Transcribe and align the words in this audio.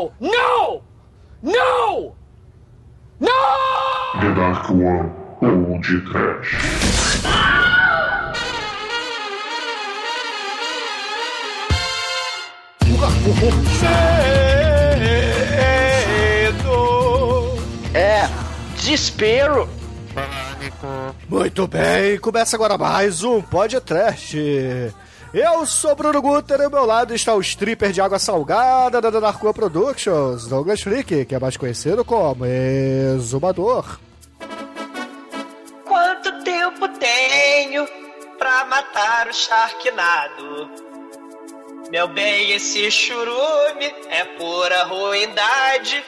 No! 0.00 0.12
No! 0.18 0.82
No! 1.42 2.16
No! 3.20 3.28
The 4.20 4.34
Dark 4.34 4.70
One 4.70 5.12
Old 5.42 5.84
Trash. 6.10 6.56
É, 17.92 18.28
desespero. 18.76 19.68
Muito 21.28 21.66
bem, 21.66 22.18
começa 22.18 22.56
agora 22.56 22.78
mais 22.78 23.22
um 23.22 23.42
podcast. 23.42 24.94
Eu 25.32 25.64
sou 25.64 25.94
Bruno 25.94 26.20
Guter 26.20 26.58
e 26.58 26.64
ao 26.64 26.70
meu 26.70 26.84
lado 26.84 27.14
está 27.14 27.32
o 27.36 27.40
stripper 27.40 27.92
de 27.92 28.00
água 28.00 28.18
salgada 28.18 29.00
da 29.00 29.10
Darkwa 29.10 29.54
Productions, 29.54 30.48
Douglas 30.48 30.80
Freak, 30.80 31.24
que 31.24 31.34
é 31.34 31.38
mais 31.38 31.56
conhecido 31.56 32.04
como 32.04 32.44
Exumador. 32.44 34.00
Quanto 35.84 36.42
tempo 36.42 36.88
tenho 36.98 37.86
pra 38.38 38.64
matar 38.64 39.28
o 39.28 39.32
Sharknado? 39.32 40.68
Meu 41.92 42.08
bem, 42.08 42.50
esse 42.50 42.90
churume 42.90 43.86
é 44.08 44.24
pura 44.36 44.82
ruindade. 44.82 46.04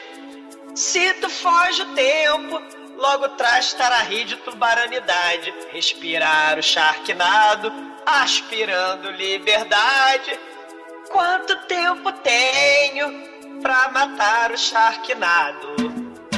Se 0.75 1.13
tu 1.13 1.29
foge 1.29 1.81
o 1.81 1.93
tempo, 1.93 2.61
logo 3.03 3.27
traz 3.29 3.73
tararri 3.73 4.23
de 4.23 4.37
tubaranidade. 4.37 5.53
Respirar 5.73 6.57
o 6.57 6.63
Sharknado, 6.63 7.69
aspirando 8.05 9.11
liberdade. 9.11 10.39
Quanto 11.11 11.53
tempo 11.67 12.11
tenho 12.13 13.11
pra 13.61 13.91
matar 13.91 14.51
o 14.51 14.57
Sharknado? 14.57 15.75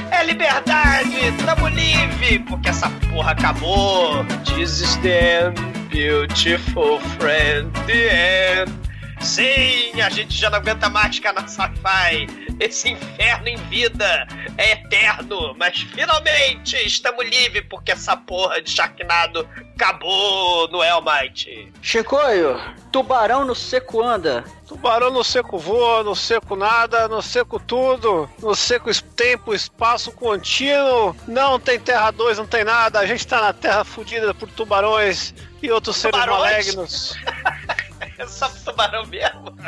É 0.09 0.23
liberdade, 0.23 1.17
tamo 1.45 1.67
livre, 1.67 2.39
porque 2.39 2.69
essa 2.69 2.89
porra 3.11 3.31
acabou. 3.31 4.25
This 4.55 4.81
is 4.81 4.95
the 4.97 5.47
end, 5.47 5.59
beautiful 5.89 6.99
friend, 7.19 7.71
the 7.85 8.61
end. 8.61 8.94
Sim, 9.21 10.01
a 10.01 10.09
gente 10.09 10.33
já 10.35 10.49
não 10.49 10.57
aguenta 10.57 10.89
mais 10.89 11.15
ficar 11.15 11.33
na 11.33 11.47
sci-fi. 11.47 12.45
Esse 12.59 12.89
inferno 12.89 13.47
em 13.47 13.57
vida 13.67 14.27
é 14.57 14.73
eterno, 14.73 15.53
mas 15.57 15.79
finalmente 15.81 16.75
estamos 16.85 17.25
livres 17.25 17.65
porque 17.69 17.91
essa 17.91 18.15
porra 18.15 18.61
de 18.61 18.69
Sharknado 18.69 19.47
acabou 19.75 20.67
no 20.69 20.81
Elmite. 20.83 21.71
Chicoio, 21.81 22.59
tubarão 22.91 23.43
no 23.43 23.53
seco 23.55 24.01
anda. 24.01 24.43
Tubarão 24.67 25.11
no 25.11 25.23
seco 25.23 25.57
voa, 25.57 26.01
no 26.03 26.15
seco 26.15 26.55
nada, 26.55 27.07
no 27.07 27.21
seco 27.21 27.59
tudo, 27.59 28.29
no 28.41 28.55
seco 28.55 28.89
tempo, 29.15 29.53
espaço 29.53 30.11
contínuo, 30.11 31.15
não 31.27 31.59
tem 31.59 31.79
terra 31.79 32.09
2, 32.09 32.37
não 32.39 32.47
tem 32.47 32.63
nada, 32.63 32.99
a 32.99 33.05
gente 33.05 33.27
tá 33.27 33.41
na 33.41 33.53
terra 33.53 33.83
fudida 33.83 34.33
por 34.33 34.49
tubarões 34.49 35.35
e 35.61 35.69
outros 35.71 35.97
seres 35.97 36.19
Tubarões? 36.19 36.51
malignos. 36.51 37.15
É 38.19 38.25
só 38.27 38.47
tubarão 38.63 39.05
mesmo. 39.07 39.53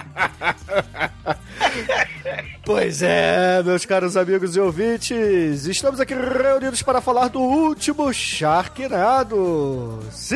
Pois 2.64 3.02
é, 3.02 3.64
meus 3.64 3.86
caros 3.86 4.18
amigos 4.18 4.56
e 4.56 4.60
ouvintes, 4.60 5.66
estamos 5.66 6.00
aqui 6.02 6.14
reunidos 6.14 6.82
para 6.82 7.00
falar 7.00 7.30
do 7.30 7.40
último 7.40 8.12
Sharknado. 8.14 10.00
Sim, 10.12 10.36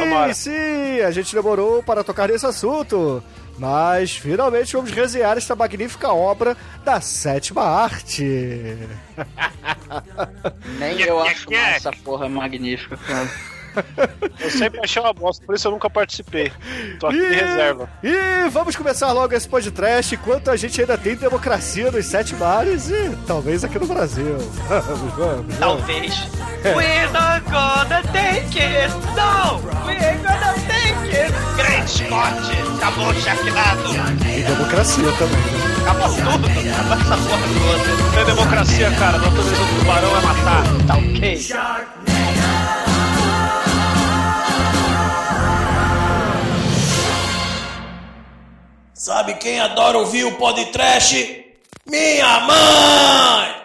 Tomara. 0.00 0.32
sim, 0.32 1.00
a 1.04 1.10
gente 1.10 1.34
demorou 1.34 1.82
para 1.82 2.04
tocar 2.04 2.28
nesse 2.28 2.46
assunto, 2.46 3.22
mas 3.58 4.12
finalmente 4.16 4.74
vamos 4.74 4.92
resenhar 4.92 5.36
esta 5.36 5.56
magnífica 5.56 6.12
obra 6.12 6.56
da 6.84 7.00
sétima 7.00 7.62
arte. 7.64 8.78
Nem 10.78 11.00
eu 11.02 11.20
acho 11.20 11.46
que- 11.48 11.54
essa 11.56 11.90
porra 12.04 12.28
magnífica, 12.28 12.96
cara. 12.96 13.28
Eu 14.40 14.50
sempre 14.50 14.80
achei 14.82 15.00
uma 15.00 15.12
bosta, 15.12 15.44
por 15.46 15.54
isso 15.54 15.68
eu 15.68 15.72
nunca 15.72 15.88
participei. 15.88 16.52
Tô 16.98 17.06
aqui 17.06 17.16
de 17.18 17.24
E- 17.24 17.34
reserva. 17.34 17.88
E 18.02 18.48
vamos 18.50 18.74
começar 18.76 19.12
logo 19.12 19.34
esse 19.34 19.48
podcast 19.48 20.14
enquanto 20.14 20.50
a 20.50 20.56
gente 20.56 20.80
ainda 20.80 20.98
tem 20.98 21.14
democracia 21.14 21.90
nos 21.90 22.06
sete 22.06 22.34
mares 22.34 22.88
e 22.90 23.16
talvez 23.26 23.64
aqui 23.64 23.78
no 23.78 23.86
Brasil. 23.86 24.36
Vamos, 24.68 25.12
vamos. 25.14 25.56
Talvez. 25.58 26.14
We're 26.64 27.08
not 27.12 27.44
gonna 27.50 28.02
take 28.12 28.58
it. 28.58 28.92
No! 29.16 29.58
We're 29.86 30.16
gonna 30.18 30.54
take 30.68 31.16
it. 31.16 31.32
Grande 31.56 31.90
Scott. 31.90 32.52
Acabou 32.76 33.08
o 33.08 33.14
Sharknado. 33.14 33.82
E 34.26 34.42
democracia 34.42 35.12
também. 35.18 35.36
né? 35.36 35.82
Acabou 35.82 36.08
tudo. 36.08 36.22
Acabou 36.22 36.94
essa 36.94 37.16
porra 37.16 37.46
toda. 38.12 38.20
É 38.20 38.24
democracia, 38.24 38.90
cara. 38.98 39.18
Natureza 39.18 39.50
do 39.50 39.78
tubarão 39.80 40.16
é 40.16 40.20
matar. 40.20 40.62
Tá 40.86 40.96
ok? 40.96 41.38
Sabe 49.02 49.34
quem 49.34 49.58
adora 49.58 49.98
ouvir 49.98 50.22
o 50.26 50.36
podcast? 50.36 51.44
Minha 51.84 52.38
mãe! 52.42 53.62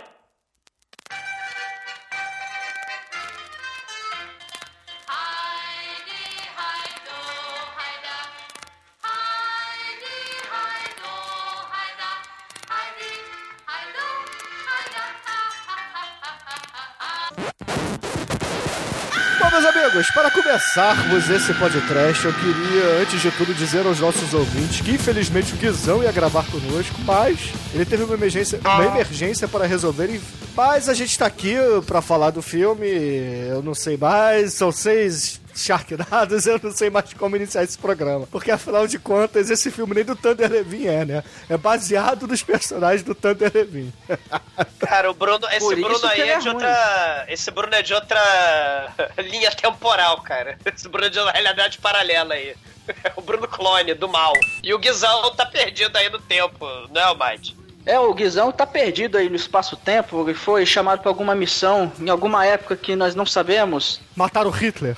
Começarmos 20.62 21.30
esse 21.30 21.54
podcast, 21.54 22.26
eu 22.26 22.34
queria, 22.34 23.00
antes 23.02 23.22
de 23.22 23.30
tudo, 23.30 23.54
dizer 23.54 23.86
aos 23.86 24.00
nossos 24.00 24.34
ouvintes 24.34 24.82
que 24.82 24.90
infelizmente 24.92 25.54
o 25.54 25.58
Guizão 25.58 26.02
ia 26.02 26.12
gravar 26.12 26.44
conosco, 26.46 26.96
mas 27.06 27.38
ele 27.76 27.86
teve 27.86 28.04
uma 28.04 28.16
emergência, 28.16 28.60
uma 28.64 28.86
emergência 28.86 29.48
para 29.48 29.68
resolver. 29.68 30.08
e- 30.10 30.20
Mas 30.56 30.90
a 30.90 30.96
gente 30.96 31.16
tá 31.16 31.28
aqui 31.28 31.56
para 31.86 32.02
falar 32.02 32.32
do 32.32 32.42
filme, 32.42 32.88
eu 32.88 33.62
não 33.62 33.76
sei 33.76 33.98
mais, 33.98 34.54
são 34.56 34.72
seis 34.72 35.40
Sharknados, 35.58 36.46
eu 36.46 36.60
não 36.62 36.72
sei 36.72 36.90
mais 36.90 37.14
como 37.14 37.36
iniciar 37.36 37.64
esse 37.64 37.78
programa. 37.78 38.28
Porque 38.28 38.52
afinal 38.52 38.88
de 38.88 39.00
contas, 39.00 39.50
esse 39.50 39.72
filme 39.72 39.96
nem 39.96 40.06
do 40.06 40.16
Thunder 40.16 40.50
Levin 40.50 40.88
é, 40.88 41.06
né? 41.06 41.24
É 41.50 41.58
baseado 41.58 42.28
nos 42.28 42.44
personagens 42.44 43.04
do 43.04 43.16
Thunder 43.16 43.52
Levin. 43.54 43.92
Cara, 44.80 45.10
o 45.10 45.14
Bruno, 45.14 45.48
esse 45.48 45.60
Por 45.60 45.76
Bruno 45.76 46.06
aí 46.06 46.22
é 46.22 46.30
é 46.34 46.40
de 46.40 46.50
outra. 46.50 47.26
Esse 47.28 47.52
Bruno 47.52 47.74
é 47.74 47.82
de 47.82 47.94
outra 47.94 48.94
linha 49.20 49.52
temporal, 49.52 50.22
cara. 50.22 50.58
Esse 50.66 50.88
Bruno 50.88 51.08
é 51.08 51.10
de 51.10 51.20
uma 51.20 51.32
realidade 51.32 51.78
paralela 51.80 52.34
aí. 52.34 52.56
O 53.18 53.22
Bruno 53.22 53.48
clone, 53.50 53.94
do 53.94 54.08
mal. 54.08 54.32
E 54.64 54.74
o 54.74 54.80
Guizão 54.80 55.36
tá 55.36 55.46
perdido 55.46 55.98
aí 55.98 56.10
no 56.10 56.20
tempo, 56.20 56.66
não 56.90 57.02
é, 57.02 57.04
Almighty? 57.04 57.54
É, 57.86 58.00
o 58.00 58.14
Guizão 58.14 58.52
tá 58.52 58.66
perdido 58.66 59.18
aí 59.18 59.30
no 59.30 59.36
espaço-tempo, 59.36 60.22
ele 60.22 60.34
foi 60.34 60.66
chamado 60.66 61.00
pra 61.02 61.10
alguma 61.10 61.34
missão 61.34 61.92
em 62.00 62.10
alguma 62.10 62.46
época 62.46 62.76
que 62.76 62.96
nós 62.96 63.16
não 63.16 63.26
sabemos. 63.26 64.02
Mataram 64.16 64.50
Hitler. 64.50 64.96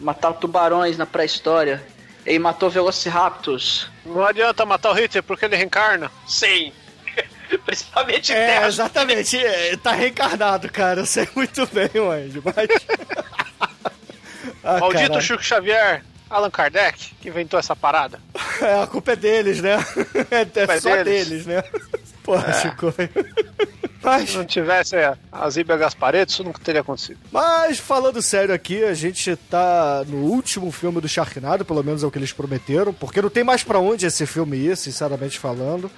Matar 0.00 0.32
tubarões 0.34 0.96
na 0.96 1.06
pré-história. 1.06 1.82
Ele 2.26 2.38
matou 2.38 2.68
velociraptors. 2.70 3.88
Não 4.04 4.24
adianta 4.24 4.64
matar 4.66 4.90
o 4.90 4.94
Hitler 4.94 5.22
porque 5.22 5.44
ele 5.44 5.56
reencarna. 5.56 6.10
Sim. 6.26 6.72
Principalmente 7.66 8.32
É, 8.32 8.46
terras- 8.46 8.74
exatamente. 8.74 9.36
É, 9.38 9.76
tá 9.76 9.92
reencarnado, 9.92 10.70
cara. 10.70 11.00
Eu 11.00 11.06
sei 11.06 11.28
muito 11.34 11.66
bem, 11.66 11.90
o 12.00 12.10
Anjo, 12.10 12.42
mas. 12.44 12.68
Ah, 14.62 14.78
Maldito 14.78 15.02
caralho. 15.04 15.22
Chico 15.22 15.42
Xavier, 15.42 16.02
Allan 16.28 16.50
Kardec, 16.50 17.14
que 17.20 17.28
inventou 17.30 17.58
essa 17.58 17.74
parada. 17.74 18.20
É, 18.60 18.82
a 18.82 18.86
culpa 18.86 19.12
é 19.12 19.16
deles, 19.16 19.62
né? 19.62 19.76
É, 20.30 20.42
é 20.60 20.62
é 20.74 20.80
só 20.80 20.96
deles. 21.02 21.28
deles, 21.28 21.46
né? 21.46 21.64
Porra, 22.22 22.52
Chico. 22.52 22.92
Mas, 24.02 24.30
Se 24.30 24.36
não 24.36 24.44
tivesse 24.44 24.96
é, 24.96 25.14
a 25.30 25.50
Zíbia 25.50 25.76
Gaspareto, 25.76 26.32
isso 26.32 26.44
nunca 26.44 26.60
teria 26.62 26.80
acontecido. 26.80 27.18
mas, 27.30 27.78
falando 27.78 28.22
sério 28.22 28.54
aqui, 28.54 28.82
a 28.84 28.94
gente 28.94 29.36
tá 29.36 30.04
no 30.06 30.18
último 30.18 30.70
filme 30.72 31.00
do 31.00 31.08
Sharknado, 31.08 31.64
pelo 31.64 31.82
menos 31.84 32.02
é 32.02 32.06
o 32.06 32.10
que 32.10 32.18
eles 32.18 32.32
prometeram, 32.32 32.92
porque 32.92 33.20
não 33.20 33.28
tem 33.30 33.44
mais 33.44 33.62
pra 33.62 33.78
onde 33.78 34.06
esse 34.06 34.26
filme 34.26 34.56
ir, 34.56 34.76
sinceramente 34.76 35.38
falando. 35.38 35.90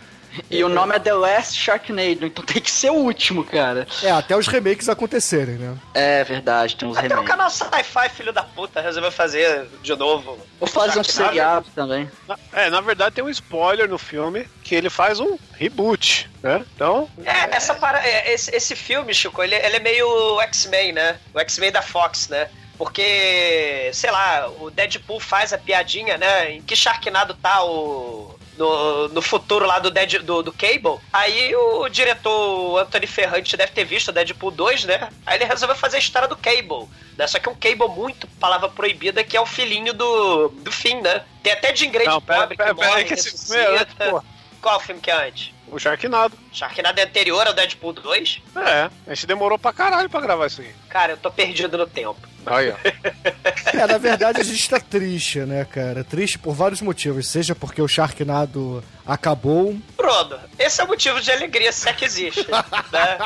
E 0.51 0.63
o 0.65 0.69
nome 0.69 0.95
é 0.95 0.99
The 0.99 1.13
Last 1.13 1.55
Sharknado, 1.59 2.27
então 2.27 2.45
tem 2.45 2.61
que 2.63 2.71
ser 2.71 2.91
o 2.91 2.95
último, 2.95 3.45
cara. 3.45 3.87
É, 4.03 4.11
até 4.11 4.37
os 4.37 4.47
remakes 4.47 4.89
acontecerem, 4.89 5.57
né? 5.57 5.77
É 5.95 6.25
verdade, 6.25 6.77
tem 6.77 6.89
uns 6.89 6.97
Até 6.97 7.07
o 7.07 7.11
remakes. 7.11 7.31
canal 7.31 7.51
Sci-Fi, 7.51 8.09
filho 8.11 8.33
da 8.33 8.43
puta, 8.43 8.81
resolveu 8.81 9.13
fazer 9.13 9.67
de 9.83 9.95
novo. 9.97 10.39
Vou 10.59 10.69
fazer 10.69 11.01
um 11.01 11.05
seriado 11.05 11.67
também. 11.75 12.11
É, 12.53 12.71
na 12.71 12.81
verdade 12.81 13.15
tem 13.17 13.25
um 13.25 13.29
spoiler 13.31 13.89
no 13.89 13.99
filme 13.99 14.49
que 14.63 14.75
ele 14.75 14.89
faz 14.91 15.21
um 15.21 15.39
reboot, 15.55 16.31
né? 16.43 16.65
Então, 16.75 17.09
É, 17.25 17.57
essa 17.57 17.75
para... 17.75 18.07
é, 18.07 18.33
esse, 18.33 18.55
esse 18.55 18.75
filme, 18.77 19.13
Chico, 19.15 19.43
ele, 19.43 19.55
ele 19.55 19.77
é 19.77 19.81
meio 19.81 20.41
X-Men, 20.43 20.93
né? 20.93 21.19
O 21.35 21.41
X-Men 21.41 21.73
da 21.73 21.83
Fox, 21.83 22.29
né? 22.29 22.49
Porque, 22.79 23.91
sei 23.93 24.11
lá, 24.11 24.49
o 24.61 24.71
Deadpool 24.71 25.21
faz 25.21 25.53
a 25.53 25.59
piadinha, 25.59 26.17
né? 26.19 26.53
Em 26.53 26.63
que 26.63 26.75
Sharknado 26.77 27.35
tá 27.35 27.63
o. 27.65 28.39
no, 28.57 29.09
no 29.09 29.23
futuro 29.23 29.67
lá 29.67 29.79
do, 29.79 29.91
Dead, 29.91 30.23
do, 30.23 30.43
do 30.43 30.53
Cable. 30.53 31.01
Aí 31.13 31.55
o, 31.55 31.89
diretor 31.89 32.79
Anthony 32.79 33.07
Ferrante 33.07 33.57
deve 33.57 33.73
ter 33.73 33.85
visto 33.85 34.09
o 34.09 34.13
Deadpool 34.13 34.51
2, 34.51 34.85
né? 34.85 35.09
Aí 35.27 35.39
ele 35.39 35.45
resolveu 35.45 35.77
fazer 35.77 35.97
a 35.97 36.01
história 36.01 36.29
do 36.29 36.37
Cable. 36.37 36.89
Né? 37.17 37.27
Só 37.27 37.39
que 37.39 37.49
um 37.49 37.55
Cable 37.55 37.89
muito 37.89 38.27
palavra 38.39 38.69
proibida, 38.69 39.25
que 39.25 39.37
é 39.37 39.41
o 39.41 39.47
filhinho 39.47 39.93
do, 39.93 40.49
do 40.49 40.73
fim, 40.73 41.01
né? 41.01 41.25
Tem 41.43 41.53
até 41.53 41.73
de 41.73 41.87
ingrediente 41.87 42.15
Não, 42.15 42.23
pera, 42.23 42.41
pobre 42.41 42.57
pera, 42.57 42.75
que 42.75 42.81
pera 42.81 42.91
morre, 42.91 43.05
que 43.05 43.15
esse 43.15 43.47
filme 43.47 43.63
é 43.63 43.81
antes. 43.81 44.29
Qual 44.61 44.81
filme 44.81 45.01
que 45.01 45.11
é 45.11 45.29
antes? 45.29 45.53
O 45.69 45.79
Sharknado. 45.79 46.37
Sharknado 46.53 47.01
é 47.01 47.05
anterior 47.05 47.47
ao 47.47 47.53
Deadpool 47.55 47.93
2? 47.95 48.43
É, 48.57 48.91
a 49.07 49.15
gente 49.15 49.27
demorou 49.27 49.59
pra 49.59 49.73
caralho 49.73 50.09
pra 50.11 50.21
gravar 50.21 50.47
isso 50.47 50.61
aqui. 50.61 50.71
Cara, 50.89 51.13
eu 51.13 51.17
tô 51.17 51.31
perdido 51.31 51.79
no 51.79 51.87
tempo. 51.87 52.21
Aí, 52.47 52.71
ó. 52.71 52.75
É, 53.73 53.87
na 53.87 53.97
verdade 53.97 54.39
a 54.41 54.45
gente 54.45 54.69
tá 54.69 54.79
triste, 54.79 55.39
né, 55.41 55.65
cara? 55.65 56.05
Triste 56.05 56.39
por 56.39 56.53
vários 56.55 56.83
motivos. 56.83 57.27
Seja 57.27 57.55
porque 57.55 57.81
o 57.81 57.89
Sharknado 57.89 58.85
acabou. 59.07 59.75
Bruno, 59.97 60.39
esse 60.59 60.81
é 60.81 60.85
o 60.85 60.89
motivo 60.89 61.21
de 61.23 61.31
alegria, 61.33 61.73
se 61.73 61.89
é 61.89 61.93
que 61.93 62.05
existe. 62.05 62.47
né? 62.51 63.19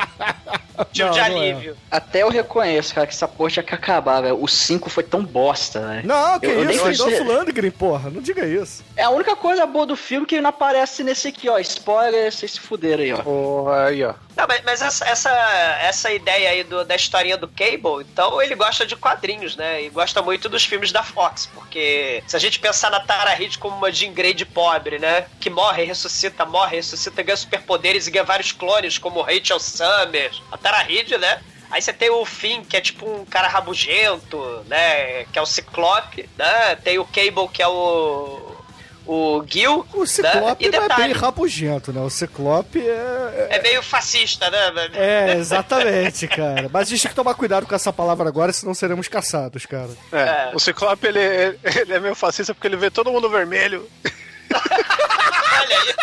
Motivo 0.77 1.07
Não, 1.07 1.13
de 1.13 1.19
é. 1.19 1.23
alívio. 1.23 1.77
Até 1.91 2.21
eu 2.23 2.29
reconheço, 2.29 2.93
cara, 2.95 3.05
que 3.07 3.13
essa 3.13 3.27
porra 3.27 3.49
tinha 3.49 3.63
que 3.63 3.73
acabar, 3.75 4.21
velho. 4.21 4.41
O 4.41 4.47
5 4.47 4.89
foi 4.89 5.03
tão 5.03 5.23
bosta, 5.23 5.79
velho. 5.85 6.07
Não, 6.07 6.39
que 6.39 6.45
Eu- 6.45 6.51
eu 6.59 6.65
nem 6.65 6.75
isso, 6.75 6.85
fui 6.85 6.95
Dolph 6.95 7.73
porra. 7.77 8.09
Não 8.09 8.21
diga 8.21 8.45
isso. 8.45 8.83
É 8.95 9.03
a 9.03 9.09
única 9.09 9.35
coisa 9.35 9.65
boa 9.65 9.85
do 9.85 9.95
filme 9.97 10.25
que 10.25 10.39
não 10.39 10.49
aparece 10.49 11.03
nesse 11.03 11.27
aqui, 11.27 11.49
ó. 11.49 11.57
Spoiler, 11.59 12.31
vocês 12.31 12.51
se 12.53 12.59
fuderam 12.59 13.03
aí, 13.03 13.11
ó. 13.13 13.16
Porra, 13.23 13.85
aí, 13.85 14.03
ó. 14.03 14.13
Não, 14.35 14.45
mas, 14.47 14.61
mas 14.63 14.81
essa, 14.81 15.05
essa, 15.07 15.29
essa 15.81 16.11
ideia 16.11 16.49
aí 16.51 16.63
do- 16.63 16.85
da 16.85 16.95
historinha 16.95 17.37
do 17.37 17.47
Cable, 17.47 18.01
então 18.01 18.41
ele 18.41 18.53
gosta 18.55 18.85
de 18.85 18.95
quadrinhos, 18.95 19.55
né? 19.55 19.81
E 19.83 19.89
gosta 19.89 20.21
muito 20.21 20.47
dos 20.47 20.63
filmes 20.63 20.91
da 20.91 21.01
Fox, 21.03 21.47
porque 21.53 22.23
se 22.27 22.35
a 22.35 22.39
gente 22.39 22.59
pensar 22.59 22.91
na 22.91 22.99
Tara 22.99 23.31
Reid 23.31 23.57
como 23.57 23.75
uma 23.75 23.91
Jean 23.91 24.13
Grey 24.13 24.33
de 24.33 24.45
pobre, 24.45 24.99
né? 24.99 25.25
Que 25.39 25.49
morre, 25.49 25.83
ressuscita, 25.83 26.45
morre, 26.45 26.75
ressuscita, 26.77 27.23
ganha 27.23 27.35
superpoderes 27.37 28.07
e 28.07 28.11
ganha 28.11 28.23
vários 28.23 28.51
clones, 28.51 28.97
como 28.97 29.21
Rachel 29.21 29.59
Summers. 29.59 30.41
A 30.51 30.57
Tara 30.57 30.77
Reid, 30.79 31.17
né? 31.17 31.41
Aí 31.69 31.81
você 31.81 31.91
tem 31.91 32.09
o 32.09 32.23
Finn, 32.23 32.63
que 32.63 32.77
é 32.77 32.81
tipo 32.81 33.05
um 33.09 33.25
cara 33.25 33.47
rabugento, 33.49 34.37
né? 34.67 35.25
Que 35.25 35.37
é 35.37 35.41
o 35.41 35.45
Ciclope, 35.45 36.29
né? 36.37 36.75
Tem 36.77 36.97
o 36.97 37.05
Cable, 37.05 37.49
que 37.51 37.61
é 37.61 37.67
o. 37.67 38.55
O 39.07 39.43
Gil. 39.47 39.85
O 39.93 40.05
Ciclope 40.05 40.67
né? 40.69 40.77
E 40.77 40.77
não 40.77 40.83
é 40.83 40.95
bem 40.97 41.11
rabugento, 41.13 41.93
né? 41.93 42.01
O 42.01 42.09
Ciclope 42.09 42.79
é. 42.79 43.47
é 43.51 43.61
meio 43.61 43.81
fascista, 43.81 44.49
né? 44.51 44.57
É, 44.93 45.33
exatamente, 45.37 46.27
cara. 46.27 46.69
Mas 46.71 46.87
a 46.87 46.89
gente 46.91 47.01
tem 47.03 47.09
que 47.09 47.15
tomar 47.15 47.33
cuidado 47.35 47.65
com 47.65 47.73
essa 47.73 47.93
palavra 47.93 48.27
agora, 48.27 48.51
senão 48.51 48.73
seremos 48.73 49.07
caçados, 49.07 49.65
cara. 49.65 49.89
É, 50.11 50.17
É. 50.19 50.51
o 50.53 50.59
Ciclope, 50.59 51.07
ele, 51.07 51.19
ele 51.63 51.93
é 51.93 51.99
meio 51.99 52.15
fascista 52.15 52.53
porque 52.53 52.67
ele 52.67 52.75
vê 52.75 52.91
todo 52.91 53.11
mundo 53.11 53.29
vermelho. 53.29 53.87
Olha 54.53 55.77
aí. 55.79 55.95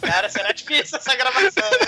Cara, 0.00 0.28
será 0.28 0.52
difícil 0.52 0.98
essa 0.98 1.14
gravação. 1.14 1.64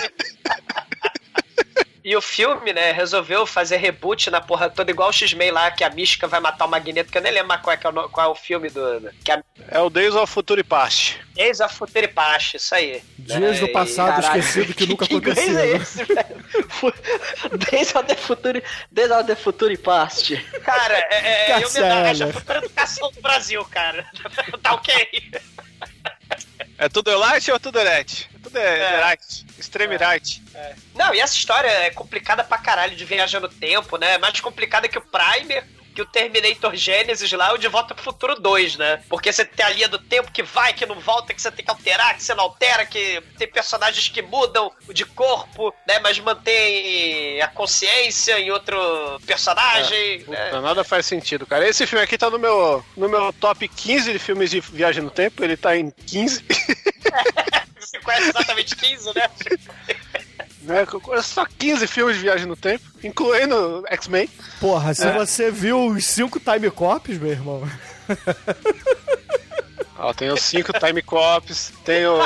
O 2.45 2.55
filme, 2.55 2.73
né, 2.73 2.91
resolveu 2.91 3.45
fazer 3.45 3.77
reboot 3.77 4.29
na 4.29 4.41
porra 4.41 4.69
toda, 4.69 4.89
igual 4.91 5.09
o 5.09 5.13
X-Men 5.13 5.51
lá, 5.51 5.69
que 5.71 5.83
a 5.83 5.89
mística 5.89 6.27
vai 6.27 6.39
matar 6.39 6.65
o 6.65 6.67
Magneto, 6.67 7.11
que 7.11 7.17
eu 7.17 7.21
nem 7.21 7.31
lembro 7.31 7.47
mais 7.49 7.61
qual 7.61 7.73
é, 7.73 7.77
que 7.77 7.85
é 7.85 7.89
o, 7.89 8.09
qual 8.09 8.27
é 8.27 8.29
o 8.31 8.35
filme 8.35 8.69
do. 8.69 9.11
Que 9.23 9.31
é 9.31 9.43
É 9.69 9.79
o 9.79 9.89
Days 9.89 10.15
of 10.15 10.31
Future 10.33 10.63
Past. 10.63 11.19
Days 11.35 11.59
of 11.59 11.73
Future 11.75 12.07
Past, 12.07 12.57
isso 12.57 12.73
aí. 12.73 13.03
Dias 13.19 13.59
do 13.59 13.67
E- 13.67 13.71
passado 13.71 14.19
esquecido 14.21 14.73
que 14.73 14.85
nunca 14.87 15.05
aconteceu. 15.11 15.43
é 15.59 15.65
né? 15.67 15.75
esse, 15.77 16.03
velho? 16.03 16.43
Days 17.71 17.93
of 17.95 18.05
the 18.07 18.15
Future, 18.15 18.63
Days 18.91 19.11
of 19.11 19.23
the 19.25 19.35
Future 19.35 19.77
Past. 19.77 20.35
Cara, 20.63 20.97
é, 21.11 21.51
é, 21.51 21.51
é 21.61 21.67
homenagem 21.67 22.29
à 22.29 22.33
futura 22.33 22.57
educação 22.59 23.11
do 23.11 23.21
Brasil, 23.21 23.63
cara. 23.65 24.05
tá 24.63 24.73
ok? 24.73 25.31
É 26.77 26.89
tudo 26.89 27.15
light 27.17 27.51
ou 27.51 27.59
tudo 27.59 27.79
right? 27.79 28.29
Tudo 28.51 28.59
é, 28.59 28.79
É. 28.79 29.09
right. 29.09 29.45
Extreme 29.57 29.97
right. 29.97 30.43
Não, 30.95 31.13
e 31.13 31.19
essa 31.19 31.33
história 31.35 31.67
é 31.67 31.89
complicada 31.89 32.43
pra 32.43 32.57
caralho 32.57 32.95
de 32.95 33.05
viajar 33.05 33.39
no 33.39 33.49
tempo, 33.49 33.97
né? 33.97 34.17
Mais 34.17 34.39
complicada 34.41 34.87
que 34.87 34.97
o 34.97 35.01
Primer, 35.01 35.63
que 35.93 36.01
o 36.01 36.05
Terminator 36.05 36.73
Genesis 36.73 37.29
lá, 37.33 37.53
o 37.53 37.57
De 37.57 37.67
Volta 37.67 37.93
pro 37.93 38.01
Futuro 38.03 38.35
2, 38.39 38.77
né? 38.77 39.03
Porque 39.09 39.31
você 39.31 39.43
tem 39.43 39.65
a 39.65 39.69
linha 39.69 39.87
do 39.89 39.99
tempo 39.99 40.31
que 40.31 40.41
vai, 40.41 40.71
que 40.73 40.85
não 40.85 40.99
volta, 40.99 41.33
que 41.33 41.41
você 41.41 41.51
tem 41.51 41.65
que 41.65 41.71
alterar, 41.71 42.15
que 42.15 42.23
você 42.23 42.33
não 42.33 42.45
altera, 42.45 42.85
que 42.85 43.21
tem 43.37 43.47
personagens 43.47 44.07
que 44.07 44.21
mudam 44.21 44.71
de 44.93 45.03
corpo, 45.05 45.73
né? 45.87 45.99
Mas 45.99 46.17
mantém 46.19 47.41
a 47.41 47.47
consciência 47.49 48.39
em 48.39 48.51
outro 48.51 49.19
personagem. 49.27 50.19
né? 50.27 50.45
Puta, 50.45 50.61
nada 50.61 50.83
faz 50.83 51.05
sentido, 51.05 51.45
cara. 51.45 51.67
Esse 51.67 51.85
filme 51.85 52.03
aqui 52.03 52.17
tá 52.17 52.29
no 52.29 52.39
meu, 52.39 52.83
no 52.95 53.09
meu 53.09 53.33
top 53.33 53.67
15 53.67 54.13
de 54.13 54.19
filmes 54.19 54.49
de 54.49 54.59
viagem 54.61 55.03
no 55.03 55.09
tempo. 55.11 55.43
Ele 55.43 55.57
tá 55.57 55.75
em 55.75 55.91
15. 56.07 56.45
Você 57.79 57.99
conhece 57.99 58.29
exatamente 58.29 58.75
15, 58.75 59.05
né? 59.15 59.29
né? 60.61 60.85
Conheço 60.85 61.29
Só 61.33 61.45
15 61.45 61.87
filmes 61.87 62.15
de 62.17 62.21
viagem 62.21 62.45
no 62.45 62.55
tempo, 62.55 62.83
incluindo 63.03 63.83
X-Men. 63.89 64.29
Porra, 64.59 64.93
se 64.93 65.07
É. 65.07 65.11
você 65.13 65.49
viu 65.51 65.87
os 65.87 66.05
cinco 66.05 66.39
time 66.39 66.69
cops, 66.71 67.17
meu 67.17 67.31
irmão. 67.31 67.67
Ó, 69.97 70.13
tem 70.13 70.31
os 70.31 70.41
5 70.41 70.73
Time 70.79 71.01
Cops, 71.03 71.71
tem 71.85 72.05
o 72.07 72.17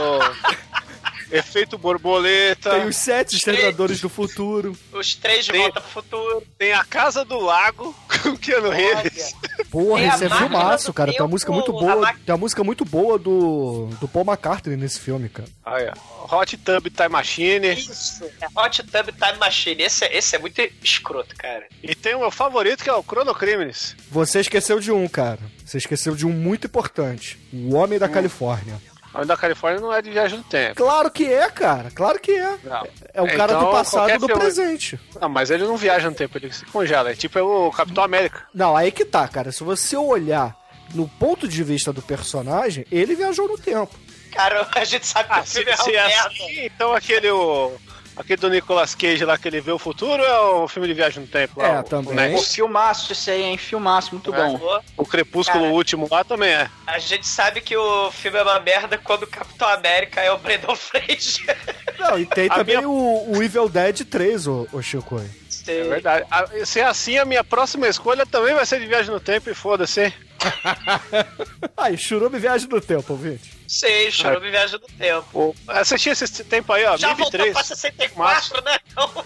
Efeito 1.38 1.78
Borboleta, 1.78 2.72
Tem 2.72 2.88
os 2.88 2.96
sete 2.96 3.36
exterminadores 3.36 4.00
do 4.02 4.10
futuro. 4.10 4.78
Os 4.94 5.16
três 5.16 5.46
de 5.46 5.52
Tem- 5.52 5.62
Volta 5.62 5.82
pro 5.82 5.90
Futuro. 5.92 6.44
tem 6.58 6.74
a 6.74 6.84
Casa 6.84 7.24
do 7.26 7.40
Lago 7.40 7.96
com 8.24 8.30
o 8.30 8.38
Keanu 8.38 8.70
Reeves. 8.70 9.34
Porra, 9.70 10.00
Tem 10.02 10.10
esse 10.10 10.26
é 10.26 10.30
filmaço, 10.30 10.94
cara. 10.94 11.12
Tem 11.12 11.22
uma 11.22 11.28
música 11.28 11.52
muito 11.52 11.72
boa. 11.72 12.14
Tem 12.14 12.34
uma 12.34 12.38
música 12.38 12.64
muito 12.64 12.86
boa 12.86 13.18
do, 13.18 13.88
do 14.00 14.08
Paul 14.08 14.26
McCartney 14.26 14.78
nesse 14.78 15.00
filme, 15.00 15.30
cara. 15.30 15.50
Aí, 15.66 15.88
ó. 15.90 16.16
Hot 16.40 16.58
Tub 16.58 16.88
Time 16.90 17.10
Machine. 17.10 17.74
Isso, 17.74 18.24
é 18.42 18.48
Hot 18.60 18.82
Tub 18.84 19.08
Time 19.12 19.38
Machine. 19.40 19.84
Esse, 19.84 20.06
é- 20.06 20.18
esse 20.18 20.36
é 20.36 20.40
muito 20.40 20.62
escroto, 20.84 21.36
cara. 21.36 21.66
E 21.84 21.94
tem 21.94 22.16
o 22.16 22.20
meu 22.20 22.32
favorito 22.32 22.84
que 22.84 22.90
é 22.90 22.94
o 22.94 23.04
Chrono 23.04 23.34
Crimes. 23.36 23.96
Você 24.10 24.40
esqueceu 24.40 24.80
de 24.80 24.92
um, 24.92 25.08
cara. 25.08 25.40
Você 25.64 25.78
esqueceu 25.78 26.16
de 26.16 26.26
um 26.26 26.32
muito 26.32 26.68
importante. 26.68 27.38
O 27.54 27.76
Homem 27.76 28.00
da 28.00 28.08
Califórnia. 28.10 28.80
O 29.16 29.18
Homem 29.20 29.28
da 29.28 29.38
Califórnia 29.38 29.80
não 29.82 29.94
é 29.94 30.02
de 30.02 30.10
viagem 30.12 30.38
no 30.38 30.44
tempo. 30.44 30.76
Claro 30.76 31.10
que 31.10 31.26
é, 31.26 31.50
cara. 31.50 31.90
Claro 31.92 32.20
que 32.20 32.32
é. 32.32 32.58
Não. 32.64 32.88
É 33.14 33.22
o 33.22 33.28
cara 33.28 33.54
Então, 33.54 33.66
do 33.66 33.72
passado 33.72 34.10
e 34.10 34.18
do 34.18 34.28
filme- 34.28 34.42
presente. 34.42 35.00
Não, 35.20 35.30
mas 35.30 35.50
ele 35.50 35.64
não 35.64 35.78
viaja 35.78 36.10
no 36.10 36.16
tempo, 36.16 36.38
ele 36.38 36.52
se 36.52 36.66
congela. 36.66 37.12
É 37.12 37.16
tipo 37.16 37.40
o 37.40 37.72
Capitão 37.72 38.04
América. 38.04 38.44
Não, 38.54 38.76
aí 38.76 38.92
que 38.92 39.06
tá, 39.06 39.28
cara. 39.28 39.52
Se 39.52 39.64
você 39.64 39.96
olhar 39.98 40.56
no 40.94 41.08
ponto 41.08 41.48
de 41.48 41.64
vista 41.64 41.92
do 41.94 42.02
personagem, 42.02 42.86
ele 42.92 43.16
viajou 43.16 43.48
no 43.48 43.58
tempo. 43.58 43.94
Cara, 44.34 44.68
a 44.76 44.84
gente 44.84 45.08
sabe 45.08 45.30
que 45.30 45.36
Ah, 45.36 45.42
o 45.42 45.46
se, 45.46 45.62
é 45.70 45.76
se 45.78 45.96
é 45.96 46.08
merda. 46.08 46.28
assim, 46.28 46.66
então 46.66 46.94
aquele, 46.94 47.30
o, 47.32 47.72
aquele 48.16 48.42
do 48.42 48.50
Nicolas 48.50 48.96
Cage 48.96 49.26
lá 49.26 49.38
que 49.38 49.48
ele 49.48 49.62
vê 49.62 49.72
o 49.72 49.80
futuro 49.80 50.24
é 50.24 50.40
o 50.40 50.68
filme 50.68 50.88
de 50.88 50.94
viagem 50.94 51.22
no 51.22 51.28
tempo 51.28 51.60
lá? 51.62 51.68
É, 51.68 51.80
o, 51.80 51.84
também. 51.84 52.34
O. 52.34 52.38
Pô, 52.38 52.44
filmaço 52.44 53.12
esse 53.12 53.30
aí, 53.32 53.44
hein? 53.44 53.58
Filmaço, 53.58 54.12
muito 54.14 54.34
É. 54.34 54.38
bom. 54.38 54.82
O 54.98 55.06
Crepúsculo 55.06 55.64
Cara. 55.66 55.74
último 55.74 56.08
lá 56.10 56.24
também 56.24 56.50
é. 56.50 56.70
A 56.88 56.98
gente 57.00 57.28
sabe 57.28 57.62
que 57.62 57.76
o 57.76 58.12
filme 58.12 58.38
é 58.38 58.44
uma 58.44 58.60
merda 58.60 58.98
quando 58.98 59.24
o 59.24 59.28
Capitão 59.28 59.68
América 59.70 60.22
é 60.22 60.32
o 60.32 60.38
Brendan 60.38 60.76
Fraser. 60.76 61.58
Não, 62.00 62.20
e 62.20 62.26
tem 62.26 62.48
A 62.50 62.56
também 62.56 62.78
minha- 62.78 62.90
o, 62.90 63.38
o 63.38 63.44
Evil 63.44 63.68
Dead 63.70 64.02
3, 64.06 64.48
ô, 64.48 64.68
ô 64.72 64.82
Chico. 64.82 65.22
É 65.68 65.84
verdade. 65.84 66.26
Ah, 66.30 66.46
Se 66.64 66.80
é 66.80 66.86
assim, 66.86 67.18
a 67.18 67.26
minha 67.26 67.44
próxima 67.44 67.88
escolha 67.88 68.26
também 68.26 68.54
vai 68.54 68.66
ser 68.66 68.80
de 68.80 68.86
viagem 68.86 69.12
no 69.12 69.20
tempo 69.20 69.50
e 69.50 69.54
foda-se. 69.56 70.14
Aí, 71.76 71.98
Churume 71.98 72.38
viaja 72.40 72.68
no 72.68 72.80
tempo, 72.82 73.14
ouvinte. 73.14 73.55
Sei, 73.68 74.12
Churume 74.12 74.52
Viagem 74.52 74.80
do 74.80 74.88
Tempo. 74.88 75.56
Assistir 75.68 76.10
esse 76.10 76.44
tempo 76.44 76.72
aí, 76.72 76.86
ó. 76.86 76.98
Já 76.98 77.10
MIB 77.10 77.22
voltou 77.22 77.40
3. 77.40 77.54
pra 77.54 77.64
64, 77.64 78.64
né? 78.64 78.78
Então, 78.92 79.26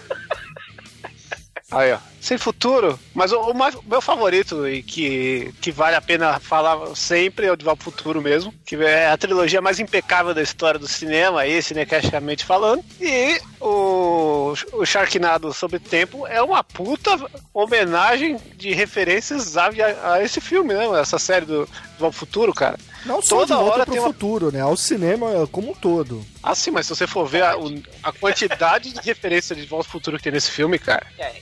Aí, 1.70 1.92
ó. 1.92 1.98
Sem 2.20 2.36
futuro. 2.36 2.98
Mas 3.14 3.32
o, 3.32 3.40
o 3.40 3.54
meu 3.88 4.00
favorito 4.00 4.68
e 4.68 4.82
que, 4.82 5.54
que 5.60 5.70
vale 5.70 5.96
a 5.96 6.00
pena 6.00 6.38
falar 6.40 6.94
sempre 6.96 7.46
é 7.46 7.52
o 7.52 7.56
De 7.56 7.64
pro 7.64 7.76
Futuro 7.76 8.20
mesmo. 8.20 8.52
Que 8.66 8.76
é 8.76 9.08
a 9.08 9.16
trilogia 9.16 9.60
mais 9.60 9.78
impecável 9.78 10.34
da 10.34 10.42
história 10.42 10.78
do 10.78 10.88
cinema, 10.88 11.46
esse, 11.46 11.68
cinecaticamente 11.68 12.44
falando. 12.44 12.84
E 13.00 13.40
o, 13.60 14.52
o 14.72 14.84
Sharknado 14.84 15.52
sobre 15.52 15.78
tempo 15.78 16.26
é 16.26 16.42
uma 16.42 16.64
puta 16.64 17.10
homenagem 17.54 18.36
de 18.56 18.72
referências 18.72 19.56
a, 19.56 19.70
a 20.12 20.22
esse 20.22 20.40
filme, 20.40 20.74
né? 20.74 20.86
Essa 21.00 21.18
série 21.18 21.46
do 21.46 21.68
pro 21.96 22.10
Futuro, 22.10 22.52
cara. 22.52 22.78
Não 23.06 23.22
só 23.22 23.36
Toda 23.40 23.46
de 23.54 23.60
volta 23.60 23.72
hora 23.74 23.84
pro 23.84 23.92
tem 23.94 24.00
uma- 24.02 24.12
futuro, 24.12 24.52
né? 24.52 24.60
Ao 24.60 24.76
cinema 24.76 25.46
como 25.50 25.70
um 25.70 25.74
todo. 25.74 26.24
Ah, 26.42 26.54
sim, 26.54 26.70
mas 26.70 26.86
se 26.86 26.94
você 26.94 27.06
for 27.06 27.26
ver 27.26 27.42
a, 27.42 27.54
a 28.02 28.12
quantidade 28.12 28.92
de 28.92 29.00
referência 29.00 29.54
de 29.56 29.64
Volta 29.66 29.84
pro 29.84 29.92
Futuro 29.92 30.16
que 30.18 30.24
tem 30.24 30.32
nesse 30.32 30.50
filme, 30.50 30.78
cara, 30.78 31.06
é, 31.18 31.32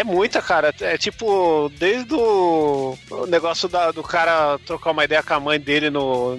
É 0.00 0.04
muita, 0.04 0.40
cara. 0.42 0.74
É 0.80 0.96
tipo, 0.98 1.70
desde 1.78 2.14
o, 2.14 2.96
o 3.10 3.26
negócio 3.26 3.68
da- 3.68 3.90
do 3.92 4.02
cara 4.02 4.58
trocar 4.66 4.90
uma 4.92 5.04
ideia 5.04 5.22
com 5.22 5.34
a 5.34 5.40
mãe 5.40 5.58
dele 5.60 5.90
no, 5.90 6.36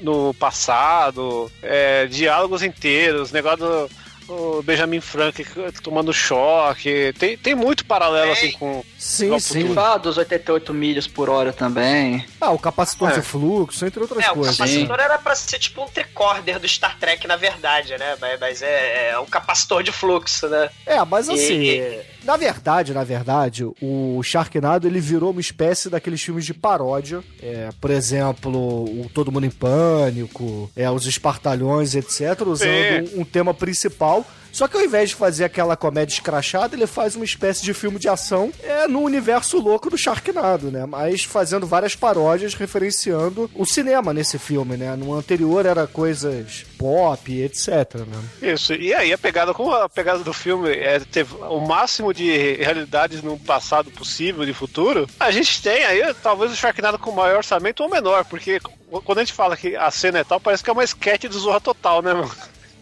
no 0.00 0.32
passado, 0.34 1.50
é, 1.62 2.06
diálogos 2.06 2.62
inteiros, 2.62 3.32
negócio 3.32 3.58
do- 3.58 3.90
o 4.28 4.62
Benjamin 4.62 5.00
Franklin 5.00 5.44
tomando 5.82 6.12
choque. 6.12 7.12
Tem, 7.18 7.36
tem 7.36 7.54
muito 7.54 7.84
paralelo, 7.84 8.32
assim, 8.32 8.52
com. 8.52 8.84
Sim, 8.98 9.38
sim. 9.38 9.74
Fala 9.74 9.98
dos 9.98 10.16
88 10.16 10.72
milhas 10.74 11.06
por 11.06 11.28
hora 11.28 11.52
também. 11.52 12.24
Ah, 12.40 12.50
o 12.50 12.58
capacitor 12.58 13.10
É. 13.10 13.14
de 13.14 13.22
fluxo, 13.22 13.84
entre 13.86 14.00
outras 14.00 14.24
É, 14.24 14.30
o 14.30 14.34
coisas. 14.34 14.56
capacitor 14.56 15.00
era 15.00 15.18
pra 15.18 15.34
ser 15.34 15.58
tipo 15.58 15.82
um 15.82 15.88
tricorder 15.88 16.58
do 16.58 16.68
Star 16.68 16.98
Trek, 16.98 17.26
na 17.26 17.36
verdade, 17.36 17.96
né? 17.98 18.16
Mas, 18.20 18.40
mas 18.40 18.62
é, 18.62 19.10
é 19.10 19.18
um 19.18 19.26
capacitor 19.26 19.82
de 19.82 19.92
fluxo, 19.92 20.48
né? 20.48 20.70
É, 20.86 21.04
mas 21.04 21.28
assim, 21.28 21.60
E- 21.62 22.02
na 22.24 22.36
verdade, 22.36 22.92
na 22.92 23.04
verdade, 23.04 23.64
o 23.80 24.22
Sharknado 24.22 24.86
ele 24.86 25.00
virou 25.00 25.30
uma 25.30 25.40
espécie 25.40 25.90
daqueles 25.90 26.22
filmes 26.22 26.44
de 26.44 26.54
paródia. 26.54 27.22
É, 27.42 27.68
por 27.80 27.90
exemplo, 27.90 28.84
o 28.84 29.10
Todo 29.12 29.30
Mundo 29.30 29.46
em 29.46 29.50
Pânico, 29.50 30.70
é, 30.74 30.90
os 30.90 31.06
Espartalhões, 31.06 31.94
etc., 31.94 32.40
usando 32.46 33.16
um, 33.16 33.20
um 33.20 33.24
tema 33.24 33.52
principal. 33.52 34.24
Só 34.54 34.68
que 34.68 34.76
ao 34.76 34.84
invés 34.84 35.08
de 35.08 35.16
fazer 35.16 35.44
aquela 35.44 35.76
comédia 35.76 36.14
escrachada, 36.14 36.76
ele 36.76 36.86
faz 36.86 37.16
uma 37.16 37.24
espécie 37.24 37.64
de 37.64 37.74
filme 37.74 37.98
de 37.98 38.08
ação 38.08 38.52
é, 38.62 38.86
no 38.86 39.00
universo 39.00 39.58
louco 39.58 39.90
do 39.90 39.98
Sharknado, 39.98 40.70
né? 40.70 40.86
Mas 40.86 41.24
fazendo 41.24 41.66
várias 41.66 41.96
paródias 41.96 42.54
referenciando 42.54 43.50
o 43.52 43.66
cinema 43.66 44.14
nesse 44.14 44.38
filme, 44.38 44.76
né? 44.76 44.94
No 44.94 45.12
anterior 45.12 45.66
era 45.66 45.88
coisas 45.88 46.64
pop, 46.78 47.42
etc, 47.42 47.68
né? 48.06 48.52
Isso, 48.52 48.74
e 48.74 48.94
aí 48.94 49.12
a 49.12 49.18
pegada, 49.18 49.52
como 49.52 49.72
a 49.72 49.88
pegada 49.88 50.20
do 50.22 50.32
filme 50.32 50.70
é 50.70 51.00
ter 51.00 51.26
o 51.50 51.58
máximo 51.58 52.14
de 52.14 52.54
realidades 52.54 53.22
no 53.22 53.36
passado 53.36 53.90
possível, 53.90 54.46
de 54.46 54.54
futuro, 54.54 55.08
a 55.18 55.32
gente 55.32 55.60
tem 55.60 55.84
aí 55.84 56.14
talvez 56.22 56.52
o 56.52 56.56
Sharknado 56.56 56.96
com 56.96 57.10
maior 57.10 57.38
orçamento 57.38 57.82
ou 57.82 57.90
menor, 57.90 58.24
porque 58.24 58.60
quando 59.04 59.18
a 59.18 59.24
gente 59.24 59.32
fala 59.32 59.56
que 59.56 59.74
a 59.74 59.90
cena 59.90 60.20
é 60.20 60.24
tal, 60.24 60.38
parece 60.38 60.62
que 60.62 60.70
é 60.70 60.72
uma 60.72 60.84
sketch 60.84 61.24
do 61.24 61.40
Zorra 61.40 61.60
Total, 61.60 62.00
né, 62.00 62.14
mano? 62.14 62.30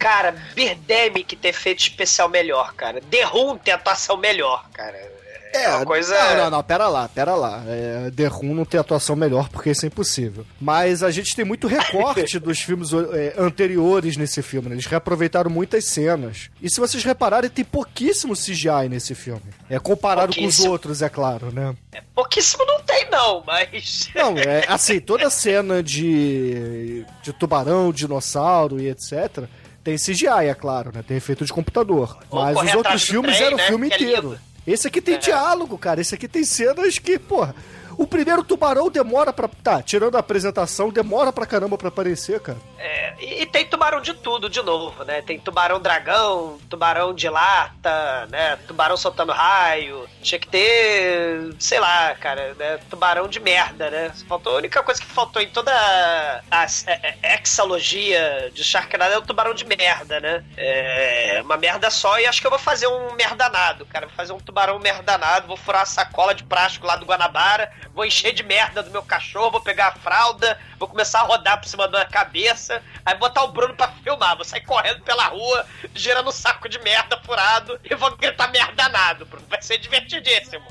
Cara, 0.03 0.35
Birdemic 0.55 1.37
ter 1.37 1.53
feito 1.53 1.79
especial 1.79 2.29
melhor, 2.29 2.75
cara. 2.75 3.01
The 3.01 3.23
Room 3.23 3.57
ter 3.57 3.71
atuação 3.71 4.17
melhor, 4.17 4.69
cara. 4.73 5.13
É, 5.53 5.69
uma 5.69 5.85
coisa. 5.85 6.15
Não, 6.15 6.45
não, 6.45 6.51
não, 6.51 6.63
pera 6.63 6.89
lá, 6.89 7.09
pera 7.09 7.35
lá. 7.35 7.63
É, 7.67 8.11
The 8.11 8.27
Room 8.27 8.55
não 8.55 8.65
tem 8.65 8.81
atuação 8.81 9.15
melhor 9.15 9.49
porque 9.51 9.71
isso 9.71 9.85
é 9.85 9.89
impossível. 9.89 10.47
Mas 10.61 11.03
a 11.03 11.11
gente 11.11 11.37
tem 11.37 11.45
muito 11.45 11.67
recorte 11.67 12.39
dos 12.41 12.61
filmes 12.61 12.91
é, 12.93 13.35
anteriores 13.37 14.17
nesse 14.17 14.41
filme, 14.43 14.71
né? 14.71 14.75
Eles 14.75 14.87
reaproveitaram 14.87 15.51
muitas 15.51 15.85
cenas. 15.85 16.51
E 16.61 16.71
se 16.71 16.81
vocês 16.81 17.05
repararem, 17.05 17.51
tem 17.51 17.65
pouquíssimo 17.65 18.35
CGI 18.35 18.89
nesse 18.89 19.15
filme. 19.15 19.43
É 19.69 19.79
comparado 19.79 20.35
com 20.35 20.47
os 20.47 20.61
outros, 20.61 21.03
é 21.03 21.09
claro, 21.09 21.53
né? 21.53 21.75
Pouquíssimo 22.15 22.65
não 22.65 22.81
tem, 22.81 23.09
não, 23.11 23.45
mas. 23.47 24.09
Não, 24.15 24.39
é 24.39 24.65
assim, 24.69 25.01
toda 25.01 25.29
cena 25.29 25.83
de, 25.83 27.05
de 27.23 27.33
tubarão, 27.33 27.93
dinossauro 27.93 28.81
e 28.81 28.89
etc. 28.89 29.47
Tem 29.85 29.97
CGI, 29.97 30.27
é 30.49 30.55
claro, 30.55 30.93
né? 30.95 31.03
Tem 31.07 31.17
efeito 31.17 31.45
de 31.45 31.53
computador. 31.53 32.17
Ou 32.31 32.41
Mas 32.41 32.57
os 32.57 32.75
outros 32.75 33.03
filmes 33.03 33.35
trem, 33.37 33.47
eram 33.49 33.57
né? 33.57 33.65
o 33.65 33.67
filme 33.67 33.89
Que 33.89 33.95
é 33.95 33.97
inteiro. 34.07 34.39
Esse 34.67 34.87
aqui 34.87 35.01
tem 35.01 35.15
É. 35.17 35.19
diálogo, 35.19 35.77
cara. 35.77 36.01
Esse 36.01 36.15
aqui 36.15 36.29
tem 36.29 36.45
cenas 36.45 36.99
que, 36.99 37.19
porra. 37.19 37.55
O 38.03 38.07
primeiro 38.07 38.43
tubarão 38.43 38.91
demora 38.91 39.33
pra. 39.33 39.49
Tá, 39.63 39.81
tirando 39.81 40.17
a 40.17 40.19
apresentação, 40.19 40.91
demora 40.91 41.33
pra 41.33 41.47
caramba 41.47 41.79
pra 41.79 41.87
aparecer, 41.87 42.41
cara. 42.41 42.59
É, 42.77 43.15
e, 43.21 43.43
e 43.43 43.47
tem 43.47 43.65
tubarão 43.65 44.01
de 44.01 44.13
tudo 44.13 44.51
de 44.51 44.61
novo, 44.61 45.05
né? 45.05 45.23
Tem 45.23 45.39
tubarão 45.39 45.79
dragão, 45.79 46.59
tubarão 46.69 47.15
de 47.15 47.29
lata, 47.29 48.27
né? 48.27 48.57
Tubarão 48.67 48.97
soltando 48.97 49.31
raio. 49.31 50.09
Tinha 50.21 50.41
que 50.41 50.49
ter, 50.49 51.55
sei 51.61 51.79
lá, 51.79 52.13
cara, 52.17 52.55
né? 52.55 52.81
Tubarão 52.91 53.29
de 53.29 53.39
merda, 53.39 53.89
né? 53.89 54.11
Faltou, 54.27 54.55
a 54.55 54.59
única 54.59 54.83
coisa 54.83 55.01
que 55.01 55.07
faltou 55.07 55.41
em 55.41 55.49
toda 55.51 55.71
a, 55.71 56.67
é, 56.89 57.15
é, 57.23 57.41
exalogia 57.41 58.51
de 58.53 58.65
Sharknado 58.65 59.15
é 59.15 59.19
o 59.19 59.23
tubarão 59.23 59.55
de 59.55 59.65
merda, 59.65 60.19
né? 60.19 60.45
É 60.57 61.41
uma 61.45 61.57
merda 61.57 61.89
só 61.89 62.19
e 62.19 62.27
acho 62.27 62.41
que 62.41 62.49
eu 62.49 62.51
vou 62.51 62.59
fazer 62.59 62.89
um 62.89 63.15
merdanado, 63.15 63.87
cara. 63.87 64.07
Vou 64.07 64.17
fazer 64.17 64.33
um 64.33 64.41
tubarão 64.41 64.81
merdanado, 64.81 65.47
vou 65.47 65.57
furar 65.57 65.83
a 65.83 65.87
sacola 65.87 66.35
de 66.35 66.43
plástico 66.43 66.85
lá 66.85 66.97
do 66.97 67.07
Guanabara, 67.07 67.71
vou 67.95 68.05
encher 68.05 68.33
de 68.33 68.43
merda 68.43 68.83
do 68.83 68.91
meu 68.91 69.03
cachorro, 69.03 69.53
vou 69.53 69.61
pegar 69.61 69.89
a 69.89 69.93
fralda, 69.93 70.59
vou 70.79 70.89
começar 70.89 71.21
a 71.21 71.25
rodar 71.25 71.61
por 71.61 71.69
cima 71.69 71.87
da 71.87 71.99
minha 71.99 72.11
cabeça, 72.11 72.83
aí 73.05 73.17
botar 73.17 73.45
o 73.45 73.53
Bruno 73.53 73.75
pra 73.75 73.89
filmar, 74.03 74.37
vou 74.37 74.45
sair 74.45 74.63
correndo 74.63 75.03
pela 75.03 75.27
rua, 75.27 75.67
girando 75.95 76.29
um 76.29 76.33
saco 76.33 76.69
de 76.69 76.79
merda 76.81 77.21
furado 77.25 77.79
e 77.85 77.95
vou 77.95 78.17
gritar 78.17 78.51
merdanado, 78.51 79.27
Bruno. 79.27 79.47
Vai 79.49 79.61
ser 79.63 79.79
divertidíssimo. 79.79 80.65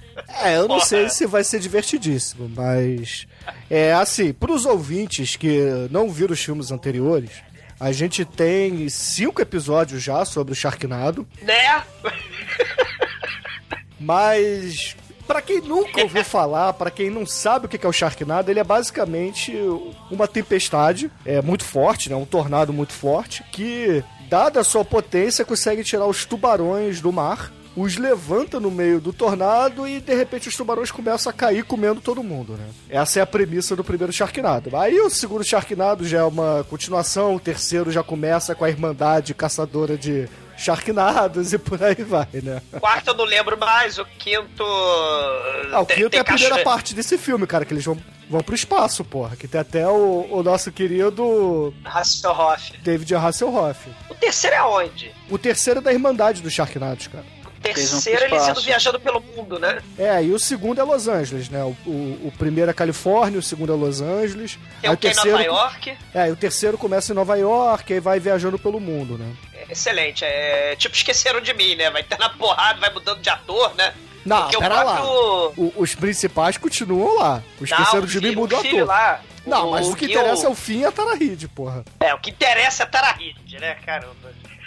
É, 0.43 0.55
eu 0.57 0.61
não 0.61 0.75
Porra. 0.77 0.85
sei 0.85 1.09
se 1.09 1.25
vai 1.25 1.43
ser 1.43 1.59
divertidíssimo, 1.59 2.49
mas. 2.49 3.27
É 3.69 3.93
assim, 3.93 4.33
pros 4.33 4.65
ouvintes 4.65 5.35
que 5.35 5.87
não 5.89 6.09
viram 6.09 6.33
os 6.33 6.43
filmes 6.43 6.71
anteriores, 6.71 7.31
a 7.79 7.91
gente 7.91 8.23
tem 8.25 8.87
cinco 8.89 9.41
episódios 9.41 10.03
já 10.03 10.23
sobre 10.25 10.53
o 10.53 10.55
Sharknado. 10.55 11.27
Né? 11.41 11.83
Mas 13.99 14.95
Pra 15.31 15.41
quem 15.41 15.61
nunca 15.61 16.01
ouviu 16.01 16.25
falar, 16.25 16.73
pra 16.73 16.91
quem 16.91 17.09
não 17.09 17.25
sabe 17.25 17.65
o 17.65 17.69
que 17.69 17.85
é 17.85 17.89
o 17.89 17.93
Sharknado, 17.93 18.51
ele 18.51 18.59
é 18.59 18.63
basicamente 18.65 19.53
uma 20.11 20.27
tempestade, 20.27 21.09
é 21.25 21.41
muito 21.41 21.63
forte, 21.63 22.09
né? 22.09 22.17
Um 22.17 22.25
tornado 22.25 22.73
muito 22.73 22.91
forte 22.91 23.41
que, 23.49 24.03
dada 24.27 24.59
a 24.59 24.63
sua 24.63 24.83
potência, 24.83 25.45
consegue 25.45 25.85
tirar 25.85 26.05
os 26.05 26.25
tubarões 26.25 26.99
do 26.99 27.13
mar, 27.13 27.49
os 27.77 27.95
levanta 27.95 28.59
no 28.59 28.69
meio 28.69 28.99
do 28.99 29.13
tornado 29.13 29.87
e 29.87 30.01
de 30.01 30.13
repente 30.13 30.49
os 30.49 30.55
tubarões 30.57 30.91
começam 30.91 31.29
a 31.29 31.33
cair 31.33 31.63
comendo 31.63 32.01
todo 32.01 32.21
mundo, 32.21 32.57
né? 32.57 32.65
Essa 32.89 33.19
é 33.19 33.21
a 33.21 33.25
premissa 33.25 33.73
do 33.73 33.85
primeiro 33.85 34.11
Sharknado. 34.11 34.75
Aí 34.75 34.99
o 34.99 35.09
segundo 35.09 35.45
Sharknado 35.45 36.05
já 36.05 36.19
é 36.19 36.23
uma 36.23 36.65
continuação, 36.69 37.35
o 37.35 37.39
terceiro 37.39 37.89
já 37.89 38.03
começa 38.03 38.53
com 38.53 38.65
a 38.65 38.69
Irmandade 38.69 39.33
Caçadora 39.33 39.97
de 39.97 40.27
Sharknados 40.57 41.53
e 41.53 41.57
por 41.57 41.81
aí 41.83 41.95
vai, 42.03 42.27
né? 42.33 42.61
O 42.73 42.79
quarto 42.79 43.07
eu 43.09 43.13
não 43.15 43.25
lembro 43.25 43.57
mais, 43.57 43.97
o 43.97 44.05
quinto. 44.05 44.63
Ah, 45.71 45.81
o 45.81 45.85
tem- 45.85 45.97
quinto 45.97 46.09
tem 46.11 46.17
é 46.19 46.21
a 46.21 46.23
primeira 46.25 46.59
parte 46.59 46.93
desse 46.93 47.17
filme, 47.17 47.47
cara, 47.47 47.65
que 47.65 47.73
eles 47.73 47.83
vão, 47.85 47.97
vão 48.29 48.41
pro 48.41 48.55
espaço, 48.55 49.03
porra. 49.03 49.35
Que 49.35 49.47
tem 49.47 49.59
até 49.61 49.87
o, 49.87 50.27
o 50.29 50.43
nosso 50.43 50.71
querido 50.71 51.73
Hasselhoff. 51.85 52.77
David 52.79 53.15
Hasselhoff. 53.15 53.89
O 54.09 54.15
terceiro 54.15 54.55
é 54.55 54.63
onde? 54.63 55.11
O 55.29 55.37
terceiro 55.37 55.79
é 55.79 55.83
da 55.83 55.91
Irmandade 55.93 56.41
dos 56.41 56.53
Sharknados, 56.53 57.07
cara. 57.07 57.25
Terceiro 57.75 58.25
eles 58.25 58.47
indo 58.47 58.61
viajando 58.61 58.99
pelo 58.99 59.21
mundo, 59.21 59.59
né? 59.59 59.81
É, 59.97 60.23
e 60.23 60.31
o 60.31 60.39
segundo 60.39 60.79
é 60.79 60.83
Los 60.83 61.07
Angeles, 61.07 61.49
né? 61.49 61.63
O, 61.63 61.75
o, 61.89 62.27
o 62.27 62.33
primeiro 62.37 62.69
é 62.71 62.73
Califórnia, 62.73 63.39
o 63.39 63.43
segundo 63.43 63.73
é 63.73 63.75
Los 63.75 64.01
Angeles. 64.01 64.57
Tem 64.81 64.89
aí 64.89 64.95
o 64.95 64.97
que 64.97 65.07
em 65.09 65.15
Nova 65.15 65.41
York. 65.43 65.97
É, 66.13 66.27
e 66.27 66.31
o 66.31 66.35
terceiro 66.35 66.77
começa 66.77 67.11
em 67.11 67.15
Nova 67.15 67.35
York, 67.37 67.93
aí 67.93 67.99
vai 67.99 68.19
viajando 68.19 68.57
pelo 68.59 68.79
mundo, 68.79 69.17
né? 69.17 69.31
É 69.53 69.71
Excelente. 69.71 70.23
É 70.25 70.75
tipo 70.77 70.95
esqueceram 70.95 71.39
de 71.41 71.53
mim, 71.53 71.75
né? 71.75 71.89
Vai 71.89 72.03
ter 72.03 72.17
na 72.19 72.29
porrada, 72.29 72.79
vai 72.79 72.91
mudando 72.93 73.19
de 73.21 73.29
ator, 73.29 73.73
né? 73.75 73.93
Não, 74.25 74.41
Porque 74.43 74.57
o 74.57 74.59
pera 74.59 74.83
lá. 74.83 74.95
próprio- 74.97 75.53
O- 75.57 75.73
os 75.77 75.95
principais 75.95 76.57
continuam 76.57 77.15
lá. 77.17 77.41
Os 77.59 77.69
Não, 77.69 77.77
esqueceram 77.79 78.05
de 78.05 78.21
mim 78.21 78.35
mudou 78.35 78.59
o 78.59 78.61
a 78.61 78.67
ator. 78.67 78.85
lá. 78.85 79.21
Não, 79.45 79.71
mas 79.71 79.87
o 79.87 79.95
que 79.95 80.05
interessa 80.05 80.45
é 80.45 80.49
o 80.49 80.53
fim 80.53 80.81
e 80.81 80.85
a 80.85 80.91
Tara 80.91 81.15
Reid, 81.15 81.47
porra. 81.47 81.83
É, 81.99 82.13
o 82.13 82.19
que 82.19 82.29
interessa 82.29 82.83
é 82.83 82.85
Tarahid, 82.85 83.57
né, 83.59 83.75
caramba? 83.83 84.13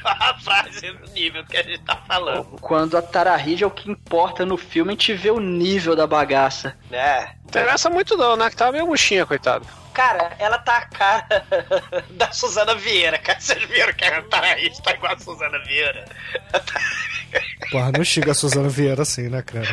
A 0.20 0.34
frase 0.38 0.90
no 0.92 1.06
nível 1.12 1.44
que 1.46 1.56
a 1.56 1.62
gente 1.62 1.80
tá 1.80 1.96
falando, 2.06 2.44
Quando 2.60 2.96
a 2.96 3.02
Tara 3.02 3.34
Reid 3.36 3.64
é 3.64 3.66
o 3.66 3.70
que 3.70 3.90
importa 3.90 4.44
no 4.44 4.56
filme, 4.56 4.90
a 4.90 4.92
gente 4.92 5.14
vê 5.14 5.30
o 5.30 5.40
nível 5.40 5.96
da 5.96 6.06
bagaça. 6.06 6.76
né? 6.90 7.34
Interessa 7.46 7.88
muito 7.88 8.16
não, 8.16 8.36
né? 8.36 8.50
Que 8.50 8.56
tá 8.56 8.70
meio 8.70 8.86
murchinha, 8.86 9.24
coitado. 9.24 9.66
Cara, 9.94 10.32
ela 10.38 10.58
tá 10.58 10.78
a 10.78 10.86
cara 10.86 11.46
da 12.10 12.32
Suzana 12.32 12.74
Vieira, 12.74 13.16
cara. 13.18 13.40
Vocês 13.40 13.62
viram 13.64 13.92
que 13.92 14.04
a 14.04 14.22
Tarahid 14.22 14.82
tá 14.82 14.92
igual 14.92 15.14
a 15.14 15.18
Suzana 15.18 15.58
Vieira? 15.60 16.04
Porra, 17.70 17.92
não 17.96 18.04
chega 18.04 18.32
a 18.32 18.34
Suzana 18.34 18.68
Vieira 18.68 19.02
assim, 19.02 19.28
né, 19.28 19.40
cara? 19.42 19.66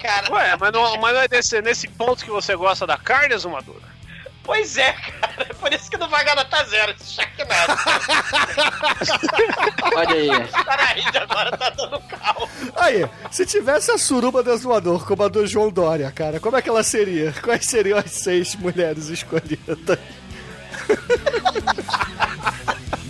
Cara, 0.00 0.32
Ué, 0.32 0.56
mas 0.58 0.72
não, 0.72 0.96
mas 0.98 1.14
não 1.14 1.20
é 1.20 1.28
desse, 1.28 1.60
nesse 1.60 1.86
ponto 1.88 2.24
que 2.24 2.30
você 2.30 2.56
gosta 2.56 2.86
da 2.86 2.96
carne, 2.96 3.36
Zumadura? 3.36 3.82
Pois 4.48 4.78
é, 4.78 4.92
cara. 4.94 5.46
É 5.50 5.52
por 5.60 5.72
isso 5.72 5.90
que 5.90 5.98
não 5.98 6.08
vai 6.08 6.24
ganhar 6.24 6.36
nota 6.36 6.64
zero 6.64 6.92
esse 6.92 7.12
Sharknado. 7.12 7.78
Olha 9.94 10.14
aí. 10.14 10.30
A 10.30 10.64
Tarahid 10.64 11.18
agora 11.18 11.56
tá 11.56 11.68
dando 11.68 12.00
cal. 12.08 12.48
Aí, 12.76 13.06
se 13.30 13.44
tivesse 13.44 13.90
a 13.90 13.98
suruba 13.98 14.42
do 14.42 14.50
Azumador 14.50 15.06
como 15.06 15.22
a 15.22 15.28
do 15.28 15.46
João 15.46 15.70
Dória, 15.70 16.10
cara, 16.10 16.40
como 16.40 16.56
é 16.56 16.62
que 16.62 16.68
ela 16.70 16.82
seria? 16.82 17.32
Quais 17.44 17.66
seriam 17.66 17.98
as 17.98 18.10
seis 18.10 18.54
mulheres 18.56 19.08
escolhidas? 19.08 19.98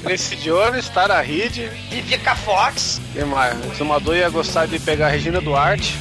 Grace 0.03 0.35
Jones, 0.37 0.89
Tara 0.89 1.21
Reid, 1.21 1.69
Vivica 1.91 2.35
Fox. 2.35 3.01
quem 3.13 3.25
mais? 3.25 3.57
Zumador 3.77 4.17
ia 4.17 4.29
gostar 4.29 4.67
de 4.67 4.81
pegar 4.81 5.07
a 5.07 5.11
Regina 5.11 5.41
Duarte, 5.41 5.97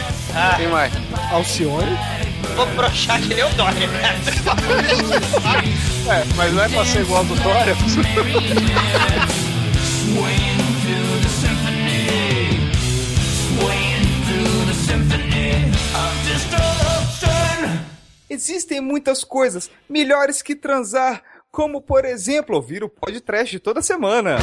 Vou, 0.00 0.56
quem 0.56 0.68
mais? 0.68 0.92
Alcione? 1.32 1.96
vou 2.58 2.66
broxar 2.74 3.20
que 3.22 3.34
nem 3.34 3.44
o 3.44 3.48
Dória, 3.54 3.88
cara. 3.88 4.16
É, 6.08 6.24
mas 6.36 6.52
não 6.52 6.62
é 6.64 6.68
pra 6.68 6.84
ser 6.84 7.02
igual 7.02 7.18
ao 7.20 7.24
do 7.24 7.34
Dória? 7.36 7.76
Existem 18.30 18.80
muitas 18.80 19.24
coisas 19.24 19.70
melhores 19.88 20.42
que 20.42 20.54
transar 20.54 21.22
como 21.50 21.80
por 21.80 22.04
exemplo 22.04 22.56
ouvir 22.56 22.84
o 22.84 22.88
podcast 22.88 23.58
toda 23.60 23.82
semana. 23.82 24.36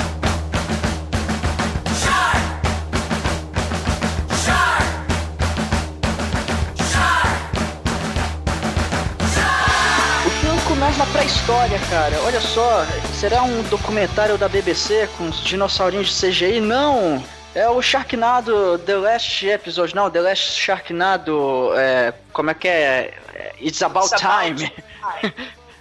Na 11.06 11.12
pré-história, 11.14 11.80
cara. 11.90 12.20
Olha 12.24 12.42
só, 12.42 12.86
será 13.14 13.44
um 13.44 13.62
documentário 13.64 14.38
da 14.38 14.48
BBC 14.48 15.10
com 15.18 15.28
os 15.30 15.44
dinossaurinhos 15.44 16.08
de 16.10 16.28
CGI? 16.28 16.60
Não! 16.62 17.24
É 17.54 17.70
o 17.70 17.82
Sharknado 17.82 18.78
The 18.80 18.96
Last 18.96 19.48
Episode, 19.48 19.96
não, 19.96 20.10
The 20.10 20.20
Last 20.22 20.60
Sharknado, 20.60 21.72
é, 21.76 22.14
como 22.34 22.52
é 22.52 22.54
que 22.54 22.68
é? 22.68 23.14
É, 23.34 23.54
It's 23.62 23.82
About 23.82 24.08
It's 24.14 24.24
about 24.24 24.58
Time. 24.60 24.74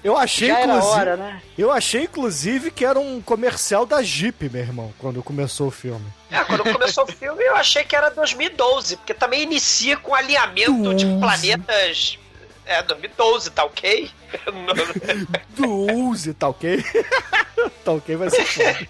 Eu 0.04 0.18
achei, 0.18 0.48
Já 0.48 0.60
era 0.60 0.76
inclusive. 0.76 1.00
hora, 1.00 1.16
né? 1.16 1.42
Eu 1.56 1.72
achei, 1.72 2.02
inclusive, 2.02 2.70
que 2.70 2.84
era 2.84 3.00
um 3.00 3.22
comercial 3.22 3.86
da 3.86 4.02
Jeep, 4.02 4.50
meu 4.50 4.60
irmão, 4.60 4.92
quando 4.98 5.22
começou 5.22 5.68
o 5.68 5.70
filme. 5.70 6.04
É, 6.30 6.44
quando 6.44 6.62
começou 6.70 7.04
o 7.04 7.06
filme 7.06 7.42
eu 7.42 7.56
achei 7.56 7.84
que 7.84 7.96
era 7.96 8.10
2012, 8.10 8.98
porque 8.98 9.14
também 9.14 9.42
inicia 9.42 9.96
com 9.96 10.14
alinhamento 10.14 10.94
de 10.94 11.06
planetas. 11.18 12.18
É, 12.66 12.82
2012, 12.82 13.50
tá 13.50 13.64
ok? 13.64 14.10
Do 15.50 15.68
Uzi, 16.08 16.32
tá 16.34 16.48
ok? 16.48 16.82
tá 17.84 17.92
ok, 17.92 18.16
vai 18.16 18.30
ser 18.30 18.44
foda. 18.44 18.88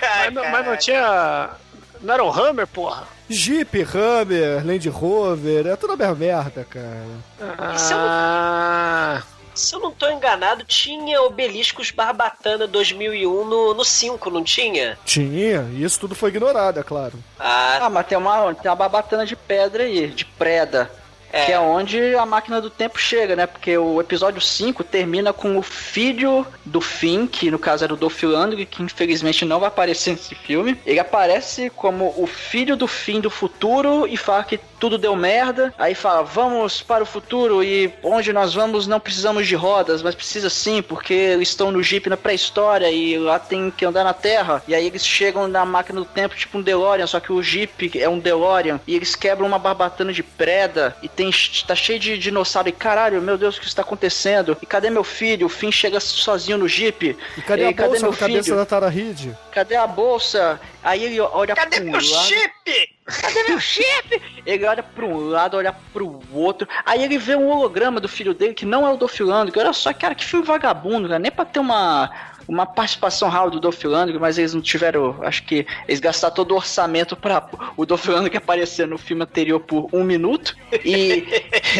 Mas 0.00 0.32
não, 0.34 0.50
mas 0.50 0.66
não 0.66 0.76
tinha. 0.76 1.50
Não 2.00 2.14
era 2.14 2.24
um 2.24 2.30
Hammer, 2.32 2.66
porra? 2.66 3.06
Jeep, 3.28 3.82
Hammer, 3.94 4.66
Land 4.66 4.88
Rover, 4.88 5.66
é 5.66 5.76
tudo 5.76 5.92
a 5.92 5.96
mesma 5.96 6.14
merda, 6.14 6.64
cara. 6.64 7.06
se 7.78 7.92
eu 7.92 7.98
não- 7.98 8.06
Ah, 8.08 9.22
Se 9.54 9.74
eu 9.74 9.80
não 9.80 9.92
tô 9.92 10.08
enganado, 10.10 10.64
tinha 10.64 11.20
Obeliscos 11.22 11.90
Barbatana 11.90 12.66
2001 12.66 13.44
no, 13.44 13.74
no 13.74 13.84
5, 13.84 14.30
não 14.30 14.42
tinha? 14.42 14.98
Tinha, 15.04 15.68
e 15.72 15.82
isso 15.84 16.00
tudo 16.00 16.14
foi 16.14 16.30
ignorado, 16.30 16.80
é 16.80 16.82
claro. 16.82 17.18
Ah, 17.38 17.78
Ah, 17.82 17.90
mas 17.90 18.06
tem 18.06 18.16
uma, 18.18 18.54
tem 18.54 18.70
uma 18.70 18.76
barbatana 18.76 19.24
de 19.26 19.36
pedra 19.36 19.84
aí, 19.84 20.08
de 20.08 20.24
preda. 20.24 20.90
É. 21.32 21.46
Que 21.46 21.52
é 21.52 21.60
onde 21.60 22.14
a 22.16 22.26
máquina 22.26 22.60
do 22.60 22.70
tempo 22.70 22.98
chega, 22.98 23.36
né? 23.36 23.46
Porque 23.46 23.76
o 23.76 24.00
episódio 24.00 24.40
5 24.40 24.82
termina 24.82 25.32
com 25.32 25.56
o 25.56 25.62
filho 25.62 26.46
do 26.64 26.80
Finn, 26.80 27.26
que 27.26 27.50
no 27.50 27.58
caso 27.58 27.84
era 27.84 27.94
o 27.94 27.96
Dolph 27.96 28.22
Lundgren, 28.22 28.66
que 28.66 28.82
infelizmente 28.82 29.44
não 29.44 29.60
vai 29.60 29.68
aparecer 29.68 30.10
nesse 30.10 30.34
filme. 30.34 30.78
Ele 30.84 30.98
aparece 30.98 31.70
como 31.70 32.12
o 32.16 32.26
filho 32.26 32.76
do 32.76 32.86
Finn 32.86 33.20
do 33.20 33.30
futuro 33.30 34.06
e 34.06 34.16
fala 34.16 34.42
que 34.44 34.58
tudo 34.80 34.96
deu 34.98 35.14
merda. 35.14 35.72
Aí 35.78 35.94
fala, 35.94 36.22
vamos 36.22 36.80
para 36.82 37.04
o 37.04 37.06
futuro 37.06 37.62
e 37.62 37.92
onde 38.02 38.32
nós 38.32 38.54
vamos 38.54 38.86
não 38.86 38.98
precisamos 38.98 39.46
de 39.46 39.54
rodas, 39.54 40.02
mas 40.02 40.14
precisa 40.14 40.48
sim, 40.48 40.80
porque 40.82 41.12
eles 41.12 41.50
estão 41.50 41.70
no 41.70 41.82
Jeep 41.82 42.08
na 42.08 42.16
pré-história 42.16 42.90
e 42.90 43.18
lá 43.18 43.38
tem 43.38 43.70
que 43.70 43.84
andar 43.84 44.02
na 44.02 44.14
Terra. 44.14 44.62
E 44.66 44.74
aí 44.74 44.86
eles 44.86 45.06
chegam 45.06 45.46
na 45.46 45.64
máquina 45.66 46.00
do 46.00 46.06
tempo, 46.06 46.34
tipo 46.34 46.58
um 46.58 46.62
DeLorean, 46.62 47.06
só 47.06 47.20
que 47.20 47.30
o 47.32 47.42
Jeep 47.42 47.92
é 47.98 48.08
um 48.08 48.18
DeLorean. 48.18 48.80
E 48.86 48.96
eles 48.96 49.14
quebram 49.14 49.46
uma 49.46 49.58
barbatana 49.58 50.12
de 50.12 50.22
preda 50.22 50.96
e 51.02 51.08
tem, 51.08 51.30
tá 51.66 51.74
cheio 51.74 51.98
de 51.98 52.16
dinossauro. 52.16 52.68
E 52.68 52.72
caralho, 52.72 53.20
meu 53.20 53.36
Deus, 53.36 53.58
o 53.58 53.60
que 53.60 53.66
está 53.66 53.82
acontecendo? 53.82 54.56
E 54.62 54.66
cadê 54.66 54.88
meu 54.88 55.04
filho? 55.04 55.46
O 55.46 55.50
Finn 55.50 55.70
chega 55.70 56.00
sozinho 56.00 56.56
no 56.56 56.66
Jeep. 56.66 57.16
E 57.36 57.42
cadê 57.42 57.64
E 57.64 57.66
a 57.66 57.72
bolsa 57.72 58.02
meu 58.02 58.10
na 58.12 58.16
cabeça 58.16 58.44
filho? 58.44 58.56
da 58.56 58.64
Tara 58.66 58.88
Reid? 58.88 59.36
Cadê 59.52 59.76
a 59.76 59.86
bolsa? 59.86 60.58
Aí 60.82 61.04
ele 61.04 61.20
olha 61.20 61.54
cadê 61.54 61.76
pro 61.76 61.84
meu 61.84 61.94
lado. 61.94 62.04
chip? 62.04 62.94
Cadê 63.20 63.44
meu 63.48 63.60
chip? 63.60 64.22
Ele 64.46 64.64
olha 64.64 64.82
pra 64.82 65.04
um 65.04 65.28
lado, 65.28 65.56
olha 65.56 65.74
pro 65.92 66.20
outro. 66.32 66.68
Aí 66.84 67.02
ele 67.02 67.18
vê 67.18 67.36
um 67.36 67.48
holograma 67.48 68.00
do 68.00 68.08
filho 68.08 68.34
dele 68.34 68.54
que 68.54 68.66
não 68.66 68.86
é 68.86 68.90
o 68.90 68.96
Dolph 68.96 69.20
Lundgren. 69.20 69.64
Olha 69.64 69.72
só, 69.72 69.92
cara, 69.92 70.14
que 70.14 70.24
filme 70.24 70.46
vagabundo, 70.46 71.08
cara. 71.08 71.18
Nem 71.18 71.30
pra 71.30 71.44
ter 71.44 71.60
uma, 71.60 72.10
uma 72.50 72.66
participação 72.66 73.28
real 73.28 73.48
do 73.48 73.60
Dolph 73.60 73.84
Lundgren, 73.84 74.18
mas 74.18 74.36
eles 74.36 74.52
não 74.52 74.60
tiveram. 74.60 75.16
Acho 75.22 75.44
que 75.44 75.64
eles 75.86 76.00
gastaram 76.00 76.34
todo 76.34 76.50
o 76.50 76.56
orçamento 76.56 77.14
pra 77.14 77.48
o 77.76 77.86
Dolph 77.86 78.08
Lundgren 78.08 78.38
aparecer 78.38 78.88
no 78.88 78.98
filme 78.98 79.22
anterior 79.22 79.60
por 79.60 79.88
um 79.92 80.02
minuto. 80.02 80.56
E 80.84 81.24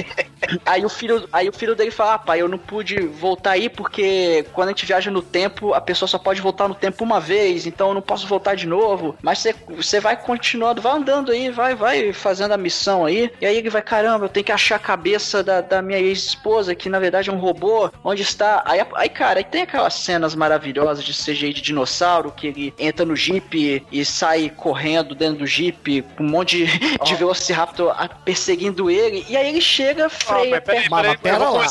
aí 0.65 0.85
o 0.85 0.89
filho, 0.89 1.29
aí 1.33 1.49
o 1.49 1.53
filho 1.53 1.75
dele 1.75 1.91
fala: 1.91 2.15
ah, 2.15 2.19
pai, 2.19 2.41
eu 2.41 2.49
não 2.49 2.57
pude 2.57 3.01
voltar 3.01 3.53
aí 3.53 3.69
porque 3.69 4.47
quando 4.53 4.69
a 4.69 4.71
gente 4.71 4.87
viaja 4.87 5.11
no 5.11 5.23
tempo, 5.23 5.75
a 5.75 5.81
pessoa 5.81 6.09
só 6.09 6.19
pode 6.19 6.41
voltar 6.41 6.69
no 6.69 6.75
tempo 6.75 7.03
uma 7.03 7.19
vez, 7.19 7.67
então 7.67 7.89
eu 7.89 7.95
não 7.95 8.03
posso 8.03 8.29
voltar 8.29 8.55
de 8.55 8.67
novo. 8.67 9.17
Mas 9.21 9.41
você, 9.41 9.55
você 9.69 9.99
vai 9.99 10.17
continuando, 10.17 10.81
vai 10.81 10.93
andando 10.93 11.33
aí, 11.33 11.51
vai, 11.51 11.75
vai 11.75 12.13
fazendo 12.13 12.53
a 12.53 12.57
missão 12.57 13.05
aí. 13.05 13.29
E 13.41 13.47
aí 13.47 13.57
ele 13.57 13.71
vai: 13.71 13.83
caramba, 13.83 14.27
eu 14.27 14.29
tenho 14.29 14.47
que 14.47 14.53
achar 14.53 14.77
a 14.77 14.79
cabeça 14.79 15.43
da, 15.43 15.61
da 15.61 15.83
minha 15.83 15.99
ex-esposa, 15.99 16.77
que 16.77 16.89
na 16.89 17.01
verdade 17.01 17.29
é 17.29 17.33
um 17.33 17.39
robô. 17.39 17.91
Onde 18.05 18.23
está? 18.23 18.63
Aí, 18.65 18.81
aí, 18.95 19.09
cara, 19.09 19.41
aí 19.41 19.45
tem 19.45 19.63
aquelas 19.63 19.95
cenas 19.95 20.33
maravilhosas 20.37 20.60
de 20.61 21.13
CGI 21.13 21.53
de 21.53 21.61
dinossauro 21.63 22.31
que 22.31 22.47
ele 22.47 22.75
entra 22.79 23.05
no 23.05 23.17
Jeep 23.17 23.85
e 23.91 24.05
sai 24.05 24.51
correndo 24.51 25.15
dentro 25.15 25.39
do 25.41 25.47
Jeep 25.47 26.03
com 26.17 26.25
um 26.25 26.29
monte 26.29 26.65
de, 26.67 26.79
de 27.05 27.15
Velociraptor 27.15 27.91
a- 27.97 28.09
perseguindo 28.09 28.91
ele. 28.91 29.25
E 29.29 29.37
aí 29.37 29.49
ele 29.49 29.61
chega, 29.61 30.09
freia 30.09 30.61
peraí, 30.61 30.89
peraí, 30.89 30.89
mas 30.91 31.17
pera 31.21 31.39
vou 31.47 31.57
lá. 31.59 31.67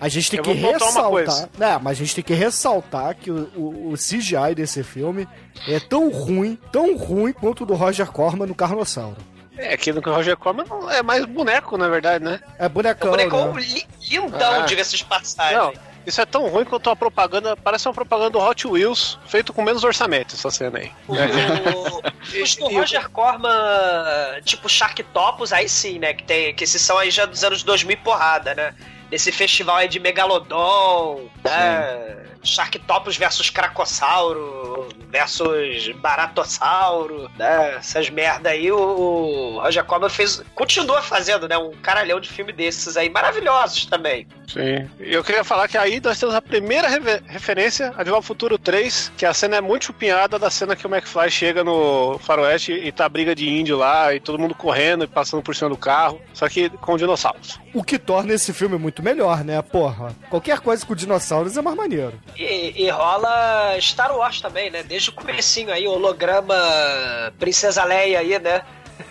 a 0.00 0.08
gente 0.08 0.30
tem 0.30 0.38
Eu 0.38 0.44
que 0.44 0.52
ressaltar. 0.52 1.48
Né, 1.58 1.78
mas 1.82 1.92
a 1.98 2.00
gente 2.04 2.14
tem 2.14 2.24
que 2.24 2.34
ressaltar 2.34 3.14
que 3.16 3.30
o, 3.30 3.48
o- 3.56 3.92
o 3.92 3.94
CGI 3.94 4.54
desse 4.54 4.82
filme 4.82 5.26
é 5.68 5.78
tão 5.80 6.10
ruim, 6.10 6.58
tão 6.72 6.96
ruim 6.96 7.32
quanto 7.32 7.62
o 7.62 7.66
do 7.66 7.74
Roger 7.74 8.10
Corman 8.10 8.46
no 8.46 8.54
Carnossauro. 8.54 9.16
É, 9.56 9.74
aqui 9.74 9.92
no 9.92 10.00
Roger 10.00 10.36
Corman 10.36 10.64
não- 10.68 10.90
é 10.90 11.02
mais 11.02 11.24
boneco, 11.26 11.76
na 11.76 11.86
verdade, 11.88 12.24
né? 12.24 12.40
É 12.58 12.68
bonecão, 12.68 13.08
O 13.10 13.12
bonecão 13.12 13.52
né? 13.54 13.60
li- 13.60 13.86
lindão, 14.08 14.54
Ah. 14.62 14.64
diga-se 14.66 14.96
de 14.96 15.04
passagem. 15.04 15.56
Não, 15.58 15.72
isso 16.06 16.20
é 16.20 16.26
tão 16.26 16.48
ruim 16.48 16.64
quanto 16.64 16.90
a 16.90 16.96
propaganda. 16.96 17.56
Parece 17.56 17.86
uma 17.88 17.94
propaganda 17.94 18.30
do 18.30 18.38
Hot 18.40 18.66
Wheels, 18.66 19.18
feito 19.26 19.52
com 19.52 19.62
menos 19.62 19.84
orçamento, 19.84 20.34
essa 20.34 20.50
cena 20.50 20.78
aí. 20.78 20.90
O- 21.08 22.42
Os 22.42 22.56
do 22.56 22.66
Roger 22.68 23.08
Corman, 23.10 23.50
tipo 24.44 24.68
Sharktopus, 24.68 25.52
aí 25.52 25.68
sim, 25.68 25.98
né? 25.98 26.14
Que, 26.14 26.24
tem, 26.24 26.54
que 26.54 26.64
esses 26.64 26.80
são 26.82 26.98
aí 26.98 27.10
já 27.10 27.26
dos 27.26 27.42
anos 27.44 27.62
2000 27.62 27.94
e 27.94 27.96
porrada, 27.96 28.54
né? 28.54 28.74
Nesse 29.10 29.30
festival 29.30 29.76
aí 29.76 29.88
de 29.88 29.98
Megalodon, 30.00 31.26
né? 31.44 32.16
Sharktopus 32.42 33.16
versus 33.16 33.50
Cracossauro 33.50 34.88
versus 35.10 35.88
Baratossauro, 35.96 37.30
né? 37.38 37.76
Essas 37.76 38.08
merda 38.08 38.48
aí, 38.50 38.72
o, 38.72 38.78
o 38.78 39.60
Roger 39.60 39.84
Corman 39.84 40.08
fez. 40.08 40.42
Continua 40.54 41.02
fazendo, 41.02 41.46
né? 41.46 41.56
Um 41.58 41.72
caralhão 41.82 42.18
de 42.18 42.28
filme 42.28 42.52
desses 42.52 42.96
aí, 42.96 43.10
maravilhosos 43.10 43.86
também. 43.86 44.26
Sim. 44.48 44.88
E 44.98 45.12
eu 45.12 45.22
queria 45.22 45.44
falar 45.44 45.68
que 45.68 45.78
aí 45.78 46.00
nós 46.00 46.18
temos 46.18 46.34
a 46.34 46.42
primeira 46.42 46.88
referência 47.26 47.92
a 47.96 48.02
De 48.02 48.10
Volta 48.10 48.26
Futuro 48.26 48.58
3, 48.58 49.12
que 49.16 49.26
a 49.26 49.34
cena 49.34 49.56
é 49.56 49.60
muito 49.60 49.86
chupinhada 49.86 50.38
da 50.38 50.50
cena 50.50 50.74
que 50.74 50.86
o 50.86 50.94
McFly 50.94 51.30
chega 51.30 51.62
no 51.62 52.18
faroeste 52.18 52.72
e 52.72 52.90
tá 52.90 53.06
a 53.06 53.08
briga 53.08 53.34
de 53.34 53.48
índio 53.48 53.76
lá, 53.76 54.14
e 54.14 54.20
todo 54.20 54.38
mundo 54.38 54.54
correndo 54.54 55.04
e 55.04 55.06
passando 55.06 55.42
por 55.42 55.54
cima 55.54 55.70
do 55.70 55.76
carro, 55.76 56.20
só 56.32 56.48
que 56.48 56.68
com 56.68 56.96
dinossauros. 56.96 57.60
O 57.74 57.82
que 57.82 57.98
torna 57.98 58.32
esse 58.34 58.52
filme 58.52 58.78
muito 58.78 59.02
melhor, 59.02 59.44
né? 59.44 59.60
Porra, 59.62 60.14
qualquer 60.28 60.60
coisa 60.60 60.84
com 60.84 60.94
dinossauros 60.94 61.56
é 61.56 61.62
mais 61.62 61.76
maneiro. 61.76 62.20
E, 62.36 62.84
e 62.84 62.90
rola 62.90 63.76
Star 63.80 64.16
Wars 64.16 64.40
também, 64.40 64.70
né? 64.70 64.82
Desde 64.82 65.10
o 65.10 65.12
comecinho 65.12 65.72
aí, 65.72 65.86
holograma 65.86 66.54
Princesa 67.38 67.84
Leia 67.84 68.20
aí, 68.20 68.38
né? 68.38 68.62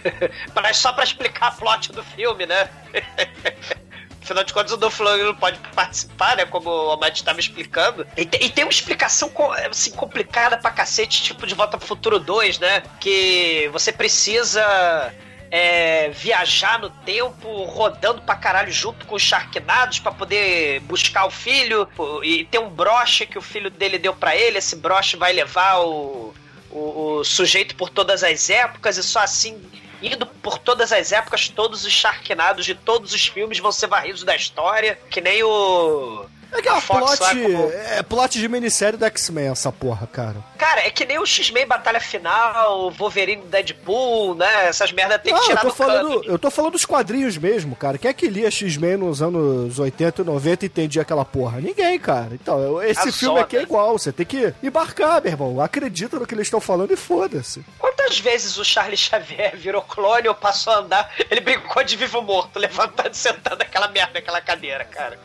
Só 0.74 0.94
pra 0.94 1.04
explicar 1.04 1.48
a 1.48 1.52
plot 1.52 1.92
do 1.92 2.04
filme, 2.04 2.46
né? 2.46 2.70
Afinal 4.22 4.44
de 4.44 4.54
contas, 4.54 4.72
o 4.72 4.78
Dolph 4.78 5.00
não 5.00 5.36
pode 5.36 5.58
participar, 5.74 6.38
né? 6.38 6.46
Como 6.46 6.70
o 6.70 6.92
Almighty 6.92 7.18
estava 7.18 7.40
explicando. 7.40 8.06
E, 8.16 8.22
e 8.22 8.50
tem 8.50 8.64
uma 8.64 8.72
explicação 8.72 9.32
assim, 9.70 9.92
complicada 9.92 10.58
pra 10.58 10.70
cacete, 10.70 11.24
tipo 11.24 11.48
de 11.48 11.56
Volta 11.56 11.78
pro 11.78 11.88
Futuro 11.88 12.20
2, 12.20 12.60
né? 12.60 12.84
Que 13.00 13.70
você 13.74 13.92
precisa 13.92 15.12
é, 15.52 16.10
viajar 16.10 16.80
no 16.80 16.90
tempo, 16.90 17.66
rodando 17.66 18.22
pra 18.22 18.36
caralho 18.36 18.72
junto 18.72 19.06
com 19.06 19.16
os 19.16 19.22
Sharknados 19.22 20.00
pra 20.00 20.12
poder 20.12 20.80
buscar 20.82 21.26
o 21.26 21.30
filho. 21.30 21.88
E 22.24 22.46
tem 22.46 22.62
um 22.62 22.70
broche 22.70 23.26
que 23.26 23.38
o 23.38 23.42
filho 23.42 23.70
dele 23.70 24.00
deu 24.00 24.16
pra 24.16 24.34
ele. 24.34 24.58
Esse 24.58 24.78
broche 24.78 25.18
vai 25.18 25.34
levar 25.34 25.82
o, 25.82 26.34
o, 26.72 27.18
o 27.20 27.24
sujeito 27.26 27.76
por 27.76 27.90
todas 27.90 28.24
as 28.24 28.50
épocas 28.50 28.98
e 28.98 29.04
só 29.04 29.20
assim. 29.20 29.62
Indo 30.02 30.26
por 30.26 30.58
todas 30.58 30.92
as 30.92 31.12
épocas, 31.12 31.50
todos 31.50 31.86
os 31.86 31.94
Sharknados 31.94 32.66
de 32.66 32.74
todos 32.74 33.14
os 33.14 33.28
filmes 33.28 33.60
vão 33.60 33.72
ser 33.72 33.86
varridos 33.86 34.24
da 34.24 34.36
história, 34.36 34.98
que 35.10 35.20
nem 35.20 35.44
o. 35.44 36.26
É 36.54 36.60
aquela 36.60 36.82
Fox 36.82 37.20
lá 37.20 37.30
plot, 37.30 37.42
como- 37.44 37.72
é 37.72 38.04
plot 38.04 38.40
de 38.40 38.48
minissérie 38.48 38.98
do 38.98 39.06
X-Men, 39.06 39.50
essa 39.52 39.72
porra, 39.72 40.06
cara. 40.08 40.36
Cara, 40.58 40.82
é 40.86 40.90
que 40.90 41.06
nem 41.06 41.18
o 41.18 41.26
X-Men 41.26 41.66
Batalha 41.66 42.00
Final, 42.00 42.92
Wolverine 42.92 43.42
Deadpool, 43.44 44.36
né? 44.36 44.68
Essas 44.68 44.92
merda 44.92 45.18
tem 45.18 45.34
que 45.34 45.40
Ah, 45.40 45.44
eu 45.44 45.48
tirar 45.48 45.62
tô, 45.62 45.68
do 45.70 45.74
falando, 45.74 46.10
cano. 46.10 46.24
eu 46.26 46.38
tô 46.40 46.52
falando 46.52 46.72
dos 46.74 46.86
quadrinhos 46.86 47.38
mesmo, 47.38 47.76
cara. 47.76 47.98
Quem 47.98 48.10
é 48.10 48.14
que 48.14 48.28
lia 48.28 48.52
X-Men 48.52 48.98
nos 48.98 49.22
anos 49.22 49.80
80 49.80 50.22
e 50.22 50.26
90 50.26 50.66
e 50.66 50.68
entendia 50.68 51.02
aquela 51.02 51.26
porra? 51.26 51.60
Ninguém, 51.62 51.98
cara. 51.98 52.30
Então, 52.34 52.60
eu- 52.60 52.84
esse 52.84 53.10
A 53.10 53.12
filme 53.14 53.40
aqui 53.40 53.58
é 53.58 53.62
igual. 53.64 53.98
Você 53.98 54.12
tem 54.12 54.26
que 54.26 54.54
embarcar, 54.62 55.22
meu 55.22 55.32
irmão. 55.32 55.62
Acredita 55.62 56.20
no 56.20 56.28
que 56.28 56.36
eles 56.36 56.48
estão 56.48 56.60
falando 56.62 56.92
e 56.92 56.98
foda-se. 56.98 57.64
Quantas 57.80 58.20
vezes 58.20 58.58
o 58.58 58.66
Charles 58.66 59.00
Xavier 59.00 59.56
virou 59.56 59.82
clone 59.82 60.28
ou 60.28 60.36
passou 60.36 60.74
a 60.74 60.78
andar, 60.80 61.12
ele 61.30 61.42
brincou 61.42 61.84
de 61.84 61.96
vivo 61.96 62.22
morto, 62.22 62.60
levantando 62.60 63.12
e 63.14 63.18
sentando 63.18 63.62
aquela 63.64 63.88
merda 63.88 64.12
naquela 64.16 64.42
cadeira, 64.42 64.84
cara. 64.86 65.18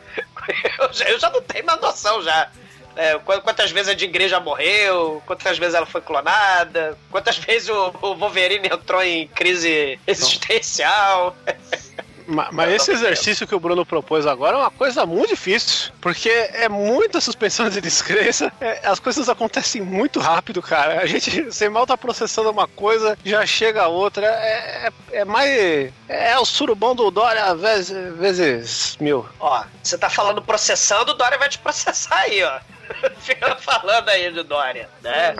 Eu 0.79 0.93
já, 0.93 1.05
eu 1.09 1.19
já 1.19 1.29
não 1.29 1.41
tenho 1.41 1.65
mais 1.65 1.79
noção 1.81 2.21
já. 2.21 2.49
É, 2.95 3.13
qu- 3.19 3.41
quantas 3.41 3.69
vezes 3.71 3.89
a 3.93 3.97
Jean 3.97 4.09
Grey 4.11 4.27
já 4.27 4.39
morreu, 4.39 5.21
quantas 5.27 5.57
vezes 5.59 5.75
ela 5.75 5.85
foi 5.85 6.01
clonada, 6.01 6.97
quantas 7.11 7.37
vezes 7.39 7.69
o, 7.69 7.93
o 8.01 8.15
Wolverine 8.15 8.67
entrou 8.71 9.03
em 9.03 9.27
crise 9.27 9.99
existencial. 10.07 11.35
Ma- 12.27 12.49
Mas 12.51 12.73
esse 12.73 12.91
exercício 12.91 13.47
que 13.47 13.55
o 13.55 13.59
Bruno 13.59 13.85
propôs 13.85 14.27
agora 14.27 14.57
é 14.57 14.59
uma 14.59 14.69
coisa 14.71 15.05
muito 15.05 15.29
difícil, 15.29 15.91
porque 16.01 16.29
é 16.29 16.67
muita 16.67 17.21
suspensão 17.21 17.69
de 17.69 17.79
descrença, 17.79 18.51
é, 18.59 18.81
as 18.85 18.99
coisas 18.99 19.29
acontecem 19.29 19.81
muito 19.81 20.19
rápido, 20.19 20.61
cara. 20.61 21.01
A 21.01 21.05
gente, 21.05 21.43
você 21.43 21.69
mal 21.69 21.87
tá 21.87 21.97
processando 21.97 22.49
uma 22.51 22.67
coisa, 22.67 23.17
já 23.23 23.45
chega 23.45 23.83
a 23.83 23.87
outra, 23.87 24.25
é, 24.27 24.89
é, 25.11 25.19
é 25.19 25.25
mais... 25.25 25.91
É 26.09 26.37
o 26.37 26.45
surubão 26.45 26.93
do 26.95 27.09
Dória 27.09 27.53
vezes, 27.55 28.17
vezes 28.17 28.97
mil. 28.99 29.25
Ó, 29.39 29.63
você 29.81 29.97
tá 29.97 30.09
falando 30.09 30.41
processando, 30.41 31.11
o 31.11 31.15
Dória 31.15 31.37
vai 31.37 31.49
te 31.49 31.57
processar 31.59 32.17
aí, 32.19 32.43
ó. 32.43 32.59
Fica 33.19 33.55
falando 33.55 34.09
aí 34.09 34.31
do 34.31 34.43
Dória, 34.43 34.89
né? 35.01 35.35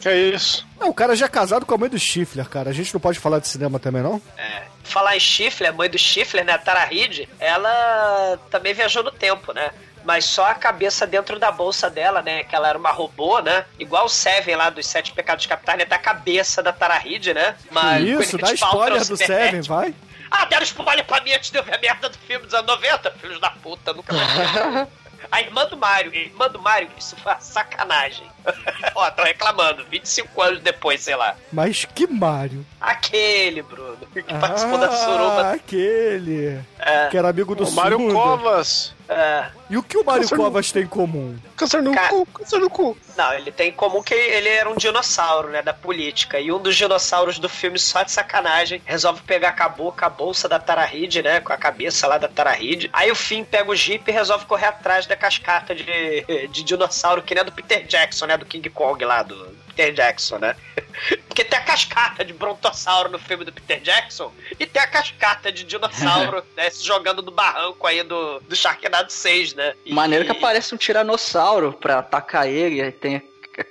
Que 0.00 0.08
é 0.08 0.16
isso? 0.16 0.66
Não, 0.78 0.88
o 0.88 0.94
cara 0.94 1.14
já 1.16 1.26
é 1.26 1.28
casado 1.28 1.66
com 1.66 1.74
a 1.74 1.78
mãe 1.78 1.88
do 1.88 1.98
Stifler, 1.98 2.48
cara. 2.48 2.70
A 2.70 2.72
gente 2.72 2.92
não 2.92 3.00
pode 3.00 3.18
falar 3.18 3.38
de 3.38 3.48
cinema 3.48 3.78
também, 3.78 4.02
não? 4.02 4.20
É. 4.36 4.62
Falar 4.84 5.16
em 5.16 5.20
Stifler, 5.20 5.70
a 5.70 5.72
mãe 5.72 5.88
do 5.88 5.98
Stifler, 5.98 6.44
né, 6.44 6.52
a 6.52 6.58
Tara 6.58 6.84
Reid, 6.84 7.28
ela 7.38 8.38
também 8.50 8.74
viajou 8.74 9.02
no 9.02 9.10
tempo, 9.10 9.52
né? 9.52 9.70
Mas 10.04 10.24
só 10.24 10.46
a 10.46 10.54
cabeça 10.54 11.06
dentro 11.06 11.38
da 11.38 11.52
bolsa 11.52 11.88
dela, 11.88 12.22
né? 12.22 12.42
Que 12.42 12.56
ela 12.56 12.68
era 12.68 12.76
uma 12.78 12.90
robô, 12.90 13.38
né? 13.38 13.64
Igual 13.78 14.06
o 14.06 14.08
Seven 14.08 14.56
lá 14.56 14.68
dos 14.68 14.84
Sete 14.86 15.12
Pecados 15.12 15.46
Capitais, 15.46 15.78
né? 15.78 15.84
Tá 15.84 15.94
a 15.94 16.00
cabeça 16.00 16.60
da 16.60 16.72
Tara 16.72 16.98
Reid, 16.98 17.32
né? 17.32 17.54
Mas 17.70 18.02
Isso, 18.02 18.36
dá 18.36 18.52
spoiler 18.52 18.98
é 18.98 19.02
o 19.02 19.08
do 19.08 19.16
Seven, 19.16 19.60
vai. 19.62 19.94
Ah, 20.28 20.46
deram 20.46 20.64
spoiler 20.64 21.04
pra 21.04 21.20
mim 21.20 21.32
antes 21.32 21.50
de 21.50 21.58
eu 21.58 21.62
ver 21.62 21.76
a 21.76 21.78
merda 21.78 22.08
do 22.08 22.18
filme 22.18 22.44
dos 22.46 22.54
anos 22.54 22.66
90, 22.66 23.10
filhos 23.12 23.38
da 23.38 23.50
puta, 23.50 23.92
nunca 23.92 24.12
mais. 24.14 24.88
A 25.30 25.40
irmã 25.40 25.66
do 25.66 25.76
Mario, 25.76 26.14
irmã 26.14 26.48
do 26.48 26.60
Mario, 26.60 26.90
isso 26.96 27.16
foi 27.16 27.34
sacanagem. 27.40 28.31
Ó, 28.94 29.10
tô 29.10 29.22
reclamando, 29.22 29.84
25 29.90 30.42
anos 30.42 30.60
depois, 30.60 31.00
sei 31.00 31.16
lá. 31.16 31.34
Mas 31.52 31.84
que 31.84 32.06
Mario. 32.06 32.64
Aquele, 32.80 33.62
Bruno, 33.62 33.96
que 34.12 34.22
participou 34.22 34.78
da 34.78 34.90
suruba. 34.90 35.42
Ah, 35.42 35.52
aquele. 35.52 36.60
É, 36.78 37.08
Que 37.08 37.16
era 37.16 37.28
amigo 37.28 37.54
do 37.54 37.64
O 37.64 37.72
Mário 37.72 37.98
surdo. 37.98 38.14
Covas. 38.14 38.94
é. 39.08 39.46
E 39.70 39.76
o 39.76 39.82
que 39.82 39.96
o 39.96 40.04
Câncer 40.04 40.36
no- 40.36 40.42
Covas 40.44 40.70
tem 40.72 40.82
em 40.82 40.86
comum? 40.86 41.38
Câncer 41.56 41.82
no 41.82 41.94
Cara. 41.94 42.08
cu, 42.08 42.26
câncer 42.26 42.58
no 42.58 42.68
cu. 42.68 42.96
Não, 43.16 43.32
ele 43.32 43.50
tem 43.50 43.68
em 43.70 43.72
comum 43.72 44.02
que 44.02 44.12
ele 44.12 44.48
era 44.48 44.68
um 44.68 44.76
dinossauro, 44.76 45.48
né, 45.48 45.62
da 45.62 45.72
política. 45.72 46.38
E 46.40 46.52
um 46.52 46.58
dos 46.58 46.76
dinossauros 46.76 47.38
do 47.38 47.48
filme, 47.48 47.78
só 47.78 48.02
de 48.02 48.10
sacanagem, 48.12 48.82
resolve 48.84 49.22
pegar 49.22 49.52
com 49.52 49.62
a 49.62 49.68
boca 49.68 50.04
a 50.06 50.10
bolsa 50.10 50.46
da 50.48 50.58
Tara 50.58 50.84
Reid, 50.84 51.22
né, 51.22 51.40
com 51.40 51.52
a 51.52 51.56
cabeça 51.56 52.06
lá 52.06 52.18
da 52.18 52.28
Tara 52.28 52.50
Reid. 52.52 52.90
Aí 52.92 53.10
o 53.10 53.14
Finn 53.14 53.44
pega 53.44 53.70
o 53.70 53.76
Jeep 53.76 54.10
e 54.10 54.12
resolve 54.12 54.44
correr 54.44 54.66
atrás 54.66 55.06
da 55.06 55.16
cascata 55.16 55.74
de, 55.74 56.48
de 56.50 56.62
dinossauro, 56.64 57.22
que 57.22 57.34
nem 57.34 57.40
a 57.42 57.44
do 57.44 57.52
Peter 57.52 57.86
Jackson, 57.86 58.26
né, 58.26 58.31
do 58.36 58.46
King 58.46 58.68
Kong 58.70 59.04
lá, 59.04 59.22
do 59.22 59.34
Peter 59.68 59.92
Jackson, 59.92 60.38
né. 60.38 60.54
Porque 61.26 61.44
tem 61.44 61.58
a 61.58 61.62
cascata 61.62 62.24
de 62.24 62.32
brontossauro 62.32 63.10
no 63.10 63.18
filme 63.18 63.44
do 63.44 63.52
Peter 63.52 63.80
Jackson 63.80 64.30
e 64.60 64.66
tem 64.66 64.82
a 64.82 64.86
cascata 64.86 65.50
de 65.50 65.64
dinossauro, 65.64 66.44
né, 66.56 66.68
se 66.70 66.84
jogando 66.84 67.22
do 67.22 67.30
barranco 67.30 67.86
aí 67.86 68.02
do, 68.02 68.40
do 68.40 68.54
Sharknado 68.54 69.10
6, 69.10 69.54
né. 69.54 69.74
E- 69.86 69.92
Maneiro 69.94 70.24
que 70.24 70.30
aparece 70.32 70.74
um 70.74 70.78
tiranossauro 70.78 71.72
pra 71.72 71.98
atacar 72.00 72.46
ele, 72.48 72.82
aí 72.82 72.92
tem 72.92 73.22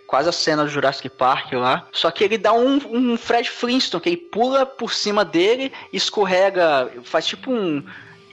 quase 0.08 0.30
a 0.30 0.32
cena 0.32 0.63
do 0.63 0.69
Jurassic 0.69 1.10
Park 1.10 1.54
lá. 1.54 1.88
Só 1.91 2.10
que 2.12 2.24
ele 2.24 2.38
dá 2.38 2.54
um, 2.54 2.80
um 2.91 3.17
Fred 3.17 3.50
Flintstone, 3.50 4.02
que 4.02 4.10
ele 4.10 4.17
pula 4.17 4.65
por 4.65 4.93
cima 4.93 5.24
dele, 5.26 5.71
escorrega, 5.93 6.91
faz 7.04 7.26
tipo 7.26 7.52
um. 7.52 7.84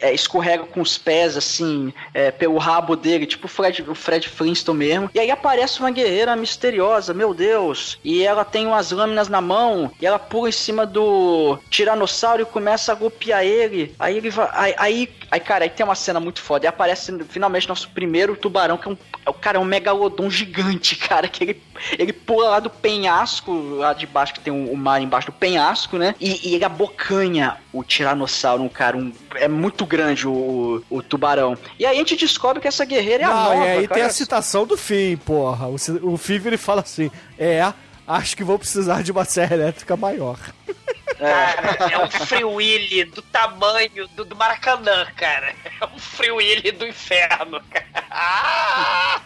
É, 0.01 0.13
escorrega 0.13 0.65
com 0.65 0.81
os 0.81 0.97
pés, 0.99 1.37
assim, 1.37 1.93
é, 2.13 2.31
pelo 2.31 2.59
rabo 2.59 2.97
dele, 2.97 3.27
tipo 3.27 3.47
o 3.47 3.49
Fred, 3.49 3.83
o 3.89 3.95
Fred 3.95 4.29
Flintstone 4.29 4.79
mesmo. 4.79 5.11
E 5.15 5.21
aí 5.21 5.31
aparece 5.31 5.81
uma 5.81 5.91
guerreira 5.91 6.37
misteriosa, 6.37 7.15
meu 7.15 7.35
Deus. 7.35 7.99
E 8.05 8.23
ela 8.23 8.45
tem 8.45 8.67
umas 8.67 8.91
lâminas 8.91 9.29
na 9.29 9.41
mão, 9.41 9.91
e 10.01 10.07
ela 10.07 10.19
pula 10.19 10.49
em 10.49 10.53
cima 10.53 10.87
do 10.87 11.59
tiranossauro 11.71 12.43
e 12.43 12.47
começa 12.47 12.93
a 12.93 12.95
golpear 12.95 13.45
ele. 13.45 13.95
Aí 13.99 14.17
ele 14.17 14.31
vai. 14.31 14.75
Aí, 14.77 15.09
aí, 15.31 15.41
cara, 15.41 15.65
aí 15.65 15.71
tem 15.71 15.85
uma 15.85 15.95
cena 15.95 16.21
muito 16.21 16.41
foda. 16.41 16.67
E 16.67 16.69
aparece 16.69 17.17
finalmente 17.25 17.69
nosso 17.69 17.89
primeiro 17.91 18.37
tubarão, 18.37 18.77
que 18.77 18.89
é 18.89 18.93
um. 18.93 18.97
O 19.27 19.33
cara 19.35 19.59
é 19.59 19.61
um 19.61 19.65
megalodon 19.65 20.31
gigante, 20.31 20.97
cara. 20.97 21.29
Que 21.29 21.45
ele, 21.45 21.63
ele 21.99 22.13
pula 22.13 22.49
lá 22.49 22.61
do 22.61 22.71
penhasco, 22.71 23.53
lá 23.77 23.93
de 23.93 24.07
baixo, 24.07 24.35
que 24.35 24.41
tem 24.41 24.53
o, 24.53 24.73
o 24.73 24.77
mar 24.77 25.01
embaixo 25.01 25.27
do 25.27 25.33
penhasco, 25.33 25.99
né? 25.99 26.15
E, 26.21 26.49
e 26.49 26.55
ele 26.55 26.65
abocanha 26.65 27.57
o 27.73 27.83
tiranossauro, 27.83 28.69
cara. 28.71 28.97
Um, 28.97 29.13
é 29.35 29.49
muito 29.49 29.85
grande 29.89 30.29
o, 30.29 30.85
o 30.89 31.03
tubarão. 31.03 31.57
E 31.79 31.85
aí 31.87 31.97
a 31.97 31.99
gente 31.99 32.15
descobre 32.17 32.61
que 32.61 32.69
essa 32.69 32.85
guerreira 32.85 33.25
é 33.25 33.27
a 33.27 33.31
Não, 33.31 33.43
nova. 33.45 33.57
e 33.57 33.69
aí 33.69 33.89
cara. 33.89 34.01
tem 34.01 34.03
a 34.05 34.11
citação 34.11 34.65
do 34.67 34.77
Finn, 34.77 35.17
porra. 35.17 35.67
O, 35.67 35.77
o 36.13 36.17
Finn 36.17 36.41
ele 36.45 36.57
fala 36.57 36.83
assim: 36.83 37.11
É, 37.39 37.73
acho 38.07 38.37
que 38.37 38.45
vou 38.45 38.59
precisar 38.59 39.03
de 39.03 39.11
uma 39.11 39.25
serra 39.25 39.55
elétrica 39.57 39.97
maior. 39.97 40.39
Cara, 41.19 41.91
é 41.93 41.99
um 41.99 42.09
Free 42.09 42.45
Willy 42.45 43.05
do 43.07 43.21
tamanho 43.23 44.07
do, 44.15 44.25
do 44.25 44.37
Maracanã, 44.37 45.05
cara. 45.17 45.53
É 45.81 45.85
um 45.87 45.99
Free 45.99 46.31
Willy 46.31 46.71
do 46.71 46.87
inferno, 46.87 47.61
cara. 47.69 48.05
Ah! 48.09 49.21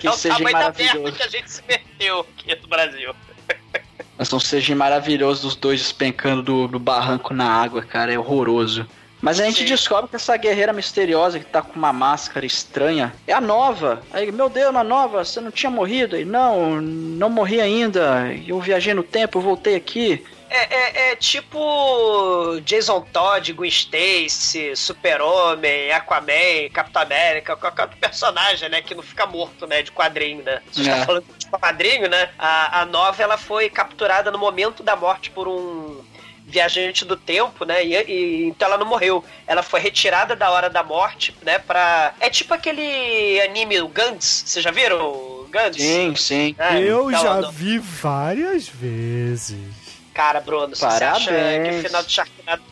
Que 0.00 0.08
É 0.08 0.10
o 0.10 0.14
seja 0.14 0.34
tamanho 0.36 0.56
da 0.56 0.64
merda 0.72 0.82
maravilhoso. 0.82 1.12
que 1.16 1.22
a 1.22 1.28
gente 1.28 1.50
se 1.52 1.62
meteu 1.68 2.20
aqui 2.20 2.58
no 2.60 2.66
Brasil. 2.68 3.14
Mas 4.18 4.32
um 4.32 4.38
CG 4.38 4.74
maravilhoso 4.74 5.42
dos 5.42 5.54
dois 5.54 5.80
despencando 5.80 6.42
do, 6.42 6.66
do 6.68 6.78
barranco 6.80 7.32
na 7.32 7.48
água, 7.48 7.82
cara. 7.82 8.12
É 8.12 8.18
horroroso. 8.18 8.86
Mas 9.20 9.38
a 9.38 9.44
gente 9.44 9.58
Sim. 9.58 9.64
descobre 9.66 10.08
que 10.08 10.16
essa 10.16 10.36
guerreira 10.36 10.72
misteriosa 10.72 11.38
que 11.38 11.44
tá 11.44 11.60
com 11.60 11.78
uma 11.78 11.92
máscara 11.92 12.46
estranha 12.46 13.12
é 13.26 13.32
a 13.32 13.40
nova. 13.40 14.02
Aí, 14.12 14.32
meu 14.32 14.48
Deus, 14.48 14.74
a 14.74 14.82
nova, 14.84 15.24
você 15.24 15.40
não 15.40 15.50
tinha 15.50 15.70
morrido? 15.70 16.16
Aí, 16.16 16.24
não, 16.24 16.80
não 16.80 17.28
morri 17.28 17.60
ainda. 17.60 18.26
Eu 18.46 18.58
viajei 18.60 18.94
no 18.94 19.02
tempo, 19.02 19.40
voltei 19.40 19.74
aqui. 19.76 20.24
É, 20.52 20.74
é- 20.74 21.12
é 21.12 21.16
tipo 21.16 22.60
Jason 22.64 23.02
Todd, 23.12 23.52
Gwen 23.52 23.68
Stacy, 23.70 24.74
Super-Homem, 24.74 25.92
Aquaman, 25.92 26.68
Capitão 26.72 27.02
América, 27.02 27.54
qualquer 27.56 27.82
outro 27.82 27.96
personagem, 27.98 28.68
né, 28.68 28.82
que 28.82 28.92
não 28.94 29.02
fica 29.02 29.26
morto, 29.26 29.66
né, 29.68 29.82
de 29.82 29.92
quadrinho, 29.92 30.42
né. 30.42 30.60
Você 30.72 30.80
É. 30.80 30.92
está 30.92 31.06
falando 31.06 31.24
de 31.38 31.46
quadrinho, 31.46 32.08
né, 32.08 32.30
a, 32.36 32.80
a 32.80 32.84
nova, 32.84 33.22
ela 33.22 33.38
foi 33.38 33.70
capturada 33.70 34.30
no 34.32 34.38
momento 34.38 34.82
da 34.82 34.96
morte 34.96 35.30
por 35.30 35.46
um 35.46 36.00
viajante 36.46 37.04
do 37.04 37.16
tempo, 37.16 37.64
né, 37.64 37.84
e, 37.84 37.94
e- 37.94 38.46
então 38.48 38.66
ela 38.68 38.76
não 38.78 38.86
morreu. 38.86 39.24
Ela 39.46 39.62
foi 39.62 39.80
retirada 39.80 40.34
da 40.34 40.50
hora 40.50 40.68
da 40.68 40.82
morte, 40.82 41.34
né, 41.42 41.58
pra... 41.58 42.12
É 42.20 42.28
tipo 42.28 42.52
aquele 42.54 43.40
anime, 43.42 43.80
o 43.80 43.88
Gantz, 43.88 44.44
vocês 44.46 44.62
já 44.64 44.70
viram 44.70 44.98
o 45.10 45.48
Gantz? 45.50 45.76
Sim, 45.82 46.14
sim. 46.16 46.54
É, 46.58 46.78
Eu 46.80 47.10
então, 47.10 47.22
já 47.22 47.40
não- 47.40 47.52
vi 47.52 47.78
várias 47.78 48.68
vezes. 48.68 49.58
Cara, 50.12 50.40
Bruno, 50.40 50.74
se 50.74 50.80
você 50.80 51.04
acha 51.04 51.30
Parabéns. 51.30 51.68
que 51.74 51.80
o 51.80 51.82
final 51.88 52.02
do 52.02 52.10
Sharknado... 52.10 52.62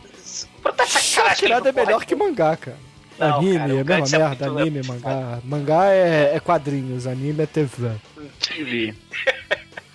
Tá 0.75 0.83
de 0.85 0.91
Sharknado 0.91 1.67
é 1.69 1.71
melhor 1.71 2.05
que 2.05 2.15
mangá, 2.15 2.55
cara. 2.57 2.77
Não, 3.17 3.37
anime 3.39 3.57
cara, 3.57 3.73
é 3.73 3.79
a 3.81 3.83
mesma 3.83 4.17
é 4.17 4.19
merda, 4.29 4.45
muito- 4.47 4.61
anime, 4.61 4.81
mangá. 4.87 5.39
Mangá 5.43 5.85
é, 5.87 6.35
é 6.35 6.39
quadrinhos, 6.39 7.07
anime 7.07 7.43
é 7.43 7.45
TV. 7.45 7.91
TV. 8.39 8.95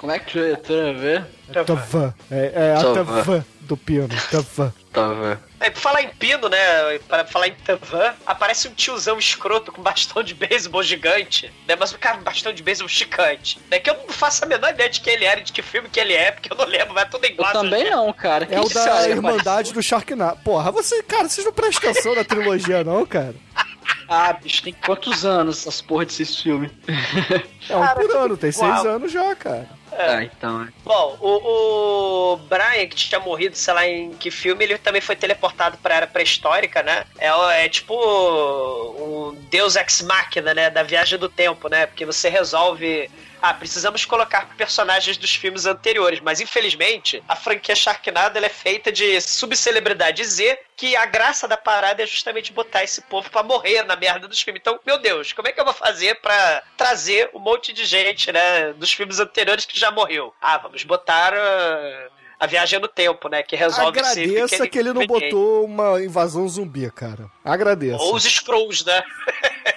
Como 0.04 0.12
é 0.12 0.18
que 0.18 0.38
é 0.38 0.54
TV? 0.56 1.24
É 1.48 1.64
TV. 1.64 2.12
É, 2.30 2.52
é 2.54 2.74
a 2.74 2.92
TV. 2.92 3.22
TV 3.22 3.44
do 3.60 3.74
pino. 3.74 4.06
TV. 4.06 4.70
TV. 4.92 5.38
É, 5.60 5.70
pra 5.70 5.80
falar 5.80 6.02
em 6.02 6.08
pino, 6.10 6.46
né? 6.50 6.98
Pra 7.08 7.24
falar 7.24 7.48
em 7.48 7.54
Tavan, 7.54 8.12
aparece 8.26 8.68
um 8.68 8.74
tiozão 8.74 9.18
escroto 9.18 9.72
com 9.72 9.80
bastão 9.80 10.22
de 10.22 10.34
beisebol 10.34 10.82
gigante, 10.82 11.50
né? 11.66 11.74
Mas 11.74 11.90
o 11.92 11.98
cara 11.98 12.18
com 12.18 12.22
bastão 12.22 12.52
de 12.52 12.62
beisebol 12.62 12.86
chicante. 12.86 13.58
Né? 13.70 13.78
Que 13.78 13.88
eu 13.88 13.94
não 13.94 14.10
faço 14.10 14.44
a 14.44 14.46
menor 14.46 14.72
ideia 14.74 14.90
de 14.90 15.00
quem 15.00 15.14
ele 15.14 15.24
era 15.24 15.40
e 15.40 15.42
de 15.42 15.54
que 15.54 15.62
filme 15.62 15.88
que 15.88 15.98
ele 15.98 16.12
é, 16.12 16.32
porque 16.32 16.52
eu 16.52 16.56
não 16.58 16.66
lembro, 16.66 16.92
vai 16.92 17.08
tudo 17.08 17.24
Eu 17.24 17.30
igual. 17.30 17.52
também 17.52 17.88
não, 17.88 18.12
cara. 18.12 18.46
É 18.50 18.60
o 18.60 18.68
da 18.68 19.08
Irmandade 19.08 19.72
do 19.72 19.82
Sharknado. 19.82 20.38
Porra, 20.44 20.70
você, 20.70 21.02
cara, 21.02 21.30
vocês 21.30 21.46
não 21.46 21.52
prestam 21.54 21.88
atenção 21.88 22.14
na 22.14 22.24
trilogia, 22.24 22.84
não, 22.84 23.06
cara? 23.06 23.34
Ah, 24.06 24.34
bicho, 24.34 24.62
tem 24.62 24.74
quantos 24.84 25.24
anos 25.24 25.60
essas 25.60 25.80
porra 25.80 26.04
desses 26.04 26.38
filmes? 26.42 26.70
É 27.70 27.74
um 27.74 27.80
Cara, 27.80 27.94
por 28.00 28.16
ano, 28.16 28.36
tem 28.36 28.50
igual. 28.50 28.74
seis 28.74 28.86
anos 28.86 29.10
já, 29.10 29.34
cara. 29.34 29.66
Ah, 29.98 30.24
então. 30.24 30.62
é. 30.62 30.68
Bom, 30.85 31.16
o, 31.20 32.33
o 32.33 32.37
Brian, 32.37 32.87
que 32.87 32.96
tinha 32.96 33.20
morrido, 33.20 33.57
sei 33.57 33.74
lá 33.74 33.87
em 33.87 34.11
que 34.14 34.30
filme, 34.30 34.64
ele 34.64 34.78
também 34.78 35.00
foi 35.00 35.16
teleportado 35.16 35.78
pra 35.78 35.94
era 35.94 36.07
pré-histórica, 36.07 36.83
né? 36.83 37.04
É, 37.18 37.28
é 37.64 37.68
tipo 37.68 37.94
um 37.94 39.35
Deus 39.50 39.76
Ex 39.76 40.02
Machina, 40.02 40.54
né? 40.54 40.70
Da 40.70 40.83
viagem 40.83 41.18
do 41.18 41.28
tempo, 41.28 41.68
né? 41.68 41.87
Porque 41.87 42.04
você 42.04 42.28
resolve. 42.28 43.11
Ah, 43.46 43.52
precisamos 43.52 44.07
colocar 44.07 44.57
personagens 44.57 45.18
dos 45.18 45.35
filmes 45.35 45.66
anteriores, 45.66 46.18
mas 46.18 46.40
infelizmente 46.40 47.22
a 47.28 47.37
franquia 47.37 47.74
Sharknado 47.74 48.38
ela 48.38 48.46
é 48.46 48.48
feita 48.48 48.90
de 48.90 49.20
subcelebridade 49.20 50.24
Z, 50.24 50.59
que 50.74 50.96
a 50.96 51.04
graça 51.04 51.46
da 51.46 51.54
parada 51.54 52.02
é 52.02 52.07
justamente 52.07 52.54
botar 52.54 52.85
esse 52.85 53.02
povo 53.02 53.28
pra 53.28 53.42
morrer 53.42 53.83
na 53.83 53.96
merda 53.96 54.26
dos 54.26 54.40
filmes. 54.40 54.62
Então, 54.62 54.80
meu 54.87 54.96
Deus, 54.96 55.35
como 55.35 55.46
é 55.46 55.52
que 55.52 55.61
eu 55.61 55.64
vou 55.66 55.74
fazer 55.74 56.14
pra 56.22 56.62
trazer 56.74 57.28
um 57.35 57.38
monte 57.38 57.74
de 57.74 57.85
gente, 57.85 58.33
né, 58.33 58.72
dos 58.72 58.94
filmes 58.94 59.20
anteriores 59.20 59.66
que 59.66 59.78
já 59.78 59.90
morreu? 59.90 60.33
Ah, 60.40 60.57
vamos 60.57 60.83
botar 60.83 61.35
ah, 61.35 62.09
a 62.40 62.46
viagem 62.46 62.80
no 62.80 62.88
tempo, 62.88 63.28
né, 63.28 63.42
que 63.42 63.57
resolve 63.57 63.98
Agradeça 63.98 64.66
que 64.66 64.78
ele 64.78 64.94
não 64.94 65.07
botou 65.07 65.66
uma 65.66 66.02
invasão 66.02 66.48
zumbi, 66.48 66.90
cara. 66.90 67.30
Agradeça. 67.44 68.02
Ou 68.02 68.14
os 68.14 68.24
Scrolls, 68.24 68.87
né? 68.87 69.04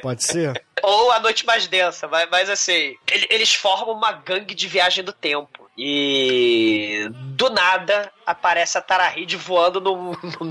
Pode 0.00 0.24
ser? 0.24 0.62
Ou 0.82 1.10
A 1.12 1.20
Noite 1.20 1.44
Mais 1.44 1.66
Densa, 1.66 2.06
mas, 2.08 2.28
mas 2.30 2.48
assim, 2.50 2.96
ele- 3.10 3.26
eles 3.30 3.54
formam 3.54 3.94
uma 3.94 4.12
gangue 4.12 4.54
de 4.54 4.66
viagem 4.68 5.02
do 5.04 5.12
tempo. 5.12 5.68
E 5.80 7.08
do 7.12 7.50
nada 7.50 8.10
aparece 8.26 8.76
a 8.76 8.80
Tarahide 8.80 9.36
voando 9.36 9.80
no, 9.80 9.94
no, 10.12 10.50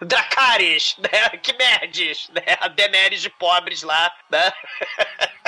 no 0.00 0.06
Dracarys, 0.06 0.96
né? 0.98 1.28
Que 1.42 1.52
merdes, 1.52 2.28
né? 2.32 2.42
A 2.60 2.68
Daenerys 2.68 3.20
de 3.20 3.28
pobres 3.28 3.82
lá, 3.82 4.10
né? 4.30 4.50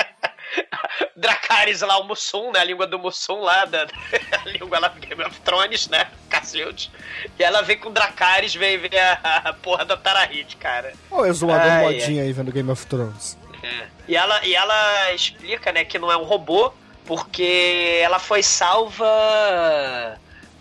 Dracarys 1.15 1.81
lá, 1.81 1.97
o 1.99 2.03
Mussum, 2.03 2.51
né? 2.51 2.59
A 2.59 2.63
língua 2.63 2.87
do 2.87 2.99
Mussum 2.99 3.41
lá, 3.41 3.65
da, 3.65 3.83
a 4.43 4.49
língua 4.49 4.79
lá 4.79 4.87
do 4.87 4.99
Game 4.99 5.23
of 5.23 5.39
Thrones, 5.41 5.87
né? 5.87 6.07
Cacilde. 6.29 6.91
E 7.37 7.43
ela 7.43 7.61
vem 7.61 7.77
com 7.77 7.91
Dracarys, 7.91 8.55
vem 8.55 8.77
ver 8.77 8.97
a, 8.97 9.41
a 9.45 9.53
porra 9.53 9.85
da 9.85 9.97
Tarahide, 9.97 10.55
cara. 10.55 10.93
Olha 11.11 11.31
o 11.31 11.33
zoador 11.33 11.71
Ai, 11.71 11.83
modinho 11.83 12.23
aí 12.23 12.31
vendo 12.31 12.51
Game 12.51 12.69
of 12.71 12.85
Thrones. 12.85 13.37
É. 13.63 13.87
E 14.07 14.15
ela, 14.15 14.45
e 14.45 14.55
ela 14.55 15.13
explica, 15.13 15.71
né, 15.71 15.83
que 15.83 15.99
não 15.99 16.11
é 16.11 16.17
um 16.17 16.23
robô, 16.23 16.73
porque 17.05 17.99
ela 18.01 18.19
foi 18.19 18.41
salva 18.41 19.05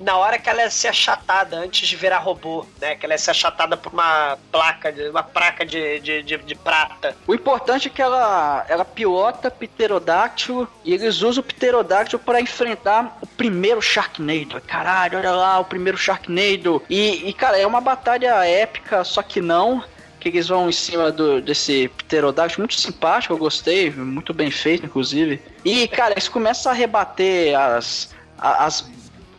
na 0.01 0.17
hora 0.17 0.39
que 0.39 0.49
ela 0.49 0.63
ia 0.63 0.71
ser 0.71 0.89
achatada, 0.89 1.57
antes 1.57 1.89
de 1.89 1.97
virar 1.97 2.19
robô, 2.19 2.65
né? 2.81 2.95
Que 2.95 3.07
ela 3.07 3.15
ia 3.15 3.19
ser 3.19 3.33
achatada 3.33 3.77
por 3.77 3.93
uma 3.93 4.39
placa, 4.51 4.95
uma 5.11 5.23
placa 5.23 5.65
de, 5.65 6.01
de, 6.01 6.23
de, 6.23 6.39
de 6.39 6.55
prata. 6.55 7.17
O 7.27 7.35
importante 7.35 7.89
é 7.89 7.91
que 7.91 8.01
ela, 8.01 8.65
ela 8.69 8.85
pilota 8.85 9.51
pterodáctilo 9.51 10.69
e 10.85 10.95
eles 10.95 11.23
usam 11.23 11.43
o 11.43 11.47
pterodáctilo 11.47 12.21
para 12.21 12.41
enfrentar 12.41 13.19
o 13.21 13.27
primeiro 13.27 13.81
Sharknado. 13.83 14.61
Caralho, 14.67 15.19
olha 15.19 15.33
lá, 15.33 15.59
o 15.59 15.65
primeiro 15.65 15.99
Sharknado. 15.99 16.83
E, 16.89 17.29
e, 17.29 17.33
cara, 17.33 17.59
é 17.59 17.67
uma 17.67 17.81
batalha 17.81 18.45
épica, 18.45 19.05
só 19.05 19.23
que 19.23 19.41
não. 19.41 19.83
Que 20.21 20.31
eles 20.31 20.49
vão 20.49 20.69
em 20.69 20.73
cima 20.73 21.13
do, 21.13 21.41
desse 21.41 21.89
pterodáctilo, 21.97 22.63
muito 22.63 22.75
simpático, 22.75 23.33
eu 23.33 23.39
gostei, 23.39 23.89
muito 23.91 24.35
bem 24.35 24.51
feito, 24.51 24.85
inclusive. 24.85 25.41
E, 25.65 25.87
cara, 25.87 26.15
eles 26.15 26.29
começam 26.29 26.73
a 26.73 26.75
rebater 26.75 27.57
as. 27.57 28.13
as 28.37 28.85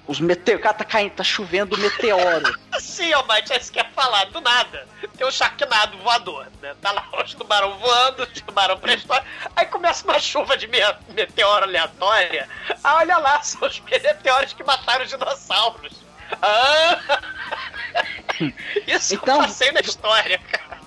os 0.10 0.20
meteoros. 0.20 0.64
Cara, 0.64 0.74
tá 0.76 0.84
caindo, 0.84 1.12
tá 1.14 1.24
chovendo 1.24 1.78
meteoro. 1.78 2.58
Sim, 2.80 3.14
Almighty, 3.14 3.54
é 3.54 3.58
isso 3.60 3.72
que 3.72 3.78
ia 3.80 3.86
falar, 3.96 4.26
do 4.26 4.42
nada. 4.42 4.88
Tem 5.18 5.26
um 5.28 5.32
Sharknado 5.32 5.98
voador, 6.00 6.48
né? 6.62 6.74
Tá 6.82 6.92
lá 6.92 7.06
os 7.24 7.34
tubarão 7.34 7.78
voando, 7.78 8.24
os 8.24 8.42
tubarão 8.42 8.78
pré-história. 8.78 9.26
Aí 9.56 9.66
começa 9.68 10.04
uma 10.06 10.20
chuva 10.20 10.58
de 10.58 10.68
me- 10.68 10.80
meteoro 11.14 11.66
aleatória. 11.66 12.50
Ah, 12.84 12.96
olha 12.96 13.18
lá, 13.18 13.42
são 13.44 13.68
os 13.68 13.80
meteoros 13.82 14.54
que 14.54 14.64
mataram 14.64 15.04
os 15.04 15.10
dinossauros. 15.10 15.94
Ah! 16.42 17.00
Isso 18.88 19.16
Então- 19.16 19.36
eu 19.36 19.42
passei 19.44 19.72
na 19.72 19.80
história, 19.82 20.40
cara. 20.52 20.80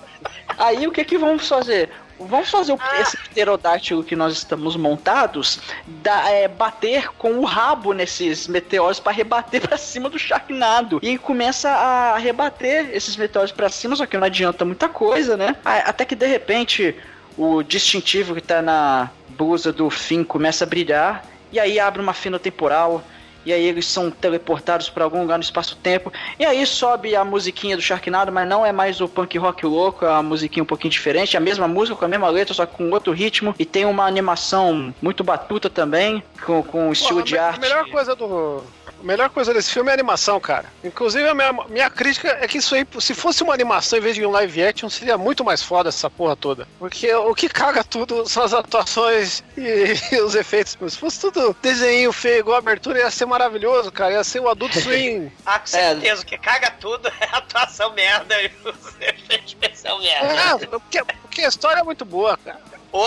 Aí 0.57 0.85
o 0.87 0.91
que 0.91 1.03
que 1.05 1.17
vamos 1.17 1.47
fazer? 1.47 1.89
Vamos 2.27 2.49
fazer 2.49 2.73
o- 2.73 2.79
Ah. 2.81 3.01
esse 3.01 3.17
pterodáctilo 3.17 4.03
que 4.03 4.15
nós 4.15 4.33
estamos 4.33 4.75
montados, 4.75 5.59
da- 5.87 6.29
é, 6.29 6.47
bater 6.47 7.09
com 7.17 7.33
o 7.39 7.45
rabo 7.45 7.93
nesses 7.93 8.47
meteoros 8.47 8.99
para 8.99 9.11
rebater 9.11 9.61
pra 9.61 9.77
cima 9.77 10.09
do 10.09 10.17
Sharknado. 10.19 10.99
E 11.01 11.17
começa 11.17 11.69
a 11.69 12.17
rebater 12.17 12.89
esses 12.93 13.15
meteoros 13.15 13.51
pra 13.51 13.69
cima, 13.69 13.95
só 13.95 14.05
que 14.05 14.17
não 14.17 14.25
adianta 14.25 14.63
muita 14.65 14.87
coisa, 14.89 15.35
né? 15.37 15.55
Até 15.63 16.05
que 16.05 16.15
de 16.15 16.25
repente 16.27 16.95
o 17.37 17.63
distintivo 17.63 18.35
que 18.35 18.41
tá 18.41 18.61
na 18.61 19.09
blusa 19.29 19.71
do 19.73 19.89
Finn 19.89 20.23
começa 20.23 20.63
a 20.63 20.67
brilhar, 20.67 21.25
e 21.51 21.59
aí 21.59 21.79
abre 21.79 22.01
uma 22.01 22.13
fina 22.13 22.37
temporal. 22.39 23.03
E 23.45 23.53
aí 23.53 23.65
eles 23.65 23.85
são 23.85 24.09
teleportados 24.09 24.89
para 24.89 25.03
algum 25.03 25.21
lugar 25.21 25.37
no 25.37 25.43
espaço-tempo. 25.43 26.11
E 26.39 26.45
aí 26.45 26.65
sobe 26.65 27.15
a 27.15 27.23
musiquinha 27.23 27.75
do 27.75 27.81
Sharknado, 27.81 28.31
mas 28.31 28.47
não 28.47 28.65
é 28.65 28.71
mais 28.71 29.01
o 29.01 29.07
punk 29.07 29.37
rock 29.37 29.65
louco, 29.65 30.05
é 30.05 30.09
uma 30.09 30.23
musiquinha 30.23 30.63
um 30.63 30.67
pouquinho 30.67 30.91
diferente. 30.91 31.35
É 31.35 31.39
a 31.39 31.41
mesma 31.41 31.67
música, 31.67 31.97
com 31.97 32.05
a 32.05 32.07
mesma 32.07 32.29
letra, 32.29 32.53
só 32.53 32.65
com 32.65 32.89
outro 32.91 33.11
ritmo. 33.11 33.53
E 33.57 33.65
tem 33.65 33.85
uma 33.85 34.05
animação 34.05 34.93
muito 35.01 35.23
batuta 35.23 35.69
também, 35.69 36.23
com, 36.45 36.63
com 36.63 36.89
um 36.89 36.91
estilo 36.91 37.19
Pô, 37.19 37.25
de 37.25 37.37
arte. 37.37 37.57
A 37.57 37.61
melhor 37.61 37.89
coisa 37.89 38.15
do. 38.15 38.63
A 39.03 39.05
melhor 39.05 39.29
coisa 39.29 39.53
desse 39.53 39.69
filme 39.69 39.89
é 39.89 39.91
a 39.91 39.95
animação, 39.95 40.39
cara. 40.39 40.71
Inclusive, 40.81 41.27
a 41.27 41.33
minha, 41.33 41.51
minha 41.67 41.89
crítica 41.89 42.37
é 42.39 42.47
que 42.47 42.59
isso 42.59 42.73
aí, 42.73 42.87
se 43.01 43.13
fosse 43.13 43.43
uma 43.43 43.53
animação 43.53 43.99
em 43.99 44.01
vez 44.01 44.15
de 44.15 44.25
um 44.25 44.31
live 44.31 44.63
action, 44.63 44.89
seria 44.89 45.17
muito 45.17 45.43
mais 45.43 45.61
foda 45.61 45.89
essa 45.89 46.09
porra 46.09 46.37
toda. 46.37 46.65
Porque 46.79 47.13
o 47.13 47.35
que 47.35 47.49
caga 47.49 47.83
tudo 47.83 48.25
são 48.29 48.43
as 48.43 48.53
atuações 48.53 49.43
e, 49.57 50.15
os 50.23 50.35
efeitos. 50.35 50.77
Se 50.89 50.97
fosse 50.97 51.19
tudo 51.19 51.53
desenho 51.61 52.13
feio, 52.13 52.39
igual 52.39 52.55
a 52.55 52.59
abertura, 52.59 52.99
ia 52.99 53.11
ser 53.11 53.25
maravilhoso, 53.25 53.91
cara. 53.91 54.13
Ia 54.13 54.23
ser 54.23 54.39
o 54.39 54.47
Adult 54.47 54.71
Swim. 54.79 55.29
Ah, 55.45 55.59
com 55.59 55.67
certeza, 55.67 56.21
o 56.21 56.25
que 56.25 56.37
caga 56.37 56.71
tudo 56.71 57.09
é 57.19 57.25
a 57.29 57.39
atuação 57.39 57.91
merda 57.91 58.41
e 58.41 58.49
os 58.63 58.95
efeitos 59.01 59.47
especial 59.47 59.99
merda. 59.99 60.63
é, 60.63 60.67
porque, 60.67 61.03
porque 61.03 61.41
a 61.41 61.49
história 61.49 61.81
é 61.81 61.83
muito 61.83 62.05
boa, 62.05 62.37
cara. 62.37 62.61
Ô, 62.93 63.05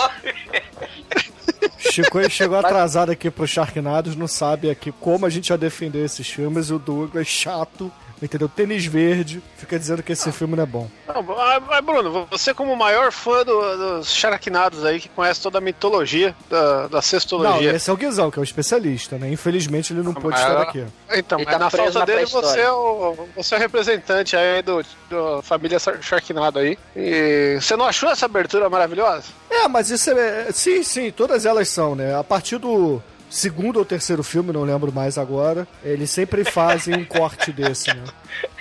Chico 1.77 2.29
chegou 2.29 2.57
atrasado 2.59 3.11
aqui 3.11 3.29
pro 3.29 3.47
Sharknados, 3.47 4.15
não 4.15 4.27
sabe 4.27 4.69
aqui 4.69 4.91
como 4.91 5.25
a 5.25 5.29
gente 5.29 5.49
vai 5.49 5.57
defender 5.57 6.05
esses 6.05 6.27
filmes. 6.27 6.69
E 6.69 6.73
o 6.73 6.79
Douglas, 6.79 7.27
chato, 7.27 7.91
entendeu? 8.21 8.47
Tênis 8.49 8.85
verde, 8.85 9.41
fica 9.57 9.77
dizendo 9.77 10.01
que 10.03 10.11
esse 10.13 10.31
filme 10.31 10.55
não 10.55 10.63
é 10.63 10.65
bom. 10.65 10.87
Não, 11.07 11.21
mas, 11.23 11.63
mas, 11.67 11.85
Bruno, 11.85 12.27
você 12.29 12.53
como 12.53 12.73
o 12.73 12.77
maior 12.77 13.11
fã 13.11 13.43
do- 13.43 13.97
dos 13.99 14.11
Sharknados 14.13 14.83
aí, 14.85 14.99
que 14.99 15.09
conhece 15.09 15.41
toda 15.41 15.57
a 15.57 15.61
mitologia 15.61 16.35
da, 16.49 16.87
da 16.87 16.97
Não, 16.97 17.01
cestologia. 17.01 17.73
esse 17.75 17.89
é 17.89 17.93
o 17.93 17.97
Guizão, 17.97 18.29
que 18.31 18.39
é 18.39 18.41
o 18.41 18.43
especialista, 18.43 19.17
né? 19.17 19.29
Infelizmente 19.31 19.93
ele 19.93 20.01
não 20.03 20.13
pôde 20.13 20.37
mas- 20.37 20.41
estar 20.41 20.61
aqui. 20.61 20.85
Então, 21.13 21.43
tá 21.43 21.59
na 21.59 21.69
falta 21.69 21.99
na 21.99 22.05
dele, 22.05 22.25
você 22.25 22.59
é, 22.61 22.71
o, 22.71 23.15
você 23.35 23.55
é 23.55 23.57
o 23.57 23.61
representante 23.61 24.35
aí 24.35 24.61
do, 24.61 24.81
da 25.09 25.41
família 25.41 25.77
Sharknado 25.79 26.59
aí. 26.59 26.77
E 26.95 27.57
você 27.61 27.75
não 27.75 27.85
achou 27.85 28.09
essa 28.09 28.25
abertura 28.25 28.69
maravilhosa? 28.69 29.25
É, 29.49 29.67
mas 29.67 29.89
isso 29.89 30.09
é. 30.11 30.51
Sim, 30.51 30.83
sim, 30.83 31.11
todas 31.11 31.45
elas 31.45 31.69
são, 31.69 31.95
né? 31.95 32.17
A 32.17 32.23
partir 32.23 32.57
do 32.57 33.01
segundo 33.29 33.77
ou 33.77 33.85
terceiro 33.85 34.23
filme, 34.23 34.51
não 34.53 34.63
lembro 34.63 34.91
mais 34.91 35.17
agora, 35.17 35.67
eles 35.83 36.09
sempre 36.09 36.43
fazem 36.43 36.95
um 36.95 37.05
corte 37.05 37.51
desse, 37.51 37.93
né? 37.93 38.03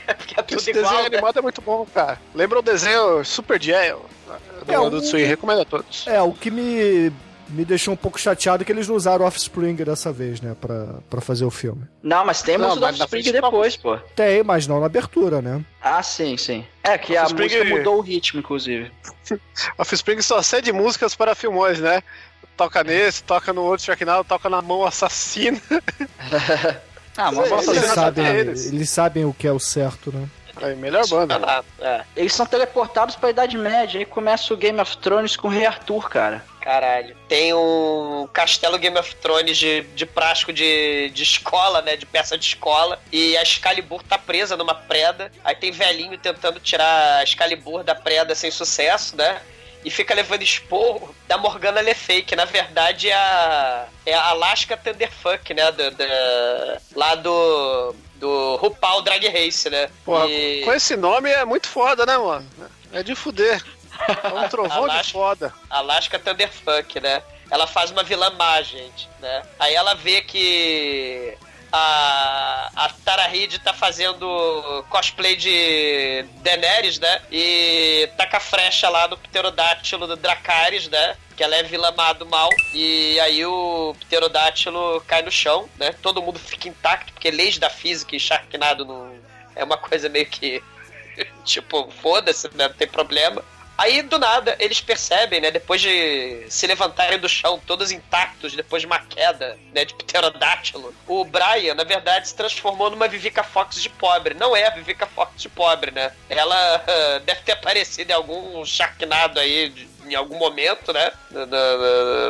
porque 0.17 0.39
é 0.39 0.43
tudo 0.43 0.59
Esse 0.61 0.71
igual. 0.71 0.85
desenho 0.85 1.01
né? 1.03 1.07
animado 1.17 1.39
é 1.39 1.43
muito 1.43 1.61
bom, 1.61 1.87
cara. 1.95 2.19
Lembra 2.35 2.59
o 2.59 2.63
desenho 2.63 3.25
Super 3.25 3.61
Jail 3.63 4.01
do 4.65 4.73
É, 4.73 4.77
Adult 4.77 5.05
o- 5.05 5.07
Swim, 5.07 5.25
recomendo 5.25 5.61
a 5.63 5.65
todos. 5.65 6.07
É, 6.07 6.21
o 6.23 6.33
que 6.33 6.51
me, 6.51 7.13
me 7.49 7.65
deixou 7.65 7.95
um 7.95 7.97
pouco 7.97 8.19
chateado 8.19 8.63
é 8.63 8.65
que 8.67 8.73
eles 8.73 8.87
não 8.89 8.95
usaram 8.97 9.25
Offspring 9.25 9.75
dessa 9.77 10.13
vez, 10.13 10.41
né? 10.41 10.57
Pra, 10.61 10.97
pra 11.11 11.21
fazer 11.21 11.45
o 11.45 11.51
filme. 11.51 11.83
Não, 12.03 12.25
mas 12.25 12.43
tem 12.43 12.57
Não, 12.59 12.69
música 12.69 12.81
do 12.81 12.87
mas 12.87 12.99
na 12.99 13.05
Offspring 13.05 13.33
depois, 13.33 13.77
pô. 13.77 13.97
Tem, 14.17 14.43
mas 14.43 14.67
não 14.67 14.81
na 14.81 14.87
abertura, 14.87 15.41
né? 15.43 15.65
Ah, 15.81 16.03
sim, 16.03 16.37
sim. 16.37 16.65
É 16.83 16.97
que 16.99 17.17
a 17.17 17.23
Offspring- 17.25 17.43
música 17.45 17.65
mudou 17.77 17.99
o 17.99 18.01
ritmo, 18.01 18.41
inclusive. 18.41 18.91
Offspring 19.79 20.21
só 20.23 20.41
cede 20.43 20.73
músicas 20.73 21.15
para 21.15 21.35
filmões, 21.35 21.81
né? 21.81 22.03
Toca 22.57 22.83
nesse, 22.83 23.23
toca 23.23 23.53
no 23.53 23.63
outro 23.63 23.85
Sharknado, 23.85 24.25
toca 24.25 24.49
na 24.49 24.63
mão 24.63 24.85
assassina. 24.85 25.61
Ah, 27.19 27.33
mas 27.33 27.51
Eles 27.51 27.69
Eles 27.69 27.91
sabem, 27.93 28.27
eles. 28.27 28.67
eles 28.67 28.91
sabem 28.91 29.25
o 29.25 29.33
que 29.33 29.47
é 29.49 29.53
o 29.53 29.59
certo, 29.59 30.13
né? 30.13 30.29
Aí, 30.63 30.75
melhor 30.75 31.07
banda. 31.07 31.41
Ah, 31.43 31.63
é. 31.81 32.03
eles 32.17 32.33
são 32.35 32.47
teleportados 32.47 33.15
pra 33.17 33.31
Idade 33.31 33.57
Média. 33.59 33.99
Aí 33.99 34.05
começa 34.05 34.53
o 34.53 34.57
Game 34.57 34.79
of 34.81 34.97
Thrones 34.99 35.37
com 35.37 35.49
o 35.49 35.51
Rei 35.51 35.67
Arthur, 35.67 36.09
cara. 36.11 36.45
Caralho. 36.61 37.17
Tem 37.29 37.55
um 37.55 38.29
castelo 38.33 38.79
Game 38.79 38.99
of 38.99 39.15
Thrones 39.17 39.57
de, 39.57 39.83
de 39.95 40.05
plástico 40.05 40.53
de, 40.53 41.11
de 41.11 41.23
escola, 41.23 41.81
né? 41.83 41.97
De 41.97 42.05
peça 42.05 42.37
de 42.37 42.45
escola. 42.45 42.99
E 43.13 43.37
a 43.37 43.43
Excalibur 43.43 44.03
tá 44.03 44.19
presa 44.19 44.57
numa 44.57 44.75
preda. 44.75 45.31
Aí 45.45 45.55
tem 45.55 45.71
velhinho 45.71 46.19
tentando 46.19 46.59
tirar 46.61 47.19
a 47.19 47.23
Excalibur 47.23 47.85
da 47.85 47.95
preda 47.95 48.35
sem 48.35 48.51
sucesso, 48.51 49.17
né? 49.17 49.41
E 49.87 49.91
fica 49.91 50.13
levando 50.15 50.43
esporro 50.43 51.15
da 51.29 51.39
Morgana 51.39 51.81
Le 51.81 51.95
Fay, 51.95 52.21
que 52.23 52.35
na 52.35 52.45
verdade 52.45 53.09
é 53.09 53.15
a, 53.15 53.87
é 54.05 54.15
a 54.15 54.31
Alaska 54.31 54.77
Thunderfuck, 54.77 55.55
né? 55.55 55.71
Do, 55.71 55.93
da- 55.93 56.79
lá 56.97 57.15
do, 57.15 57.95
do 58.17 58.57
RuPaul 58.57 59.03
Drag 59.03 59.29
Race, 59.29 59.71
né? 59.71 59.89
Porra, 60.05 60.27
E- 60.27 60.63
com 60.65 60.73
esse 60.73 60.97
nome 60.97 61.31
é 61.31 61.45
muito 61.45 61.69
foda, 61.69 62.05
né, 62.05 62.19
mano? 62.19 62.45
É 62.93 63.05
de 63.05 63.15
fuder. 63.15 63.63
É 64.25 64.29
um 64.29 64.49
trovão 64.49 64.89
de 64.89 64.91
Alaska. 64.95 65.13
foda. 65.13 65.55
Alaska 65.71 66.19
Thunderfuck, 66.19 66.99
né? 66.99 67.23
Ela 67.49 67.69
faz 67.69 67.93
uma 67.93 68.03
vilã 68.03 68.29
má, 68.31 68.61
gente, 68.63 69.09
né? 69.21 69.43
Aí 69.57 69.73
ela 69.73 69.95
vê 69.95 70.21
que 70.21 71.39
a, 71.77 72.71
a 72.75 72.89
Tara 73.05 73.27
Reid 73.27 73.59
tá 73.59 73.73
fazendo 73.73 74.85
cosplay 74.89 75.37
de 75.37 76.25
Daenerys, 76.43 76.99
né? 76.99 77.23
E 77.31 78.09
taca 78.17 78.39
a 78.39 78.41
frecha 78.41 78.89
lá 78.89 79.07
no 79.07 79.19
pterodátilo 79.19 80.07
do 80.07 80.17
Dracarys, 80.17 80.89
né? 80.89 81.17
Que 81.37 81.45
ela 81.45 81.57
é 81.57 81.63
vilã 81.63 81.93
má 81.93 82.13
do 82.13 82.27
mal. 82.27 82.49
E 82.73 83.21
aí 83.21 83.45
o 83.45 83.95
pterodátilo 84.01 85.03
cai 85.07 85.23
no 85.23 85.31
chão, 85.31 85.69
né? 85.79 85.95
Todo 86.01 86.23
mundo 86.23 86.39
fica 86.39 86.69
intacto, 86.69 87.13
porque 87.13 87.31
leis 87.31 87.59
da 87.59 87.69
física 87.69 88.17
e 88.17 88.21
Sharknado 88.21 88.85
não... 88.85 89.15
É 89.55 89.65
uma 89.65 89.77
coisa 89.77 90.09
meio 90.09 90.27
que... 90.27 90.63
tipo, 91.45 91.91
foda-se, 92.03 92.49
né? 92.55 92.69
Não 92.69 92.75
tem 92.75 92.89
problema. 92.89 93.45
Aí, 93.79 94.01
do 94.03 94.19
nada, 94.19 94.57
eles 94.59 94.81
percebem, 94.81 95.41
né? 95.41 95.51
Depois 95.51 95.81
de 95.81 96.47
se 96.49 96.67
levantarem 96.67 97.19
do 97.19 97.29
chão, 97.29 97.61
todos 97.67 97.93
intactos, 97.93 98.55
depois 98.55 98.81
de 98.81 98.87
uma 98.87 98.99
queda, 98.99 99.59
né? 99.75 99.85
De 99.85 99.95
pterodátilo. 99.95 100.95
O 101.07 101.25
Brian, 101.25 101.75
na 101.75 101.85
verdade, 101.85 102.29
se 102.29 102.35
transformou 102.35 102.91
numa 102.91 103.07
Vivica 103.09 103.43
Fox 103.43 103.83
de 103.83 103.91
pobre. 103.91 104.35
Não 104.35 104.57
é 104.57 104.67
a 104.67 104.71
Vivica 104.71 105.07
Fox 105.07 105.43
de 105.43 105.49
pobre, 105.49 105.91
né? 105.91 106.13
Ela 106.29 106.85
ah, 106.87 107.19
deve 107.25 107.43
ter 107.43 107.53
aparecido 107.53 108.11
em 108.11 108.15
algum 108.15 108.65
Sharknado 108.65 109.39
aí 109.39 109.69
de- 109.69 109.89
em 110.07 110.15
algum 110.15 110.39
momento, 110.39 110.93
né? 110.93 111.11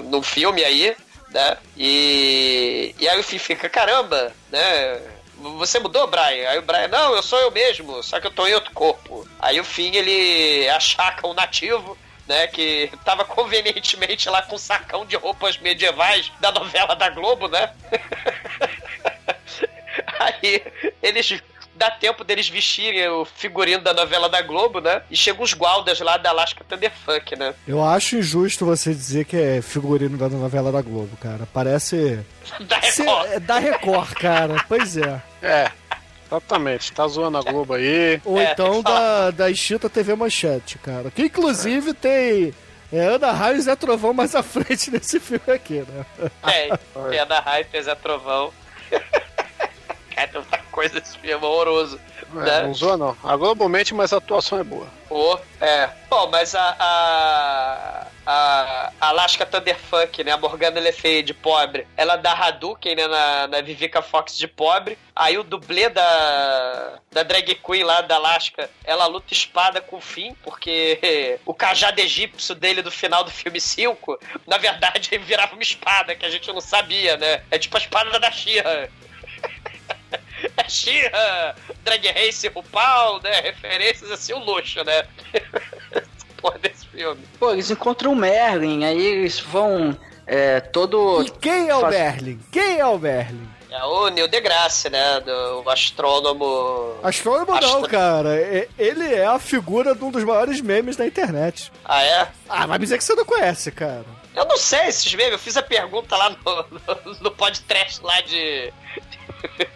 No 0.04 0.22
filme 0.22 0.64
aí, 0.64 0.96
né? 1.30 1.58
E, 1.76 2.94
e 2.98 3.08
aí 3.08 3.22
Finn 3.22 3.38
fica, 3.38 3.68
caramba, 3.68 4.32
né? 4.50 5.00
Você 5.36 5.78
mudou, 5.78 6.06
Brian? 6.06 6.48
Aí 6.48 6.58
o 6.58 6.62
Brian, 6.62 6.88
não, 6.88 7.14
eu 7.14 7.22
sou 7.22 7.38
eu 7.38 7.50
mesmo, 7.50 8.02
só 8.02 8.20
que 8.20 8.26
eu 8.26 8.30
tô 8.30 8.46
em 8.46 8.54
outro 8.54 8.72
corpo. 8.72 9.28
Aí 9.38 9.60
o 9.60 9.64
Finn, 9.64 9.94
ele 9.94 10.68
achaca 10.70 11.26
um 11.26 11.34
nativo, 11.34 11.96
né, 12.26 12.46
que 12.48 12.90
tava 13.04 13.24
convenientemente 13.24 14.28
lá 14.28 14.42
com 14.42 14.56
um 14.56 14.58
sacão 14.58 15.06
de 15.06 15.16
roupas 15.16 15.58
medievais 15.58 16.32
da 16.40 16.50
novela 16.50 16.96
da 16.96 17.08
Globo, 17.10 17.48
né? 17.48 17.72
Aí 20.18 20.62
eles 21.02 21.42
dá 21.76 21.90
tempo 21.90 22.24
deles 22.24 22.48
vestirem 22.48 23.08
o 23.08 23.24
figurino 23.24 23.82
da 23.82 23.92
novela 23.92 24.28
da 24.28 24.42
Globo, 24.42 24.80
né? 24.80 25.02
E 25.10 25.16
chegam 25.16 25.42
os 25.42 25.52
gualdas 25.52 26.00
lá 26.00 26.16
da 26.16 26.30
Alaska 26.30 26.64
Thunderfuck, 26.64 27.36
né? 27.36 27.54
Eu 27.66 27.84
acho 27.84 28.16
injusto 28.16 28.64
você 28.64 28.92
dizer 28.92 29.24
que 29.24 29.36
é 29.36 29.62
figurino 29.62 30.16
da 30.16 30.28
novela 30.28 30.72
da 30.72 30.82
Globo, 30.82 31.16
cara. 31.18 31.46
Parece. 31.52 32.20
Da 32.60 32.78
Record. 32.78 33.26
é 33.32 33.40
da 33.40 33.58
Record, 33.58 34.12
cara. 34.14 34.64
Pois 34.68 34.96
é. 34.96 35.20
É, 35.42 35.70
exatamente. 36.24 36.92
Tá 36.92 37.06
zoando 37.08 37.38
a 37.38 37.42
Globo 37.42 37.74
aí. 37.74 38.20
Ou 38.24 38.38
É, 38.38 38.52
então 38.52 38.82
da, 38.82 39.30
da 39.30 39.50
extinta 39.50 39.90
TV 39.90 40.14
Manchete, 40.14 40.78
cara. 40.78 41.10
Que 41.10 41.22
inclusive 41.24 41.92
tem 41.92 42.54
é, 42.92 43.00
Ana 43.00 43.32
Raio 43.32 43.56
e 43.56 43.60
Zé 43.60 43.74
Trovão 43.74 44.12
mais 44.12 44.34
à 44.34 44.42
frente 44.42 44.90
nesse 44.92 45.18
filme 45.18 45.52
aqui, 45.52 45.84
né? 45.88 46.30
Tem, 46.44 46.70
tem 47.10 47.18
a 47.18 47.24
da 47.24 47.40
Hype, 47.40 47.82
Zé 47.82 47.94
Trovão. 47.94 48.52
Cara, 50.14 50.42
coisa 50.76 51.00
desse 51.00 51.16
filme, 51.16 51.30
é 51.30 51.36
horroroso. 51.36 51.98
É, 52.34 52.38
né? 52.38 52.62
não 52.64 52.74
zoa 52.74 52.98
não. 52.98 53.16
A 53.24 53.34
Globo 53.34 53.66
mente, 53.66 53.94
mas 53.94 54.12
a 54.12 54.18
atuação 54.18 54.58
é 54.58 54.64
boa. 54.64 54.86
Pô, 55.08 55.40
é. 55.60 55.88
Bom, 56.10 56.28
mas 56.30 56.54
a. 56.54 56.76
A, 56.78 58.06
a 58.26 58.92
Alaska 59.00 59.46
Thunderfuck, 59.46 60.24
né? 60.24 60.32
A 60.32 60.36
Morgana 60.36 60.80
Le 60.80 60.92
Fay 60.92 61.22
de 61.22 61.32
pobre. 61.32 61.86
Ela 61.96 62.16
dá 62.16 62.32
Hadouken, 62.32 62.96
né? 62.96 63.06
Na, 63.06 63.46
na 63.46 63.60
Vivica 63.62 64.02
Fox 64.02 64.36
de 64.36 64.48
pobre. 64.48 64.98
Aí 65.14 65.38
o 65.38 65.44
dublê 65.44 65.88
da. 65.88 66.98
Da 67.10 67.22
drag 67.22 67.54
queen 67.54 67.84
lá 67.84 68.02
da 68.02 68.16
Alaska, 68.16 68.68
ela 68.84 69.06
luta 69.06 69.32
espada 69.32 69.80
com 69.80 69.96
o 69.96 70.00
fim, 70.00 70.36
porque 70.42 71.38
o 71.46 71.54
cajado 71.54 72.00
egípcio 72.00 72.54
dele 72.54 72.82
do 72.82 72.90
final 72.90 73.24
do 73.24 73.30
filme 73.30 73.58
5, 73.58 74.18
na 74.46 74.58
verdade, 74.58 75.08
ele 75.12 75.24
virava 75.24 75.54
uma 75.54 75.62
espada, 75.62 76.14
que 76.14 76.26
a 76.26 76.30
gente 76.30 76.52
não 76.52 76.60
sabia, 76.60 77.16
né? 77.16 77.42
É 77.50 77.58
tipo 77.58 77.76
a 77.76 77.80
espada 77.80 78.18
da 78.18 78.30
Xirra. 78.30 78.90
É 80.56 80.68
Xirra, 80.68 81.54
Drag 81.84 82.06
Race 82.08 82.48
RuPaul, 82.48 83.20
né? 83.22 83.40
Referências 83.40 84.10
assim, 84.10 84.32
o 84.32 84.38
luxo, 84.38 84.82
né? 84.84 85.04
Porra 86.40 86.58
desse 86.58 86.86
filme. 86.88 87.20
Pô, 87.38 87.52
eles 87.52 87.70
encontram 87.70 88.12
o 88.12 88.16
Merlin, 88.16 88.84
aí 88.84 89.00
eles 89.04 89.40
vão 89.40 89.96
é, 90.26 90.60
todo. 90.60 91.22
E 91.22 91.30
quem 91.30 91.68
é 91.68 91.74
o 91.74 91.80
Faz- 91.80 91.94
Merlin? 91.94 92.40
Quem 92.52 92.78
é 92.78 92.86
o 92.86 92.98
Merlin? 92.98 93.48
É 93.70 93.82
o 93.84 94.08
Neil 94.08 94.28
deGrasse, 94.28 94.88
né? 94.88 95.20
Do 95.20 95.62
o 95.64 95.70
astrônomo. 95.70 96.94
Astrônomo 97.02 97.46
não, 97.52 97.58
Astro- 97.58 97.88
cara. 97.88 98.36
É- 98.36 98.68
Ele 98.78 99.12
é 99.14 99.26
a 99.26 99.38
figura 99.38 99.94
de 99.94 100.04
um 100.04 100.10
dos 100.10 100.24
maiores 100.24 100.60
memes 100.60 100.96
da 100.96 101.06
internet. 101.06 101.72
Ah, 101.84 102.02
é? 102.02 102.28
Ah, 102.48 102.66
vai 102.66 102.78
me 102.78 102.84
dizer 102.84 102.98
que 102.98 103.04
você 103.04 103.14
não 103.14 103.24
conhece, 103.24 103.70
cara. 103.70 104.04
Eu 104.36 104.44
não 104.44 104.58
sei 104.58 104.88
esses 104.88 105.12
memes, 105.14 105.32
eu 105.32 105.38
fiz 105.38 105.56
a 105.56 105.62
pergunta 105.62 106.14
lá 106.14 106.28
no, 106.28 106.36
no, 106.44 107.14
no 107.22 107.30
podcast 107.30 108.04
lá 108.04 108.20
de. 108.20 108.70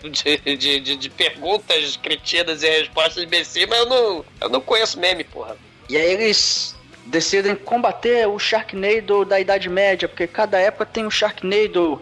De, 0.02 0.56
de, 0.56 0.80
de, 0.80 0.96
de 0.96 1.10
perguntas 1.10 1.96
cretinas 1.96 2.62
e 2.62 2.68
respostas 2.68 3.22
imbecil, 3.22 3.68
mas 3.68 3.78
eu 3.78 3.86
não, 3.86 4.24
eu 4.40 4.48
não 4.48 4.60
conheço 4.60 4.98
meme, 4.98 5.22
porra. 5.22 5.56
E 5.88 5.96
aí 5.96 6.12
eles 6.12 6.74
decidem 7.06 7.54
combater 7.54 8.26
o 8.26 8.38
Sharknado 8.38 9.24
da 9.24 9.38
Idade 9.38 9.68
Média, 9.68 10.08
porque 10.08 10.26
cada 10.26 10.58
época 10.58 10.86
tem 10.86 11.06
um 11.06 11.10
Sharknado. 11.10 12.00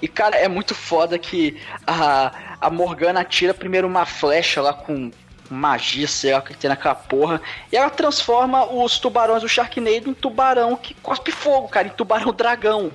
E, 0.00 0.08
cara, 0.08 0.36
é 0.36 0.48
muito 0.48 0.74
foda 0.74 1.18
que 1.18 1.60
a, 1.86 2.56
a 2.60 2.70
Morgana 2.70 3.20
atira 3.20 3.52
primeiro 3.52 3.86
uma 3.86 4.06
flecha 4.06 4.62
lá 4.62 4.72
com 4.72 5.10
magia, 5.50 6.06
sei 6.06 6.32
lá 6.32 6.38
o 6.38 6.42
que 6.42 6.54
tem 6.54 6.68
naquela 6.68 6.94
porra. 6.94 7.40
E 7.72 7.76
ela 7.76 7.90
transforma 7.90 8.64
os 8.64 8.98
tubarões 8.98 9.42
do 9.42 9.48
Sharknado 9.48 10.08
em 10.08 10.14
tubarão 10.14 10.76
que 10.76 10.94
cospe 10.94 11.32
fogo, 11.32 11.68
cara, 11.68 11.88
em 11.88 11.90
tubarão 11.90 12.32
dragão. 12.32 12.90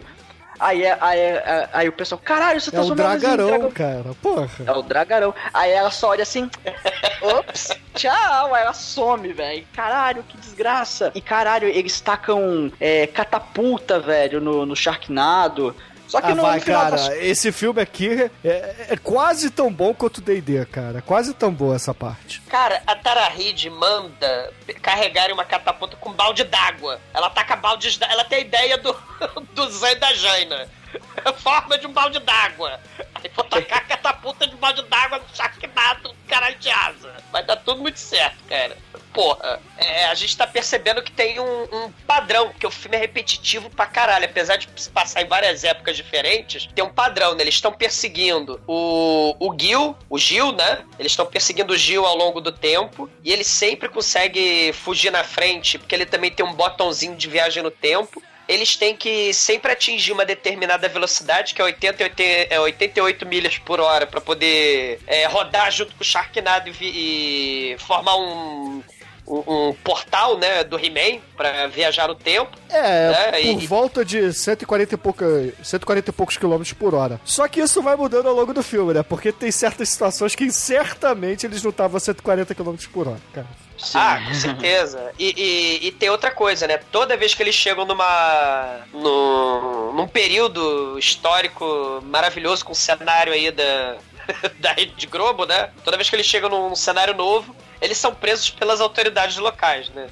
Aí, 0.58 0.86
é- 0.86 0.98
aí, 1.02 1.20
é- 1.20 1.70
aí 1.74 1.90
o 1.90 1.92
pessoal, 1.92 2.20
caralho, 2.24 2.62
você 2.62 2.70
É 2.70 2.80
o 2.80 2.86
transformou 2.86 3.14
em 3.14 3.20
Dragarão, 3.20 3.72
cara. 3.72 4.04
Porra. 4.22 4.50
é 4.66 4.72
o 4.72 4.82
dragarão. 4.82 5.36
Aí 5.54 5.70
ela 5.72 5.92
só 5.92 6.10
olha 6.12 6.24
assim, 6.24 6.50
ops, 7.22 7.72
tchau. 7.94 8.56
Aí 8.56 8.62
ela 8.64 8.74
some, 8.74 9.34
velho. 9.34 9.68
Caralho, 9.74 10.24
que 10.24 10.38
desgraça. 10.38 11.12
E 11.14 11.20
caralho, 11.20 11.68
eles 11.68 12.00
tacam 12.00 12.72
é, 12.80 13.06
catapulta, 13.08 14.00
velho, 14.00 14.40
no, 14.40 14.66
no 14.66 14.76
Sharknado. 14.78 15.76
Só 16.16 16.22
que 16.22 16.32
Ah, 16.32 16.36
no, 16.36 16.42
vai, 16.44 16.56
no 16.60 16.62
final 16.64 16.82
cara. 16.82 16.96
das- 16.96 17.10
Esse 17.18 17.52
filme 17.52 17.82
aqui 17.82 18.32
é, 18.44 18.86
é 18.92 18.98
quase 19.04 19.50
tão 19.50 19.72
bom 19.72 19.94
quanto 19.94 20.20
o 20.20 20.22
D&D, 20.22 20.66
cara. 20.68 21.02
Quase 21.02 21.34
tão 21.34 21.52
boa 21.54 21.76
essa 21.76 21.94
parte. 21.94 22.42
Cara, 22.48 22.82
a 22.88 22.96
Tara 22.96 23.28
Reid 23.28 23.70
manda 23.70 24.54
carregarem 24.82 25.34
uma 25.34 25.44
catapulta 25.44 25.98
com 25.98 26.14
balde 26.14 26.46
d'água. 26.46 27.02
Ela 27.14 27.30
taca 27.30 27.58
baldes 27.58 27.98
d'água. 27.98 28.14
Ela 28.14 28.24
tem 28.24 28.38
a 28.38 28.42
ideia 28.42 28.78
do, 28.78 28.96
do 29.54 29.70
Zé 29.72 29.92
e 29.92 29.96
da 29.96 30.14
Jaina. 30.14 30.68
Forma 31.38 31.78
de 31.78 31.88
um 31.88 31.94
balde 31.94 32.20
d'água. 32.20 32.80
Aí 33.16 33.32
vou 33.36 33.46
tacar 33.46 33.80
a 33.80 33.82
catapulta 33.82 34.48
de 34.48 34.56
balde 34.56 34.82
d'água 34.84 35.20
no 35.20 35.36
Sharknado, 35.36 36.16
caralho 36.28 36.58
de 36.58 36.70
asa. 36.70 37.14
Vai 37.32 37.44
dar 37.44 37.58
tudo 37.58 37.82
muito 37.82 38.00
certo, 38.00 38.38
cara. 38.48 38.78
Porra, 39.14 39.62
é, 39.78 40.06
a 40.08 40.14
gente 40.14 40.36
tá 40.36 40.46
percebendo 40.46 41.02
que 41.02 41.12
tem 41.12 41.40
um, 41.40 41.64
um 41.64 41.92
padrão, 42.06 42.50
porque 42.50 42.68
o 42.68 42.72
filme 42.72 42.98
é 42.98 43.00
repetitivo 43.00 43.70
pra 43.70 43.86
caralho. 43.86 44.26
Apesar 44.26 44.58
de 44.58 44.68
se 44.76 44.90
passar 44.90 45.22
em 45.22 45.28
várias 45.28 45.64
épocas 45.64 45.96
diferentes, 45.96 46.68
tem 46.76 46.84
um 46.84 46.90
padrão, 46.90 47.34
né? 47.34 47.44
Eles 47.44 47.56
estão 47.56 47.72
perseguindo 47.72 48.62
o, 48.68 49.36
o 49.40 49.56
Gil, 49.58 49.96
o 50.10 50.18
Gil, 50.18 50.52
né? 50.52 50.84
Eles 51.00 51.14
estão 51.14 51.26
perseguindo 51.26 51.74
o 51.74 51.78
Gil 51.78 52.06
ao 52.06 52.16
longo 52.16 52.42
do 52.42 52.52
tempo. 52.52 53.10
E 53.24 53.32
ele 53.32 53.44
sempre 53.44 53.88
consegue 53.88 54.74
fugir 54.74 55.12
na 55.12 55.24
frente, 55.24 55.78
porque 55.78 55.96
ele 55.96 56.06
também 56.06 56.30
tem 56.30 56.46
um 56.46 56.54
botãozinho 56.54 57.16
de 57.16 57.30
viagem 57.30 57.64
no 57.64 57.72
tempo. 57.72 58.22
Eles 58.48 58.76
têm 58.76 58.96
que 58.96 59.34
sempre 59.34 59.72
atingir 59.72 60.12
uma 60.12 60.26
determinada 60.26 60.88
velocidade, 60.88 61.54
que 61.54 61.62
é 61.62 61.66
80, 61.66 62.04
80, 62.04 62.54
é 62.54 62.60
88 62.60 63.26
milhas 63.26 63.58
por 63.58 63.80
hora, 63.80 64.06
pra 64.06 64.22
poder 64.22 65.00
é, 65.08 65.26
rodar 65.26 65.72
junto 65.72 65.96
com 65.96 66.02
o 66.02 66.06
Sharknado 66.06 66.70
e, 66.82 67.74
e 67.74 67.78
formar 67.80 68.16
um, 68.18 68.84
um, 69.28 69.70
um 69.70 69.74
portal, 69.84 70.38
né, 70.38 70.64
do 70.64 70.78
He-Man 70.78 71.20
pra 71.36 71.66
viajar 71.68 72.08
no 72.08 72.14
tempo. 72.16 72.56
É, 72.70 73.32
É, 73.34 73.42
por 73.54 73.64
e- 73.64 73.66
volta 73.68 74.06
de 74.06 74.32
140 74.32 74.94
e, 74.94 74.98
pouca, 74.98 75.26
140 75.64 76.10
e 76.10 76.14
poucos 76.14 76.38
quilômetros 76.38 76.74
por 76.74 76.94
hora. 76.94 77.20
Só 77.26 77.48
que 77.48 77.60
isso 77.60 77.82
vai 77.82 77.96
mudando 77.96 78.28
ao 78.30 78.36
longo 78.36 78.54
do 78.54 78.62
filme, 78.62 78.94
né? 78.94 79.02
Porque 79.02 79.32
tem 79.32 79.52
certas 79.52 79.90
situações 79.90 80.36
que 80.36 80.52
certamente 80.52 81.46
eles 81.48 81.64
não 81.64 81.72
estavam 81.72 81.98
a 81.98 82.00
140 82.00 82.54
quilômetros 82.54 82.88
por 82.88 83.08
hora, 83.08 83.20
cara. 83.34 83.48
Ah, 83.94 84.22
com 84.26 84.34
certeza. 84.34 85.12
E, 85.20 85.34
e- 85.38 85.88
e 85.88 85.92
tem 85.92 86.10
outra 86.10 86.32
coisa, 86.32 86.66
né? 86.68 86.78
Toda 86.92 87.18
vez 87.18 87.34
que 87.34 87.44
eles 87.44 87.56
chegam 87.56 87.86
numa. 87.86 88.80
num, 88.94 89.92
num 89.94 90.08
período 90.08 90.98
histórico 90.98 92.00
maravilhoso, 92.04 92.64
com 92.66 92.72
o 92.72 92.76
cenário 92.76 93.34
aí 93.34 93.52
da. 93.52 93.98
da 94.60 94.72
Rede 94.74 95.06
Globo, 95.08 95.46
né? 95.46 95.70
Toda 95.84 95.98
vez 95.98 96.10
que 96.10 96.16
eles 96.16 96.26
chegam 96.26 96.50
num 96.50 96.76
cenário 96.76 97.14
novo, 97.14 97.56
eles 97.82 97.98
são 97.98 98.14
presos 98.14 98.50
pelas 98.50 98.82
autoridades 98.82 99.38
locais, 99.38 99.90
né? 99.90 100.08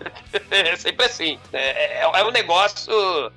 É 0.50 0.76
sempre 0.76 1.06
assim. 1.06 1.38
né? 1.52 1.60
É, 1.60 2.02
é 2.02 2.24
um 2.24 2.30
negócio 2.30 2.92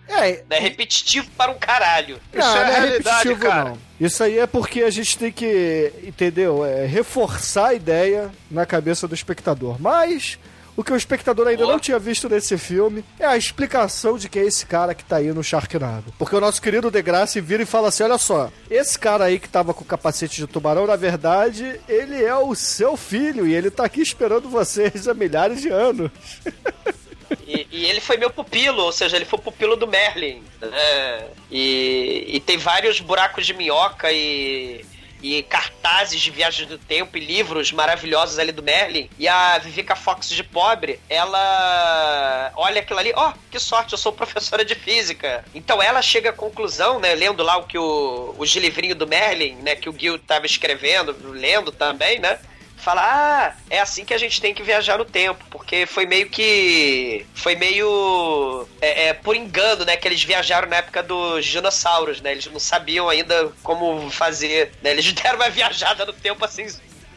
É, 0.08 0.43
né, 0.49 0.60
repetitivo 0.60 1.30
para 1.38 1.52
um 1.52 1.58
caralho. 1.58 2.19
Isso 2.34 2.38
não, 2.47 2.58
é 2.58 2.65
não 2.65 2.71
é 2.71 2.80
realidade, 2.80 3.28
repetitivo, 3.30 3.39
cara. 3.39 3.69
não. 3.69 3.78
Isso 3.99 4.23
aí 4.23 4.39
é 4.39 4.47
porque 4.47 4.82
a 4.82 4.89
gente 4.89 5.17
tem 5.17 5.32
que, 5.32 5.93
entendeu? 6.04 6.65
É, 6.65 6.86
reforçar 6.86 7.67
a 7.69 7.73
ideia 7.73 8.32
na 8.49 8.65
cabeça 8.65 9.08
do 9.08 9.15
espectador. 9.15 9.80
Mas 9.80 10.38
o 10.75 10.83
que 10.83 10.91
o 10.91 10.95
espectador 10.95 11.47
ainda 11.47 11.65
não 11.65 11.79
tinha 11.79 11.99
visto 11.99 12.27
nesse 12.27 12.57
filme 12.57 13.03
é 13.19 13.25
a 13.25 13.38
explicação 13.38 14.17
de 14.17 14.27
que 14.27 14.39
é 14.39 14.45
esse 14.45 14.65
cara 14.65 14.93
que 14.93 15.03
tá 15.03 15.17
aí 15.17 15.31
no 15.31 15.43
Sharknado. 15.43 16.13
Porque 16.17 16.36
o 16.36 16.41
nosso 16.41 16.62
querido 16.62 16.89
Degrassi 16.89 17.39
vira 17.39 17.63
e 17.63 17.65
fala 17.65 17.89
assim: 17.89 18.03
olha 18.03 18.17
só, 18.17 18.51
esse 18.69 18.97
cara 18.97 19.25
aí 19.25 19.39
que 19.39 19.49
tava 19.49 19.73
com 19.73 19.83
o 19.83 19.88
capacete 19.88 20.37
de 20.37 20.48
tubarão, 20.48 20.87
na 20.87 20.95
verdade, 20.95 21.79
ele 21.87 22.23
é 22.23 22.35
o 22.35 22.56
seu 22.56 22.98
filho 22.98 23.48
e 23.48 23.54
ele 23.54 23.69
tá 23.69 23.85
aqui 23.85 24.02
esperando 24.02 24.50
vocês 24.50 25.08
há 25.08 25.13
milhares 25.13 25.62
de 25.62 25.69
anos. 25.69 26.12
E, 27.48 27.67
e 27.71 27.85
ele 27.85 28.00
foi 28.00 28.15
meu 28.17 28.29
pupilo, 28.29 28.83
ou 28.83 28.91
seja, 28.91 29.15
ele 29.15 29.25
foi 29.25 29.39
o 29.39 29.41
pupilo 29.41 29.75
do 29.75 29.87
Merlin. 29.87 30.43
né? 30.62 31.27
E, 31.50 32.25
e 32.27 32.39
tem 32.39 32.58
vários 32.58 33.00
buracos 33.00 33.45
de 33.45 33.54
minhoca 33.54 34.12
e, 34.12 34.85
e 35.24 35.42
cartazes 35.42 36.19
de 36.19 36.30
viagem 36.30 36.67
do 36.67 36.78
tempo 36.78 37.17
e 37.17 37.21
livros 37.21 37.71
maravilhosos 37.71 38.38
ali 38.38 38.52
do 38.52 38.62
Merlin. 38.62 39.10
E 39.17 39.28
a 39.28 39.58
Vivica 39.58 39.96
Fox 39.96 40.28
de 40.30 40.44
pobre, 40.44 41.00
ela 41.10 42.52
olha 42.58 42.82
aquilo 42.82 43.00
ali, 43.00 43.13
ó, 43.15 43.34
que 43.50 43.58
sorte, 43.58 43.94
eu 43.94 43.98
sou 43.98 44.12
professora 44.12 44.65
de 44.65 44.76
física. 44.76 45.46
Então 45.56 45.82
ela 45.82 46.02
chega 46.02 46.32
à 46.32 46.34
conclusão, 46.34 47.00
né, 47.00 47.15
lendo 47.15 47.42
lá 47.42 47.58
o 47.58 47.63
que 47.63 47.78
o, 47.78 48.36
o 48.38 48.44
livrinho 48.44 48.96
do 48.96 49.08
Merlin, 49.08 49.56
né, 49.56 49.76
que 49.76 49.90
o 49.90 49.98
Gil 49.98 50.19
tava 50.19 50.46
escrevendo, 50.46 51.15
lendo 51.32 51.71
também, 51.71 52.19
né? 52.19 52.38
Fala: 52.84 53.02
Ah, 53.02 53.56
é 53.69 53.79
assim 53.79 54.06
que 54.06 54.13
a 54.13 54.17
gente 54.17 54.42
tem 54.42 54.54
que 54.54 54.62
viajar 54.62 54.98
no 54.98 55.06
tempo, 55.06 55.44
porque 55.50 55.86
foi 55.86 56.06
meio 56.06 56.29
que. 56.29 57.25
Foi 57.34 57.56
meio. 57.56 58.67
É, 58.81 59.08
é, 59.08 59.13
por 59.13 59.36
engano, 59.36 59.86
né? 59.86 59.96
Que 59.96 60.08
eles 60.08 60.23
viajaram 60.23 60.67
na 60.67 60.77
época 60.77 61.02
dos 61.02 61.46
dinossauros, 61.46 62.21
né? 62.21 62.34
Eles 62.34 62.46
não 62.48 62.60
sabiam 62.60 63.10
ainda 63.10 63.52
como 63.63 64.10
fazer, 64.12 64.73
né? 64.81 64.92
Eles 64.92 65.12
deram 65.13 65.38
uma 65.38 65.50
viajada 65.50 66.06
no 66.06 66.13
tempo 66.13 66.44
assim. 66.44 66.67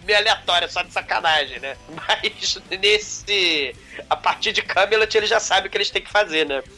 Meio 0.05 0.21
aleatória, 0.21 0.69
só 0.69 0.83
de 0.83 0.93
sacanagem, 0.93 1.59
né? 1.59 1.77
Mas 1.91 2.59
nesse. 2.81 3.75
A 4.09 4.17
partir 4.17 4.53
de 4.53 4.63
Camelot 4.63 5.17
eles 5.17 5.29
já 5.29 5.41
sabem 5.41 5.67
o 5.67 5.71
que 5.71 5.77
eles 5.77 5.91
têm 5.91 6.03
que 6.03 6.11
fazer, 6.11 6.47
né? 6.47 6.63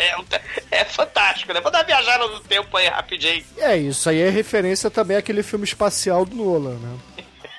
É, 0.00 0.80
é 0.80 0.84
fantástico, 0.86 1.52
né? 1.52 1.60
Vou 1.60 1.70
dar 1.70 1.82
viajada 1.82 2.26
no 2.26 2.40
tempo 2.40 2.74
aí 2.74 2.88
rapidinho. 2.88 3.44
É, 3.58 3.76
isso 3.76 4.08
aí 4.08 4.18
é 4.18 4.30
referência 4.30 4.90
também 4.90 5.14
àquele 5.14 5.42
filme 5.42 5.66
espacial 5.66 6.24
do 6.24 6.34
Nolan, 6.34 6.78
né? 6.78 6.98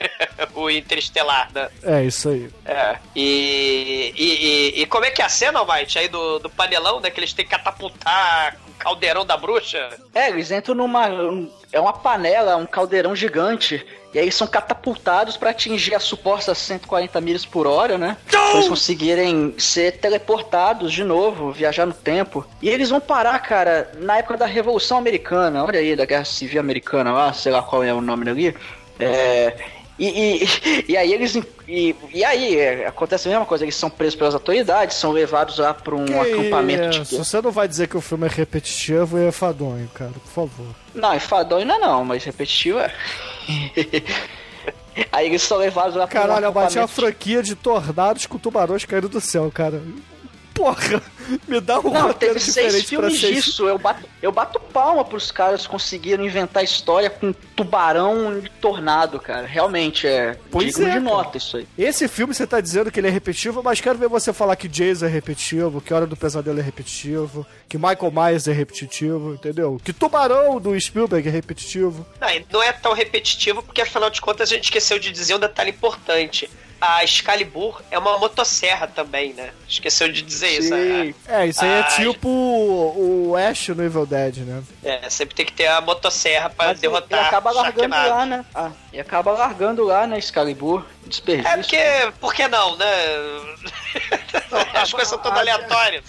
o 0.56 0.70
Interestelar, 0.70 1.49
né? 1.54 1.70
É, 1.84 2.04
isso 2.04 2.30
aí. 2.30 2.49
É. 2.66 2.97
E, 3.16 4.14
e, 4.18 4.26
e, 4.80 4.82
e 4.82 4.86
como 4.86 5.06
é 5.06 5.12
que 5.12 5.22
é 5.22 5.26
a 5.26 5.30
cena, 5.30 5.60
Almighty, 5.60 5.99
aí 5.99 6.08
do, 6.08 6.39
do 6.39 6.49
panelão, 6.49 6.99
né? 6.99 7.10
Que 7.10 7.20
eles 7.20 7.34
têm 7.34 7.45
que 7.45 7.52
catapultar 7.52 8.58
o 8.68 8.72
caldeirão 8.80 9.26
da 9.26 9.38
bruxa? 9.38 9.89
É, 10.14 10.30
eles 10.30 10.52
entram 10.52 10.76
numa. 10.76 11.08
um- 11.08 11.52
é 11.74 11.80
uma 11.80 11.93
panela, 11.93 12.58
um 12.58 12.66
caldeirão 12.66 13.16
gigante. 13.16 13.86
E 14.14 14.20
aí 14.20 14.30
são 14.30 14.45
catapultados 14.45 15.38
pra 15.38 15.52
atingir 15.52 15.95
a 15.95 15.99
suposta 16.02 16.54
140 16.54 17.22
milhas 17.22 17.45
por 17.45 17.66
hora, 17.66 17.97
né? 17.97 18.18
Pra 18.30 18.56
eles 18.56 18.68
conseguirem 18.68 19.56
ser 19.58 19.93
teleportados 19.99 20.91
de 20.91 21.02
novo, 21.06 21.49
viajar 21.54 21.86
no 21.86 21.93
tempo. 21.93 22.45
E 22.62 22.68
eles 22.70 22.89
vão 22.89 22.99
parar, 22.99 23.39
cara, 23.39 23.89
na 23.99 24.18
época 24.18 24.36
da 24.36 24.45
Revolução 24.45 24.97
Americana. 24.97 25.64
Olha 25.64 25.80
aí, 25.80 25.95
da 25.95 26.04
Guerra 26.04 26.26
Civil 26.26 26.60
Americana 26.60 27.14
lá, 27.14 27.32
sei 27.32 27.54
lá 27.54 27.64
qual 27.64 27.84
é 27.86 27.93
o 27.93 28.02
nome 28.02 28.26
dali. 28.26 28.54
É. 28.99 29.56
E, 29.98 30.08
e, 30.08 30.86
e 30.92 30.98
aí 30.98 31.14
eles. 31.14 31.36
E, 31.68 31.96
e 32.14 32.24
aí, 32.24 32.60
é, 32.60 32.88
acontece 32.88 33.28
a 33.28 33.32
mesma 33.32 33.46
coisa, 33.46 33.64
eles 33.64 33.76
são 33.76 33.89
presos 33.89 34.16
pelas 34.16 34.34
autoridades, 34.34 34.98
são 34.98 35.12
levados 35.12 35.58
lá 35.58 35.74
pra 35.74 35.96
um 35.96 36.22
acampamento 36.22 36.89
de 36.89 37.02
isso? 37.02 37.18
Você 37.18 37.42
não 37.42 37.52
vai 37.52 37.68
dizer 37.68 37.88
que 37.88 37.96
o 37.96 38.02
filme 38.02 38.26
é 38.26 38.30
repetitivo 38.30 39.18
e 39.18 39.28
é 39.28 39.32
fadonho, 39.32 39.89
cara, 39.94 40.12
por 40.12 40.32
favor. 40.32 40.68
Não, 40.94 41.16
enfadonho 41.16 41.66
não 41.66 41.76
é 41.76 41.80
não, 41.80 42.06
mas 42.06 42.24
repetitivo 42.24 42.80
é. 42.80 42.94
Aí 45.12 45.28
eles 45.28 45.42
são 45.42 45.58
levados 45.58 45.96
lá 45.96 46.06
pra 46.06 46.20
um 46.20 46.22
Caralho, 46.24 46.46
eu 46.46 46.52
bati 46.52 46.78
a 46.78 46.88
franquia 46.88 47.42
de 47.42 47.56
tornados 47.56 48.26
com 48.26 48.38
tubarões 48.38 48.84
caindo 48.84 49.08
do 49.08 49.22
céu, 49.22 49.50
cara. 49.54 49.82
Porra, 50.62 51.01
me 51.47 51.59
dá 51.59 51.80
um 51.80 51.89
Não, 51.89 52.14
teve 52.14 52.39
seis 52.39 52.84
filmes 52.84 53.20
ser 53.20 53.34
disso. 53.34 53.68
Eu 53.68 53.80
bato, 53.80 54.07
eu 54.22 54.32
bato 54.32 54.59
palma 54.59 55.03
pros 55.03 55.32
caras 55.32 55.66
conseguiram 55.66 56.24
inventar 56.24 56.64
história 56.64 57.09
com 57.09 57.34
tubarão 57.34 58.38
e 58.38 58.47
tornado, 58.62 59.20
cara. 59.20 59.47
Realmente 59.47 60.05
é 60.05 60.38
Pois 60.51 60.68
digno 60.68 60.88
é, 60.88 60.91
de 60.91 60.99
nota 60.99 61.39
isso 61.39 61.57
aí. 61.57 61.68
Esse 61.76 62.07
filme 62.07 62.32
você 62.32 62.45
tá 62.45 62.62
dizendo 62.62 62.91
que 62.91 62.99
ele 62.99 63.07
é 63.07 63.09
repetitivo, 63.09 63.64
mas 63.64 63.82
quero 63.82 63.97
ver 63.97 64.07
você 64.07 64.32
falar 64.32 64.55
que 64.55 64.68
Jason 64.68 65.07
é 65.07 65.09
repetitivo, 65.09 65.82
que 65.82 65.91
Hora 65.91 66.05
do 66.05 66.16
Pesadelo 66.16 66.59
é 66.59 66.64
repetitivo, 66.64 67.43
que 67.68 67.76
Michael 67.76 68.12
Myers 68.12 68.47
é 68.47 68.53
repetitivo, 68.53 69.34
entendeu? 69.34 69.82
Que 69.84 69.91
Tubarão 69.91 70.59
do 70.59 70.80
Spielberg 70.80 71.28
é 71.28 71.32
repetitivo. 71.32 72.05
Não, 72.20 72.28
não 72.51 72.64
é 72.64 72.72
tão 72.72 72.93
repetitivo, 72.93 73.64
porque 73.64 73.82
afinal 73.82 74.12
de 74.12 74.22
contas 74.22 74.51
a 74.51 74.55
gente 74.55 74.66
esqueceu 74.66 74.99
de 74.99 75.12
dizer 75.12 75.34
um 75.34 75.39
detalhe 75.39 75.72
importante. 75.72 76.47
A 76.82 77.04
Excalibur 77.04 77.80
é 77.92 78.00
uma 78.00 78.18
motosserra 78.18 78.88
também, 78.88 79.34
né? 79.34 79.52
Esqueceu 79.70 80.12
de 80.12 80.24
dizer 80.24 80.50
isso. 80.60 80.70
Sim. 80.76 81.14
É, 81.28 81.46
isso 81.46 81.64
aí 81.64 81.70
é 81.70 81.80
Ah, 81.82 81.84
tipo 81.84 82.28
o, 82.28 83.36
Ash 83.38 83.68
no 83.70 83.84
Evil 83.84 84.06
Dead, 84.08 84.38
né? 84.38 84.64
É, 84.84 85.08
sempre 85.08 85.36
tem 85.36 85.46
que 85.46 85.54
ter 85.54 85.68
a 85.68 85.80
motosserra 85.80 86.50
pra 86.50 86.70
Mas 86.70 86.80
derrotar 86.80 87.20
ele 87.20 87.28
acaba 87.28 87.52
largando 87.52 87.94
Sharknado. 87.94 88.10
lá, 88.10 88.26
né? 88.26 88.46
Ah, 88.56 88.72
e 88.92 89.00
acaba 89.00 89.32
largando 89.32 89.84
lá 89.84 90.08
na 90.08 90.18
Excalibur. 90.18 90.84
Desperdício. 91.06 91.52
É 91.52 91.58
porque, 91.58 92.14
por 92.20 92.34
que 92.34 92.48
não, 92.48 92.76
né? 92.78 92.86
As 94.74 94.92
coisas 94.92 95.08
são 95.10 95.20
todas 95.20 95.38
aleatórias. 95.38 96.04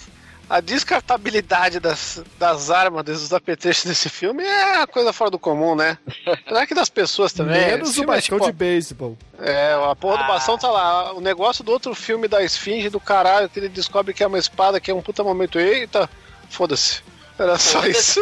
A 0.49 0.59
descartabilidade 0.59 1.79
das, 1.79 2.21
das 2.37 2.69
armas, 2.69 3.03
dos 3.05 3.33
apetrechos 3.33 3.85
desse 3.85 4.09
filme 4.09 4.43
é 4.43 4.77
uma 4.77 4.87
coisa 4.87 5.13
fora 5.13 5.31
do 5.31 5.39
comum, 5.39 5.75
né? 5.75 5.97
Não 6.51 6.59
é 6.59 6.67
que 6.67 6.75
das 6.75 6.89
pessoas 6.89 7.31
também. 7.33 7.65
Menos 7.65 7.91
o 7.91 7.93
filme 7.93 8.11
é, 8.11 8.15
bastão 8.15 8.37
tipo, 8.37 8.51
de 8.51 8.57
beisebol. 8.57 9.17
É, 9.39 9.73
a 9.89 9.95
porra 9.95 10.17
do 10.17 10.23
Ah. 10.23 10.27
bastão 10.27 10.57
tá 10.57 10.69
lá. 10.69 11.13
O 11.13 11.21
negócio 11.21 11.63
do 11.63 11.71
outro 11.71 11.95
filme 11.95 12.27
da 12.27 12.43
Esfinge 12.43 12.89
do 12.89 12.99
caralho, 12.99 13.49
que 13.49 13.59
ele 13.59 13.69
descobre 13.69 14.13
que 14.13 14.23
é 14.23 14.27
uma 14.27 14.37
espada, 14.37 14.79
que 14.79 14.91
é 14.91 14.93
um 14.93 15.01
puta 15.01 15.23
momento. 15.23 15.59
Eita, 15.59 16.09
foda-se. 16.49 17.01
Era 17.37 17.57
só 17.57 17.85
isso. 17.87 18.19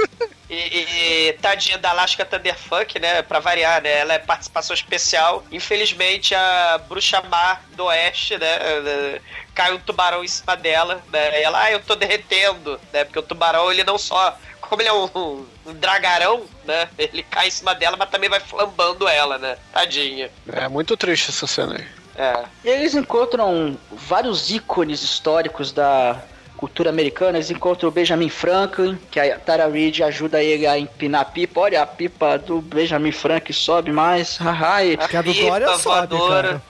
E, 0.50 0.56
e- 0.56 1.28
e 1.30 1.34
tadinha 1.34 1.78
da 1.78 1.90
Alaska 1.92 2.26
Thunderfuck, 2.26 2.98
né? 3.00 3.22
Pra 3.22 3.40
variar, 3.40 3.82
né? 3.82 4.00
Ela 4.00 4.14
é 4.14 4.20
participação 4.20 4.74
especial. 4.74 5.44
Infelizmente, 5.52 6.34
a 6.36 6.80
bruxa 6.90 7.22
má 7.22 7.60
do 7.76 7.86
oeste, 7.86 8.38
né? 8.38 9.20
Cai 9.54 9.74
um 9.74 9.80
tubarão 9.80 10.24
em 10.24 10.28
cima 10.28 10.56
dela, 10.56 11.02
né? 11.12 11.40
E 11.42 11.44
ela, 11.44 11.62
ah, 11.64 11.72
eu 11.72 11.80
tô 11.82 11.96
derretendo, 11.96 12.80
né? 12.94 13.04
Porque 13.04 13.20
o 13.20 13.24
tubarão, 13.24 13.72
ele 13.72 13.84
não 13.84 13.98
só. 13.98 14.38
Como 14.62 14.82
ele 14.82 14.90
é 14.90 14.94
um, 14.94 15.10
um, 15.14 15.46
um 15.66 15.74
dragarão, 15.74 16.46
né? 16.64 16.88
Ele 16.98 17.24
cai 17.24 17.48
em 17.48 17.52
cima 17.52 17.76
dela, 17.76 17.98
mas 17.98 18.10
também 18.10 18.30
vai 18.30 18.40
flambando 18.40 19.08
ela, 19.08 19.38
né? 19.38 19.58
Tadinha. 19.74 20.32
É 20.52 20.68
muito 20.70 20.96
triste 20.96 21.30
essa 21.30 21.46
cena 21.48 21.76
aí. 21.78 21.88
É. 22.16 22.44
E 22.64 22.70
eles 22.70 22.94
encontram 22.96 23.78
vários 23.92 24.50
ícones 24.52 25.02
históricos 25.04 25.72
da 25.74 26.22
cultura 26.62 26.92
americana. 26.92 27.40
Eles 27.40 27.50
encontram 27.50 27.90
o 27.90 27.92
Benjamin 27.92 28.30
Franklin, 28.30 28.98
que 29.10 29.20
a 29.20 29.40
Tara 29.40 29.68
Reid 29.68 30.04
ajuda 30.04 30.44
ele 30.44 30.68
a 30.68 30.78
empinar 30.78 31.22
a 31.22 31.26
pipa. 31.26 31.60
Olha, 31.60 31.82
a 31.82 31.88
pipa 31.88 32.38
do 32.38 32.62
Benjamin 32.62 33.12
Franklin 33.12 33.54
sobe 33.54 33.92
mais. 33.92 34.38
Haha, 34.38 34.86
e 34.86 34.96
Que 34.96 35.18
a 35.18 35.24
do 35.24 35.34
Glória 35.34 35.68
sobe, 35.80 36.16
cara. 36.16 36.62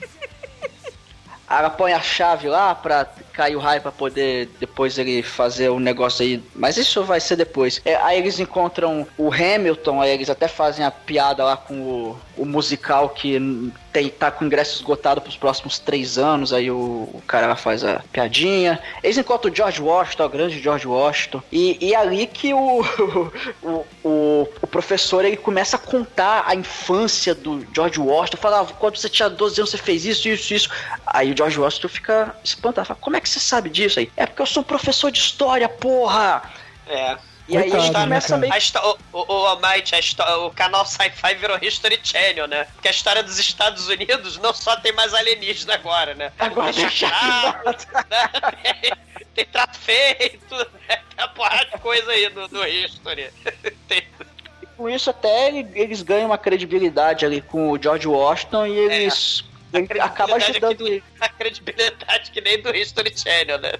ela 1.48 1.68
põe 1.68 1.92
a 1.92 2.00
chave 2.00 2.48
lá 2.48 2.74
pra 2.74 3.06
cair 3.34 3.54
o 3.54 3.58
raio 3.58 3.82
pra 3.82 3.92
poder 3.92 4.48
depois 4.58 4.96
ele 4.96 5.22
fazer 5.22 5.68
o 5.68 5.78
negócio 5.78 6.24
aí. 6.24 6.42
Mas 6.54 6.78
isso 6.78 7.04
vai 7.04 7.20
ser 7.20 7.36
depois. 7.36 7.82
É, 7.84 7.96
aí 7.96 8.18
eles 8.18 8.40
encontram 8.40 9.06
o 9.18 9.30
Hamilton, 9.30 10.00
aí 10.00 10.10
eles 10.10 10.30
até 10.30 10.48
fazem 10.48 10.86
a 10.86 10.90
piada 10.90 11.44
lá 11.44 11.56
com 11.56 11.74
o, 11.74 12.18
o 12.38 12.46
musical 12.46 13.10
que 13.10 13.38
tem, 13.94 14.10
tá 14.10 14.28
com 14.28 14.44
ingresso 14.44 14.74
esgotado 14.74 15.20
pros 15.20 15.36
próximos 15.36 15.78
três 15.78 16.18
anos. 16.18 16.52
Aí 16.52 16.68
o, 16.68 17.08
o 17.14 17.22
cara 17.28 17.54
faz 17.54 17.84
a 17.84 18.02
piadinha. 18.12 18.80
Eles 19.04 19.16
encontram 19.16 19.52
o 19.52 19.54
George 19.54 19.80
Washington, 19.80 20.24
o 20.24 20.28
grande 20.28 20.60
George 20.60 20.88
Washington. 20.88 21.40
E, 21.52 21.78
e 21.80 21.94
ali 21.94 22.26
que 22.26 22.52
o, 22.52 22.82
o, 23.62 23.86
o, 24.02 24.48
o 24.60 24.66
professor 24.66 25.24
ele 25.24 25.36
começa 25.36 25.76
a 25.76 25.78
contar 25.78 26.42
a 26.44 26.56
infância 26.56 27.36
do 27.36 27.64
George 27.72 28.00
Washington. 28.00 28.36
Fala, 28.36 28.62
ah, 28.62 28.66
quando 28.66 28.96
você 28.96 29.08
tinha 29.08 29.30
12 29.30 29.60
anos 29.60 29.70
você 29.70 29.78
fez 29.78 30.04
isso, 30.04 30.28
isso, 30.28 30.52
isso. 30.52 30.68
Aí 31.06 31.32
o 31.32 31.36
George 31.36 31.60
Washington 31.60 31.88
fica 31.88 32.36
espantado. 32.42 32.88
Fala, 32.88 32.98
como 33.00 33.16
é 33.16 33.20
que 33.20 33.28
você 33.28 33.38
sabe 33.38 33.70
disso 33.70 34.00
aí? 34.00 34.10
É 34.16 34.26
porque 34.26 34.42
eu 34.42 34.46
sou 34.46 34.62
um 34.62 34.66
professor 34.66 35.12
de 35.12 35.20
história, 35.20 35.68
porra! 35.68 36.42
É. 36.88 37.16
E 37.46 37.56
aí 37.58 37.70
Coitado, 37.70 37.84
ele 37.84 37.92
né, 37.94 38.00
começa 38.04 38.36
meio 38.38 38.52
A 38.52 38.86
o, 38.88 38.98
o, 39.12 39.32
o 39.34 39.46
Almighty, 39.46 39.94
a 39.94 40.36
o 40.38 40.50
canal 40.50 40.86
Sci-Fi 40.86 41.34
virou 41.34 41.58
History 41.60 42.00
Channel, 42.02 42.46
né? 42.48 42.64
Porque 42.74 42.88
a 42.88 42.90
história 42.90 43.22
dos 43.22 43.38
Estados 43.38 43.86
Unidos 43.88 44.38
não 44.38 44.54
só 44.54 44.76
tem 44.76 44.92
mais 44.92 45.12
alienígena 45.12 45.74
agora, 45.74 46.14
né? 46.14 46.32
Agora 46.38 46.72
tem 46.72 46.82
tem 46.88 46.90
Sharknado, 46.90 47.86
né? 48.10 48.90
tem 49.34 49.44
trato 49.44 49.76
feito, 49.78 50.54
né? 50.56 50.64
tem 50.88 50.98
uma 51.18 51.28
porrada 51.28 51.66
de 51.66 51.78
coisa 51.78 52.10
aí 52.12 52.30
no, 52.30 52.48
no 52.48 52.66
History. 52.66 53.30
Tem- 53.88 54.06
com 54.76 54.88
isso 54.90 55.08
até 55.10 55.48
ele- 55.48 55.68
eles 55.74 56.02
ganham 56.02 56.26
uma 56.26 56.38
credibilidade 56.38 57.24
ali 57.24 57.40
com 57.40 57.70
o 57.70 57.80
George 57.80 58.08
Washington 58.08 58.66
e 58.66 58.76
eles 58.76 59.44
ele 59.72 60.00
acaba 60.00 60.34
credibilidade 60.34 60.44
ajudando 60.50 60.72
aqui- 60.72 60.84
ele. 60.84 61.04
A 61.20 61.28
credibilidade 61.28 62.30
que 62.30 62.40
nem 62.40 62.60
do 62.62 62.74
History 62.74 63.12
Channel, 63.16 63.58
né? 63.58 63.72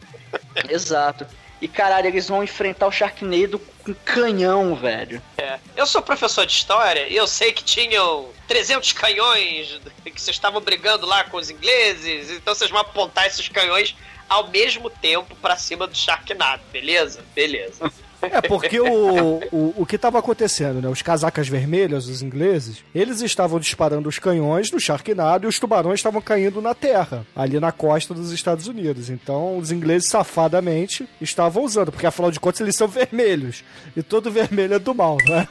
Exato. 0.68 1.26
E 1.64 1.68
caralho, 1.68 2.08
eles 2.08 2.28
vão 2.28 2.44
enfrentar 2.44 2.86
o 2.86 2.92
Sharknado 2.92 3.58
com 3.58 3.94
canhão, 4.04 4.74
velho. 4.74 5.22
É. 5.38 5.58
Eu 5.74 5.86
sou 5.86 6.02
professor 6.02 6.44
de 6.44 6.52
história 6.52 7.08
e 7.08 7.16
eu 7.16 7.26
sei 7.26 7.54
que 7.54 7.64
tinham 7.64 8.28
300 8.46 8.92
canhões 8.92 9.80
que 10.04 10.20
vocês 10.20 10.36
estavam 10.36 10.60
brigando 10.60 11.06
lá 11.06 11.24
com 11.24 11.38
os 11.38 11.48
ingleses, 11.48 12.30
então 12.30 12.54
vocês 12.54 12.70
vão 12.70 12.82
apontar 12.82 13.26
esses 13.26 13.48
canhões 13.48 13.96
ao 14.28 14.48
mesmo 14.48 14.90
tempo 14.90 15.34
pra 15.36 15.56
cima 15.56 15.86
do 15.86 15.96
Sharknado, 15.96 16.62
beleza? 16.70 17.24
Beleza. 17.34 17.90
É, 18.30 18.40
porque 18.40 18.80
o, 18.80 19.40
o, 19.52 19.74
o 19.78 19.86
que 19.86 19.96
estava 19.96 20.18
acontecendo, 20.18 20.80
né? 20.80 20.88
Os 20.88 21.02
casacas 21.02 21.48
vermelhas, 21.48 22.06
os 22.06 22.22
ingleses, 22.22 22.84
eles 22.94 23.20
estavam 23.20 23.58
disparando 23.58 24.08
os 24.08 24.18
canhões 24.18 24.70
no 24.70 24.80
Sharknado 24.80 25.46
e 25.46 25.48
os 25.48 25.58
tubarões 25.58 26.00
estavam 26.00 26.20
caindo 26.20 26.60
na 26.60 26.74
terra, 26.74 27.26
ali 27.34 27.58
na 27.60 27.72
costa 27.72 28.14
dos 28.14 28.32
Estados 28.32 28.66
Unidos. 28.66 29.10
Então, 29.10 29.58
os 29.58 29.70
ingleses 29.70 30.08
safadamente 30.08 31.08
estavam 31.20 31.64
usando, 31.64 31.92
porque 31.92 32.06
afinal 32.06 32.30
de 32.30 32.40
contas 32.40 32.60
eles 32.60 32.76
são 32.76 32.88
vermelhos. 32.88 33.64
E 33.96 34.02
todo 34.02 34.30
vermelho 34.30 34.74
é 34.74 34.78
do 34.78 34.94
mal, 34.94 35.18
né? 35.26 35.46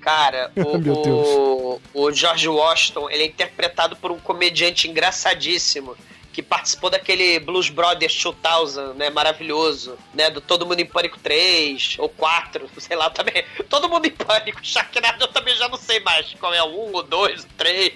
Cara, 0.00 0.50
o, 0.56 1.78
o, 1.78 1.80
o 1.94 2.12
George 2.12 2.48
Washington, 2.48 3.08
ele 3.10 3.22
é 3.22 3.26
interpretado 3.26 3.96
por 3.96 4.10
um 4.10 4.18
comediante 4.18 4.88
engraçadíssimo 4.88 5.96
que 6.32 6.42
participou 6.42 6.88
daquele 6.88 7.38
Blues 7.38 7.68
Brothers 7.68 8.20
2000, 8.22 8.94
né, 8.94 9.10
maravilhoso, 9.10 9.98
né, 10.14 10.30
do 10.30 10.40
Todo 10.40 10.66
Mundo 10.66 10.80
em 10.80 10.86
Pânico 10.86 11.18
3 11.18 11.96
ou 11.98 12.08
4, 12.08 12.68
sei 12.78 12.96
lá, 12.96 13.10
também. 13.10 13.44
Todo 13.68 13.88
Mundo 13.88 14.06
em 14.06 14.10
Pânico, 14.10 14.60
Sharknado 14.64 15.24
eu 15.24 15.28
também 15.28 15.54
já 15.56 15.68
não 15.68 15.78
sei 15.78 16.00
mais 16.00 16.34
qual 16.34 16.54
é 16.54 16.62
o 16.62 16.90
1, 16.90 16.96
o 16.96 17.02
2, 17.02 17.44
o 17.44 17.48
3. 17.58 17.92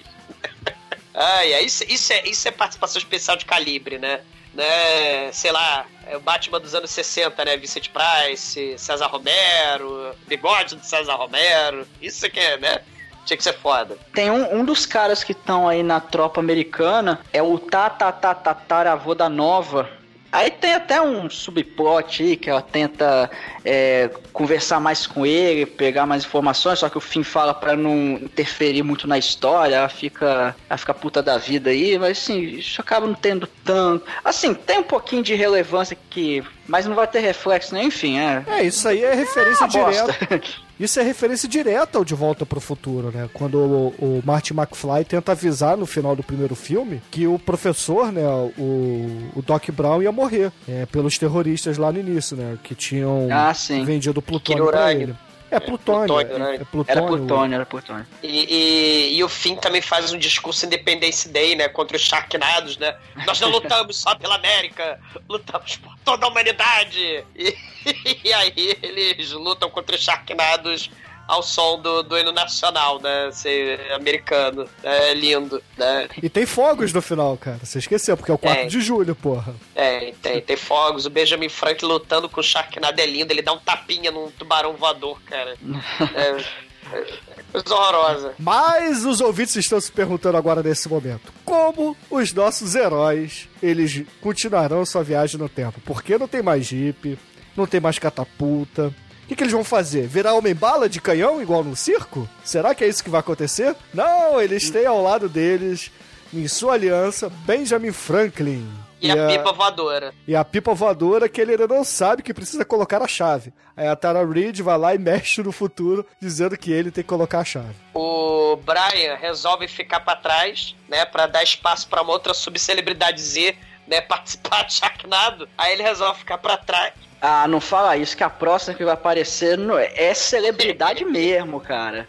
Ai, 1.13 1.65
isso, 1.65 1.83
isso, 1.87 2.13
é, 2.13 2.27
isso 2.27 2.47
é 2.47 2.51
participação 2.51 2.99
especial 2.99 3.35
de 3.35 3.45
calibre, 3.45 3.97
né? 3.97 4.21
né? 4.53 5.31
Sei 5.31 5.51
lá, 5.51 5.85
é 6.05 6.17
o 6.17 6.19
Batman 6.19 6.59
dos 6.59 6.75
anos 6.75 6.89
60, 6.91 7.45
né? 7.45 7.57
Vicente 7.57 7.91
Price, 7.91 8.75
César 8.77 9.07
Romero, 9.07 10.15
bigode 10.27 10.75
do 10.75 10.83
César 10.83 11.15
Romero. 11.15 11.87
Isso 12.01 12.29
que 12.29 12.39
é, 12.39 12.57
né? 12.57 12.81
Tinha 13.27 13.37
que 13.37 13.43
ser 13.43 13.53
foda. 13.53 13.97
Tem 14.13 14.31
um, 14.31 14.59
um 14.59 14.63
dos 14.63 14.85
caras 14.85 15.21
que 15.21 15.33
estão 15.33 15.67
aí 15.67 15.83
na 15.83 15.99
tropa 15.99 16.39
americana, 16.39 17.19
é 17.33 17.43
o 17.43 17.59
Tatatataravô 17.59 19.13
da 19.13 19.27
Nova. 19.27 19.89
Aí 20.31 20.49
tem 20.49 20.73
até 20.73 21.01
um 21.01 21.29
subplot 21.29 22.23
aí 22.23 22.37
que 22.37 22.49
ela 22.49 22.61
tenta 22.61 23.29
é, 23.65 24.09
conversar 24.31 24.79
mais 24.79 25.05
com 25.05 25.25
ele, 25.25 25.65
pegar 25.65 26.05
mais 26.05 26.23
informações, 26.23 26.79
só 26.79 26.89
que 26.89 26.97
o 26.97 27.01
Finn 27.01 27.23
fala 27.23 27.53
pra 27.53 27.75
não 27.75 28.13
interferir 28.13 28.83
muito 28.83 29.07
na 29.07 29.17
história, 29.17 29.75
ela 29.75 29.89
fica, 29.89 30.55
ela 30.69 30.77
fica 30.77 30.93
puta 30.93 31.21
da 31.21 31.37
vida 31.37 31.69
aí, 31.69 31.97
mas 31.97 32.17
assim, 32.17 32.39
isso 32.41 32.79
acaba 32.79 33.07
não 33.07 33.13
tendo 33.13 33.47
tanto. 33.65 34.05
Assim, 34.23 34.53
tem 34.53 34.79
um 34.79 34.83
pouquinho 34.83 35.23
de 35.23 35.33
relevância 35.33 35.97
que. 36.09 36.43
Mas 36.67 36.85
não 36.85 36.95
vai 36.95 37.07
ter 37.07 37.19
reflexo, 37.19 37.73
né? 37.73 37.83
Enfim, 37.83 38.17
é. 38.19 38.43
É, 38.47 38.63
isso 38.63 38.87
aí 38.87 39.03
é 39.03 39.13
referência 39.15 39.67
bosta. 39.67 40.13
direta. 40.27 40.51
Isso 40.79 40.99
é 40.99 41.03
referência 41.03 41.47
direta 41.49 41.97
ao 41.97 42.05
De 42.05 42.13
Volta 42.13 42.45
pro 42.45 42.59
Futuro, 42.59 43.09
né? 43.11 43.27
Quando 43.33 43.55
o, 43.57 43.87
o 43.99 44.21
Marty 44.25 44.53
McFly 44.53 45.05
tenta 45.05 45.31
avisar 45.31 45.75
no 45.77 45.85
final 45.87 46.15
do 46.15 46.21
primeiro 46.21 46.55
filme 46.55 47.01
que 47.09 47.25
o 47.25 47.39
professor, 47.39 48.11
né, 48.11 48.21
o, 48.57 49.29
o 49.35 49.41
Doc 49.41 49.69
Brown 49.71 50.03
ia 50.03 50.11
morrer 50.11 50.51
é, 50.67 50.85
pelos 50.85 51.17
terroristas 51.17 51.77
lá 51.77 51.91
no 51.91 51.99
início, 51.99 52.35
né? 52.37 52.57
Que 52.63 52.75
tinham 52.75 53.27
Ah, 53.31 53.53
vendido 53.85 54.21
plutônio 54.21 54.65
urânio. 54.65 55.01
ele. 55.01 55.15
É 55.49 55.59
plutônio, 55.59 56.07
plutônio, 56.07 56.31
é, 56.31 56.35
urânio. 56.35 56.61
é 56.61 56.65
plutônio. 56.65 56.85
Era 56.87 57.01
plutônio, 57.07 57.55
era 57.55 57.65
plutônio. 57.65 58.07
E, 58.21 58.53
e, 58.53 59.17
e 59.17 59.23
o 59.23 59.29
Finn 59.29 59.55
também 59.55 59.81
faz 59.81 60.11
um 60.11 60.17
discurso 60.17 60.65
Independence 60.65 61.29
Day, 61.29 61.55
né? 61.55 61.69
Contra 61.69 61.95
os 61.95 62.03
Sharknados, 62.03 62.77
né? 62.77 62.95
Nós 63.25 63.39
não 63.39 63.49
lutamos 63.51 63.97
só 63.97 64.13
pela 64.15 64.35
América, 64.35 64.99
lutamos 65.29 65.77
por 65.77 65.97
toda 66.03 66.25
a 66.25 66.29
humanidade. 66.29 67.23
E, 67.35 67.57
e 68.23 68.33
aí 68.33 68.77
eles 68.81 69.31
lutam 69.31 69.69
contra 69.69 69.95
os 69.95 70.03
Sharknados 70.03 70.89
ao 71.27 71.43
som 71.43 71.79
do, 71.81 72.03
do 72.03 72.17
hino 72.17 72.31
nacional, 72.31 72.99
né? 73.01 73.29
Ser 73.31 73.91
americano. 73.93 74.67
É 74.81 75.13
lindo, 75.13 75.61
né? 75.77 76.07
E 76.23 76.29
tem 76.29 76.45
fogos 76.45 76.93
no 76.93 77.01
final, 77.01 77.35
cara. 77.37 77.59
Você 77.63 77.79
esqueceu, 77.79 78.15
porque 78.15 78.31
é 78.31 78.33
o 78.33 78.37
4 78.37 78.61
É. 78.63 78.65
de 78.67 78.79
julho, 78.81 79.13
porra. 79.15 79.53
É, 79.75 80.13
tem, 80.21 80.41
tem 80.41 80.55
fogos. 80.55 81.05
O 81.05 81.09
Benjamin 81.09 81.49
Franklin 81.49 81.87
lutando 81.89 82.29
com 82.29 82.39
o 82.39 82.43
Sharknado 82.43 82.99
é 83.01 83.05
lindo. 83.05 83.31
Ele 83.33 83.41
dá 83.41 83.53
um 83.53 83.59
tapinha 83.59 84.11
num 84.11 84.31
tubarão 84.31 84.73
voador, 84.73 85.19
cara. 85.23 85.55
É, 86.93 86.99
é 86.99 87.43
coisa 87.51 87.75
horrorosa. 87.75 88.33
Mas 88.39 89.03
os 89.03 89.19
ouvintes 89.19 89.57
estão 89.57 89.79
se 89.81 89.91
perguntando 89.91 90.37
agora 90.37 90.63
nesse 90.63 90.87
momento: 90.87 91.33
como 91.43 91.97
os 92.09 92.31
nossos 92.31 92.75
heróis 92.75 93.49
eles 93.61 94.03
continuarão 94.21 94.85
sua 94.85 95.03
viagem 95.03 95.37
no 95.37 95.49
tempo? 95.49 95.81
Porque 95.83 96.17
não 96.17 96.29
tem 96.29 96.41
mais 96.41 96.65
jipe, 96.65 97.19
não 97.57 97.65
tem 97.67 97.81
mais 97.81 97.99
catapulta. 97.99 98.93
O 99.27 99.29
que, 99.29 99.35
que 99.35 99.43
eles 99.43 99.51
vão 99.51 99.63
fazer? 99.65 100.07
Virar 100.07 100.35
homem-bala 100.35 100.87
de 100.87 101.01
canhão 101.01 101.41
igual 101.41 101.61
no 101.61 101.75
circo? 101.75 102.29
Será 102.45 102.73
que 102.73 102.81
é 102.81 102.87
isso 102.87 103.03
que 103.03 103.09
vai 103.09 103.19
acontecer? 103.19 103.75
Não, 103.93 104.41
eles 104.41 104.69
têm 104.71 104.85
ao 104.85 105.03
lado 105.03 105.27
deles, 105.27 105.91
em 106.33 106.47
sua 106.47 106.75
aliança, 106.75 107.29
Benjamin 107.45 107.91
Franklin. 107.91 108.65
E 109.01 109.11
a 109.11 109.27
pipa 109.27 109.51
voadora. 109.51 110.13
E 110.25 110.33
a 110.33 110.45
pipa 110.45 110.73
voadora 110.73 111.27
que 111.27 111.41
ele 111.41 111.51
ainda 111.51 111.67
não 111.67 111.83
sabe 111.83 112.23
que 112.23 112.33
precisa 112.33 112.63
colocar 112.63 113.01
a 113.01 113.07
chave. 113.07 113.53
Aí 113.75 113.85
a 113.85 113.97
Tara 113.97 114.25
Reid 114.25 114.63
vai 114.63 114.77
lá 114.77 114.95
e 114.95 114.97
mexe 114.97 115.43
no 115.43 115.51
futuro, 115.51 116.05
dizendo 116.21 116.57
que 116.57 116.71
ele 116.71 116.89
tem 116.89 117.03
que 117.03 117.09
colocar 117.09 117.39
a 117.39 117.45
chave. 117.45 117.75
O 117.93 118.55
Brian 118.55 119.15
resolve 119.15 119.67
ficar 119.67 119.99
pra 119.99 120.15
trás, 120.15 120.73
né? 120.87 121.03
Pra 121.03 121.27
dar 121.27 121.43
espaço 121.43 121.85
pra 121.89 122.01
uma 122.01 122.13
outra 122.13 122.33
subcelebridade 122.33 123.21
Z, 123.21 123.57
né? 123.85 123.99
Participar 124.07 124.63
de 124.63 124.75
Sharknado. 124.75 125.49
Aí 125.57 125.73
ele 125.73 125.83
resolve 125.83 126.19
ficar 126.19 126.37
pra 126.37 126.55
trás. 126.55 126.93
Ah, 127.21 127.47
não 127.47 127.59
fala 127.59 127.97
isso, 127.97 128.15
que 128.15 128.23
a 128.23 128.29
próxima 128.29 128.75
que 128.75 128.83
vai 128.85 128.93
aparecer 128.93 129.57
no- 129.57 129.77
é 129.77 130.13
celebridade 130.13 131.03
mesmo, 131.05 131.59
cara. 131.59 132.07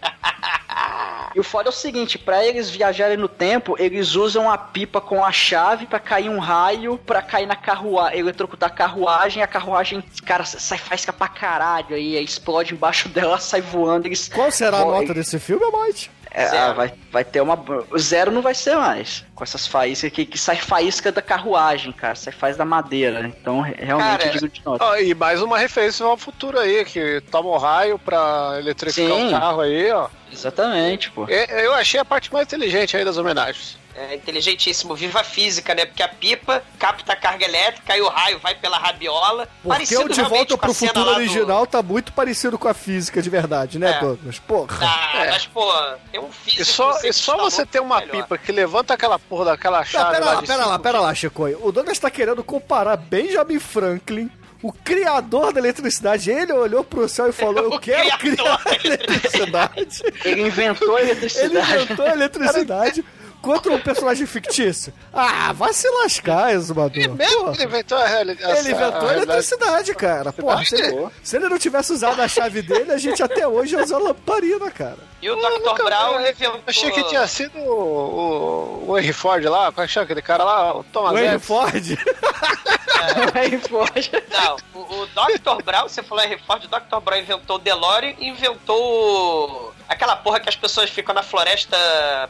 E 1.35 1.41
o 1.41 1.45
foda 1.45 1.69
é 1.69 1.71
o 1.71 1.73
seguinte, 1.73 2.19
pra 2.19 2.45
eles 2.45 2.71
viajarem 2.71 3.17
no 3.17 3.29
tempo, 3.29 3.77
eles 3.79 4.15
usam 4.15 4.51
a 4.51 4.57
pipa 4.57 5.01
com 5.01 5.25
a 5.25 5.31
chave 5.33 5.87
pra 5.87 5.99
cair 5.99 6.29
um 6.29 6.39
raio, 6.39 6.99
pra 6.99 7.21
cair 7.23 7.47
na 7.47 7.57
carruagem, 7.57 8.19
eletrocutar 8.21 8.71
a 8.71 8.73
carruagem, 8.73 9.43
a 9.43 9.47
carruagem, 9.47 10.03
cara, 10.25 10.45
sai 10.45 10.79
faísca 10.79 11.13
pra 11.13 11.29
caralho 11.29 11.95
aí, 11.97 12.23
explode 12.23 12.73
embaixo 12.75 13.09
dela, 13.09 13.39
sai 13.39 13.61
voando, 13.61 14.07
eles... 14.09 14.29
Qual 14.29 14.51
será 14.51 14.79
a 14.79 14.85
nota 14.85 15.13
desse 15.15 15.39
filme, 15.39 15.65
Mike? 15.67 16.11
É, 16.31 16.45
ah, 16.59 16.73
vai, 16.73 16.93
vai 17.11 17.25
ter 17.25 17.41
uma. 17.41 17.59
O 17.91 17.99
zero 17.99 18.31
não 18.31 18.43
vai 18.43 18.55
ser 18.55 18.77
mais. 18.77 19.25
Com 19.35 19.43
essas 19.45 19.67
faíscas 19.67 20.11
aqui, 20.13 20.27
que 20.27 20.37
sai 20.39 20.57
faísca 20.57 21.11
da 21.11 21.23
carruagem, 21.23 21.93
cara. 21.93 22.15
Sai 22.15 22.33
faísca 22.33 22.59
da 22.59 22.65
madeira. 22.65 23.27
Então, 23.27 23.61
re- 23.61 23.77
realmente, 23.79 24.19
Cara, 24.19 24.31
digo 24.31 24.49
de 24.49 24.63
nota. 24.65 24.85
Ó, 24.85 24.97
e 24.97 25.15
mais 25.15 25.41
uma 25.43 25.59
referência 25.59 26.05
ao 26.05 26.17
futuro 26.17 26.59
aí, 26.59 26.85
que 26.85 27.21
toma 27.31 27.49
um 27.51 27.57
raio 27.57 27.99
pra 27.99 28.57
eletrificar 28.59 29.17
Sim. 29.17 29.29
o 29.29 29.31
carro 29.31 29.61
aí, 29.63 29.91
ó. 29.91 30.09
Exatamente, 30.33 31.11
pô. 31.11 31.27
Eu 31.29 31.75
achei 31.75 31.99
a 31.99 32.05
parte 32.05 32.33
mais 32.33 32.47
inteligente 32.47 32.97
aí 32.97 33.05
das 33.05 33.17
homenagens. 33.17 33.79
É 34.11 34.15
inteligentíssimo. 34.15 34.95
Viva 34.95 35.21
a 35.21 35.25
física, 35.25 35.75
né? 35.75 35.85
Porque 35.87 36.03
a 36.03 36.09
pipa 36.09 36.63
capta 36.79 37.13
a 37.13 37.17
carga 37.17 37.45
elétrica 37.45 37.97
e 37.97 38.01
o 38.01 38.09
raio 38.09 38.39
vai 38.39 38.55
pela 38.55 38.79
rabiola. 38.79 39.47
Porque 39.63 39.69
Parecido 39.69 40.03
o 40.03 40.09
De 40.09 40.23
Volta 40.23 40.55
a 40.55 40.59
pro 40.59 40.73
Futuro 40.75 41.01
lá 41.05 41.13
do- 41.13 41.19
original 41.19 41.67
tá 41.67 41.83
muito 41.83 42.13
parecido 42.13 42.59
com 42.59 42.69
a 42.69 42.75
física 42.75 43.21
de 43.21 43.29
verdade, 43.29 43.79
né, 43.79 43.91
É. 43.97 44.01
Douglas? 44.01 44.39
Porra. 44.39 44.79
Ah, 44.87 45.27
mas, 45.31 45.47
pô, 45.47 45.73
tem 46.13 46.21
um 46.21 46.31
físico... 46.31 46.63
E 46.63 46.65
só, 46.65 46.91
e 47.03 47.13
só 47.13 47.33
está 47.33 47.37
você 47.45 47.67
ter 47.67 47.81
uma 47.81 47.99
melhor. 48.01 48.13
pipa 48.23 48.39
que 48.39 48.53
levanta 48.53 48.95
aquela 48.95 49.19
porra 49.19 49.47
daquela 49.47 49.79
Não, 49.79 49.85
chave 49.85 50.13
pera 50.13 50.25
lá 50.25 50.33
lá, 50.35 50.43
pera 50.43 50.67
lá, 50.67 50.79
pera 50.79 51.01
lá, 51.01 51.15
Chico. 51.15 51.45
O 51.61 51.73
Douglas 51.73 51.99
tá 51.99 52.11
querendo 52.11 52.45
comparar 52.45 52.97
Benjamin 52.97 53.59
Franklin, 53.59 54.31
o 54.63 54.73
criador 54.73 55.53
da 55.53 55.61
eletricidade. 55.61 56.31
Ele 56.31 56.53
olhou 56.53 56.83
pro 56.85 57.09
céu 57.09 57.29
e 57.29 57.33
falou: 57.33 57.65
Eu 57.71 57.71
O 57.75 57.81
quero 57.81 58.19
criar 58.19 58.59
da 58.65 58.75
eletricidade. 58.85 60.03
Ele 60.25 60.43
inventou 60.49 60.97
a 60.97 61.01
Ele 61.01 61.11
eletricidade. 61.13 61.83
inventou 61.83 62.07
a 62.07 62.11
eletricidade 62.13 63.05
contra 63.41 63.73
um 63.73 63.81
personagem 63.81 64.27
fictício. 64.27 64.93
Ah, 65.13 65.53
vai 65.53 65.73
se 65.73 65.89
lascar, 65.89 66.53
Exumador. 66.55 66.97
Ele 66.97 67.09
mesmo 67.09 67.45
Porra. 67.45 67.55
ele 67.55 67.65
inventou 67.65 67.99
a 67.99 68.07
realidade. 68.07 68.59
Ele 68.59 68.71
inventou 68.73 69.09
a 69.09 69.13
eletricidade, 69.15 69.95
cara. 69.95 70.33
Porra, 70.33 70.65
se 70.65 70.75
ele, 70.77 71.09
se 71.23 71.37
ele 71.37 71.49
não 71.49 71.59
tivesse 71.59 71.93
usado 71.93 72.21
a 72.21 72.29
chave 72.29 72.63
dele, 72.63 72.93
a 72.93 72.99
gente 72.99 73.23
até 73.23 73.47
hoje 73.47 73.77
ia 73.77 73.83
usar 73.83 73.99
lamparina, 73.99 74.71
cara. 74.71 74.99
E 75.21 75.31
o 75.31 75.37
Dr. 75.37 75.83
Brown 75.85 76.21
inventou... 76.21 76.61
Achei 76.67 76.91
que 76.91 77.03
tinha 77.05 77.27
sido 77.27 77.59
o, 77.59 78.85
o, 78.87 78.91
o 78.91 78.99
Henry 78.99 79.13
Ford 79.13 79.45
lá, 79.45 79.73
qual 79.73 79.85
é 79.85 79.87
que 79.87 79.93
chama 79.93 80.05
aquele 80.05 80.23
cara 80.23 80.45
lá? 80.45 80.77
O 80.77 80.85
Thomas 80.85 81.13
O 81.13 81.19
Henry. 81.19 81.39
Ford. 81.39 81.73
Não, 84.31 84.57
o, 84.75 85.03
o 85.03 85.07
Dr. 85.07 85.63
Brown, 85.65 85.89
você 85.89 86.03
falou 86.03 86.25
Henry 86.25 86.39
Ford, 86.47 86.65
o 86.65 86.69
Dr. 86.69 87.01
Brown 87.03 87.19
inventou 87.19 87.57
o 87.57 87.59
DeLorean 87.59 88.15
e 88.19 88.29
inventou 88.29 89.75
aquela 89.89 90.17
porra 90.17 90.39
que 90.39 90.49
as 90.49 90.57
pessoas 90.57 90.91
ficam 90.91 91.15
na 91.15 91.23
floresta 91.23 91.77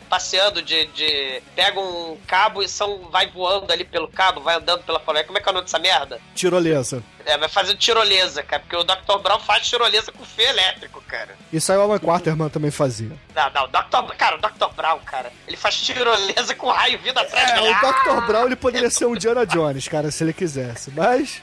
passeando 0.08 0.62
de, 0.62 0.86
de 0.86 1.42
pegam 1.54 1.82
um 1.82 2.16
cabo 2.26 2.62
e 2.62 2.68
são 2.68 3.08
vai 3.10 3.28
voando 3.28 3.72
ali 3.72 3.84
pelo 3.84 4.08
cabo, 4.08 4.40
vai 4.40 4.56
andando 4.56 4.82
pela 4.84 5.00
floresta. 5.00 5.26
Como 5.26 5.38
é 5.38 5.40
que 5.40 5.48
é 5.48 5.50
o 5.50 5.54
nome 5.54 5.64
dessa 5.64 5.78
merda? 5.78 6.20
Tirolesa. 6.34 7.02
É, 7.26 7.36
vai 7.36 7.48
fazendo 7.48 7.76
tirolesa, 7.76 8.42
cara, 8.42 8.62
porque 8.62 8.76
o 8.76 8.84
Dr. 8.84 9.18
Brown 9.22 9.38
faz 9.40 9.68
tirolesa 9.68 10.10
com 10.10 10.24
fio 10.24 10.46
elétrico, 10.46 11.02
cara. 11.06 11.36
Isso 11.52 11.70
aí 11.70 11.76
o 11.76 11.82
Alan 11.82 11.98
Quarterman 11.98 12.48
também 12.48 12.70
fazia. 12.70 13.10
Não, 13.34 13.50
não, 13.50 13.64
o 13.64 13.66
Dr. 13.66 14.16
Cara, 14.16 14.36
o 14.36 14.40
Dr. 14.40 14.74
Brown, 14.74 14.98
cara, 15.00 15.30
ele 15.46 15.56
faz 15.56 15.76
tirolesa 15.76 16.54
com 16.54 16.68
raio 16.68 16.98
vindo 16.98 17.18
atrás 17.18 17.50
É, 17.50 17.60
o 17.60 17.74
Dr. 17.74 18.26
Brown 18.26 18.46
ele 18.46 18.56
poderia 18.56 18.88
ser 18.88 19.04
um 19.04 19.14
Indiana 19.14 19.44
Jones, 19.44 19.88
cara, 19.88 20.10
se 20.10 20.24
ele 20.24 20.32
quisesse. 20.58 20.90
Mas. 20.90 21.42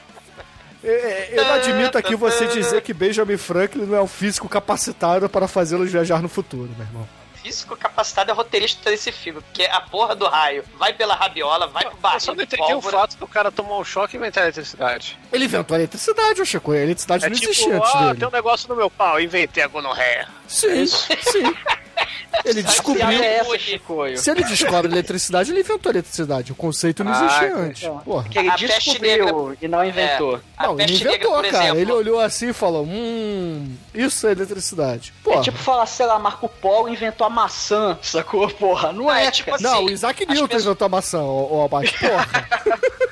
é, 0.84 0.88
é, 0.88 1.30
Eu 1.32 1.44
não 1.44 1.54
admito 1.54 1.98
aqui 1.98 2.14
você 2.14 2.46
dizer 2.46 2.82
que 2.82 2.92
Benjamin 2.92 3.36
Franklin 3.36 3.86
não 3.86 3.96
é 3.96 4.02
um 4.02 4.06
físico 4.06 4.48
capacitado 4.48 5.28
para 5.28 5.48
fazê-los 5.48 5.90
viajar 5.90 6.20
no 6.22 6.28
futuro, 6.28 6.70
meu 6.76 6.86
irmão. 6.86 7.08
Físico 7.42 7.76
capacitado 7.76 8.30
é 8.32 8.34
roteirista 8.34 8.90
desse 8.90 9.12
filme, 9.12 9.40
porque 9.40 9.62
a 9.62 9.80
porra 9.80 10.16
do 10.16 10.26
raio 10.26 10.64
vai 10.76 10.92
pela 10.92 11.14
rabiola, 11.14 11.68
vai 11.68 11.84
pro 11.84 11.92
Eu 11.92 11.98
barril 11.98 12.20
só 12.20 12.34
não 12.34 12.42
entendi 12.42 12.74
o 12.74 12.82
fato 12.82 13.16
do 13.18 13.26
cara 13.28 13.52
tomar 13.52 13.78
um 13.78 13.84
choque 13.84 14.16
e 14.16 14.18
inventar 14.18 14.42
a 14.42 14.46
eletricidade. 14.46 15.16
Ele 15.32 15.44
inventou 15.44 15.76
a 15.76 15.78
eletricidade, 15.78 16.42
ô 16.42 16.44
Chico. 16.44 16.72
A 16.72 16.76
eletricidade 16.76 17.24
É 17.24 17.28
não 17.28 17.36
tipo, 17.36 17.52
existia 17.52 17.76
antes 17.76 17.94
ah, 17.94 18.06
dele. 18.06 18.18
tem 18.18 18.28
um 18.28 18.32
negócio 18.32 18.68
no 18.68 18.74
meu 18.74 18.90
pau, 18.90 19.20
inventei 19.20 19.62
a 19.62 19.68
gonorreia. 19.68 20.26
Sim, 20.48 20.86
sim. 20.86 21.54
Ele 22.44 22.62
descobriu. 22.62 23.06
é? 23.08 24.16
Se 24.16 24.30
ele 24.30 24.44
descobre 24.44 24.88
a 24.88 24.92
eletricidade, 24.92 25.50
ele 25.50 25.60
inventou 25.60 25.90
a 25.90 25.92
eletricidade. 25.94 26.52
O 26.52 26.54
conceito 26.54 27.02
não 27.02 27.12
existia 27.12 27.54
Ah, 27.54 27.58
antes. 27.58 27.88
Porra. 28.04 28.28
Que 28.28 28.38
ele 28.38 28.50
A 28.50 28.56
descobriu 28.56 29.56
e 29.60 29.66
não 29.68 29.84
inventou. 29.84 30.40
A 30.56 30.66
Não, 30.68 30.78
ele 30.78 30.92
negra, 30.92 31.08
inventou, 31.16 31.32
por 31.32 31.44
cara. 31.50 31.64
exemplo. 31.64 31.80
Ele 31.80 31.92
olhou 31.92 32.20
assim 32.20 32.48
e 32.50 32.52
falou: 32.52 32.84
Hum, 32.84 33.74
isso 33.94 34.26
é 34.26 34.32
eletricidade. 34.32 35.12
Porra. 35.24 35.38
É 35.40 35.42
tipo 35.42 35.58
falar, 35.58 35.86
sei 35.86 36.06
lá, 36.06 36.18
Marco 36.18 36.48
Polo 36.48 36.88
inventou 36.88 37.26
a 37.26 37.30
maçã, 37.30 37.98
sacou? 38.02 38.48
Porra, 38.48 38.92
não 38.92 39.08
Ah, 39.10 39.20
é, 39.22 39.26
é 39.26 39.30
tipo 39.30 39.50
cara. 39.50 39.62
Não, 39.62 39.74
assim, 39.76 39.84
o 39.86 39.90
Isaac 39.90 40.26
Newton 40.26 40.46
pessoas- 40.46 40.64
inventou 40.66 40.86
a 40.86 40.88
maçã, 40.88 41.20
ô, 41.22 41.56
ô 41.58 41.64
Abaixo. 41.64 41.94
Porra. 41.98 42.48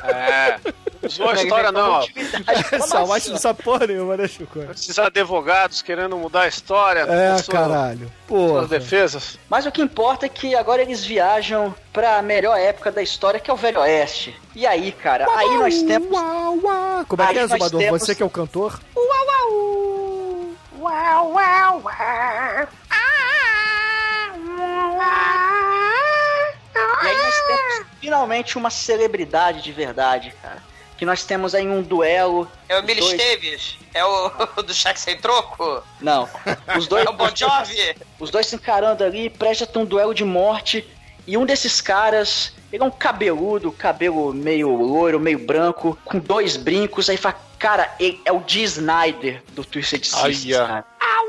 É. 0.04 0.58
A 1.04 1.32
Ele 1.32 1.42
história 1.42 1.70
não, 1.70 2.00
White 2.00 3.28
não 3.30 3.36
sabe 3.36 3.62
porra 3.62 3.86
nenhuma, 3.86 4.16
né, 4.16 4.26
Chico? 4.26 4.58
Esses 4.74 4.98
advogados 4.98 5.82
querendo 5.82 6.16
mudar 6.16 6.42
a 6.42 6.48
história. 6.48 7.00
É, 7.00 7.36
sua- 7.38 7.52
caralho. 7.52 8.10
Suas 8.26 8.40
Porra. 8.40 8.66
defesas. 8.66 9.38
Mas 9.50 9.66
o 9.66 9.72
que 9.72 9.82
importa 9.82 10.24
é 10.26 10.28
que 10.28 10.54
agora 10.54 10.80
eles 10.82 11.04
viajam 11.04 11.74
pra 11.92 12.22
melhor 12.22 12.58
época 12.58 12.90
da 12.90 13.02
história, 13.02 13.38
que 13.38 13.50
é 13.50 13.54
o 13.54 13.56
Velho 13.56 13.80
Oeste. 13.80 14.34
E 14.54 14.66
aí, 14.66 14.92
cara, 14.92 15.26
aí 15.36 15.58
nós 15.58 15.82
temos. 15.82 16.10
Uau, 16.10 16.58
uau. 16.62 17.04
Como 17.06 17.22
é 17.22 17.26
que 17.32 17.38
é, 17.38 17.46
Zumbador? 17.46 17.80
temos- 17.80 18.02
Você 18.02 18.14
que 18.14 18.22
é 18.22 18.26
o 18.26 18.30
cantor? 18.30 18.80
E 27.02 27.06
aí 27.06 27.16
nós 27.16 27.34
temos 27.46 27.86
finalmente 28.00 28.56
uma 28.58 28.70
celebridade 28.70 29.62
de 29.62 29.72
verdade, 29.72 30.34
cara. 30.42 30.62
Que 30.96 31.04
nós 31.04 31.24
temos 31.24 31.54
aí 31.54 31.68
um 31.68 31.82
duelo. 31.82 32.50
É 32.68 32.76
o 32.76 32.78
Emílio 32.78 33.02
Dois. 33.02 33.20
Esteves? 33.20 33.78
É 33.92 34.04
o 34.04 34.30
do 34.62 34.72
cheque 34.72 35.00
sem 35.00 35.16
troco? 35.16 35.82
Não. 36.00 36.28
Os 36.76 36.86
dois. 36.86 37.04
É 37.06 37.10
o 37.10 37.12
Bon 37.12 37.28
Jovi? 37.34 37.96
Os 38.18 38.30
dois 38.30 38.46
se 38.46 38.56
encarando 38.56 39.04
ali, 39.04 39.28
presta 39.28 39.66
ter 39.66 39.78
um 39.78 39.84
duelo 39.84 40.14
de 40.14 40.24
morte. 40.24 40.86
E 41.26 41.36
um 41.36 41.46
desses 41.46 41.80
caras, 41.80 42.52
ele 42.72 42.82
é 42.82 42.86
um 42.86 42.90
cabeludo, 42.90 43.72
cabelo 43.72 44.32
meio 44.32 44.74
loiro, 44.74 45.18
meio 45.18 45.38
branco, 45.38 45.98
com 46.04 46.18
dois 46.18 46.56
brincos. 46.56 47.08
Aí 47.08 47.16
fala, 47.16 47.36
cara, 47.58 47.94
ele 47.98 48.20
é 48.24 48.32
o 48.32 48.40
Dee 48.40 48.62
Snyder 48.64 49.42
do 49.52 49.64
Twisted 49.64 50.04
Sisters, 50.04 50.44
Ai, 50.46 50.66
cara. 50.66 50.84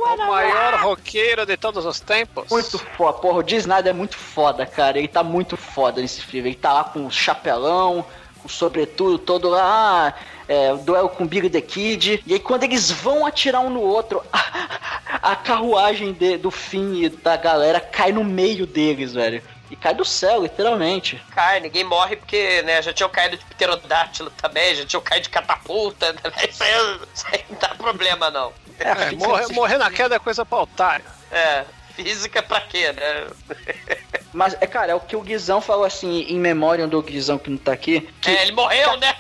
O 0.06 0.18
maior 0.28 0.82
roqueiro 0.82 1.46
de 1.46 1.58
todos 1.58 1.86
os 1.86 2.00
tempos. 2.00 2.50
Muito 2.50 2.78
foda, 2.78 3.18
porra, 3.20 3.40
o 3.40 3.44
Dee 3.44 3.58
Snyder 3.58 3.92
é 3.92 3.94
muito 3.94 4.18
foda, 4.18 4.66
cara. 4.66 4.98
Ele 4.98 5.08
tá 5.08 5.24
muito 5.24 5.56
foda 5.56 6.02
nesse 6.02 6.22
filme. 6.22 6.50
Ele 6.50 6.56
tá 6.56 6.74
lá 6.74 6.84
com 6.84 7.06
o 7.06 7.12
chapelão, 7.12 8.06
com 8.25 8.25
o 8.46 8.50
sobretudo 8.50 9.18
todo 9.18 9.50
lá, 9.50 10.14
é, 10.48 10.72
o 10.72 10.78
duelo 10.78 11.10
com 11.10 11.24
o 11.24 11.28
Big 11.28 11.50
the 11.50 11.60
Kid. 11.62 12.24
E 12.26 12.34
aí 12.34 12.40
quando 12.40 12.64
eles 12.64 12.92
vão 12.92 13.26
atirar 13.26 13.62
um 13.62 13.70
no 13.72 13.82
outro, 13.82 14.24
a, 14.32 15.32
a 15.32 15.36
carruagem 15.36 16.14
de- 16.14 16.38
do 16.38 16.52
fim 16.52 17.04
e 17.04 17.10
da 17.10 17.36
galera 17.36 17.80
cai 17.80 18.12
no 18.12 18.24
meio 18.24 18.66
deles, 18.68 19.14
velho. 19.14 19.42
E 19.72 19.76
cai 19.76 19.96
do 19.96 20.06
céu, 20.06 20.44
literalmente. 20.44 21.20
Cai, 21.34 21.60
ninguém 21.60 21.84
morre 21.84 22.16
porque, 22.16 22.62
né, 22.62 22.84
já 22.84 22.94
tinham 22.94 23.10
caído 23.10 23.36
de 23.36 23.44
pterodátilo 23.46 24.30
também, 24.30 24.76
já 24.76 24.86
tinham 24.86 25.02
caído 25.02 25.24
de 25.24 25.30
catapulta, 25.32 26.14
né? 26.14 26.20
Isso 26.48 26.64
aí, 26.64 27.00
isso 27.14 27.26
aí 27.32 27.44
não 27.50 27.58
dá 27.60 27.70
problema, 27.70 28.30
não. 28.30 28.54
É, 28.78 29.12
morrer, 29.16 29.48
morrer 29.54 29.78
na 29.80 29.90
queda 29.90 30.16
é 30.16 30.20
coisa 30.20 30.46
pra 30.46 30.60
otário. 30.60 31.06
É, 31.32 31.66
física 31.96 32.42
pra 32.44 32.62
quê, 32.62 32.92
né? 32.92 33.28
Mas, 34.34 34.56
é, 34.60 34.68
cara, 34.68 34.92
é 34.92 34.96
o 34.96 35.00
que 35.00 35.16
o 35.16 35.22
Guizão 35.22 35.62
falou 35.62 35.86
assim, 35.86 36.24
em 36.28 36.38
memória 36.38 36.86
do 36.88 37.02
Guizão 37.02 37.38
que 37.38 37.50
não 37.50 37.58
tá 37.58 37.72
aqui. 37.72 38.02
Que 38.22 38.30
É, 38.32 38.42
ele 38.44 38.52
morreu, 38.52 38.98
né? 38.98 39.16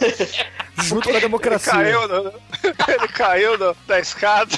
Junto 0.82 1.04
com 1.04 1.10
a 1.10 1.12
Ele 1.12 1.20
democracia. 1.20 1.72
caiu, 1.72 2.08
do- 2.08 2.32
ele 2.88 3.08
caiu 3.08 3.58
do- 3.58 3.76
da 3.86 3.98
escada. 4.00 4.50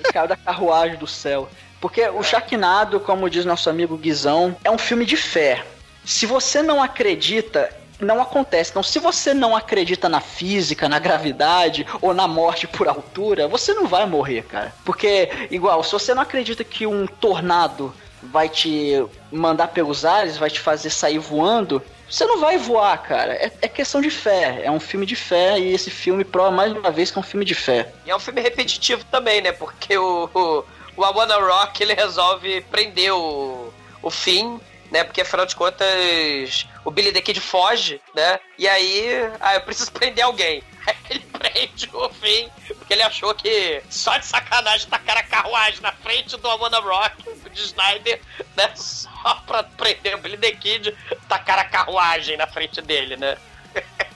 Ele 0.00 0.12
caiu 0.12 0.28
da 0.28 0.36
carruagem 0.36 0.96
do 0.96 1.06
céu. 1.06 1.48
Porque 1.80 2.08
o 2.08 2.22
Sharknado, 2.22 2.98
como 2.98 3.30
diz 3.30 3.44
nosso 3.44 3.70
amigo 3.70 3.96
Guizão, 3.96 4.56
é 4.64 4.70
um 4.70 4.78
filme 4.78 5.04
de 5.04 5.16
fé. 5.16 5.64
Se 6.04 6.26
você 6.26 6.60
não 6.62 6.82
acredita, 6.82 7.70
não 8.00 8.20
acontece. 8.20 8.70
Então, 8.70 8.82
se 8.82 8.98
você 8.98 9.32
não 9.32 9.56
acredita 9.56 10.08
na 10.08 10.20
física, 10.20 10.88
na 10.88 10.98
gravidade 10.98 11.86
ou 12.00 12.12
na 12.12 12.28
morte 12.28 12.66
por 12.66 12.88
altura, 12.88 13.48
você 13.48 13.72
não 13.74 13.86
vai 13.86 14.06
morrer, 14.06 14.42
cara. 14.42 14.74
Porque, 14.84 15.30
igual, 15.50 15.82
se 15.82 15.92
você 15.92 16.14
não 16.14 16.22
acredita 16.22 16.62
que 16.64 16.86
um 16.86 17.06
tornado 17.06 17.94
vai 18.22 18.48
te 18.48 19.04
mandar 19.30 19.68
pelos 19.68 20.04
ares, 20.04 20.36
vai 20.36 20.50
te 20.50 20.60
fazer 20.60 20.90
sair 20.90 21.18
voando, 21.18 21.82
você 22.08 22.24
não 22.24 22.38
vai 22.38 22.56
voar, 22.56 22.96
cara. 22.98 23.34
É, 23.34 23.52
é 23.62 23.68
questão 23.68 24.00
de 24.00 24.10
fé. 24.10 24.60
É 24.62 24.70
um 24.70 24.80
filme 24.80 25.06
de 25.06 25.16
fé 25.16 25.58
e 25.58 25.72
esse 25.72 25.90
filme 25.90 26.24
prova 26.24 26.50
mais 26.50 26.72
uma 26.72 26.90
vez 26.90 27.10
que 27.10 27.18
é 27.18 27.20
um 27.20 27.24
filme 27.24 27.44
de 27.44 27.54
fé. 27.54 27.92
E 28.04 28.10
é 28.10 28.16
um 28.16 28.20
filme 28.20 28.40
repetitivo 28.40 29.04
também, 29.06 29.40
né? 29.40 29.52
Porque 29.52 29.96
o, 29.96 30.28
o, 30.32 30.64
o 30.96 31.02
Rock, 31.02 31.82
ele 31.82 31.94
resolve 31.94 32.60
prender 32.62 33.12
o, 33.12 33.72
o 34.02 34.10
Finn, 34.10 34.58
né? 34.90 35.04
Porque 35.04 35.20
afinal 35.20 35.46
de 35.46 35.56
contas, 35.56 36.66
o 36.84 36.90
Billy 36.90 37.12
the 37.12 37.20
Kid 37.20 37.40
foge, 37.40 38.00
né? 38.14 38.38
E 38.58 38.68
aí, 38.68 39.10
ah, 39.40 39.54
eu 39.54 39.60
preciso 39.62 39.92
prender 39.92 40.24
alguém. 40.24 40.62
Aí 40.86 40.96
ele 41.10 41.26
prende 41.26 41.90
o 41.92 42.08
Finn, 42.10 42.48
porque 42.78 42.92
ele 42.94 43.02
achou 43.02 43.34
que 43.34 43.82
só 43.90 44.16
de 44.18 44.26
sacanagem 44.26 44.88
tacar 44.88 45.16
a 45.16 45.22
carruagem 45.22 45.80
na 45.80 45.92
frente 45.92 46.36
do 46.36 46.48
I 46.48 46.56
Wanna 46.58 46.78
Rock, 46.78 47.22
do 47.22 47.52
Snyder, 47.54 48.20
né? 48.56 48.72
Só 48.76 49.34
pra 49.46 49.64
prender 49.64 50.14
o 50.14 50.18
Billy 50.18 50.36
the 50.36 50.52
Kid, 50.52 50.96
tacar 51.28 51.58
a 51.58 51.64
carruagem 51.64 52.36
na 52.36 52.46
frente 52.46 52.80
dele, 52.80 53.16
né? 53.16 53.36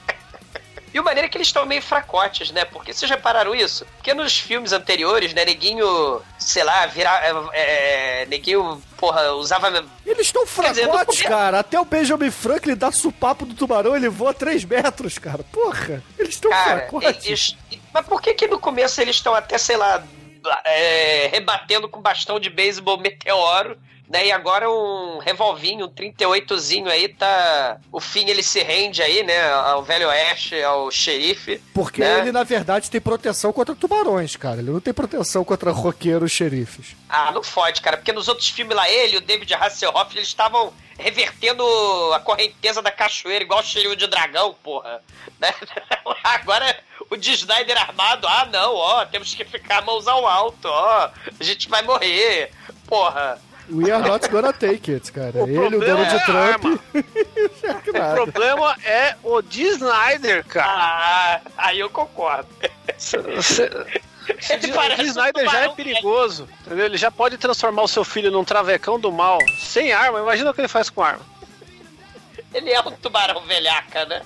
E 0.93 0.99
o 0.99 1.05
maneiro 1.05 1.27
é 1.27 1.29
que 1.31 1.37
eles 1.37 1.47
estão 1.47 1.65
meio 1.65 1.81
fracotes, 1.81 2.51
né? 2.51 2.65
Porque 2.65 2.93
vocês 2.93 3.09
repararam 3.11 3.55
isso? 3.55 3.87
Porque 3.97 4.13
nos 4.13 4.37
filmes 4.39 4.73
anteriores, 4.73 5.33
né, 5.33 5.45
neguinho, 5.45 6.21
sei 6.39 6.65
lá, 6.65 6.85
virar. 6.87 7.23
É, 7.25 8.23
é, 8.23 8.27
neguinho, 8.27 8.83
porra, 8.97 9.33
usava. 9.35 9.69
Eles 10.05 10.27
estão 10.27 10.43
dizer, 10.45 10.53
fracotes, 10.53 11.07
começo- 11.07 11.25
cara. 11.29 11.61
Até 11.61 11.79
o 11.81 11.85
Benjamin 11.85 12.31
Franklin 12.31 12.75
dá 12.75 12.91
supapo 12.91 13.47
do 13.47 13.55
tubarão, 13.55 13.95
ele 13.95 14.09
voa 14.09 14.35
3 14.35 14.65
metros, 14.65 15.17
cara. 15.19 15.45
Porra, 15.53 16.03
eles 16.19 16.35
estão 16.35 16.51
fracotes. 16.51 17.27
eles. 17.27 17.57
Mas 17.95 18.05
por 18.07 18.21
que 18.21 18.35
que 18.35 18.49
no 18.49 18.59
começo 18.59 19.01
eles 19.01 19.17
estão 19.17 19.35
até, 19.35 19.59
sei 19.59 19.77
lá, 19.77 20.03
é, 20.65 21.29
rebatendo 21.33 21.89
com 21.89 22.01
bastão 22.01 22.41
de 22.41 22.51
beisebol 22.51 22.99
meteoro? 22.99 23.79
Né, 24.11 24.27
e 24.27 24.33
agora 24.33 24.69
um 24.69 25.19
revolvinho, 25.19 25.87
um 25.87 25.89
38zinho 25.89 26.89
aí, 26.89 27.07
tá. 27.07 27.79
O 27.93 28.01
fim 28.01 28.29
ele 28.29 28.43
se 28.43 28.61
rende 28.61 29.01
aí, 29.01 29.23
né? 29.23 29.53
Ao 29.53 29.85
velho 29.85 30.09
oeste, 30.09 30.61
ao 30.65 30.91
xerife. 30.91 31.63
Porque 31.73 32.01
né? 32.01 32.19
ele, 32.19 32.33
na 32.33 32.43
verdade, 32.43 32.91
tem 32.91 33.01
proteção 33.01 33.53
contra 33.53 33.73
tubarões, 33.73 34.35
cara. 34.35 34.59
Ele 34.59 34.73
não 34.73 34.81
tem 34.81 34.93
proteção 34.93 35.45
contra 35.45 35.71
roqueiros 35.71 36.33
xerifes. 36.33 36.97
Ah, 37.09 37.31
não 37.31 37.45
fode, 37.45 37.81
cara, 37.81 37.97
porque 37.97 38.13
nos 38.13 38.27
outros 38.27 38.49
filmes 38.49 38.77
lá, 38.77 38.91
ele 38.91 39.15
e 39.15 39.19
o 39.19 39.21
David 39.21 39.55
Hasselhoff, 39.55 40.13
eles 40.17 40.27
estavam 40.27 40.73
revertendo 40.99 41.63
a 42.13 42.19
correnteza 42.19 42.83
da 42.83 42.91
cachoeira, 42.91 43.45
igual 43.45 43.61
o 43.61 43.65
cheirinho 43.65 43.95
de 43.95 44.09
dragão, 44.09 44.57
porra. 44.61 45.01
Né? 45.41 45.55
Agora, 46.23 46.79
o 47.09 47.17
de 47.17 47.33
Snyder 47.33 47.81
armado, 47.81 48.29
ah, 48.29 48.47
não, 48.53 48.75
ó, 48.75 49.07
temos 49.07 49.33
que 49.35 49.43
ficar 49.43 49.83
mãos 49.83 50.07
ao 50.07 50.27
alto, 50.27 50.69
ó, 50.69 51.11
a 51.39 51.43
gente 51.43 51.67
vai 51.67 51.81
morrer, 51.81 52.53
porra. 52.87 53.41
We 53.71 53.91
are 53.93 54.07
not 54.07 54.29
gonna 54.29 54.53
take 54.53 54.93
it, 54.93 55.13
cara. 55.13 55.45
O 55.45 55.49
ele, 55.49 55.59
o 55.59 55.69
problema 55.71 56.05
Donald 56.05 56.17
é 56.17 56.25
Trump 56.25 56.65
o 57.89 58.15
problema 58.33 58.77
é 58.85 59.17
o 59.23 59.41
de 59.43 59.63
Snyder, 59.63 60.45
cara. 60.45 60.67
Ah, 60.69 61.41
aí 61.57 61.79
eu 61.81 61.89
concordo. 61.91 62.49
O 62.61 64.31
Ele 64.53 64.59
de- 64.59 64.73
parece 64.73 65.03
o 65.03 65.05
um 65.05 65.09
Snyder 65.09 65.51
já 65.51 65.61
é 65.61 65.69
perigoso. 65.71 66.49
Entendeu? 66.67 66.87
Ele 66.87 66.97
já 66.97 67.11
pode 67.11 67.39
transformar 67.39 67.83
o 67.83 67.89
seu 67.89 68.05
filho 68.05 68.31
num 68.31 68.45
travecão 68.45 68.99
do 68.99 69.11
mal 69.13 69.39
sem 69.59 69.93
arma. 69.93 70.21
Imagina 70.21 70.51
o 70.51 70.55
que 70.55 70.61
ele 70.61 70.69
faz 70.69 70.91
com 70.91 71.03
arma. 71.03 71.25
Ele 72.53 72.71
é 72.71 72.81
um 72.81 72.91
tubarão 72.93 73.41
velhaca, 73.43 74.05
né? 74.07 74.23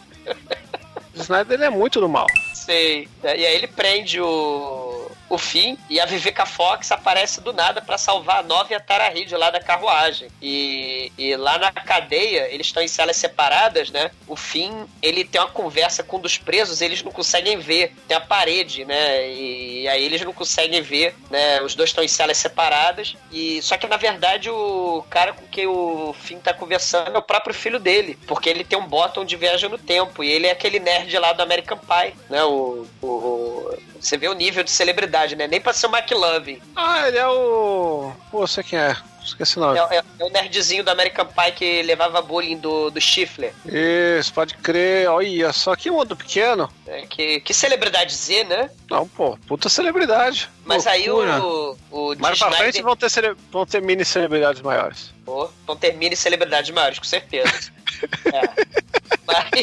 O 1.15 1.21
Snyder 1.21 1.55
ele 1.55 1.65
é 1.65 1.71
muito 1.71 2.01
do 2.01 2.09
mal. 2.09 2.27
Sei. 2.55 3.09
E 3.23 3.27
aí 3.29 3.55
ele 3.55 3.67
prende 3.69 4.21
o, 4.21 5.04
o 5.29 5.39
Finn 5.39 5.77
e 5.89 5.99
a 6.01 6.07
Vivica 6.07 6.45
Fox 6.47 6.91
aparece 6.93 7.41
do 7.41 7.53
nada 7.53 7.81
pra 7.81 7.97
salvar 7.99 8.39
a 8.39 8.43
Nova 8.43 8.73
e 8.73 8.77
a 8.77 8.81
Tara 8.81 9.09
Reid 9.09 9.35
lá 9.37 9.51
da 9.51 9.61
carruagem. 9.61 10.29
E, 10.41 11.11
e 11.17 11.35
lá 11.37 11.59
na 11.59 11.73
cadeia, 11.73 12.49
eles 12.53 12.67
estão 12.67 12.83
em 12.83 12.89
celas 12.89 13.17
separadas, 13.17 13.91
né? 13.91 14.11
O 14.27 14.37
Finn, 14.37 14.85
ele 15.03 15.25
tem 15.25 15.41
uma 15.41 15.51
conversa 15.51 16.03
com 16.03 16.17
um 16.17 16.21
dos 16.21 16.37
presos, 16.39 16.81
eles 16.81 17.03
não 17.03 17.11
conseguem 17.13 17.59
ver. 17.59 17.95
Tem 18.07 18.17
a 18.17 18.21
parede, 18.21 18.85
né? 18.85 19.31
E, 19.33 19.89
aí 19.89 20.05
eles 20.05 20.21
não 20.23 20.33
conseguem 20.33 20.83
ver, 20.83 21.15
né? 21.31 21.61
Os 21.63 21.75
dois 21.75 21.91
estão 21.91 22.05
em 22.05 22.09
celas 22.09 22.37
separadas. 22.37 23.17
E 23.33 23.61
só 23.63 23.77
que 23.77 23.87
na 23.87 23.97
verdade 23.97 24.51
o 24.51 25.05
cara 25.11 25.33
com 25.33 25.47
quem 25.47 25.67
o 25.67 26.15
Finn 26.21 26.39
tá 26.39 26.53
conversando 26.53 27.15
é 27.15 27.19
o 27.19 27.23
próprio 27.23 27.55
filho 27.55 27.79
dele, 27.79 28.19
porque 28.27 28.49
ele 28.49 28.65
tem 28.65 28.79
um 28.79 28.87
botão 28.87 29.25
de 29.25 29.37
viagem 29.37 29.69
no 29.69 29.79
tempo 29.79 30.23
e 30.23 30.31
ele 30.31 30.47
é 30.47 30.51
aquele 30.51 30.79
nerd 30.79 31.17
lá 31.19 31.33
do 31.33 31.43
American 31.43 31.79
Pie, 31.79 32.15
né? 32.29 32.43
O, 32.45 32.87
o- 33.03 33.07
o- 33.07 33.79
você 34.01 34.19
vê 34.19 34.29
o 34.29 34.35
nível 34.35 34.63
de 34.63 34.71
celebridade, 34.71 35.14
né? 35.37 35.47
Nem 35.47 35.61
pra 35.61 35.73
ser 35.73 35.87
o 35.87 35.97
McLovin. 35.97 36.61
Ah, 36.75 37.07
ele 37.09 37.19
é 37.19 37.27
o. 37.27 38.13
Pô, 38.31 38.47
sei 38.47 38.63
quem 38.65 38.79
é. 38.79 38.97
Esqueci 39.25 39.57
o 39.57 39.61
nome. 39.61 39.79
É, 39.79 39.97
é- 39.97 40.03
é 40.19 40.25
o 40.25 40.29
nerdzinho 40.29 40.85
do 40.85 40.91
American 40.91 41.25
Pie 41.27 41.53
que 41.53 41.83
levava 41.83 42.21
bullying 42.21 42.59
do, 42.59 42.91
do 42.91 43.01
Stifler. 43.01 43.55
Isso, 43.65 44.31
pode 44.35 44.55
crer. 44.57 45.09
Olha, 45.09 45.51
só 45.51 45.75
que 45.75 45.91
mundo 45.91 46.15
pequeno. 46.15 46.71
É, 46.87 47.07
que, 47.07 47.41
que 47.41 47.55
celebridade 47.55 48.15
Z, 48.15 48.45
né? 48.45 48.69
Não, 48.91 49.09
pô, 49.09 49.39
puta 49.49 49.71
celebridade. 49.71 50.51
Mas 50.67 50.87
aí 50.87 51.09
Loucura. 51.09 51.43
o, 51.43 51.77
o 51.91 52.15
Mais 52.19 52.39
pra 52.39 52.53
frente 52.53 52.83
vão 52.83 52.95
ter, 52.95 53.09
cele... 53.09 53.35
vão 53.51 53.65
ter 53.65 53.81
mini 53.81 54.05
celebridades 54.05 54.61
maiores. 54.61 55.11
Pô, 55.25 55.49
não 55.67 55.75
termine 55.75 56.15
celebridades 56.15 56.71
maiores, 56.71 56.99
com 56.99 57.05
certeza. 57.07 57.73
É. 58.27 58.94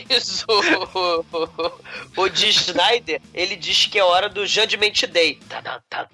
Mas 0.10 0.44
o, 0.48 1.26
o, 2.18 2.22
o 2.24 2.30
Dee 2.30 2.50
Snyder, 2.50 3.22
ele 3.34 3.56
diz 3.56 3.86
que 3.86 4.00
é 4.00 4.04
hora 4.04 4.30
do 4.30 4.46
Judgment 4.46 4.94
Day. 5.10 5.40
Tá, 5.50 5.62
tadá, 5.62 6.08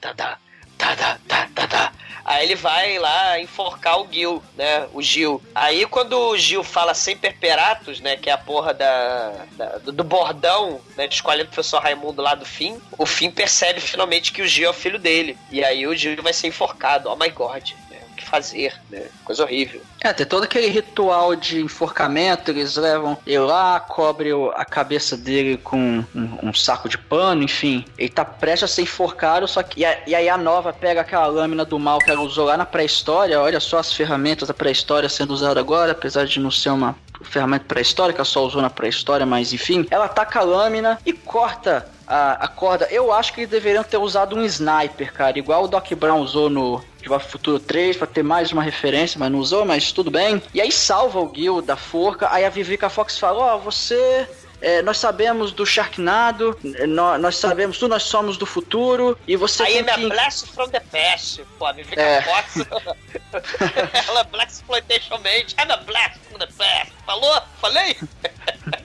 tadá, 0.78 1.18
tá, 1.28 1.50
tadá. 1.54 1.92
Aí 2.26 2.46
ele 2.46 2.56
vai 2.56 3.00
lá 3.00 3.40
enforcar 3.40 4.02
o 4.02 4.08
Gil, 4.12 4.44
né? 4.58 4.86
O 4.94 5.02
Gil. 5.02 5.42
Aí 5.56 5.86
quando 5.86 6.12
o 6.20 6.38
Gil 6.38 6.62
fala 6.62 6.94
sem 6.94 7.16
perperatos, 7.16 8.02
né? 8.02 8.18
Que 8.18 8.30
é 8.30 8.34
a 8.34 8.38
porra 8.38 8.74
da, 8.74 9.46
da- 9.54 9.78
do 9.78 10.04
bordão, 10.04 10.82
né? 10.98 11.08
De 11.08 11.16
escolher 11.16 11.44
o 11.44 11.46
professor 11.48 11.82
Raimundo 11.82 12.22
lá 12.22 12.36
do 12.36 12.46
fim, 12.46 12.82
o 12.98 13.06
fim 13.06 13.32
percebe 13.32 13.80
finalmente 13.80 14.34
que 14.34 14.42
o 14.42 14.48
Gil 14.48 14.68
é 14.68 14.72
o 14.72 14.74
filho 14.74 15.00
dele. 15.00 15.38
E 15.50 15.64
aí 15.64 15.88
o 15.88 15.96
Gil 15.96 16.22
vai 16.22 16.34
ser 16.34 16.48
enforcado. 16.48 17.10
Oh 17.10 17.16
my 17.16 17.30
god. 17.30 17.72
Que 18.18 18.28
fazer, 18.30 18.74
né? 18.90 19.04
Coisa 19.24 19.44
horrível. 19.44 19.82
É, 20.02 20.12
tem 20.14 20.26
todo 20.26 20.44
aquele 20.44 20.68
ritual 20.68 21.36
de 21.36 21.62
enforcamento, 21.62 22.52
eles 22.52 22.76
levam 22.76 23.18
ele 23.26 23.40
lá, 23.40 23.80
cobre 23.80 24.32
a 24.56 24.66
cabeça 24.66 25.16
dele 25.18 25.58
com 25.58 26.04
um, 26.14 26.38
um 26.44 26.54
saco 26.54 26.88
de 26.90 26.98
pano, 26.98 27.44
enfim. 27.44 27.86
Ele 27.98 28.10
tá 28.10 28.26
prestes 28.26 28.70
a 28.72 28.74
ser 28.76 28.82
enforcado, 28.84 29.48
só 29.48 29.64
que. 29.64 29.80
E, 29.82 29.86
a- 29.86 29.98
e 30.06 30.14
aí 30.16 30.28
a 30.30 30.38
nova 30.38 30.72
pega 30.74 31.02
aquela 31.02 31.28
lâmina 31.28 31.64
do 31.66 31.80
mal 31.80 32.00
que 32.00 32.10
ela 32.12 32.22
usou 32.22 32.46
lá 32.46 32.58
na 32.58 32.66
pré-história, 32.66 33.40
olha 33.42 33.60
só 33.60 33.78
as 33.80 33.94
ferramentas 33.94 34.48
da 34.48 34.54
pré-história 34.54 35.08
sendo 35.10 35.34
usadas 35.34 35.58
agora, 35.58 35.92
apesar 35.94 36.26
de 36.26 36.40
não 36.40 36.52
ser 36.52 36.70
uma 36.70 36.96
ferramenta 37.24 37.66
pré-histórica, 37.68 38.24
só 38.24 38.46
usou 38.46 38.62
na 38.62 38.70
pré-história, 38.70 39.26
mas 39.26 39.52
enfim. 39.54 39.88
Ela 39.90 40.08
taca 40.08 40.40
a 40.40 40.44
lâmina 40.44 41.00
e 41.06 41.12
corta 41.12 41.90
a, 42.08 42.48
corda. 42.48 42.88
Eu 42.92 43.12
acho 43.12 43.34
que 43.34 43.42
eles 43.42 43.50
deveriam 43.50 43.84
ter 43.84 43.98
usado 43.98 44.36
um 44.36 44.44
sniper, 44.46 45.12
cara, 45.12 45.38
igual 45.38 45.64
o 45.64 45.68
Doc 45.68 45.92
Brown 45.94 46.22
usou 46.22 46.50
no 46.50 46.82
Volta 47.08 47.26
Futuro 47.26 47.60
3 47.60 47.98
pra 47.98 48.08
ter 48.08 48.24
mais 48.24 48.52
uma 48.52 48.64
referência, 48.64 49.20
mas 49.20 49.32
não 49.32 49.40
usou, 49.40 49.66
mas 49.66 49.92
tudo 49.92 50.12
bem. 50.12 50.42
E 50.54 50.62
aí 50.62 50.72
salva 50.72 51.20
o 51.20 51.32
Gil 51.34 51.62
da 51.62 51.76
forca. 51.76 52.28
Aí 52.32 52.46
a 52.46 52.50
Vivica 52.50 52.90
Fox 52.90 53.18
fala: 53.18 53.56
Ó, 53.56 53.58
você. 53.58 54.28
É, 54.62 54.82
nós 54.82 54.98
sabemos 54.98 55.52
do 55.52 55.66
Sharknado, 55.66 56.58
é, 56.76 56.88
nó- 56.88 57.18
nós, 57.18 57.38
sabemos 57.38 57.78
tudo, 57.78 57.92
nós 57.92 58.04
somos 58.04 58.38
do 58.38 58.46
futuro, 58.46 59.18
e 59.28 59.36
você 59.36 59.64
Aí 59.64 59.74
tem 59.74 59.82
é 59.82 59.84
que... 59.84 59.98
minha 59.98 60.10
Blast 60.10 60.48
from 60.52 60.70
the 60.70 60.80
Past. 60.80 61.44
Pô, 61.60 61.66
a 61.66 61.72
Vivica 61.74 62.02
É. 62.02 62.24
Ela 64.08 64.22
é 64.22 64.24
Black 64.26 64.52
Exploitation 64.52 65.18
Mage. 65.20 65.56
I'm 65.60 65.72
a 65.72 65.78
Blast 65.78 66.20
from 66.30 66.40
the 66.40 66.48
Past. 66.58 66.94
Falou? 67.06 67.42
Falei? 67.62 67.96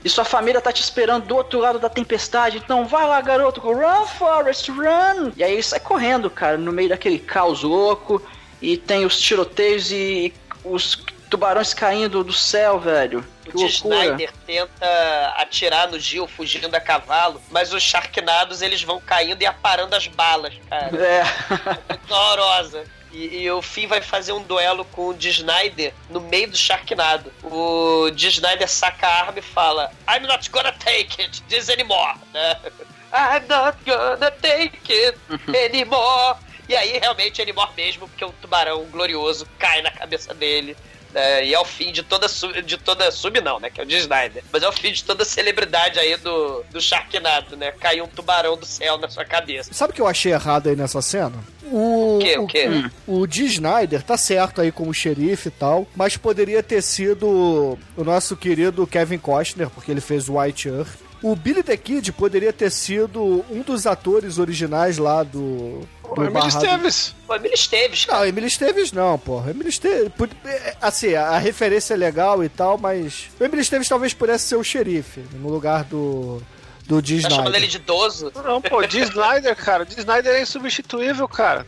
E 0.04 0.08
sua 0.08 0.24
família 0.24 0.60
tá 0.60 0.72
te 0.72 0.82
esperando 0.82 1.26
do 1.26 1.36
outro 1.36 1.58
lado 1.58 1.78
da 1.78 1.88
tempestade, 1.88 2.58
então 2.58 2.86
vai 2.86 3.06
lá, 3.06 3.20
garoto, 3.20 3.60
run, 3.60 4.06
Forrest, 4.06 4.68
run! 4.68 5.32
E 5.36 5.42
aí 5.44 5.52
ele 5.54 5.62
sai 5.62 5.80
correndo, 5.80 6.28
cara, 6.30 6.56
no 6.56 6.72
meio 6.72 6.88
daquele 6.88 7.18
caos 7.18 7.62
louco, 7.62 8.22
e 8.60 8.76
tem 8.76 9.04
os 9.04 9.18
tiroteios 9.18 9.90
e 9.90 10.32
os 10.64 10.96
tubarões 11.32 11.72
caindo 11.72 12.22
do 12.22 12.32
céu, 12.32 12.78
velho. 12.78 13.26
Que 13.42 13.56
O 13.56 13.60
loucura. 13.62 14.04
Snyder 14.04 14.32
tenta 14.46 15.34
atirar 15.38 15.90
no 15.90 15.98
Gil 15.98 16.28
fugindo 16.28 16.74
a 16.74 16.80
cavalo, 16.80 17.40
mas 17.50 17.72
os 17.72 17.82
Sharknados 17.82 18.60
eles 18.60 18.82
vão 18.82 19.00
caindo 19.00 19.40
e 19.40 19.46
aparando 19.46 19.96
as 19.96 20.06
balas, 20.08 20.52
cara. 20.68 20.94
É. 20.94 21.22
Muito 21.88 22.12
horrorosa. 22.12 22.84
E, 23.10 23.44
e 23.44 23.50
o 23.50 23.62
Finn 23.62 23.88
vai 23.88 24.02
fazer 24.02 24.32
um 24.32 24.42
duelo 24.42 24.84
com 24.86 25.08
o 25.08 25.16
Snyder 25.18 25.94
no 26.10 26.20
meio 26.20 26.50
do 26.50 26.56
Sharknado. 26.56 27.32
O 27.42 28.10
Snyder 28.14 28.68
saca 28.68 29.06
a 29.06 29.20
arma 29.20 29.38
e 29.38 29.42
fala: 29.42 29.90
I'm 30.06 30.26
not 30.26 30.50
gonna 30.50 30.72
take 30.72 31.22
it 31.22 31.42
this 31.48 31.70
anymore. 31.70 32.14
Né? 32.34 32.56
I'm 33.10 33.46
not 33.48 33.78
gonna 33.86 34.30
take 34.32 34.92
it 34.92 35.18
anymore. 35.48 36.36
E 36.68 36.76
aí, 36.76 36.98
realmente, 36.98 37.40
anymore 37.40 37.70
mesmo, 37.74 38.06
porque 38.08 38.24
o 38.24 38.32
tubarão 38.32 38.84
glorioso 38.84 39.46
cai 39.58 39.82
na 39.82 39.90
cabeça 39.90 40.32
dele. 40.32 40.76
Né? 41.12 41.44
e 41.44 41.54
é 41.54 41.58
o 41.58 41.64
fim 41.64 41.92
de 41.92 42.02
toda 42.02 42.28
sub, 42.28 42.60
de 42.62 42.76
toda 42.76 43.10
sub 43.10 43.40
não, 43.40 43.58
né? 43.60 43.70
Que 43.70 43.80
é 43.80 43.84
o 43.84 43.86
Dee 43.86 43.98
Snyder. 43.98 44.42
Mas 44.52 44.62
é 44.62 44.68
o 44.68 44.72
fim 44.72 44.92
de 44.92 45.04
toda 45.04 45.24
celebridade 45.24 45.98
aí 45.98 46.16
do, 46.16 46.64
do 46.70 46.80
Sharknado, 46.80 47.56
né? 47.56 47.72
Caiu 47.72 48.04
um 48.04 48.08
tubarão 48.08 48.56
do 48.56 48.66
céu 48.66 48.98
na 48.98 49.08
sua 49.08 49.24
cabeça. 49.24 49.72
Sabe 49.72 49.92
o 49.92 49.94
que 49.94 50.00
eu 50.00 50.06
achei 50.06 50.32
errado 50.32 50.68
aí 50.68 50.76
nessa 50.76 51.02
cena? 51.02 51.34
O, 51.64 52.16
O 52.16 52.18
quê? 52.18 52.38
O 52.38 52.46
quê? 52.46 52.68
O, 53.06 53.20
o 53.20 53.26
Dee 53.26 53.46
Snyder 53.46 54.02
tá 54.02 54.16
certo 54.16 54.60
aí 54.60 54.70
como 54.70 54.92
xerife 54.92 55.48
e 55.48 55.52
tal, 55.52 55.86
mas 55.96 56.16
poderia 56.16 56.62
ter 56.62 56.82
sido 56.82 57.78
o 57.96 58.04
nosso 58.04 58.36
querido 58.36 58.86
Kevin 58.86 59.18
Costner, 59.18 59.70
porque 59.70 59.90
ele 59.90 60.00
fez 60.00 60.28
White 60.28 60.68
Earth. 60.68 60.98
O 61.22 61.36
Billy 61.36 61.62
the 61.62 61.76
Kid 61.76 62.12
poderia 62.12 62.52
ter 62.52 62.70
sido 62.70 63.44
um 63.48 63.62
dos 63.62 63.86
atores 63.86 64.38
originais 64.38 64.98
lá 64.98 65.22
do. 65.22 65.80
Do 66.14 66.22
Emílio 66.22 66.32
Barrado- 66.34 66.64
Esteves. 66.64 67.14
Pô, 67.26 67.34
Emílio 67.34 67.54
Esteves, 67.54 68.04
cara. 68.04 68.18
Não, 68.20 68.26
Emílio 68.26 68.46
Esteves 68.46 68.92
não, 68.92 69.18
porra. 69.18 69.50
Emílio 69.50 69.68
Esteves. 69.68 70.12
é, 70.44 70.76
Assim, 70.80 71.14
a, 71.14 71.38
referência 71.38 71.94
é 71.94 71.96
legal 71.96 72.42
e 72.44 72.48
tal, 72.48 72.78
mas. 72.78 73.28
O 73.40 73.44
Emílio 73.44 73.62
Esteves 73.62 73.88
talvez 73.88 74.12
pudesse 74.14 74.46
ser 74.48 74.56
o 74.56 74.64
xerife, 74.64 75.20
no 75.34 75.48
lugar 75.48 75.84
do. 75.84 76.42
Do 76.84 77.00
Dee 77.00 77.22
Tá 77.22 77.30
chamando 77.30 77.54
ele 77.54 77.68
de 77.68 77.76
idoso? 77.76 78.32
Não, 78.44 78.60
pô, 78.60 78.82
Dee 78.84 79.02
Snyder, 79.02 79.54
cara. 79.54 79.84
Dee 79.84 80.00
Snyder 80.00 80.34
é 80.34 80.42
insubstituível, 80.42 81.28
cara. 81.28 81.64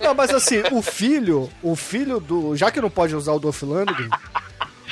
Não, 0.00 0.14
mas 0.14 0.30
assim, 0.32 0.62
o 0.72 0.80
filho, 0.82 1.50
o 1.62 1.76
filho 1.76 2.18
do. 2.18 2.56
Já 2.56 2.70
que 2.70 2.80
não 2.80 2.88
pode 2.90 3.14
usar 3.14 3.32
o 3.32 3.38
Dolph 3.38 3.62
Lundgren, 3.62 4.08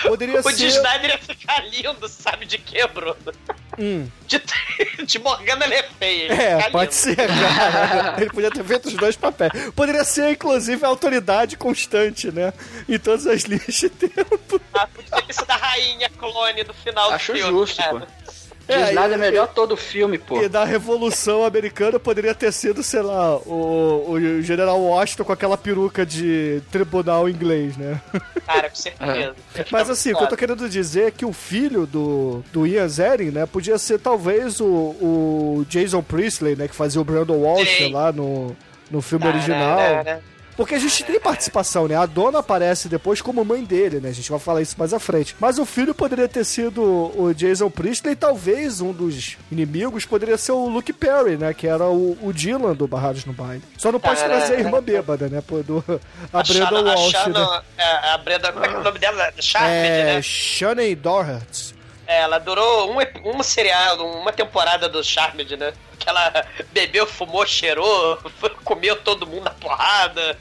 poderia 0.02 0.40
O 0.40 0.42
ser. 0.42 0.54
Dee 0.56 0.66
Snyder 0.68 1.10
ia 1.10 1.18
ficar 1.18 1.64
lindo, 1.66 2.08
sabe 2.08 2.46
de 2.46 2.58
quê, 2.58 2.86
Bruno? 2.86 3.16
Hum. 3.78 4.08
De, 4.26 4.42
de 5.06 5.18
Morgana 5.18 5.64
ele 5.64 5.74
é 5.74 5.82
feio. 5.98 6.32
É, 6.32 6.70
pode 6.70 6.82
lindo. 6.90 6.94
ser, 6.94 7.16
cara. 7.16 8.14
Ele 8.20 8.30
podia 8.30 8.50
ter 8.50 8.64
feito 8.64 8.88
os 8.88 8.94
dois 8.94 9.16
papéis. 9.16 9.52
Poderia 9.74 10.04
ser, 10.04 10.30
inclusive, 10.32 10.84
a 10.84 10.88
autoridade 10.88 11.56
constante, 11.56 12.30
né? 12.30 12.52
Em 12.88 12.98
todas 12.98 13.26
as 13.26 13.42
linhas 13.42 13.66
de 13.74 13.88
tempo. 13.88 14.60
Ah, 14.74 14.86
podia 14.86 15.22
ter 15.22 15.32
sido 15.32 15.50
a 15.50 15.56
rainha 15.56 16.10
clone 16.10 16.64
do 16.64 16.74
final 16.74 17.10
Acho 17.12 17.32
do 17.32 17.38
filme. 17.38 17.52
justo, 17.58 17.76
cara. 17.76 18.00
pô. 18.00 18.06
É, 18.68 18.84
Diz 18.84 18.94
nada 18.94 19.14
é 19.14 19.16
e- 19.16 19.20
melhor 19.20 19.48
todo 19.48 19.72
o 19.72 19.76
filme, 19.76 20.18
pô. 20.18 20.40
E 20.40 20.48
da 20.48 20.64
Revolução 20.64 21.44
Americana 21.44 21.98
poderia 21.98 22.34
ter 22.34 22.52
sido, 22.52 22.82
sei 22.82 23.02
lá, 23.02 23.36
o, 23.38 24.12
o 24.12 24.42
General 24.42 24.80
Washington 24.80 25.24
com 25.24 25.32
aquela 25.32 25.56
peruca 25.58 26.06
de 26.06 26.62
tribunal 26.70 27.28
inglês, 27.28 27.76
né? 27.76 28.00
Cara, 28.46 28.68
com 28.68 28.74
certeza. 28.76 29.34
Mas 29.70 29.90
assim, 29.90 30.12
o 30.12 30.16
que 30.16 30.24
eu 30.24 30.28
tô 30.28 30.36
querendo 30.36 30.68
dizer 30.68 31.08
é 31.08 31.10
que 31.10 31.24
o 31.24 31.32
filho 31.32 31.86
do, 31.86 32.42
do 32.52 32.66
Ian 32.66 32.88
Ziering, 32.88 33.30
né, 33.30 33.46
podia 33.46 33.78
ser 33.78 33.98
talvez 33.98 34.60
o, 34.60 34.66
o 34.66 35.66
Jason 35.68 36.02
Priestley, 36.02 36.56
né, 36.56 36.68
que 36.68 36.74
fazia 36.74 37.00
o 37.00 37.04
Brandon 37.04 37.36
Walsh 37.38 37.90
lá 37.90 38.12
no, 38.12 38.56
no 38.90 39.00
filme 39.02 39.24
Tá, 39.24 39.30
original. 39.30 39.78
Porque 40.56 40.74
a 40.74 40.78
gente 40.78 41.02
tem 41.04 41.18
participação, 41.18 41.88
né? 41.88 41.96
A 41.96 42.04
dona 42.06 42.40
aparece 42.40 42.88
depois 42.88 43.22
como 43.22 43.44
mãe 43.44 43.64
dele, 43.64 44.00
né? 44.00 44.10
A 44.10 44.12
gente 44.12 44.30
vai 44.30 44.38
falar 44.38 44.60
isso 44.60 44.76
mais 44.78 44.92
à 44.92 44.98
frente. 45.00 45.34
Mas 45.40 45.58
o 45.58 45.64
filho 45.64 45.94
poderia 45.94 46.28
ter 46.28 46.44
sido 46.44 46.82
o 46.82 47.32
Jason 47.34 47.70
Priestley 47.70 48.14
talvez 48.14 48.80
um 48.80 48.92
dos 48.92 49.36
inimigos 49.50 50.04
poderia 50.04 50.36
ser 50.36 50.52
o 50.52 50.66
Luke 50.68 50.92
Perry, 50.92 51.36
né? 51.36 51.54
Que 51.54 51.66
era 51.66 51.86
o, 51.86 52.18
o 52.22 52.32
Dylan 52.32 52.74
do 52.74 52.86
Barrados 52.86 53.24
no 53.24 53.32
Baile. 53.32 53.62
Só 53.78 53.90
não 53.90 53.98
pode 53.98 54.22
trazer 54.22 54.56
a 54.56 54.60
irmã 54.60 54.82
bêbada, 54.82 55.28
né? 55.28 55.42
Pô, 55.46 55.62
Do, 55.62 55.82
a 56.32 56.40
A 56.40 56.42
Brenda 56.42 56.66
Shannon- 56.66 56.90
a 56.90 56.94
Walsh, 56.94 57.10
Shannon- 57.12 57.50
né? 57.52 57.62
é, 57.78 58.08
a 58.10 58.18
Brenda, 58.18 58.52
como 58.52 58.64
é 58.64 58.68
que 58.68 58.74
é 58.74 58.78
o 58.78 58.82
nome 58.84 58.98
dela? 58.98 59.32
Sharped, 59.40 59.70
É, 59.72 60.04
né? 60.16 60.22
Shanae 60.22 60.94
Doherty. 60.94 61.74
É, 62.12 62.20
ela 62.20 62.38
durou 62.38 62.92
um, 62.92 62.98
um 63.24 63.42
seriado, 63.42 64.04
uma 64.04 64.32
temporada 64.32 64.88
do 64.88 65.02
Charmed, 65.02 65.56
né? 65.56 65.72
Que 65.98 66.08
ela 66.08 66.44
bebeu, 66.72 67.06
fumou, 67.06 67.46
cheirou, 67.46 68.18
comeu 68.64 68.96
todo 68.96 69.26
mundo 69.26 69.44
na 69.44 69.50
porrada. 69.50 70.36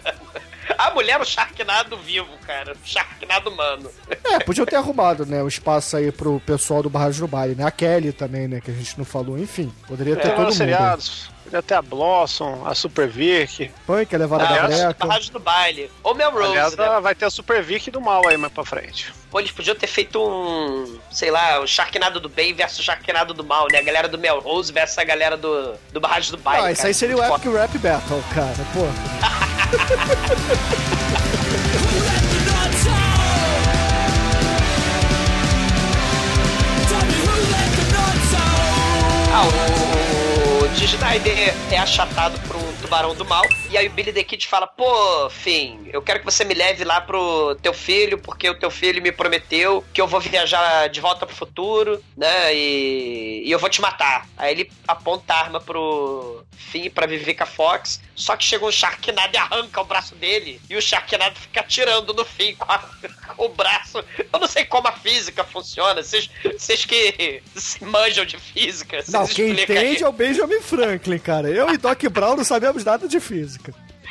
A 0.77 0.91
mulher 0.91 1.13
era 1.13 1.23
o 1.23 1.25
Sharknado 1.25 1.97
vivo, 1.97 2.29
cara. 2.45 2.73
O 2.73 2.87
Sharknado 2.87 3.49
humano. 3.49 3.89
É, 4.23 4.39
podiam 4.39 4.65
ter 4.65 4.75
arrumado, 4.75 5.25
né? 5.25 5.41
O 5.41 5.47
espaço 5.47 5.95
aí 5.97 6.11
pro 6.11 6.39
pessoal 6.41 6.83
do 6.83 6.89
Barrados 6.89 7.19
no 7.19 7.27
Baile, 7.27 7.55
né? 7.55 7.63
A 7.65 7.71
Kelly 7.71 8.11
também, 8.11 8.47
né? 8.47 8.61
Que 8.61 8.71
a 8.71 8.73
gente 8.73 8.97
não 8.97 9.05
falou. 9.05 9.37
Enfim, 9.37 9.73
poderia 9.87 10.15
ter 10.15 10.23
Tem 10.23 10.31
todo 10.31 10.45
mundo. 10.45 10.53
seriados. 10.53 11.30
Podia 11.43 11.59
até 11.59 11.75
a 11.75 11.81
Blossom, 11.81 12.65
a 12.65 12.75
Super 12.75 13.07
Vic. 13.07 13.71
Punk, 13.85 14.15
a 14.15 14.17
levada 14.17 14.45
da 14.45 14.63
Aliás, 14.63 14.83
breca. 14.83 15.07
Rádio 15.07 15.31
do 15.33 15.39
baile. 15.39 15.91
Ou 16.03 16.13
Melrose, 16.13 16.51
Aliás, 16.51 16.75
né? 16.75 16.99
vai 17.01 17.15
ter 17.15 17.25
a 17.25 17.29
Super 17.29 17.63
Vic 17.63 17.89
do 17.89 17.99
mal 17.99 18.27
aí 18.27 18.37
mais 18.37 18.53
pra 18.53 18.63
frente. 18.63 19.11
Pô, 19.29 19.39
eles 19.39 19.51
podiam 19.51 19.75
ter 19.75 19.87
feito 19.87 20.21
um, 20.21 20.99
sei 21.11 21.31
lá, 21.31 21.59
o 21.59 21.67
Sharknado 21.67 22.19
do 22.19 22.29
bem 22.29 22.53
versus 22.53 22.79
o 22.79 22.83
Sharknado 22.83 23.33
do 23.33 23.43
mal, 23.43 23.67
né? 23.71 23.79
A 23.79 23.83
galera 23.83 24.07
do 24.07 24.17
Melrose 24.17 24.71
versus 24.71 24.97
a 24.97 25.03
galera 25.03 25.35
do, 25.35 25.73
do 25.91 25.99
Barragem 25.99 26.31
do 26.31 26.37
Baile. 26.37 26.67
Ah, 26.67 26.71
isso 26.71 26.85
aí 26.85 26.93
seria 26.93 27.17
o 27.17 27.23
Epic 27.23 27.45
Rap 27.51 27.77
Battle, 27.77 28.23
cara. 28.33 28.55
Pô. 28.73 28.81
Ah, 39.33 39.80
Snyder 40.79 41.55
é 41.71 41.77
achatado 41.77 42.39
um 42.57 42.73
tubarão 42.81 43.15
do 43.15 43.25
mal. 43.25 43.43
E 43.71 43.77
aí 43.77 43.87
o 43.87 43.91
Billy 43.91 44.11
the 44.11 44.23
Kid 44.23 44.45
fala: 44.47 44.67
Pô, 44.67 45.29
Finn, 45.29 45.85
eu 45.93 46.01
quero 46.01 46.19
que 46.19 46.25
você 46.25 46.43
me 46.43 46.53
leve 46.53 46.83
lá 46.83 46.99
pro 47.01 47.55
teu 47.61 47.73
filho, 47.73 48.17
porque 48.17 48.49
o 48.49 48.55
teu 48.59 48.69
filho 48.69 49.01
me 49.01 49.11
prometeu 49.11 49.83
que 49.93 50.01
eu 50.01 50.07
vou 50.07 50.19
viajar 50.19 50.87
de 50.89 50.99
volta 50.99 51.25
pro 51.25 51.35
futuro, 51.35 52.03
né? 52.17 52.53
E, 52.53 53.43
e 53.45 53.51
eu 53.51 53.59
vou 53.59 53.69
te 53.69 53.79
matar. 53.81 54.27
Aí 54.37 54.51
ele 54.51 54.71
aponta 54.87 55.33
a 55.33 55.39
arma 55.39 55.59
pro 55.61 56.43
Finn 56.55 56.89
pra 56.89 57.05
Vivica 57.07 57.45
Fox. 57.45 58.01
Só 58.15 58.35
que 58.35 58.43
chega 58.43 58.65
um 58.65 58.71
Sharknado 58.71 59.33
e 59.33 59.37
arranca 59.37 59.81
o 59.81 59.85
braço 59.85 60.13
dele. 60.15 60.61
E 60.69 60.75
o 60.75 60.81
Sharknado 60.81 61.35
fica 61.39 61.61
atirando 61.61 62.13
no 62.13 62.23
Finn 62.23 62.55
com, 62.55 62.71
a- 62.71 62.77
com 63.35 63.45
o 63.45 63.49
braço. 63.49 64.03
Eu 64.31 64.39
não 64.39 64.47
sei 64.47 64.63
como 64.65 64.87
a 64.87 64.91
física 64.91 65.43
funciona. 65.43 66.03
Vocês 66.03 66.29
que 66.85 67.41
se 67.55 67.83
manjam 67.83 68.25
de 68.25 68.37
física. 68.37 69.03
Não, 69.09 69.25
quem 69.25 69.49
explicam 69.49 69.75
aí. 69.75 69.85
entende 69.87 70.03
é 70.03 70.07
o 70.07 70.11
Benjamin 70.11 70.61
Franklin, 70.61 71.17
cara. 71.17 71.49
Eu 71.49 71.73
e 71.73 71.77
Doc 71.77 72.01
Brown 72.09 72.35
não 72.35 72.43
sabemos 72.43 72.83
nada 72.85 73.07
de 73.07 73.19
física. 73.19 73.60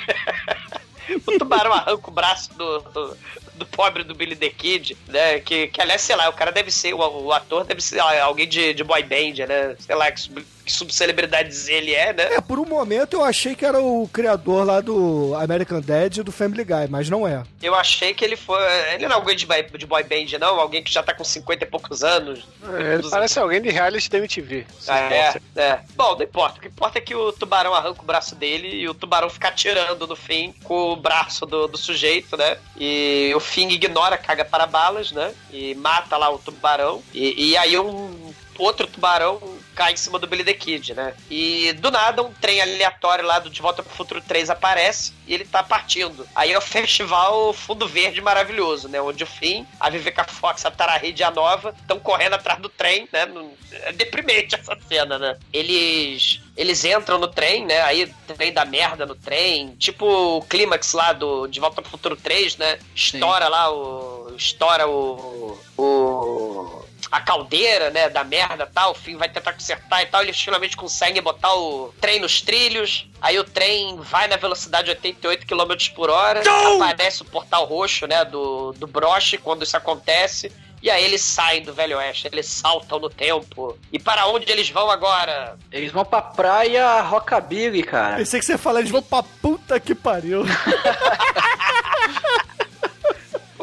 o 1.27 1.39
tubarão 1.39 1.73
arranca 1.73 2.09
o 2.09 2.13
braço 2.13 2.53
do, 2.55 2.81
do, 2.81 3.17
do 3.55 3.67
pobre 3.67 4.05
do 4.05 4.15
Billy 4.15 4.37
the 4.37 4.51
Kid, 4.51 4.97
né? 5.09 5.41
Que, 5.41 5.69
que 5.69 5.81
aliás, 5.81 6.03
sei 6.03 6.17
lá, 6.17 6.29
o 6.29 6.33
cara 6.33 6.53
deve 6.53 6.71
ser, 6.71 6.95
o, 6.95 6.99
o 6.99 7.33
ator 7.33 7.65
deve 7.65 7.81
ser 7.81 8.01
ah, 8.01 8.25
alguém 8.25 8.49
de, 8.49 8.75
de 8.75 8.85
boy 8.85 9.03
band, 9.03 9.47
né? 9.47 9.77
Sei 9.79 9.95
lá, 9.95 10.11
que, 10.11 10.31
que 10.71 10.77
subcelebridades 10.77 11.69
ele 11.69 11.95
é, 11.95 12.13
né? 12.13 12.35
É, 12.35 12.41
por 12.41 12.59
um 12.59 12.65
momento 12.65 13.15
eu 13.15 13.25
achei 13.25 13.55
que 13.55 13.67
era 13.67 13.81
o 13.81 14.09
criador 14.09 14.65
lá 14.65 14.81
do 14.81 15.35
American 15.35 15.81
Dad 15.81 16.17
e 16.17 16.23
do 16.23 16.33
Family 16.33 16.65
Guy, 16.65 16.89
mas 16.89 17.11
não 17.11 17.27
é. 17.27 17.43
Eu 17.61 17.75
achei 17.75 18.15
que 18.15 18.25
ele 18.25 18.37
foi. 18.37 18.61
Ele 18.95 19.07
não 19.07 19.17
é 19.17 19.19
alguém 19.19 19.37
de 19.37 19.47
boy, 19.47 19.63
de 19.63 19.87
boy 19.87 20.03
band, 20.05 20.39
não? 20.39 20.61
Alguém 20.61 20.83
que 20.83 20.93
já 20.93 21.03
tá 21.03 21.13
com 21.13 21.25
50 21.25 21.65
e 21.65 21.67
poucos 21.67 22.05
anos. 22.05 22.47
É, 22.79 22.95
Ele 22.95 23.11
parece 23.11 23.39
alguém 23.39 23.61
de 23.61 23.71
reality 23.71 24.09
da 24.09 24.19
MTV. 24.19 24.67
Ah, 24.87 24.99
é, 25.01 25.35
é. 25.57 25.81
Bom, 25.95 26.17
não 26.17 26.23
importa. 26.23 26.59
O 26.59 26.61
que 26.61 26.69
importa 26.69 26.99
é 26.99 27.01
que 27.01 27.15
o 27.15 27.33
tubarão 27.33 27.75
arranca 27.75 28.03
o 28.03 28.07
braço 28.07 28.35
dele 28.35 28.69
e 28.69 28.89
o 28.89 28.95
tubarão 28.95 29.29
fica 29.29 29.49
atirando 29.49 30.07
no 30.07 30.17
fim 30.17 30.55
com 30.65 30.93
o 30.93 30.97
braço 30.97 31.45
do, 31.45 31.67
do 31.67 31.77
sujeito, 31.77 32.37
né? 32.37 32.57
E 32.77 33.33
o 33.35 33.41
Finn 33.41 33.71
ignora, 33.71 34.17
caga 34.17 34.45
para 34.45 34.67
balas, 34.67 35.11
né? 35.11 35.33
E 35.53 35.75
mata 35.75 36.17
lá 36.17 36.31
o 36.31 36.39
tubarão. 36.39 37.03
E, 37.13 37.51
e 37.51 37.57
aí 37.57 37.79
um 37.79 38.33
outro 38.59 38.87
tubarão 38.87 39.41
cai 39.75 39.93
em 39.93 39.97
cima 39.97 40.19
do 40.19 40.27
Billy 40.27 40.45
the 40.45 40.55
Kid, 40.55 40.95
né? 40.95 41.15
E 41.31 41.73
do 41.75 41.91
nada 41.91 42.23
um 42.23 42.33
trem 42.33 42.61
aleatório 42.61 43.25
lá 43.25 43.39
do 43.39 43.51
De 43.51 43.61
Volta 43.61 43.83
pro 43.83 43.95
Futuro 43.95 44.21
3 44.21 44.51
aparece 44.51 45.13
e 45.27 45.35
ele 45.35 45.45
tá 45.45 45.63
partindo. 45.63 46.27
Aí 46.35 46.53
é 46.53 46.59
o 46.59 46.63
festival 46.63 47.53
Fundo 47.53 47.87
Verde 47.87 48.21
maravilhoso, 48.21 48.89
né? 48.89 49.01
Onde 49.01 49.25
o 49.25 49.27
Finn, 49.27 49.65
a 49.79 49.91
Vivica 49.91 50.25
Fox, 50.25 50.65
a 50.65 50.71
Tara 50.71 50.97
Reid 50.97 51.21
e 51.21 51.25
a 51.25 51.31
Nova 51.31 51.75
estão 51.81 51.99
correndo 51.99 52.35
atrás 52.35 52.61
do 52.61 52.69
trem, 52.69 53.09
né? 53.13 53.27
É 53.73 53.93
deprimente 53.93 54.55
essa 54.59 54.77
cena, 54.89 55.19
né? 55.19 55.39
Eles 55.53 56.41
eles 56.57 56.85
entram 56.85 57.19
no 57.19 57.29
trem, 57.29 57.65
né? 57.65 57.81
Aí 57.83 58.13
trem 58.37 58.53
da 58.53 58.65
merda 58.65 59.07
no 59.07 59.15
trem, 59.15 59.75
tipo 59.77 60.05
o 60.07 60.43
clímax 60.43 60.93
lá 60.93 61.13
do 61.13 61.47
De 61.47 61.61
Volta 61.61 61.81
pro 61.81 61.91
Futuro 61.91 62.17
3, 62.17 62.57
né? 62.57 62.79
Estoura 62.95 63.49
lá 63.49 63.73
o 63.73 64.35
estoura 64.37 64.89
o 64.89 65.59
o 65.77 66.80
a 67.11 67.21
caldeira, 67.21 67.91
né, 67.91 68.09
da 68.09 68.25
merda 68.25 68.67
e 68.69 68.73
tal, 68.73 68.93
o 68.93 68.95
Finn 68.95 69.17
vai 69.17 69.29
tentar 69.29 69.53
consertar 69.53 70.03
e 70.03 70.07
tal, 70.07 70.23
eles 70.23 70.41
finalmente 70.41 70.77
conseguem 70.77 71.23
botar 71.23 71.55
o 71.55 71.93
trem 72.01 72.21
nos 72.21 72.41
trilhos, 72.41 73.09
aí 73.21 73.39
o 73.39 73.45
trem 73.45 73.97
vai 73.97 74.27
na 74.29 74.37
velocidade 74.37 74.85
de 74.85 74.91
88 74.91 75.47
km 75.47 75.95
por 75.95 76.11
hora, 76.11 76.43
aparece 76.77 77.23
o 77.23 77.25
portal 77.25 77.65
roxo, 77.65 78.07
né, 78.07 78.25
do, 78.25 78.73
do 78.73 78.87
broche 78.87 79.39
quando 79.39 79.65
isso 79.65 79.77
acontece, 79.77 80.53
e 80.83 80.91
aí 80.91 81.05
eles 81.05 81.21
saem 81.23 81.63
do 81.63 81.75
Velho 81.75 81.99
Oeste, 81.99 82.27
eles 82.33 82.47
saltam 82.47 82.99
no 82.99 83.11
tempo. 83.11 83.77
E 83.93 83.99
para 83.99 84.27
onde 84.29 84.51
eles 84.51 84.71
vão 84.71 84.91
agora? 84.91 85.59
Eles 85.71 85.93
vão 85.93 86.07
pra 86.07 86.23
praia 86.23 87.03
Rockabilly, 87.03 87.83
cara. 87.83 88.17
Pensei 88.17 88.41
que 88.41 88.47
você 88.47 88.53
ia 88.53 88.59
falar, 88.59 88.81
eles 88.81 88.91
vão 88.91 89.03
pra 89.03 89.23
puta 89.23 89.79
que 89.79 89.95
pariu. 89.95 90.43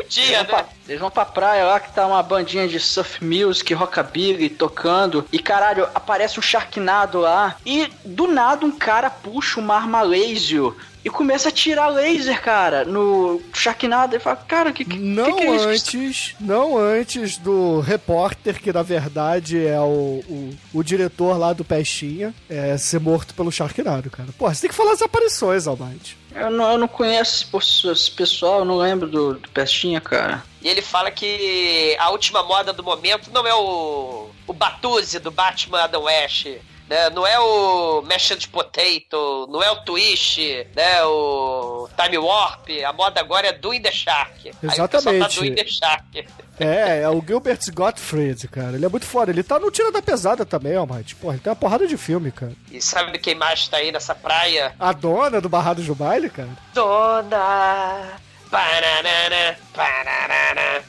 Podia, 0.08 0.24
Eles 0.24 0.32
vão, 0.38 0.41
né? 0.41 0.47
pra, 0.64 0.66
eles 0.88 0.99
vão 1.01 1.12
pra 1.12 1.26
praia 1.26 1.66
lá 1.66 1.80
que 1.80 1.93
tá 1.93 2.08
uma 2.08 2.24
bandinha 2.24 2.68
de 2.68 2.80
surf 2.80 3.24
music, 3.24 3.74
rockabilly 3.74 4.49
tocando. 4.49 5.26
E 5.32 5.39
caralho, 5.39 5.88
aparece 5.93 6.39
um 6.39 6.41
Sharknado 6.41 7.20
lá. 7.20 7.55
E 7.66 7.91
do 8.05 8.28
nada 8.28 8.66
um 8.66 8.72
cara 8.72 9.10
puxa 9.10 9.60
uma 9.60 9.76
arma 9.76 10.01
laser 10.01 10.74
e 11.08 11.10
começa 11.10 11.47
a 11.47 11.51
tirar 11.53 11.88
laser, 11.88 12.41
cara, 12.41 12.84
no 12.84 13.41
Sharknado. 13.53 14.18
E 14.18 14.20
fala, 14.20 14.36
cara, 14.36 14.74
que, 14.74 14.84
que, 14.84 14.99
Não 14.99 15.38
que, 15.38 15.41
que 15.41 15.43
é 15.43 15.55
isso? 15.55 15.68
antes, 15.70 16.36
não 16.38 16.78
antes 16.78 17.38
do 17.38 17.80
repórter, 17.80 18.62
que 18.62 18.74
na 18.74 18.84
verdade 18.84 19.66
é 19.66 19.80
o, 19.80 20.22
o, 20.28 20.53
o 20.74 20.84
diretor 20.84 21.38
lá 21.38 21.53
do 21.53 21.64
Pestinha, 21.64 22.36
é, 22.49 22.78
ser 22.78 22.99
morto 22.99 23.34
pelo 23.34 23.49
Sharknado, 23.49 24.10
cara. 24.10 24.28
Pô, 24.38 24.53
você 24.53 24.60
tem 24.60 24.70
que 24.70 24.76
falar 24.76 24.91
as 24.91 25.01
aparições, 25.01 25.66
Almighty. 25.66 26.18
Eu 26.36 26.51
não, 26.51 26.74
eu 26.74 26.78
não 26.78 26.89
conheço 26.89 27.49
esse 27.89 28.12
pessoal, 28.12 28.60
eu 28.60 28.66
não 28.66 28.76
lembro 28.76 29.08
do, 29.08 29.36
do 29.36 29.49
Pestinha, 29.49 30.01
cara. 30.01 30.43
E 30.62 30.68
ele 30.68 30.82
fala 30.82 31.10
que 31.10 31.95
a 31.97 32.10
última 32.10 32.43
moda 32.43 32.74
do 32.74 32.84
momento 32.84 33.32
não 33.32 33.47
é 33.47 33.55
o, 33.55 34.30
o 34.45 34.51
Batuzzi 34.51 35.20
do 35.20 35.32
Batman 35.32 35.84
Adam 35.84 36.03
West, 36.03 36.47
né? 36.89 37.09
Não 37.09 37.25
é 37.25 37.39
o 37.39 38.01
Mashed 38.01 38.47
Potato, 38.49 39.47
não 39.49 39.61
é 39.61 39.69
o 39.71 39.83
Twist, 39.83 40.67
né? 40.75 41.03
O 41.03 41.89
Time 42.01 42.17
Warp. 42.17 42.69
A 42.85 42.93
moda 42.93 43.19
agora 43.19 43.47
é 43.47 43.53
Do 43.53 43.73
in 43.73 43.81
the 43.81 43.91
Shark. 43.91 44.47
Aí 44.47 44.51
o 44.53 44.88
tá 44.88 44.97
Exatamente. 44.99 45.39
Do 45.39 45.45
in 45.45 45.55
the 45.55 45.65
Shark. 45.65 46.27
É, 46.59 47.01
é 47.01 47.09
o 47.09 47.23
Gilbert 47.25 47.59
Gottfried, 47.73 48.47
cara. 48.47 48.75
Ele 48.75 48.85
é 48.85 48.89
muito 48.89 49.05
foda. 49.05 49.31
Ele 49.31 49.43
tá 49.43 49.59
no 49.59 49.69
Tira 49.69 49.91
da 49.91 50.01
Pesada 50.01 50.45
também, 50.45 50.75
Almighty. 50.75 51.15
Pô, 51.15 51.31
ele 51.31 51.39
tem 51.39 51.51
uma 51.51 51.55
porrada 51.55 51.85
de 51.85 51.97
filme, 51.97 52.31
cara. 52.31 52.53
E 52.71 52.81
sabe 52.81 53.19
quem 53.19 53.35
mais 53.35 53.67
tá 53.67 53.77
aí 53.77 53.91
nessa 53.91 54.15
praia? 54.15 54.73
A 54.79 54.91
dona 54.91 55.39
do 55.39 55.49
Barrados 55.49 55.85
do 55.85 55.93
Baile, 55.93 56.29
cara. 56.29 56.49
Dona. 56.73 58.19
Bananana, 58.49 59.57
bananana, 59.75 60.83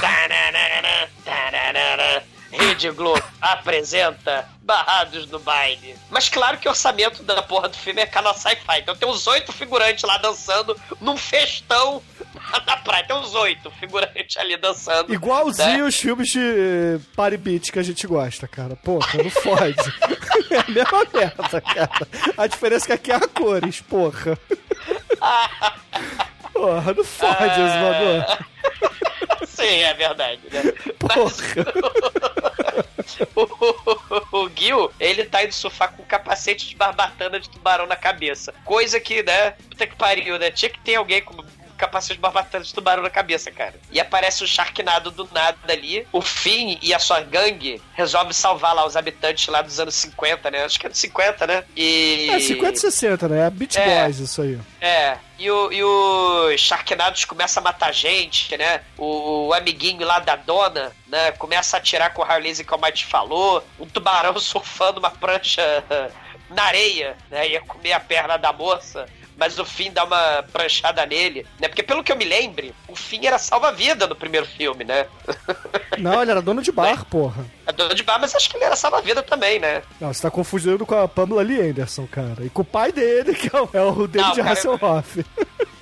bananana, 0.00 1.08
bananana. 1.26 2.33
Rede 2.54 2.90
Globo 2.90 3.22
apresenta 3.40 4.48
Barrados 4.62 5.28
no 5.28 5.38
Baile. 5.40 5.96
Mas 6.08 6.28
claro 6.28 6.56
que 6.58 6.68
o 6.68 6.70
orçamento 6.70 7.22
da 7.22 7.42
porra 7.42 7.68
do 7.68 7.76
filme 7.76 8.00
é 8.00 8.06
canal 8.06 8.32
sci-fi. 8.34 8.78
Então 8.80 8.94
tem 8.94 9.08
uns 9.08 9.26
oito 9.26 9.52
figurantes 9.52 10.04
lá 10.04 10.16
dançando 10.18 10.78
num 11.00 11.16
festão 11.16 12.00
na 12.66 12.76
praia. 12.76 13.04
Tem 13.06 13.16
uns 13.16 13.34
oito 13.34 13.70
figurantes 13.72 14.36
ali 14.36 14.56
dançando. 14.56 15.12
Igualzinho 15.12 15.78
né? 15.78 15.84
os 15.84 15.96
filmes 15.96 16.28
de 16.28 16.38
eh, 16.38 17.00
party 17.16 17.36
beat 17.36 17.72
que 17.72 17.78
a 17.78 17.82
gente 17.82 18.06
gosta, 18.06 18.46
cara. 18.46 18.76
Porra, 18.76 19.22
não 19.22 19.30
fode. 19.30 19.74
é 20.50 20.58
a 20.58 20.68
mesma 20.68 21.06
merda, 21.12 21.60
cara. 21.60 22.08
A 22.36 22.46
diferença 22.46 22.84
é 22.84 22.86
que 22.86 22.92
aqui 22.92 23.12
é 23.12 23.16
a 23.16 23.28
cores, 23.28 23.80
porra. 23.80 24.38
Porra, 26.54 26.94
não 26.94 27.04
fode, 27.04 27.60
Osvaldo. 27.60 28.46
Sim, 29.46 29.82
é 29.82 29.94
verdade, 29.94 30.40
né? 30.50 30.62
Porra. 30.98 31.34
o, 33.34 34.38
o 34.38 34.50
Gil, 34.54 34.92
ele 34.98 35.24
tá 35.24 35.44
indo 35.44 35.52
surfar 35.52 35.92
com 35.92 36.02
um 36.02 36.06
capacete 36.06 36.68
de 36.68 36.76
barbatana 36.76 37.38
de 37.38 37.48
tubarão 37.48 37.86
na 37.86 37.96
cabeça. 37.96 38.54
Coisa 38.64 38.98
que, 38.98 39.22
né? 39.22 39.52
Puta 39.52 39.86
que 39.86 39.96
pariu, 39.96 40.38
né? 40.38 40.50
Tinha 40.50 40.70
que 40.70 40.80
ter 40.80 40.96
alguém 40.96 41.22
com 41.22 41.42
capacete 41.76 42.14
de 42.14 42.20
barbatana 42.20 42.64
de 42.64 42.72
tubarão 42.72 43.02
na 43.02 43.10
cabeça, 43.10 43.50
cara. 43.50 43.74
E 43.90 44.00
aparece 44.00 44.42
o 44.42 44.46
Sharknado 44.46 45.10
do 45.10 45.28
nada 45.32 45.58
ali. 45.68 46.06
O 46.12 46.20
Finn 46.20 46.78
e 46.80 46.94
a 46.94 46.98
sua 46.98 47.20
gangue 47.20 47.80
resolvem 47.94 48.32
salvar 48.32 48.74
lá 48.74 48.86
os 48.86 48.96
habitantes 48.96 49.46
lá 49.48 49.62
dos 49.62 49.78
anos 49.80 49.94
50, 49.94 50.50
né? 50.50 50.64
Acho 50.64 50.78
que 50.78 50.86
é 50.86 50.90
dos 50.90 50.98
50, 50.98 51.46
né? 51.46 51.64
E... 51.76 52.28
É 52.30 52.38
50 52.38 52.72
e 52.72 52.80
60, 52.80 53.28
né? 53.28 53.46
É 53.46 53.50
Beach 53.50 53.78
É. 53.78 54.02
Boys 54.02 54.18
isso 54.18 54.42
aí. 54.42 54.58
É, 54.80 55.18
e, 55.38 55.50
o, 55.50 55.72
e 55.72 55.82
os 55.82 56.60
Sharknados 56.60 57.24
começam 57.24 57.60
a 57.60 57.64
matar 57.64 57.92
gente, 57.92 58.56
né? 58.56 58.82
O, 58.96 59.48
o 59.48 59.54
amiguinho 59.54 60.06
lá 60.06 60.18
da 60.18 60.36
dona, 60.36 60.92
né? 61.08 61.32
Começa 61.32 61.76
a 61.76 61.78
atirar 61.78 62.12
com 62.12 62.22
o 62.22 62.24
Harley 62.24 62.54
que 62.64 62.74
o 62.74 62.78
Mike 62.78 63.04
falou. 63.04 63.64
Um 63.78 63.86
tubarão 63.86 64.36
surfando 64.40 64.98
uma 64.98 65.10
prancha 65.10 65.62
na 66.50 66.64
areia, 66.64 67.16
né? 67.30 67.48
Ia 67.48 67.60
comer 67.60 67.92
a 67.92 68.00
perna 68.00 68.36
da 68.36 68.52
moça. 68.52 69.06
Mas 69.36 69.58
o 69.58 69.64
Finn 69.64 69.92
dá 69.92 70.04
uma 70.04 70.44
pranchada 70.52 71.04
nele, 71.04 71.46
né? 71.60 71.68
Porque 71.68 71.82
pelo 71.82 72.02
que 72.04 72.12
eu 72.12 72.16
me 72.16 72.24
lembre, 72.24 72.74
o 72.88 72.94
Finn 72.94 73.24
era 73.24 73.38
salva-vida 73.38 74.06
no 74.06 74.14
primeiro 74.14 74.46
filme, 74.46 74.84
né? 74.84 75.06
Não, 75.98 76.22
ele 76.22 76.30
era 76.30 76.42
dono 76.42 76.62
de 76.62 76.70
bar, 76.70 77.04
porra. 77.04 77.44
É 77.66 77.72
dono 77.72 77.94
de 77.94 78.02
bar, 78.02 78.18
mas 78.20 78.34
acho 78.34 78.48
que 78.48 78.56
ele 78.56 78.64
era 78.64 78.76
salva-vida 78.76 79.22
também, 79.22 79.58
né? 79.58 79.82
Não, 80.00 80.12
você 80.12 80.22
tá 80.22 80.30
confundindo 80.30 80.84
com 80.86 80.94
a 80.94 81.08
Pamela 81.08 81.42
Lee 81.42 81.70
Anderson, 81.70 82.06
cara. 82.06 82.44
E 82.44 82.50
com 82.50 82.62
o 82.62 82.64
pai 82.64 82.92
dele, 82.92 83.34
que 83.34 83.54
é 83.54 83.60
o, 83.60 83.68
é 83.72 83.82
o 83.82 84.06
David 84.06 84.40
Hasselhoff. 84.40 85.24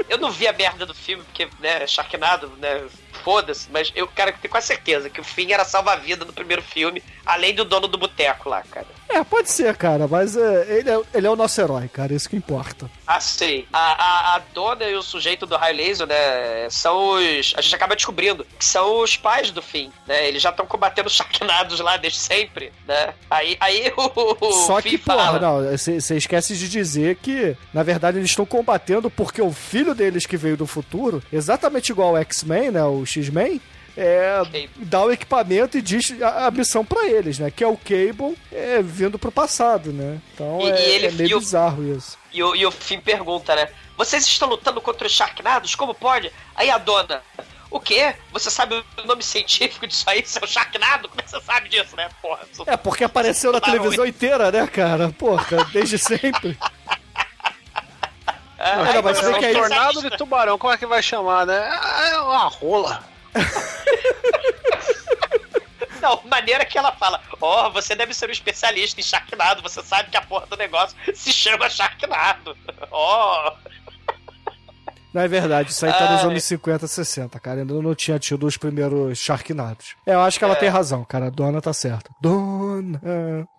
Eu 0.08 0.18
não 0.18 0.30
vi 0.30 0.46
a 0.46 0.52
merda 0.52 0.84
do 0.84 0.94
filme, 0.94 1.22
porque, 1.24 1.48
né, 1.60 1.86
Sharknado, 1.86 2.52
né, 2.58 2.82
foda-se, 3.22 3.68
mas 3.70 3.92
eu, 3.94 4.06
cara, 4.08 4.32
tenho 4.32 4.50
quase 4.50 4.66
certeza 4.66 5.10
que 5.10 5.20
o 5.20 5.24
Finn 5.24 5.50
era 5.50 5.64
salva-vida 5.64 6.24
no 6.24 6.32
primeiro 6.32 6.62
filme, 6.62 7.02
além 7.24 7.54
do 7.54 7.64
dono 7.64 7.88
do 7.88 7.98
boteco 7.98 8.48
lá, 8.48 8.62
cara. 8.62 8.86
É, 9.08 9.22
pode 9.22 9.50
ser, 9.50 9.76
cara, 9.76 10.08
mas 10.08 10.36
é, 10.36 10.78
ele, 10.78 10.90
é, 10.90 11.00
ele 11.12 11.26
é 11.26 11.30
o 11.30 11.36
nosso 11.36 11.60
herói, 11.60 11.86
cara, 11.86 12.14
isso 12.14 12.28
que 12.28 12.36
importa. 12.36 12.90
Ah, 13.06 13.20
sei. 13.20 13.68
A, 13.70 13.78
a, 13.78 14.36
a 14.36 14.38
dona 14.54 14.84
e 14.84 14.94
o 14.94 15.02
sujeito 15.02 15.44
do 15.44 15.56
High 15.56 15.74
Laser, 15.74 16.06
né, 16.06 16.68
são 16.70 17.10
os... 17.16 17.52
A 17.56 17.60
gente 17.60 17.74
acaba 17.74 17.94
descobrindo 17.94 18.46
que 18.58 18.64
são 18.64 19.02
os 19.02 19.16
pais 19.16 19.50
do 19.50 19.60
Finn, 19.60 19.90
né, 20.06 20.26
eles 20.26 20.40
já 20.40 20.48
estão 20.48 20.66
combatendo 20.66 21.08
os 21.08 21.14
Sharknados 21.14 21.78
lá 21.80 21.98
desde 21.98 22.18
sempre, 22.18 22.72
né. 22.88 23.12
Aí, 23.30 23.56
aí 23.60 23.92
o, 23.96 24.46
o 24.46 24.52
Só 24.66 24.80
Finn 24.80 24.92
que, 24.92 24.98
porra, 24.98 25.24
fala... 25.24 25.40
não, 25.40 25.76
você 25.76 26.16
esquece 26.16 26.56
de 26.56 26.68
dizer 26.68 27.16
que, 27.16 27.54
na 27.72 27.82
verdade, 27.82 28.18
eles 28.18 28.30
estão 28.30 28.46
combatendo 28.46 29.10
porque 29.10 29.42
o 29.42 29.52
filho 29.52 29.94
deles 29.94 30.24
que 30.24 30.38
veio 30.38 30.56
do 30.56 30.66
futuro, 30.66 31.22
exatamente 31.30 31.92
igual 31.92 32.16
ao 32.16 32.22
X-Men, 32.22 32.70
né, 32.70 32.84
o 32.84 33.04
X-Men, 33.12 33.60
é, 33.96 34.40
dá 34.76 35.02
o 35.04 35.10
equipamento 35.12 35.76
e 35.76 35.82
diz 35.82 36.14
a, 36.22 36.46
a 36.46 36.50
missão 36.50 36.82
pra 36.84 37.06
eles, 37.06 37.38
né, 37.38 37.50
que 37.50 37.62
é 37.62 37.66
o 37.68 37.76
Cable 37.76 38.36
é, 38.50 38.80
vindo 38.82 39.18
pro 39.18 39.30
passado, 39.30 39.92
né. 39.92 40.18
Então 40.34 40.60
E- 40.62 40.70
é, 40.70 40.88
e 40.88 40.92
ele- 40.94 41.06
é 41.06 41.10
meio 41.12 41.30
e 41.30 41.34
o- 41.34 41.38
bizarro 41.40 41.84
isso. 41.96 42.16
E 42.32 42.42
o, 42.42 42.56
e 42.56 42.64
o 42.64 42.70
Finn 42.70 43.00
pergunta, 43.00 43.54
né? 43.54 43.68
Vocês 43.96 44.24
estão 44.26 44.48
lutando 44.48 44.80
contra 44.80 45.06
os 45.06 45.12
Sharknados? 45.12 45.74
Como 45.74 45.92
pode? 45.94 46.32
Aí 46.56 46.70
a 46.70 46.78
dona. 46.78 47.20
O 47.70 47.78
quê? 47.80 48.14
Você 48.32 48.50
sabe 48.50 48.74
o 48.74 49.06
nome 49.06 49.22
científico 49.22 49.86
disso 49.86 50.04
aí? 50.08 50.22
Seu 50.26 50.46
Sharknado? 50.46 51.08
Como 51.08 51.20
é 51.20 51.24
que 51.24 51.30
você 51.30 51.40
sabe 51.40 51.68
disso, 51.68 51.94
né? 51.96 52.08
Porra. 52.20 52.40
sou- 52.52 52.64
É, 52.68 52.76
porque 52.76 53.04
apareceu 53.04 53.52
na 53.52 53.60
televisão 53.60 54.06
inteira, 54.06 54.50
né, 54.50 54.66
cara? 54.66 55.10
Porra, 55.10 55.64
desde 55.72 55.96
sempre. 56.00 56.58
É, 58.64 58.76
Não, 58.76 59.02
mas 59.02 59.18
é 59.18 59.22
você 59.22 59.34
um 59.34 59.40
quer 59.40 59.50
ir- 59.50 59.54
tornado 59.58 60.00
de 60.02 60.10
tubarão, 60.16 60.56
como 60.56 60.72
é 60.72 60.78
que 60.78 60.86
vai 60.86 61.02
chamar, 61.02 61.44
né? 61.46 61.80
É 62.12 62.18
uma 62.20 62.46
rola. 62.48 63.02
Não, 66.00 66.20
maneira 66.24 66.64
que 66.64 66.76
ela 66.76 66.90
fala, 66.92 67.20
ó, 67.40 67.70
você 67.70 67.94
deve 67.94 68.12
ser 68.12 68.28
um 68.28 68.32
especialista 68.32 69.00
em 69.00 69.04
Sharknado, 69.04 69.62
você 69.62 69.80
sabe 69.82 70.10
que 70.10 70.16
a 70.16 70.22
porra 70.22 70.46
do 70.46 70.56
negócio 70.56 70.96
se 71.14 71.32
chama 71.32 71.70
Sharknado. 71.70 72.56
Ó, 72.90 73.52
Não 75.14 75.22
é 75.22 75.28
verdade, 75.28 75.70
isso 75.70 75.86
aí 75.86 75.92
tá 75.92 76.10
nos 76.10 76.20
Ai. 76.22 76.26
anos 76.30 76.42
50, 76.44 76.86
60, 76.88 77.38
cara. 77.38 77.60
Ainda 77.60 77.74
não 77.74 77.94
tinha 77.94 78.18
tido 78.18 78.46
os 78.46 78.56
primeiros 78.56 79.16
Sharknados. 79.18 79.94
É, 80.04 80.14
eu 80.14 80.20
acho 80.22 80.38
que 80.40 80.44
ela 80.44 80.54
É. 80.54 80.56
tem 80.56 80.68
razão, 80.68 81.04
cara. 81.04 81.26
A 81.26 81.30
dona 81.30 81.60
tá 81.60 81.72
certa. 81.72 82.10
Dona. 82.20 83.00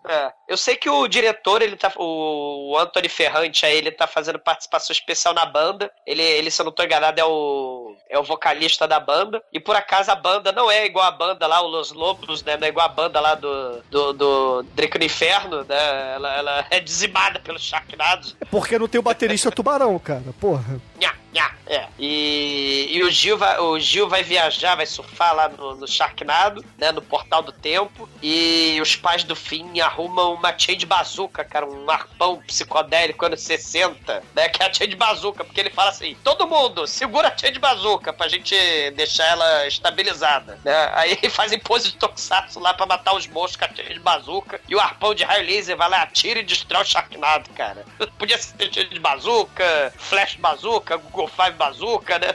É, 0.06 0.32
eu 0.46 0.56
sei 0.56 0.76
que 0.76 0.90
o 0.90 1.08
diretor, 1.08 1.62
ele 1.62 1.76
tá. 1.76 1.90
O 1.96 2.76
Anthony 2.78 3.08
Ferrante 3.08 3.64
aí, 3.64 3.76
ele 3.76 3.90
tá 3.90 4.06
fazendo 4.06 4.38
participação 4.38 4.92
especial 4.92 5.32
na 5.32 5.46
banda. 5.46 5.90
Ele, 6.06 6.22
ele, 6.22 6.50
se 6.50 6.60
eu 6.60 6.66
não 6.66 6.72
tô 6.72 6.82
enganado, 6.82 7.18
é 7.18 7.24
o. 7.24 7.96
É 8.10 8.18
o 8.18 8.22
vocalista 8.22 8.86
da 8.86 9.00
banda. 9.00 9.42
E 9.52 9.58
por 9.58 9.74
acaso 9.74 10.10
a 10.10 10.14
banda 10.14 10.52
não 10.52 10.70
é 10.70 10.84
igual 10.84 11.06
a 11.06 11.10
banda 11.10 11.46
lá, 11.46 11.62
o 11.62 11.66
Los 11.66 11.92
Lobos, 11.92 12.42
né? 12.42 12.56
Não 12.56 12.66
é 12.66 12.70
igual 12.70 12.86
a 12.86 12.90
banda 12.90 13.20
lá 13.20 13.34
do. 13.34 13.82
do, 13.90 14.12
do 14.12 14.62
Drake 14.74 14.98
no 14.98 15.04
Inferno, 15.04 15.64
né? 15.64 16.14
Ela, 16.14 16.34
ela 16.36 16.66
é 16.70 16.78
dizimada 16.78 17.40
pelos 17.40 17.62
Sharknados. 17.62 18.36
É 18.40 18.44
porque 18.44 18.78
não 18.78 18.86
tem 18.86 18.98
o 18.98 19.02
baterista 19.02 19.50
tubarão, 19.50 19.98
cara. 19.98 20.34
Porra. 20.38 20.80
Nha, 21.00 21.14
nha, 21.32 21.54
é. 21.66 21.88
E, 21.98 22.88
e 22.90 23.02
o, 23.02 23.10
Gil 23.10 23.38
vai, 23.38 23.58
o 23.58 23.78
Gil 23.78 24.08
vai 24.08 24.22
viajar, 24.22 24.74
vai 24.74 24.86
surfar 24.86 25.34
lá 25.34 25.48
no, 25.48 25.74
no 25.74 25.88
Sharknado, 25.88 26.62
né? 26.76 26.92
No 26.92 27.00
Portal 27.00 27.42
do 27.42 27.52
Tempo. 27.52 28.08
E 28.22 28.78
os 28.82 28.94
pais 28.94 29.24
do 29.24 29.34
Finn 29.34 29.80
arrumam 29.82 30.33
uma 30.34 30.52
de 30.52 30.86
bazuca, 30.86 31.44
cara. 31.44 31.66
Um 31.66 31.90
arpão 31.90 32.42
psicodélico 32.46 33.24
anos 33.26 33.42
60, 33.42 34.22
né? 34.34 34.48
Que 34.48 34.62
é 34.62 34.66
a 34.66 34.72
chain 34.72 34.88
de 34.88 34.96
bazuca. 34.96 35.44
Porque 35.44 35.60
ele 35.60 35.70
fala 35.70 35.90
assim: 35.90 36.16
todo 36.22 36.46
mundo, 36.46 36.86
segura 36.86 37.28
a 37.28 37.50
de 37.50 37.58
bazuca 37.58 38.12
pra 38.12 38.28
gente 38.28 38.54
deixar 38.92 39.24
ela 39.26 39.66
estabilizada, 39.66 40.58
né? 40.64 40.90
Aí 40.94 41.18
fazem 41.30 41.58
pose 41.58 41.92
de 41.92 41.96
tokusatsu 41.96 42.60
lá 42.60 42.74
pra 42.74 42.86
matar 42.86 43.14
os 43.14 43.26
monstros 43.26 43.56
com 43.56 43.64
a 43.64 43.76
chain 43.76 43.94
de 43.94 44.00
bazuca. 44.00 44.60
E 44.68 44.74
o 44.74 44.80
arpão 44.80 45.14
de 45.14 45.24
raio 45.24 45.46
laser 45.46 45.76
vai 45.76 45.88
lá, 45.88 46.02
atira 46.02 46.40
e 46.40 46.44
destrói 46.44 46.82
o 46.82 46.86
Sharknado, 46.86 47.50
cara. 47.50 47.84
Podia 48.18 48.38
ser 48.38 48.68
de 48.68 48.98
bazuca, 49.00 49.92
flash 49.96 50.36
bazuca, 50.36 50.96
Google 50.96 51.28
Five 51.28 51.52
bazuca, 51.52 52.18
né? 52.18 52.34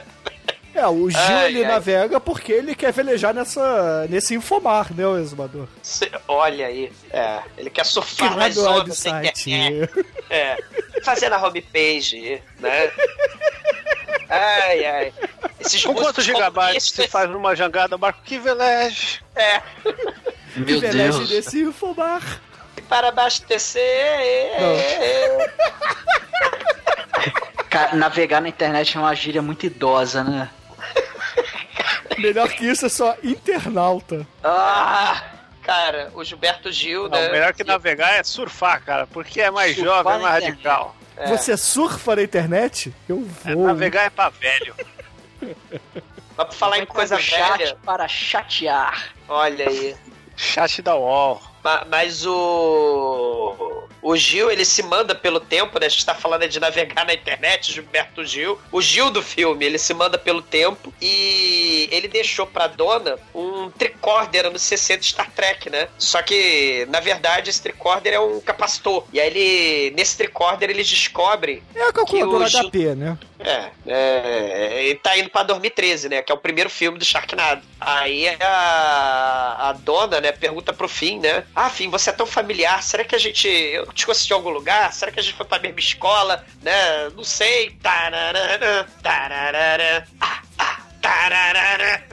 É, 0.74 0.86
o 0.86 1.10
Gil 1.10 1.18
Ai, 1.20 1.46
ele 1.48 1.64
ai. 1.64 1.70
navega 1.72 2.20
porque 2.20 2.52
ele 2.52 2.74
quer 2.74 2.92
velejar 2.92 3.34
nessa, 3.34 4.06
nesse 4.08 4.34
infomar, 4.34 4.92
né, 4.94 5.04
o 5.06 5.18
exumador? 5.18 5.66
Cê- 5.82 6.10
olha 6.28 6.66
aí, 6.66 6.92
é, 7.10 7.40
ele 7.58 7.70
quer 7.70 7.84
surfar 7.84 8.36
nas 8.36 8.56
ondas 8.56 8.84
do 8.88 8.94
sem 8.94 9.10
site. 9.12 9.50
internet. 9.50 10.06
É, 10.30 10.56
fazendo 11.02 11.34
a 11.34 11.44
homepage, 11.44 12.40
né? 12.60 12.90
Ai, 14.28 14.84
ai. 14.86 15.12
Esses 15.58 15.84
Com 15.84 15.92
quantos 15.94 16.24
gigabytes 16.24 16.90
comunistas- 16.92 17.06
faz 17.06 17.28
numa 17.28 17.54
jangada 17.56 17.98
barco? 17.98 18.20
Que 18.24 18.38
veleje. 18.38 19.20
É, 19.34 19.60
Meu 20.56 20.78
Veleje 20.80 21.18
Deus. 21.18 21.30
nesse 21.30 21.60
infomar. 21.62 22.40
para 22.88 23.08
abastecer. 23.08 23.82
Cara, 27.68 27.94
navegar 27.94 28.40
na 28.40 28.48
internet 28.48 28.96
é 28.96 29.00
uma 29.00 29.14
gíria 29.14 29.42
muito 29.42 29.64
idosa, 29.66 30.24
né? 30.24 30.48
Melhor 32.18 32.48
que 32.50 32.66
isso 32.66 32.86
é 32.86 32.88
só 32.88 33.16
internauta. 33.22 34.26
Ah, 34.42 35.22
cara, 35.62 36.10
o 36.14 36.22
Gilberto 36.24 36.70
Gil, 36.72 37.04
Não, 37.08 37.18
né? 37.18 37.28
o 37.28 37.32
melhor 37.32 37.52
que 37.52 37.64
navegar 37.64 38.12
é 38.14 38.22
surfar, 38.22 38.82
cara, 38.84 39.06
porque 39.06 39.40
é 39.40 39.50
mais 39.50 39.74
Surfar 39.76 39.94
jovem, 40.04 40.12
é 40.12 40.18
mais 40.18 40.36
internet. 40.44 40.56
radical. 40.66 40.96
É. 41.16 41.26
Você 41.28 41.56
surfa 41.56 42.16
na 42.16 42.22
internet? 42.22 42.94
Eu 43.08 43.26
É, 43.44 43.54
vou. 43.54 43.66
navegar 43.66 44.04
é 44.04 44.10
pra 44.10 44.28
velho. 44.30 44.74
Mas 46.36 46.46
pra 46.46 46.52
falar 46.52 46.78
em 46.78 46.86
coisa 46.86 47.16
o 47.16 47.20
chat 47.20 47.58
velha, 47.58 47.76
para 47.84 48.08
chatear. 48.08 49.10
olha 49.28 49.68
aí. 49.68 49.94
Chat 50.36 50.80
da 50.80 50.96
UOL. 50.96 51.42
Ma- 51.62 51.86
Mas 51.90 52.24
o. 52.26 53.84
O 54.02 54.16
Gil, 54.16 54.50
ele 54.50 54.64
se 54.64 54.82
manda 54.82 55.14
pelo 55.14 55.38
tempo, 55.38 55.78
né? 55.78 55.84
A 55.84 55.88
gente 55.90 56.06
tá 56.06 56.14
falando 56.14 56.48
de 56.48 56.58
navegar 56.58 57.04
na 57.04 57.12
internet, 57.12 57.70
Gilberto 57.70 58.24
Gil. 58.24 58.58
O 58.72 58.80
Gil 58.80 59.10
do 59.10 59.22
filme, 59.22 59.62
ele 59.66 59.76
se 59.76 59.92
manda 59.92 60.16
pelo 60.16 60.40
tempo 60.40 60.90
e 61.02 61.86
ele 61.92 62.08
deixou 62.08 62.46
pra 62.46 62.66
dona 62.66 63.18
um 63.34 63.68
tricorder 63.70 64.46
anos 64.46 64.62
60 64.62 65.02
Star 65.02 65.30
Trek, 65.32 65.68
né? 65.68 65.88
Só 65.98 66.22
que, 66.22 66.86
na 66.88 66.98
verdade, 66.98 67.50
esse 67.50 67.60
tricorder 67.60 68.14
é 68.14 68.20
um 68.20 68.40
capacitor. 68.40 69.04
E 69.12 69.20
aí 69.20 69.26
ele, 69.26 69.94
nesse 69.94 70.16
tricorder, 70.16 70.70
eles 70.70 70.88
descobrem 70.88 71.62
É 71.74 71.82
a 71.82 71.92
calculadora 71.92 72.48
Que 72.48 72.56
o 72.56 72.60
Gil- 72.62 72.70
HP, 72.70 72.94
né? 72.94 73.18
é, 73.38 73.70
é, 73.86 74.84
ele 74.84 74.94
tá 74.98 75.16
indo 75.18 75.28
pra 75.28 75.42
2013, 75.42 76.08
né? 76.08 76.22
Que 76.22 76.32
é 76.32 76.34
o 76.34 76.38
primeiro 76.38 76.70
filme 76.70 76.98
do 76.98 77.04
Sharknado. 77.04 77.60
Aí 77.78 78.26
a, 78.40 79.68
a 79.68 79.72
dona, 79.74 80.20
né, 80.22 80.32
pergunta 80.32 80.72
pro 80.72 80.88
Finn, 80.88 81.20
né? 81.20 81.44
Ah, 81.54 81.68
Finn, 81.68 81.90
você 81.90 82.10
é 82.10 82.12
tão 82.12 82.26
familiar, 82.26 82.82
será 82.82 83.04
que 83.04 83.14
a 83.14 83.18
gente. 83.18 83.48
Eu 83.48 83.86
te 83.92 84.06
conheci 84.06 84.30
em 84.30 84.34
algum 84.34 84.50
lugar? 84.50 84.92
Será 84.92 85.10
que 85.10 85.18
a 85.18 85.22
gente 85.22 85.34
foi 85.34 85.44
pra 85.44 85.58
mesma 85.58 85.80
escola? 85.80 86.44
Né? 86.62 87.08
Não 87.16 87.24
sei. 87.24 87.70
Tararara, 87.82 88.86
tararara, 89.02 90.06
ah, 90.20 90.42
ah, 90.58 90.80
tararara. 91.02 92.04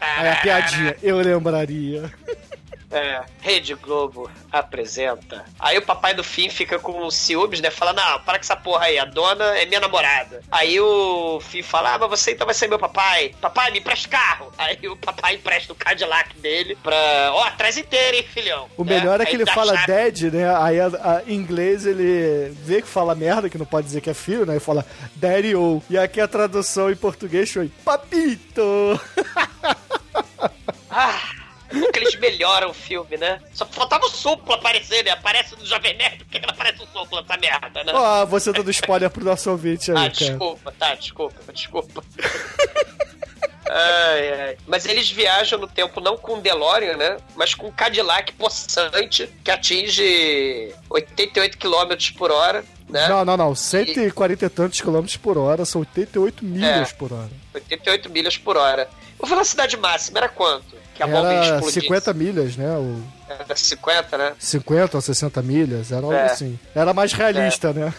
Aí 0.00 0.28
a 0.28 0.36
piadinha, 0.36 0.96
eu 1.02 1.18
lembraria. 1.18 2.12
É, 2.92 3.22
Rede 3.40 3.74
Globo 3.74 4.30
apresenta. 4.50 5.44
Aí 5.58 5.78
o 5.78 5.82
papai 5.82 6.12
do 6.14 6.22
Finn 6.22 6.50
fica 6.50 6.78
com 6.78 7.10
ciúmes, 7.10 7.60
né? 7.60 7.70
Fala, 7.70 7.92
não, 7.92 8.20
para 8.20 8.38
com 8.38 8.42
essa 8.44 8.54
porra 8.56 8.84
aí, 8.84 8.98
a 8.98 9.04
dona 9.06 9.44
é 9.56 9.64
minha 9.64 9.80
namorada. 9.80 10.42
Aí 10.50 10.78
o 10.78 11.40
Finn 11.40 11.62
fala, 11.62 11.94
ah, 11.94 11.98
mas 11.98 12.10
você 12.10 12.32
então 12.32 12.44
vai 12.46 12.54
ser 12.54 12.68
meu 12.68 12.78
papai. 12.78 13.34
Papai, 13.40 13.70
me 13.70 13.78
empresta 13.78 14.08
carro. 14.08 14.52
Aí 14.58 14.78
o 14.88 14.96
papai 14.96 15.34
empresta 15.36 15.72
o 15.72 15.76
Cadillac 15.76 16.36
dele 16.38 16.76
pra... 16.82 17.30
Ó, 17.32 17.50
traz 17.52 17.76
inteiro, 17.78 18.16
hein, 18.18 18.24
filhão. 18.30 18.68
O 18.76 18.84
melhor 18.84 19.20
é 19.20 19.24
Aí 19.24 19.30
que 19.30 19.36
ele 19.36 19.46
fala 19.46 19.74
chave. 19.74 19.86
dad, 19.86 20.20
né? 20.34 20.54
Aí 20.56 20.78
a- 20.80 20.86
a- 20.86 21.22
em 21.26 21.34
inglês 21.34 21.86
ele 21.86 22.50
vê 22.62 22.82
que 22.82 22.88
fala 22.88 23.14
merda, 23.14 23.48
que 23.48 23.56
não 23.58 23.66
pode 23.66 23.86
dizer 23.86 24.00
que 24.02 24.10
é 24.10 24.14
filho, 24.14 24.44
né? 24.44 24.56
E 24.56 24.60
fala 24.60 24.84
daddy 25.16 25.54
ou. 25.54 25.82
E 25.88 25.96
aqui 25.96 26.20
a 26.20 26.28
tradução 26.28 26.90
em 26.90 26.96
português 26.96 27.50
foi 27.50 27.70
papito. 27.84 29.00
Como 31.72 31.90
que 31.92 31.98
eles 31.98 32.14
melhoram 32.16 32.70
o 32.70 32.74
filme, 32.74 33.16
né? 33.16 33.40
Só 33.54 33.64
faltava 33.66 34.04
o 34.06 34.10
Supla 34.10 34.56
aparecer, 34.56 35.04
né? 35.04 35.10
Aparece 35.12 35.56
no 35.56 35.64
Jovem 35.66 35.96
Nerd, 35.96 36.24
por 36.24 36.30
que 36.32 36.38
não 36.40 36.50
aparece 36.50 36.82
o 36.82 36.86
Supla 36.86 37.22
nessa 37.22 37.36
merda, 37.38 37.84
né? 37.84 37.92
Ó, 37.94 38.26
você 38.26 38.52
dando 38.52 38.70
spoiler 38.70 39.10
pro 39.10 39.24
nosso 39.24 39.50
ouvinte 39.50 39.90
aí, 39.90 39.96
Ah, 39.96 40.00
cara. 40.00 40.10
desculpa, 40.10 40.72
tá, 40.78 40.94
desculpa, 40.94 41.52
desculpa. 41.52 42.04
Ai, 43.74 44.40
ai. 44.40 44.56
Mas 44.66 44.84
eles 44.86 45.10
viajam 45.10 45.58
no 45.58 45.66
tempo 45.66 46.00
não 46.00 46.16
com 46.16 46.40
DeLorean, 46.40 46.96
né? 46.96 47.16
Mas 47.36 47.54
com 47.54 47.68
um 47.68 47.72
Cadillac 47.72 48.32
possante 48.34 49.30
que 49.42 49.50
atinge 49.50 50.74
88 50.90 51.56
km 51.56 51.94
por 52.18 52.30
hora, 52.30 52.64
né? 52.88 53.08
Não, 53.08 53.24
não, 53.24 53.36
não. 53.36 53.54
140 53.54 54.44
e 54.44 54.48
tantos 54.50 54.80
quilômetros 54.80 55.16
por 55.16 55.38
hora, 55.38 55.64
são 55.64 55.80
88 55.80 56.44
milhas 56.44 56.90
É. 56.90 56.94
por 56.94 57.12
hora. 57.12 57.30
88 57.54 58.10
milhas 58.10 58.36
por 58.36 58.56
hora. 58.56 58.90
A 59.22 59.26
velocidade 59.26 59.76
máxima 59.76 60.18
era 60.18 60.28
quanto? 60.28 60.76
Que 60.94 61.02
a 61.02 61.06
bomba 61.06 61.32
Era 61.32 61.44
explodir? 61.56 61.82
50 61.82 62.12
milhas, 62.14 62.56
né? 62.56 62.70
O 62.76 63.00
Era 63.28 63.56
50, 63.56 64.18
né? 64.18 64.32
50 64.38 64.96
ou 64.96 65.00
60 65.00 65.42
milhas, 65.42 65.90
era 65.90 66.00
algo 66.02 66.12
É. 66.12 66.26
assim. 66.26 66.58
Era 66.74 66.92
mais 66.92 67.12
realista, 67.12 67.72
né? 67.72 67.92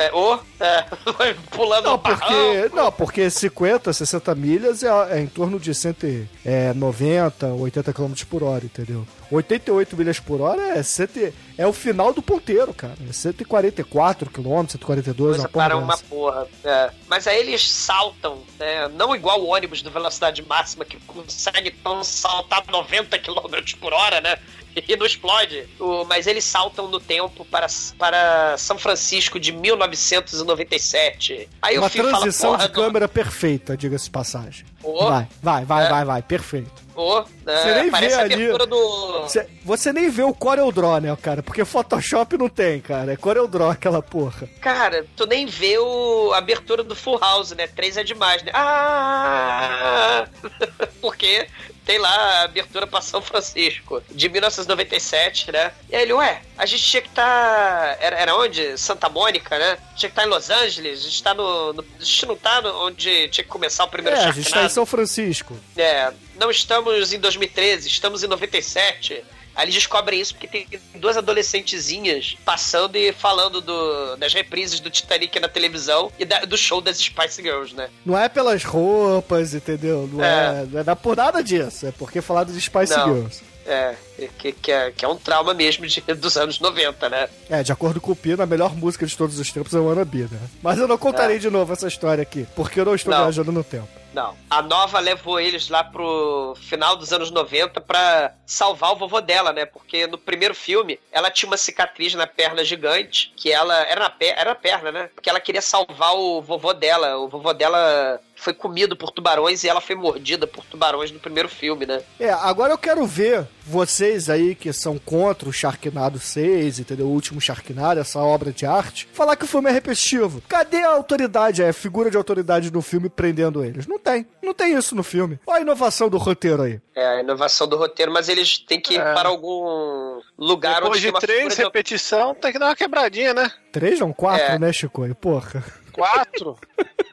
É, 0.00 0.10
ou, 0.14 0.42
é, 0.58 0.86
pulando 1.52 1.84
Não, 1.84 1.98
porque, 1.98 2.70
não, 2.72 2.90
porque 2.90 3.28
50, 3.28 3.92
60 3.92 4.34
milhas 4.34 4.82
é, 4.82 4.88
é 5.10 5.20
em 5.20 5.26
torno 5.26 5.60
de 5.60 5.74
190, 5.74 7.46
80 7.46 7.92
km 7.92 8.14
por 8.30 8.42
hora, 8.42 8.64
entendeu? 8.64 9.06
88 9.30 9.96
milhas 9.98 10.18
por 10.18 10.40
hora 10.40 10.78
é, 10.78 10.82
100, 10.82 11.34
é 11.58 11.66
o 11.66 11.72
final 11.72 12.14
do 12.14 12.22
ponteiro, 12.22 12.72
cara. 12.72 12.94
É 13.06 13.12
144 13.12 14.30
km, 14.30 14.66
142, 14.68 15.36
coisa 15.36 15.48
para 15.50 15.76
uma 15.76 15.98
porra. 15.98 16.48
É. 16.64 16.90
Mas 17.06 17.26
aí 17.26 17.38
eles 17.38 17.70
saltam, 17.70 18.42
né? 18.58 18.88
Não 18.88 19.14
igual 19.14 19.42
o 19.42 19.48
ônibus 19.48 19.82
do 19.82 19.90
velocidade 19.90 20.42
máxima 20.42 20.84
que 20.84 20.96
consegue 21.00 21.70
tão 21.70 22.02
saltar 22.02 22.64
90 22.66 23.18
km 23.18 23.78
por 23.78 23.92
hora, 23.92 24.22
né? 24.22 24.38
E 24.76 24.96
não 24.96 25.04
explode. 25.06 25.68
O- 25.78 26.04
mas 26.04 26.26
eles 26.26 26.44
saltam 26.44 26.88
no 26.88 27.00
tempo 27.00 27.44
para, 27.44 27.66
para 27.98 28.56
São 28.58 28.78
Francisco 28.78 29.38
de 29.40 29.52
1997. 29.52 31.48
Aí 31.62 31.76
Uma 31.78 31.86
o 31.86 31.90
fala, 31.90 32.08
transição 32.10 32.52
porra, 32.52 32.66
de 32.68 32.74
câmera 32.74 33.08
perfeita, 33.08 33.76
diga-se 33.76 34.04
de 34.04 34.10
passagem. 34.10 34.64
Ô. 34.82 35.08
Vai, 35.08 35.28
vai, 35.42 35.64
vai, 35.64 35.86
É. 35.86 35.88
vai, 35.88 36.04
vai, 36.04 36.22
perfeito. 36.22 36.90
Ô, 36.94 37.20
né? 37.20 37.26
Você 37.62 37.74
nem 37.82 37.90
Parece 37.90 38.14
vê 38.16 38.20
a 38.20 38.24
ali- 38.24 38.34
abertura 38.34 38.66
do... 38.66 39.22
Você, 39.22 39.46
você 39.64 39.92
nem 39.92 40.10
vê 40.10 40.22
o 40.22 40.34
Corel 40.34 40.70
Draw, 40.70 41.00
né, 41.00 41.16
cara? 41.20 41.42
Porque 41.42 41.64
Photoshop 41.64 42.36
não 42.36 42.48
tem, 42.48 42.80
cara. 42.80 43.12
É 43.12 43.16
Corel 43.16 43.46
Draw 43.48 43.70
aquela 43.70 44.02
porra. 44.02 44.48
Cara, 44.60 45.06
tu 45.16 45.24
nem 45.26 45.46
vê 45.46 45.78
o... 45.78 46.32
a 46.34 46.38
abertura 46.38 46.82
do 46.82 46.94
Full 46.94 47.18
House, 47.18 47.52
né? 47.52 47.66
Três 47.68 47.96
é 47.96 48.02
demais, 48.04 48.42
né? 48.42 48.50
Ah! 48.54 50.26
Porque 51.00 51.46
tem 51.90 51.98
lá 51.98 52.08
a 52.08 52.42
abertura 52.44 52.86
pra 52.86 53.00
São 53.00 53.20
Francisco, 53.20 54.00
de 54.08 54.28
1997, 54.28 55.50
né? 55.50 55.72
E 55.90 55.96
aí 55.96 56.02
ele, 56.02 56.12
ué, 56.12 56.40
a 56.56 56.64
gente 56.64 56.84
tinha 56.84 57.02
que 57.02 57.08
estar. 57.08 57.96
Era, 58.00 58.16
era 58.16 58.36
onde? 58.36 58.78
Santa 58.78 59.08
Mônica, 59.08 59.58
né? 59.58 59.76
Tinha 59.96 60.08
que 60.08 60.16
estar 60.18 60.24
em 60.24 60.28
Los 60.28 60.50
Angeles, 60.50 61.00
a 61.00 61.02
gente 61.02 61.22
tá 61.22 61.34
no. 61.34 61.72
no- 61.72 61.84
a 61.98 62.04
gente 62.04 62.26
não 62.26 62.36
tá 62.36 62.62
no- 62.62 62.86
onde 62.86 63.28
tinha 63.28 63.42
que 63.44 63.50
começar 63.50 63.84
o 63.84 63.88
primeiro 63.88 64.16
É, 64.16 64.24
a 64.24 64.30
gente 64.30 64.48
tá 64.50 64.64
em. 64.64 64.68
São 64.68 64.86
Francisco. 64.86 65.56
É, 65.76 66.12
não 66.36 66.48
estamos 66.50 67.12
em 67.12 67.18
2013, 67.18 67.88
estamos 67.88 68.22
em 68.22 68.28
97. 68.28 69.24
Aí 69.60 69.64
eles 69.66 69.74
descobrem 69.74 70.18
isso 70.18 70.34
porque 70.34 70.46
tem 70.48 70.66
duas 70.94 71.18
adolescentezinhas 71.18 72.34
passando 72.46 72.96
e 72.96 73.12
falando 73.12 73.60
do- 73.60 74.16
das 74.16 74.32
reprises 74.32 74.80
do 74.80 74.88
Titanic 74.88 75.38
na 75.38 75.48
televisão 75.48 76.10
e 76.18 76.24
da- 76.24 76.46
do 76.46 76.56
show 76.56 76.80
das 76.80 76.96
Spice 76.96 77.42
Girls, 77.42 77.74
né? 77.74 77.90
Não 78.06 78.16
é 78.18 78.26
pelas 78.30 78.64
roupas, 78.64 79.52
entendeu? 79.52 80.08
Não 80.10 80.24
é, 80.24 80.62
É. 80.62 80.66
não 80.84 80.92
é 80.92 80.94
por 80.94 81.14
nada 81.14 81.42
disso. 81.44 81.86
É 81.86 81.92
porque 81.92 82.22
falaram 82.22 82.50
de 82.50 82.58
Spice 82.58 82.96
Não. 82.96 83.14
Girls. 83.14 83.42
É, 83.66 83.94
que, 84.38 84.52
que, 84.52 84.72
é, 84.72 84.90
que 84.90 85.04
é 85.04 85.08
um 85.08 85.16
trauma 85.16 85.52
mesmo 85.52 85.86
de- 85.86 86.00
dos 86.16 86.38
anos 86.38 86.58
90, 86.58 87.10
né? 87.10 87.28
É, 87.50 87.62
de 87.62 87.70
acordo 87.70 88.00
com 88.00 88.12
o 88.12 88.16
Pino, 88.16 88.42
a 88.42 88.46
melhor 88.46 88.74
música 88.74 89.04
de 89.04 89.14
todos 89.14 89.38
os 89.38 89.52
tempos 89.52 89.74
é 89.74 89.78
Wanna 89.78 90.06
Be, 90.06 90.20
né? 90.22 90.40
Mas 90.62 90.78
eu 90.78 90.88
não 90.88 90.96
contarei 90.96 91.38
de 91.38 91.50
novo 91.50 91.70
essa 91.70 91.86
história 91.86 92.22
aqui, 92.22 92.46
porque 92.56 92.80
eu 92.80 92.86
não 92.86 92.94
estou 92.94 93.12
É. 93.12 93.16
Não. 93.18 93.24
viajando 93.24 93.52
no 93.52 93.62
tempo. 93.62 93.99
Não. 94.12 94.36
A 94.48 94.60
nova 94.60 94.98
levou 94.98 95.38
eles 95.38 95.68
lá 95.68 95.84
pro 95.84 96.54
final 96.62 96.96
dos 96.96 97.12
anos 97.12 97.30
90 97.30 97.80
pra 97.80 98.34
salvar 98.44 98.92
o 98.92 98.96
vovô 98.96 99.20
dela, 99.20 99.52
né? 99.52 99.64
Porque 99.64 100.06
no 100.06 100.18
primeiro 100.18 100.54
filme 100.54 100.98
ela 101.12 101.30
tinha 101.30 101.48
uma 101.48 101.56
cicatriz 101.56 102.14
na 102.14 102.26
perna 102.26 102.64
gigante, 102.64 103.32
que 103.36 103.52
ela. 103.52 103.74
Era 103.86 104.00
na, 104.04 104.10
per- 104.10 104.34
era 104.36 104.50
na 104.50 104.56
perna, 104.56 104.90
né? 104.90 105.10
Porque 105.14 105.30
ela 105.30 105.40
queria 105.40 105.62
salvar 105.62 106.14
o 106.16 106.42
vovô 106.42 106.72
dela. 106.72 107.16
O 107.18 107.28
vovô 107.28 107.52
dela 107.52 108.20
foi 108.40 108.54
comido 108.54 108.96
por 108.96 109.10
tubarões 109.10 109.62
e 109.64 109.68
ela 109.68 109.80
foi 109.80 109.94
mordida 109.94 110.46
por 110.46 110.64
tubarões 110.64 111.10
no 111.10 111.18
primeiro 111.20 111.48
filme, 111.48 111.86
né? 111.86 112.02
É, 112.18 112.30
agora 112.30 112.72
eu 112.72 112.78
quero 112.78 113.06
ver 113.06 113.46
vocês 113.64 114.28
aí 114.30 114.54
que 114.54 114.72
são 114.72 114.98
contra 114.98 115.48
o 115.48 115.52
Sharknado 115.52 116.18
6, 116.18 116.80
entendeu? 116.80 117.06
O 117.06 117.10
último 117.10 117.40
Sharknado, 117.40 118.00
essa 118.00 118.18
obra 118.18 118.52
de 118.52 118.66
arte, 118.66 119.08
falar 119.12 119.36
que 119.36 119.44
o 119.44 119.48
filme 119.48 119.68
é 119.70 119.72
repetitivo. 119.72 120.42
Cadê 120.48 120.78
a 120.82 120.90
autoridade, 120.90 121.62
a 121.62 121.72
figura 121.72 122.10
de 122.10 122.16
autoridade 122.16 122.72
no 122.72 122.82
filme 122.82 123.08
prendendo 123.08 123.64
eles? 123.64 123.86
Não 123.86 123.98
tem. 123.98 124.26
Não 124.42 124.52
tem 124.54 124.74
isso 124.76 124.94
no 124.96 125.02
filme. 125.04 125.38
Olha 125.46 125.58
a 125.58 125.62
inovação 125.62 126.08
do 126.08 126.18
roteiro 126.18 126.62
aí. 126.62 126.80
É 126.94 127.06
a 127.06 127.20
inovação 127.20 127.68
do 127.68 127.76
roteiro, 127.76 128.12
mas 128.12 128.28
eles 128.28 128.58
têm 128.58 128.80
que 128.80 128.94
ir 128.94 129.00
É. 129.00 129.14
para 129.14 129.28
algum 129.28 130.20
lugar 130.38 130.80
Depois 130.82 130.98
onde 131.04 131.12
de 131.12 131.20
três 131.20 131.56
de- 131.56 131.62
repetição, 131.62 132.34
tem 132.34 132.52
que 132.52 132.58
dar 132.58 132.66
uma 132.66 132.76
quebradinha, 132.76 133.32
né? 133.34 133.50
Três, 133.70 134.00
não? 134.00 134.12
Quatro, 134.12 134.44
É. 134.44 134.58
né, 134.58 134.72
Chico? 134.72 135.06
Porra. 135.16 135.62
Quatro? 135.92 136.56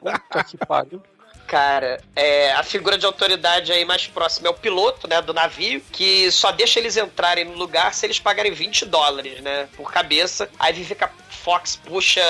Puta 0.00 0.44
que 0.44 0.56
pariu. 0.56 1.02
Cara, 1.48 1.98
é, 2.14 2.52
a 2.52 2.62
figura 2.62 2.98
de 2.98 3.06
autoridade 3.06 3.72
aí 3.72 3.82
mais 3.82 4.06
próxima 4.06 4.48
é 4.48 4.50
o 4.50 4.54
piloto, 4.54 5.08
né, 5.08 5.22
do 5.22 5.32
navio, 5.32 5.82
que 5.90 6.30
só 6.30 6.52
deixa 6.52 6.78
eles 6.78 6.98
entrarem 6.98 7.46
no 7.46 7.54
lugar 7.54 7.94
se 7.94 8.04
eles 8.04 8.20
pagarem 8.20 8.52
20 8.52 8.84
dólares, 8.84 9.40
né, 9.40 9.66
por 9.74 9.90
cabeça. 9.90 10.46
Aí 10.58 10.74
Vivica 10.74 11.10
Fox 11.30 11.76
puxa 11.76 12.20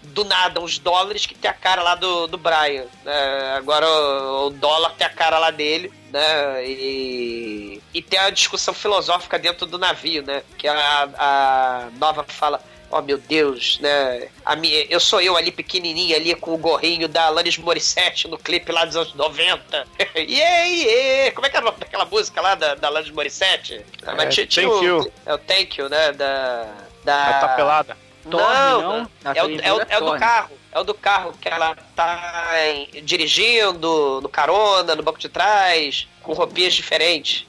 do 0.00 0.24
nada 0.24 0.58
uns 0.58 0.78
dólares 0.78 1.26
que 1.26 1.34
tem 1.34 1.50
a 1.50 1.54
cara 1.54 1.82
lá 1.82 1.94
do, 1.94 2.26
do 2.26 2.38
Brian. 2.38 2.86
né? 3.04 3.54
Agora 3.58 3.86
o, 3.86 4.46
o 4.46 4.50
dólar 4.50 4.94
tem 4.96 5.06
a 5.06 5.10
cara 5.10 5.38
lá 5.38 5.50
dele. 5.50 5.92
Né, 6.10 6.66
e, 6.66 7.82
e 7.94 8.02
tem 8.02 8.18
a 8.18 8.28
discussão 8.28 8.74
filosófica 8.74 9.38
dentro 9.38 9.64
do 9.64 9.78
navio, 9.78 10.22
né? 10.22 10.42
Que 10.58 10.68
a, 10.68 11.08
a 11.18 11.88
nova 11.98 12.22
fala: 12.22 12.62
Oh 12.92 13.00
meu 13.00 13.16
Deus, 13.16 13.78
né? 13.80 14.28
A 14.44 14.54
minha, 14.54 14.84
eu 14.90 15.00
sou 15.00 15.18
eu 15.22 15.34
ali 15.34 15.50
pequenininha 15.50 16.14
ali 16.14 16.34
com 16.34 16.52
o 16.52 16.58
gorrinho 16.58 17.08
da 17.08 17.24
Alanis 17.24 17.56
Morissette 17.56 18.28
no 18.28 18.36
clipe 18.36 18.70
lá 18.70 18.84
dos 18.84 18.94
anos 18.96 19.14
90. 19.14 19.86
e 20.14 20.42
aí, 20.42 21.32
como 21.34 21.46
é 21.46 21.50
que 21.50 21.56
era 21.56 21.70
daquela 21.70 22.04
música 22.04 22.38
lá 22.42 22.54
da, 22.54 22.74
da 22.74 22.88
Alanis 22.88 23.10
Morissette? 23.10 23.82
Ah, 24.04 24.14
mas 24.14 24.34
tinha- 24.34 24.46
tinha 24.46 24.68
Thank 24.68 24.84
You. 24.84 25.12
É 25.24 25.32
o 25.34 25.38
Thank 25.38 25.80
You, 25.80 25.88
né? 25.88 26.12
Da. 26.12 26.66
da... 27.02 27.14
Ela 27.26 27.40
tá 27.40 27.48
pelada. 27.56 27.96
Torne, 28.30 28.46
não, 28.46 28.82
não? 28.82 29.10
não. 29.24 29.32
É, 29.32 29.32
o, 29.32 29.36
é, 29.36 29.42
o, 29.42 29.46
primeira 29.46 29.86
é 29.88 29.98
o 29.98 30.00
do 30.12 30.18
carro. 30.18 30.58
É 30.70 30.78
o 30.80 30.84
do 30.84 30.94
carro 30.94 31.34
que 31.40 31.48
ela 31.48 31.74
tá 31.96 32.50
em- 32.68 33.02
dirigindo, 33.02 34.20
no 34.22 34.28
carona, 34.28 34.94
no 34.94 35.02
banco 35.02 35.18
de 35.18 35.28
trás, 35.28 36.06
com 36.22 36.32
roupinhas 36.34 36.74
diferentes. 36.74 37.46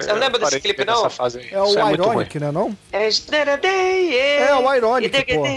Você 0.00 0.12
não 0.12 0.18
lembra 0.18 0.38
desse 0.38 0.60
clipe, 0.60 0.84
não? 0.84 1.04
É 1.04 1.60
o 1.60 1.66
Isso 1.66 1.78
é. 1.78 1.92
Ironic, 1.92 2.38
né, 2.38 2.50
não? 2.50 2.76
É, 2.92 3.06
é 3.06 4.46
É 4.48 4.54
o 4.54 4.74
Ironic, 4.74 5.24
porra. 5.34 5.50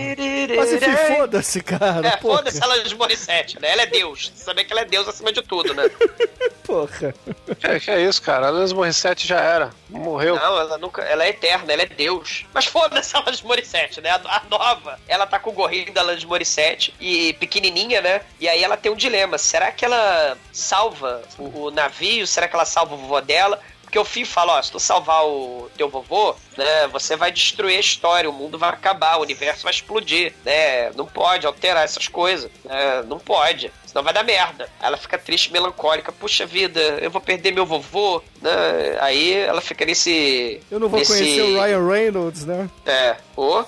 Mas 0.55 0.73
enfim, 0.73 0.95
foda-se, 1.15 1.61
cara. 1.61 2.07
É, 2.07 2.17
foda-se 2.17 2.63
ela 2.63 2.83
de 2.83 2.95
Morissette, 2.95 3.59
né? 3.61 3.71
Ela 3.71 3.83
é 3.83 3.85
Deus. 3.85 4.31
Você 4.33 4.43
sabe 4.43 4.63
que 4.65 4.73
ela 4.73 4.81
é 4.81 4.85
Deus 4.85 5.07
acima 5.07 5.31
de 5.31 5.41
tudo, 5.41 5.73
né? 5.73 5.89
Porra. 6.63 7.13
Que, 7.59 7.79
que 7.79 7.91
é 7.91 8.01
isso, 8.01 8.21
cara? 8.21 8.47
A 8.47 8.49
Alanis 8.49 8.73
Morissette 8.73 9.27
já 9.27 9.39
era. 9.39 9.69
Morreu. 9.89 10.35
Não, 10.35 10.59
ela 10.59 10.77
nunca. 10.77 11.03
Ela 11.03 11.25
é 11.25 11.29
eterna, 11.29 11.71
ela 11.71 11.83
é 11.83 11.85
Deus. 11.85 12.45
Mas 12.53 12.65
foda-se 12.65 13.15
ela 13.15 13.31
de 13.31 13.45
Morissette, 13.45 14.01
né? 14.01 14.09
A, 14.09 14.37
a 14.37 14.41
nova, 14.49 14.99
ela 15.07 15.27
tá 15.27 15.37
com 15.37 15.51
o 15.51 15.53
gorrinho 15.53 15.93
da 15.93 16.01
Alanis 16.01 16.23
Morissette 16.23 16.93
e 16.99 17.33
pequenininha, 17.33 18.01
né? 18.01 18.21
E 18.39 18.49
aí 18.49 18.63
ela 18.63 18.75
tem 18.77 18.91
um 18.91 18.95
dilema. 18.95 19.37
Será 19.37 19.71
que 19.71 19.85
ela 19.85 20.37
salva 20.51 21.21
o, 21.37 21.65
o 21.65 21.71
navio? 21.71 22.25
Será 22.25 22.47
que 22.47 22.55
ela 22.55 22.65
salva 22.65 22.95
o 22.95 22.97
vovô 22.97 23.21
dela? 23.21 23.61
Porque 23.95 23.99
o 24.09 24.11
Finn 24.11 24.25
fala, 24.25 24.57
ó, 24.57 24.61
se 24.61 24.69
tu 24.73 24.77
salvar 24.77 25.25
o 25.25 25.69
teu 25.77 25.87
vovô, 25.89 26.35
né, 26.57 26.85
você 26.91 27.15
vai 27.15 27.31
destruir 27.31 27.77
a 27.77 27.79
história, 27.79 28.29
o 28.29 28.33
mundo 28.33 28.57
vai 28.57 28.67
acabar, 28.69 29.17
o 29.17 29.21
universo 29.21 29.63
vai 29.63 29.71
explodir, 29.71 30.33
né? 30.43 30.89
Não 30.97 31.05
pode 31.05 31.47
alterar 31.47 31.85
essas 31.85 32.09
coisas, 32.09 32.51
né? 32.65 33.03
Não 33.07 33.17
pode, 33.19 33.71
senão 33.85 34.03
vai 34.03 34.13
dar 34.13 34.23
merda. 34.25 34.65
Aí 34.81 34.87
ela 34.87 34.97
fica 34.97 35.17
triste, 35.17 35.49
melancólica, 35.53 36.11
puxa 36.11 36.45
vida, 36.45 36.79
eu 37.01 37.09
vou 37.09 37.21
perder 37.21 37.53
meu 37.53 37.65
vovô, 37.65 38.21
né? 38.41 38.51
Aí 38.99 39.31
ela 39.33 39.61
fica 39.61 39.85
nesse... 39.85 40.59
Eu 40.69 40.77
não 40.77 40.89
vou 40.89 40.99
nesse- 40.99 41.13
conhecer 41.17 41.41
o 41.43 41.61
Ryan 41.63 41.87
Reynolds, 41.87 42.45
né? 42.45 42.69
É, 42.85 43.15
ô, 43.37 43.63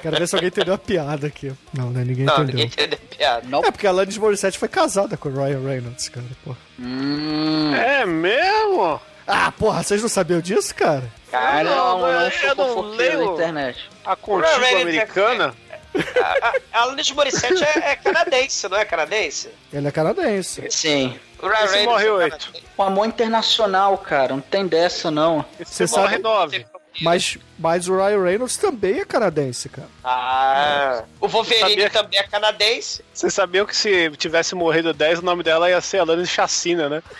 Quero 0.00 0.16
ver 0.16 0.28
se 0.28 0.36
alguém 0.36 0.46
entendeu 0.48 0.74
a 0.74 0.78
piada 0.78 1.26
aqui. 1.26 1.52
Não, 1.76 1.90
né? 1.90 2.04
Ninguém 2.04 2.24
não, 2.24 2.34
entendeu. 2.34 2.54
ninguém 2.54 2.66
entendeu 2.66 2.98
a 3.02 3.16
piada. 3.16 3.46
Não. 3.48 3.64
É 3.64 3.70
porque 3.72 3.84
a 3.84 3.90
Alanis 3.90 4.16
Morissette 4.16 4.56
foi 4.56 4.68
casada 4.68 5.16
com 5.16 5.28
o 5.28 5.32
Ryan 5.44 5.58
Reynolds, 5.60 6.08
cara. 6.08 6.24
Porra. 6.44 6.56
Hum, 6.78 7.74
É 7.74 8.06
mesmo? 8.06 9.00
Ah, 9.26 9.50
porra, 9.52 9.82
vocês 9.82 10.02
não 10.02 10.08
sabiam 10.08 10.40
disso, 10.40 10.74
cara? 10.74 11.02
cara, 11.30 11.64
Não, 11.64 11.98
não, 12.00 12.08
eu 12.08 12.12
não 12.20 12.20
eu 12.26 12.30
sou 12.56 12.82
não 12.82 12.90
leio. 12.90 13.18
na 13.18 13.32
internet. 13.32 13.90
A 14.04 14.14
contigo 14.16 14.60
Ray- 14.60 14.82
americana? 14.82 15.54
A, 15.94 16.48
a, 16.48 16.52
a 16.72 16.82
Alanis 16.82 17.10
Morissette 17.12 17.62
é, 17.64 17.90
é 17.92 17.96
canadense, 17.96 18.68
não 18.68 18.76
é 18.76 18.84
canadense? 18.84 19.48
Ele 19.72 19.88
é 19.88 19.90
canadense. 19.90 20.66
Sim. 20.70 21.18
O 21.40 21.46
Ryan 21.46 21.64
Esse 21.64 21.74
Reynolds 21.76 22.02
morreu 22.04 22.20
é 22.20 22.24
oito. 22.24 22.38
canadense. 22.38 22.64
Um 22.78 22.82
amor 22.82 23.06
internacional, 23.06 23.98
cara. 23.98 24.32
Não 24.34 24.40
tem 24.40 24.66
dessa, 24.66 25.10
não. 25.10 25.44
Você 25.58 25.86
morre 25.86 26.10
sabe- 26.10 26.22
nove. 26.22 26.66
Mas, 27.00 27.38
mas 27.58 27.88
o 27.88 27.96
Ryan 27.96 28.22
Reynolds 28.22 28.56
também 28.56 29.00
é 29.00 29.04
canadense, 29.04 29.68
cara. 29.68 29.88
Ah, 30.04 31.02
o 31.20 31.26
Wolverine 31.26 31.60
Sabia 31.70 31.90
também 31.90 32.18
é 32.20 32.22
canadense. 32.22 33.04
Vocês 33.12 33.34
sabiam 33.34 33.66
que 33.66 33.76
se 33.76 34.10
tivesse 34.16 34.54
morrido 34.54 34.92
10, 34.94 35.18
o 35.18 35.22
nome 35.22 35.42
dela 35.42 35.68
ia 35.68 35.80
ser 35.80 35.98
Alanis 35.98 36.28
Chacina, 36.28 36.88
né? 36.88 37.02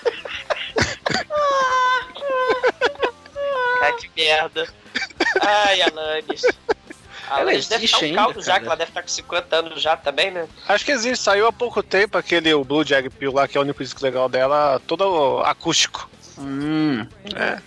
Ai, 3.82 3.92
que 3.94 4.10
merda. 4.16 4.68
Ai, 5.40 5.82
Alanis. 5.82 6.44
Ela 7.26 7.40
Alanis 7.40 7.68
deve 7.68 7.84
estar 7.86 7.98
um 7.98 8.02
ainda, 8.02 8.16
caldo 8.16 8.40
já, 8.40 8.46
cara. 8.46 8.60
que 8.60 8.66
ela 8.66 8.76
deve 8.76 8.90
estar 8.90 9.02
com 9.02 9.08
50 9.08 9.56
anos 9.56 9.82
já 9.82 9.96
também, 9.96 10.30
né? 10.30 10.46
Acho 10.68 10.84
que 10.84 10.92
existe, 10.92 11.24
saiu 11.24 11.46
há 11.46 11.52
pouco 11.52 11.82
tempo 11.82 12.18
aquele 12.18 12.52
o 12.52 12.64
Blue 12.64 12.84
Jag 12.84 13.08
Pill 13.10 13.32
lá, 13.32 13.48
que 13.48 13.56
é 13.56 13.60
o 13.60 13.64
único 13.64 13.82
disco 13.82 14.02
legal 14.04 14.28
dela, 14.28 14.80
todo 14.86 15.40
acústico. 15.44 16.08
Hum. 16.38 17.06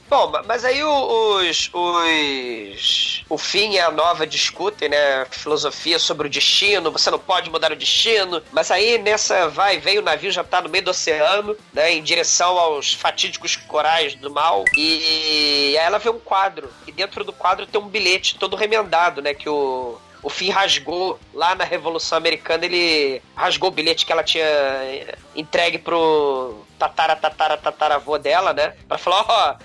Bom, 0.09 0.30
ma- 0.30 0.43
mas 0.43 0.65
aí 0.65 0.84
os, 0.84 1.70
os. 1.74 3.23
O 3.30 3.38
fim 3.38 3.72
e 3.73 3.80
a 3.80 3.91
nova 3.91 4.26
discutem, 4.26 4.89
né? 4.89 5.26
Filosofia 5.31 5.99
sobre 5.99 6.27
o 6.27 6.30
destino, 6.30 6.91
você 6.91 7.10
não 7.11 7.19
pode 7.19 7.49
mudar 7.49 7.72
o 7.72 7.76
destino. 7.76 8.41
Mas 8.52 8.72
aí 8.72 8.98
nessa 8.98 9.48
vai 9.49 9.77
vem, 9.80 9.99
o 9.99 10.02
navio 10.02 10.31
já 10.31 10.44
tá 10.44 10.61
no 10.61 10.69
meio 10.69 10.84
do 10.84 10.91
oceano, 10.91 11.56
né? 11.73 11.94
Em 11.94 12.03
direção 12.03 12.57
aos 12.57 12.94
fatídicos 12.94 13.56
corais 13.56 14.15
do 14.15 14.30
mal. 14.31 14.64
E 14.77 15.76
aí 15.77 15.85
ela 15.85 15.99
vê 15.99 16.10
um 16.10 16.19
quadro. 16.19 16.69
E 16.85 16.91
dentro 16.91 17.23
do 17.23 17.34
quadro 17.34 17.65
tem 17.65 17.80
um 17.80 17.88
bilhete 17.88 18.38
todo 18.38 18.56
remendado, 18.56 19.22
né? 19.22 19.34
Que 19.34 19.49
o. 19.49 19.98
O 20.23 20.30
Finn 20.31 20.52
rasgou 20.52 21.18
lá 21.31 21.53
na 21.53 21.64
Revolução 21.64 22.18
Americana, 22.18 22.65
ele 22.65 23.22
rasgou 23.35 23.69
o 23.69 23.72
bilhete 23.72 24.03
que 24.06 24.11
ela 24.11 24.23
tinha 24.23 24.44
eh, 24.44 25.15
entregue 25.35 25.77
pro 25.77 26.65
tatara, 26.78 27.16
tatara, 27.16 27.58
tataravô 27.58 28.18
dela, 28.18 28.54
né? 28.54 28.76
Pra 28.88 28.98
falar, 28.98 29.26
ó, 29.28 29.56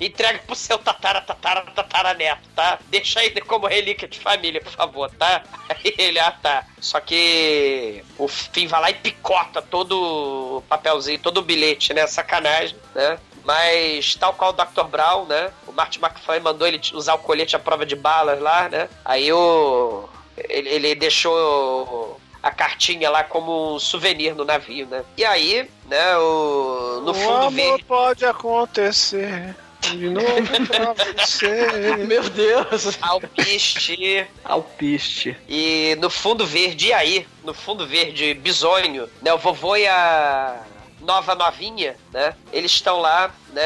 entrega 0.00 0.40
pro 0.46 0.54
seu 0.54 0.78
tatara, 0.78 1.20
tatara, 1.20 1.62
tatara 1.74 2.14
neto, 2.14 2.48
tá? 2.54 2.78
Deixa 2.88 3.24
ele 3.24 3.40
como 3.40 3.66
relíquia 3.66 4.08
de 4.08 4.18
família, 4.18 4.60
por 4.60 4.72
favor, 4.72 5.10
tá? 5.12 5.42
Aí 5.68 5.94
ele, 5.96 6.18
ah, 6.18 6.32
tá. 6.32 6.66
Só 6.80 7.00
que 7.00 8.04
o 8.18 8.28
Finn 8.28 8.68
vai 8.68 8.80
lá 8.80 8.90
e 8.90 8.94
picota 8.94 9.62
todo 9.62 10.58
o 10.58 10.62
papelzinho, 10.62 11.18
todo 11.18 11.38
o 11.38 11.42
bilhete, 11.42 11.94
né? 11.94 12.06
Sacanagem, 12.06 12.76
né? 12.94 13.18
Mas, 13.44 14.16
tal 14.16 14.34
qual 14.34 14.50
o 14.50 14.52
Dr. 14.52 14.84
Brown, 14.90 15.24
né? 15.26 15.52
O 15.68 15.72
Martin 15.72 16.00
McFly 16.00 16.40
mandou 16.40 16.66
ele 16.66 16.80
usar 16.92 17.14
o 17.14 17.18
colete 17.18 17.54
à 17.54 17.58
prova 17.60 17.86
de 17.86 17.94
balas 17.94 18.40
lá, 18.40 18.68
né? 18.68 18.88
Aí 19.04 19.32
o. 19.32 20.08
Ele, 20.36 20.68
ele 20.68 20.94
deixou 20.96 22.20
a 22.42 22.50
cartinha 22.50 23.08
lá 23.08 23.24
como 23.24 23.74
um 23.74 23.78
souvenir 23.78 24.34
no 24.34 24.44
navio, 24.44 24.86
né? 24.86 25.04
E 25.16 25.24
aí, 25.24 25.68
né, 25.88 26.16
o, 26.18 27.00
no 27.04 27.10
o 27.10 27.14
fundo 27.14 27.32
amor 27.32 27.52
verde. 27.52 27.84
pode 27.84 28.24
acontecer. 28.24 29.54
De 29.80 30.10
novo 30.10 30.26
pra 30.66 30.94
você. 31.16 31.96
Meu 32.08 32.28
Deus! 32.28 32.98
Alpiste 33.00 34.26
Alpiste. 34.44 35.36
e 35.48 35.96
no 36.00 36.10
fundo 36.10 36.44
verde, 36.44 36.88
e 36.88 36.92
aí? 36.92 37.28
No 37.44 37.54
fundo 37.54 37.86
verde, 37.86 38.34
bisonho, 38.34 39.08
né? 39.22 39.32
O 39.32 39.38
vovô 39.38 39.76
e 39.76 39.86
a 39.86 40.60
nova 41.00 41.36
novinha, 41.36 41.96
né? 42.12 42.34
Eles 42.52 42.72
estão 42.72 42.98
lá, 43.00 43.30
né? 43.52 43.62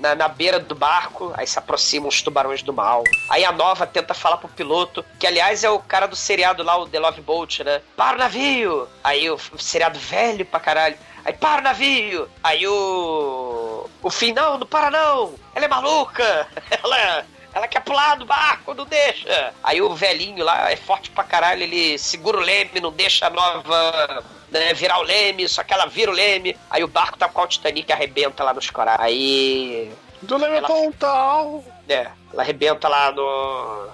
Na, 0.00 0.14
na 0.14 0.28
beira 0.28 0.58
do 0.58 0.74
barco, 0.74 1.32
aí 1.36 1.46
se 1.46 1.58
aproximam 1.58 2.08
os 2.08 2.22
tubarões 2.22 2.62
do 2.62 2.72
mal. 2.72 3.04
Aí 3.28 3.44
a 3.44 3.52
nova 3.52 3.86
tenta 3.86 4.14
falar 4.14 4.38
pro 4.38 4.48
piloto, 4.48 5.04
que 5.18 5.26
aliás 5.26 5.62
é 5.62 5.68
o 5.68 5.78
cara 5.78 6.06
do 6.06 6.16
seriado 6.16 6.62
lá, 6.62 6.76
o 6.78 6.88
The 6.88 6.98
Love 6.98 7.20
Boat, 7.20 7.62
né? 7.64 7.82
Para 7.94 8.16
o 8.16 8.18
navio! 8.18 8.88
Aí 9.04 9.28
o, 9.30 9.34
o 9.34 9.58
seriado 9.58 9.98
velho 9.98 10.46
pra 10.46 10.58
caralho. 10.58 10.96
Aí 11.24 11.32
para 11.32 11.60
o 11.60 11.64
navio! 11.64 12.28
Aí 12.42 12.66
o. 12.66 13.88
O 14.02 14.10
fim, 14.10 14.32
não, 14.32 14.58
não 14.58 14.66
para 14.66 14.90
não! 14.90 15.34
Ela 15.54 15.64
é 15.64 15.68
maluca! 15.68 16.46
Ela. 16.82 17.24
Ela 17.54 17.66
quer 17.66 17.80
pular 17.80 18.14
do 18.16 18.26
barco, 18.26 18.74
não 18.74 18.84
deixa! 18.84 19.52
Aí 19.64 19.80
o 19.82 19.94
velhinho 19.94 20.44
lá 20.44 20.70
é 20.70 20.76
forte 20.76 21.10
pra 21.10 21.24
caralho, 21.24 21.62
ele 21.62 21.98
segura 21.98 22.36
o 22.36 22.42
leme, 22.42 22.78
não 22.78 22.92
deixa 22.92 23.26
a 23.26 23.30
nova 23.30 24.22
né, 24.50 24.72
virar 24.74 24.98
o 24.98 25.02
leme, 25.02 25.48
só 25.48 25.64
que 25.64 25.72
ela 25.72 25.86
vira 25.86 26.10
o 26.10 26.14
leme. 26.14 26.56
Aí 26.70 26.84
o 26.84 26.88
barco 26.88 27.18
tá 27.18 27.26
com 27.28 27.40
o 27.42 27.46
Titanic 27.46 27.90
arrebenta 27.92 28.44
lá 28.44 28.52
nos 28.54 28.70
corais. 28.70 29.00
Aí. 29.00 29.90
Do 30.22 30.36
leme 30.36 30.58
Ela- 30.58 30.68
pontal. 30.68 31.64
É, 31.88 32.08
ela 32.32 32.42
arrebenta 32.42 32.86
lá 32.88 33.10
no. 33.12 33.88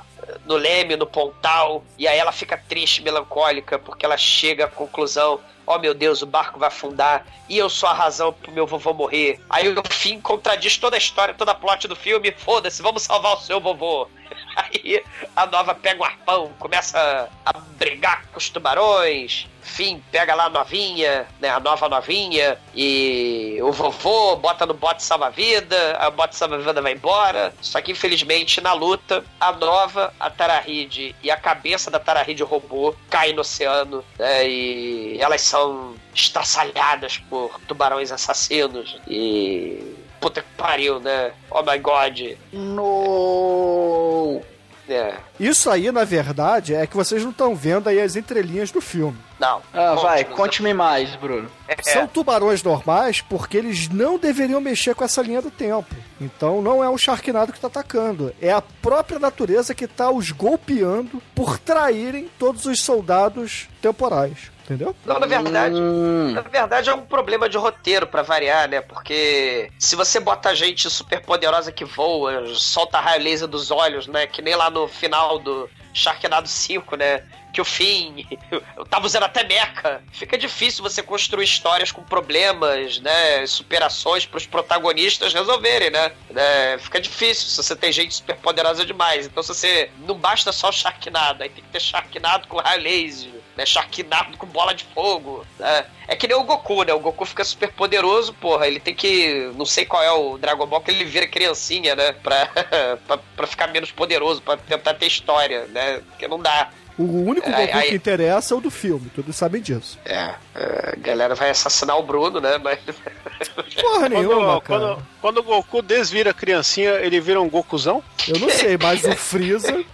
No 0.47 0.57
leme, 0.57 0.97
no 0.97 1.07
pontal, 1.07 1.85
e 1.99 2.09
aí 2.09 2.17
ela 2.19 2.33
fica 2.33 2.57
triste, 2.57 3.03
melancólica, 3.03 3.79
porque 3.79 4.07
ela 4.07 4.17
chega 4.17 4.65
à 4.65 4.69
conclusão: 4.69 5.39
oh 5.67 5.79
meu 5.79 5.95
Deus, 5.95 6.23
o 6.23 6.27
barco 6.27 6.59
vai 6.59 6.69
afundar, 6.69 7.27
e 7.49 7.59
eu 7.59 7.69
sou 7.69 7.89
a 7.89 7.93
razão 7.93 8.33
pro 8.33 8.53
meu 8.53 8.67
vovô 8.67 8.93
morrer. 8.93 9.41
Aí 9.49 9.69
o 9.69 9.83
fim 9.91 10.21
contradiz 10.21 10.77
toda 10.77 10.97
a 10.97 10.99
história, 10.99 11.35
toda 11.35 11.53
a 11.53 11.55
plot 11.55 11.89
do 11.89 11.97
filme, 11.97 12.33
foda-se, 12.33 12.83
vamos 12.83 13.03
salvar 13.03 13.35
o 13.35 13.41
seu 13.41 13.61
vovô. 13.61 14.09
Aí 14.57 15.03
a 15.35 15.47
nova 15.47 15.75
pega 15.75 16.01
um 16.01 16.05
arpão, 16.05 16.53
começa 16.59 17.29
a 17.45 17.59
brigar 17.77 18.25
com 18.27 18.39
os 18.39 18.49
tubarões. 18.49 19.49
Fim, 19.65 20.03
pega 20.13 20.35
lá 20.35 20.45
a 20.45 20.51
novinha, 20.51 21.27
né? 21.41 21.49
A 21.49 21.59
nova 21.59 21.89
novinha. 21.89 22.59
E 22.75 23.59
o 23.63 23.73
vovô 23.73 24.37
bota 24.37 24.67
no 24.67 24.75
bote 24.75 25.03
salva-vida. 25.03 25.97
A 25.99 26.11
bote 26.11 26.37
salva-vida 26.37 26.81
vai 26.83 26.93
embora. 26.93 27.53
Só 27.61 27.81
que 27.81 27.91
infelizmente 27.93 28.61
na 28.61 28.75
luta, 28.75 29.25
a 29.41 29.53
nova, 29.53 30.13
a 30.21 30.31
Tarahide 30.31 31.17
e 31.23 31.31
a 31.31 31.37
cabeça 31.37 31.91
da 31.91 31.99
Tarahide 31.99 32.43
robô 32.43 32.95
caem 33.09 33.33
no 33.33 33.41
oceano. 33.41 34.05
Né, 34.19 34.49
e 34.49 35.19
elas 35.21 35.41
são 35.41 35.95
estraçalhadas 36.15 37.19
por 37.19 37.59
tubarões 37.67 38.13
assassinos. 38.13 38.99
E. 39.09 39.97
Puta 40.21 40.41
que 40.41 40.49
pariu, 40.57 41.01
né? 41.01 41.33
Oh 41.51 41.63
my 41.63 41.79
god. 41.79 42.37
No. 42.53 44.41
É. 44.89 45.15
Isso 45.41 45.71
aí, 45.71 45.91
na 45.91 46.05
verdade, 46.05 46.75
é 46.75 46.87
que 46.87 46.97
vocês 46.97 47.23
não 47.23 47.31
estão 47.31 47.55
vendo 47.55 47.89
aí 47.89 48.01
as 48.01 48.17
entrelinhas 48.17 48.71
do 48.71 48.81
filme. 48.81 49.19
Não. 49.39 49.63
Ah, 49.73 49.95
vai, 49.95 50.25
conte-me 50.25 50.73
mais, 50.73 51.15
Bruno. 51.17 51.51
É. 51.67 51.77
São 51.83 52.07
tubarões 52.07 52.63
normais 52.63 53.21
porque 53.21 53.57
eles 53.57 53.89
não 53.89 54.19
deveriam 54.19 54.61
mexer 54.61 54.95
com 54.95 55.05
essa 55.05 55.23
linha 55.23 55.43
do 55.43 55.51
tempo. 55.51 55.95
Então 56.21 56.63
não 56.63 56.85
é 56.85 56.89
um 56.89 56.99
Sharknado 56.99 57.53
que 57.53 57.59
está 57.59 57.69
atacando. 57.69 58.35
É 58.41 58.53
a 58.53 58.63
própria 58.63 59.19
natureza 59.19 59.75
que 59.75 59.85
está 59.85 60.11
os 60.11 60.31
golpeando 60.31 61.21
por 61.35 61.59
traírem 61.59 62.31
todos 62.39 62.67
os 62.67 62.81
soldados 62.81 63.69
temporais. 63.81 64.54
Entendeu? 64.65 64.97
Não, 65.05 65.21
na 65.21 65.27
verdade. 65.27 65.75
Hum, 65.77 66.33
Na 66.33 66.41
verdade, 66.41 66.89
é 66.89 66.95
um 66.95 67.03
problema 67.03 67.49
de 67.51 67.59
roteiro 67.59 68.07
pra 68.07 68.23
variar, 68.23 68.67
né? 68.67 68.81
Porque 68.81 69.71
se 69.79 69.95
você 69.95 70.19
bota 70.19 70.55
gente 70.55 70.89
super 70.89 71.21
poderosa 71.21 71.71
que 71.71 71.85
voa, 71.85 72.47
solta 72.55 72.99
raio 72.99 73.23
laser 73.23 73.47
dos 73.47 73.71
olhos, 73.71 74.07
né? 74.07 74.27
Que 74.27 74.41
nem 74.41 74.55
lá 74.55 74.71
no 74.71 74.89
final 74.89 75.39
do 75.39 75.69
Sharknado 75.93 76.49
5, 76.49 76.97
né? 76.97 77.23
Que 77.53 77.61
o 77.61 77.65
fim. 77.65 78.27
Eu 78.75 78.87
tava 78.87 79.05
usando 79.05 79.25
até 79.25 79.45
meca. 79.45 80.03
Fica 80.13 80.39
difícil 80.39 80.83
você 80.83 81.03
construir 81.03 81.45
histórias 81.45 81.93
com 81.93 82.03
problemas, 82.03 82.99
né? 83.01 83.47
Superações 83.47 84.25
pros 84.25 84.47
protagonistas 84.47 85.35
resolverem, 85.35 85.91
né? 85.91 86.11
né? 86.31 86.79
Fica 86.79 86.99
difícil 86.99 87.49
se 87.49 87.63
você 87.63 87.77
tem 87.77 87.93
gente 87.93 88.15
super 88.15 88.37
poderosa 88.37 88.85
demais. 88.87 89.27
Então, 89.27 89.43
se 89.43 89.55
você. 89.55 89.91
Não 89.99 90.17
basta 90.17 90.51
só 90.53 90.71
o 90.71 90.73
Sharknado, 90.73 91.43
aí 91.43 91.51
tem 91.51 91.63
que 91.63 91.71
ter 91.71 91.81
Sharknado 91.81 92.49
com 92.49 92.57
raio 92.57 92.83
laser 92.83 93.44
né? 93.57 93.65
Sharknado 93.67 94.37
com 94.37 94.47
bola 94.47 94.75
de 94.75 94.85
fogo, 94.95 95.45
né? 95.59 95.87
É 96.07 96.15
que 96.17 96.27
nem 96.29 96.37
o 96.37 96.45
Goku, 96.45 96.83
né? 96.83 96.93
O 96.93 97.01
Goku 97.01 97.25
fica 97.25 97.45
super 97.45 97.73
poderoso, 97.73 98.33
porra. 98.35 98.67
Ele 98.67 98.81
tem 98.81 98.95
que. 98.95 99.51
Não 99.57 99.65
sei 99.65 99.87
qual 99.87 100.03
é 100.03 100.13
o 100.13 100.37
Dragon 100.39 100.67
Ball 100.67 100.81
que 100.81 100.91
ele 100.91 101.05
vira 101.05 101.27
criancinha, 101.27 101.95
né? 101.97 102.13
Pra, 102.13 102.47
pra, 103.07 103.19
pra 103.37 103.47
ficar 103.47 103.69
menos 103.69 103.91
poderoso, 103.91 104.43
pra 104.43 104.57
tentar 104.57 104.95
ter 104.95 105.07
história, 105.07 105.67
né? 105.67 106.01
Porque 106.11 106.29
não 106.29 106.39
dá. 106.39 106.71
O 106.97 107.03
único 107.29 107.49
Ai, 107.51 107.67
Goku 107.67 107.79
ai. 107.79 107.89
que 107.89 107.95
interessa 107.97 108.55
é 108.55 108.57
o 108.57 108.61
do 108.61 108.71
filme, 108.71 109.11
todos 109.13 109.35
sabem 109.35 109.61
disso. 109.61 109.99
É, 110.05 110.33
é, 110.55 110.91
a 110.93 110.97
galera 110.97 111.35
vai 111.35 111.51
assassinar 111.51 111.99
o 111.99 112.05
Bruno, 112.05 112.41
né? 112.41 112.57
Mas. 112.59 112.79
Porra 113.81 114.09
nenhuma, 114.09 114.61
Quando, 114.61 114.63
cara. 114.63 114.81
quando, 114.81 115.07
quando 115.21 115.39
o 115.39 115.43
Goku 115.43 115.83
desvira 115.83 116.31
a 116.31 116.35
criancinha, 116.35 116.93
ele 116.93 117.21
vira 117.21 117.41
um 117.41 117.49
Gokuzão? 117.49 118.03
Eu 118.29 118.39
não 118.39 118.49
sei, 118.49 118.79
mas 118.81 119.03
o 119.05 119.11
Freeza, 119.17 119.85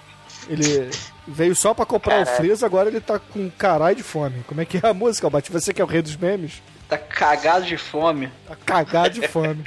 ele 0.48 0.90
veio 1.26 1.54
só 1.54 1.72
pra 1.74 1.86
comprar 1.86 2.20
o 2.20 2.24
Caralho. 2.24 2.36
Freeza, 2.36 2.66
agora 2.66 2.88
ele 2.88 3.00
tá 3.00 3.18
com 3.18 3.50
caralho 3.50 3.96
de 3.96 4.02
fome. 4.02 4.42
Como 4.46 4.60
é 4.60 4.64
que 4.64 4.78
é 4.78 4.88
a 4.88 4.94
música, 4.94 5.26
Albate? 5.26 5.52
Você 5.52 5.72
que 5.72 5.80
é 5.80 5.84
o 5.84 5.88
rei 5.88 6.02
dos 6.02 6.16
memes? 6.16 6.62
tá 6.90 6.98
cagado 6.98 7.64
de 7.64 7.76
fome. 7.76 8.30
Tá 8.46 8.56
cagado 8.56 9.10
de 9.10 9.28
fome. 9.28 9.64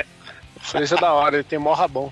O 0.56 0.60
Freeza 0.60 0.96
é 0.96 1.00
da 1.00 1.14
hora, 1.14 1.38
ele 1.38 1.44
tem 1.44 1.58
mó 1.58 1.74
rabão. 1.74 2.12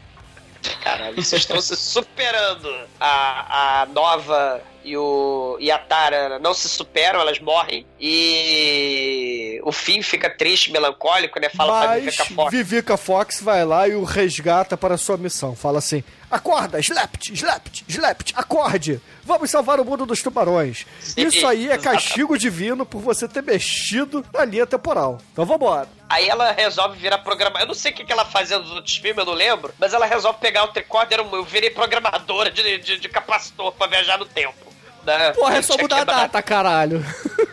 Caralho, 0.83 1.15
vocês 1.15 1.41
estão 1.41 1.59
se 1.59 1.75
superando. 1.75 2.69
A, 2.99 3.81
a 3.81 3.85
nova 3.87 4.61
e, 4.83 4.95
o, 4.95 5.57
e 5.59 5.71
a 5.71 5.77
Tara 5.77 6.39
não 6.39 6.53
se 6.53 6.69
superam, 6.69 7.19
elas 7.19 7.39
morrem. 7.39 7.85
E 7.99 9.59
o 9.63 9.71
Finn 9.71 10.01
fica 10.01 10.29
triste, 10.29 10.71
melancólico, 10.71 11.39
né? 11.39 11.49
Fala 11.49 11.79
pra 11.79 11.87
Mas 11.89 12.03
Vivica 12.03 12.25
Fox. 12.25 12.51
Vivica 12.51 12.97
Fox 12.97 13.41
vai 13.41 13.65
lá 13.65 13.87
e 13.87 13.95
o 13.95 14.03
resgata 14.03 14.77
para 14.77 14.95
a 14.95 14.99
sua 14.99 15.17
missão. 15.17 15.55
Fala 15.55 15.79
assim: 15.79 16.03
Acorda, 16.31 16.79
Slapt, 16.79 17.33
Slapt, 17.33 17.83
Slapt, 17.89 18.33
acorde! 18.37 19.01
Vamos 19.23 19.51
salvar 19.51 19.79
o 19.79 19.85
mundo 19.85 20.05
dos 20.05 20.21
tubarões. 20.23 20.85
Sim, 21.01 21.27
Isso 21.27 21.45
aí 21.45 21.69
é 21.69 21.73
exatamente. 21.73 22.03
castigo 22.03 22.37
divino 22.37 22.85
por 22.85 23.01
você 23.01 23.27
ter 23.27 23.43
mexido 23.43 24.25
na 24.33 24.45
linha 24.45 24.65
temporal. 24.65 25.19
Então 25.33 25.45
vambora. 25.45 25.87
Aí 26.09 26.27
ela 26.27 26.51
resolve 26.51 26.97
virar 26.97 27.17
programadora. 27.19 27.63
Eu 27.63 27.67
não 27.67 27.73
sei 27.73 27.91
o 27.91 27.95
que, 27.95 28.05
que 28.05 28.11
ela 28.11 28.25
fazia 28.25 28.57
nos 28.59 28.71
outros 28.71 28.95
filmes, 28.95 29.17
eu 29.17 29.25
não 29.25 29.33
lembro. 29.33 29.73
Mas 29.77 29.93
ela 29.93 30.05
resolve 30.05 30.39
pegar 30.39 30.63
o 30.63 30.69
tricorder. 30.69 31.19
Eu 31.19 31.43
virei 31.45 31.69
programadora 31.69 32.49
de, 32.49 32.77
de, 32.79 32.97
de 32.97 33.09
capacitor 33.09 33.71
pra 33.73 33.87
viajar 33.87 34.17
no 34.17 34.25
tempo. 34.25 34.71
Né? 35.03 35.31
Porra, 35.31 35.57
é 35.57 35.61
só 35.61 35.77
mudar 35.77 36.01
a 36.01 36.03
data, 36.03 36.41
caralho. 36.41 37.03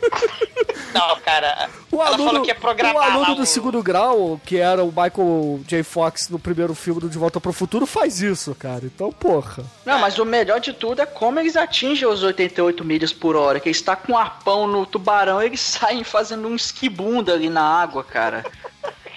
Não, 0.94 1.20
cara. 1.20 1.69
O 1.90 1.97
ela 1.97 2.06
aluno, 2.15 2.24
falou 2.24 2.43
que 2.43 2.48
ia 2.48 2.55
programar 2.55 2.97
o 3.19 3.23
aluno 3.23 3.35
do 3.36 3.43
o- 3.43 3.47
segundo 3.47 3.82
grau, 3.82 4.40
que 4.44 4.56
era 4.59 4.82
o 4.82 4.89
Michael 4.89 5.60
J. 5.66 5.82
Fox 5.82 6.28
no 6.28 6.39
primeiro 6.39 6.74
filme 6.74 7.01
do 7.01 7.09
De 7.09 7.19
Volta 7.19 7.40
pro 7.40 7.52
Futuro, 7.52 7.86
faz 7.86 8.20
isso, 8.20 8.55
cara. 8.55 8.85
Então, 8.85 9.12
porra. 9.12 9.65
Não, 9.85 9.98
mas 9.98 10.19
o 10.19 10.24
melhor 10.24 10.60
de 10.60 10.73
tudo 10.73 11.01
é 11.02 11.06
como 11.06 11.39
eles 11.40 11.56
atingem 11.56 12.06
os 12.09 12.23
88 12.23 12.85
milhas 12.85 13.12
por 13.12 13.36
hora. 13.36 13.60
Que 13.60 13.69
eles 13.69 13.81
tá 13.82 13.97
com 13.97 14.12
um 14.12 14.19
arpão 14.19 14.66
no 14.66 14.85
tubarão, 14.86 15.43
eles 15.43 15.60
saem 15.78 16.05
fazendo 16.05 16.48
um 16.48 16.55
esquibunda 16.56 17.32
ali 17.35 17.48
na 17.48 17.62
água, 17.62 18.02
cara. 18.05 18.44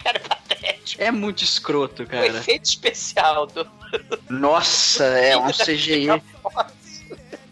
Cara, 0.03 0.17
é 0.17 0.19
patético. 0.19 1.01
É 1.03 1.11
muito 1.11 1.43
escroto, 1.43 2.03
O 2.03 2.07
cara. 2.07 2.25
efeito 2.27 2.65
especial 2.65 3.45
do. 3.47 3.67
Nossa, 4.29 5.03
é 5.05 5.37
um 5.37 5.47
CGI. 5.51 6.07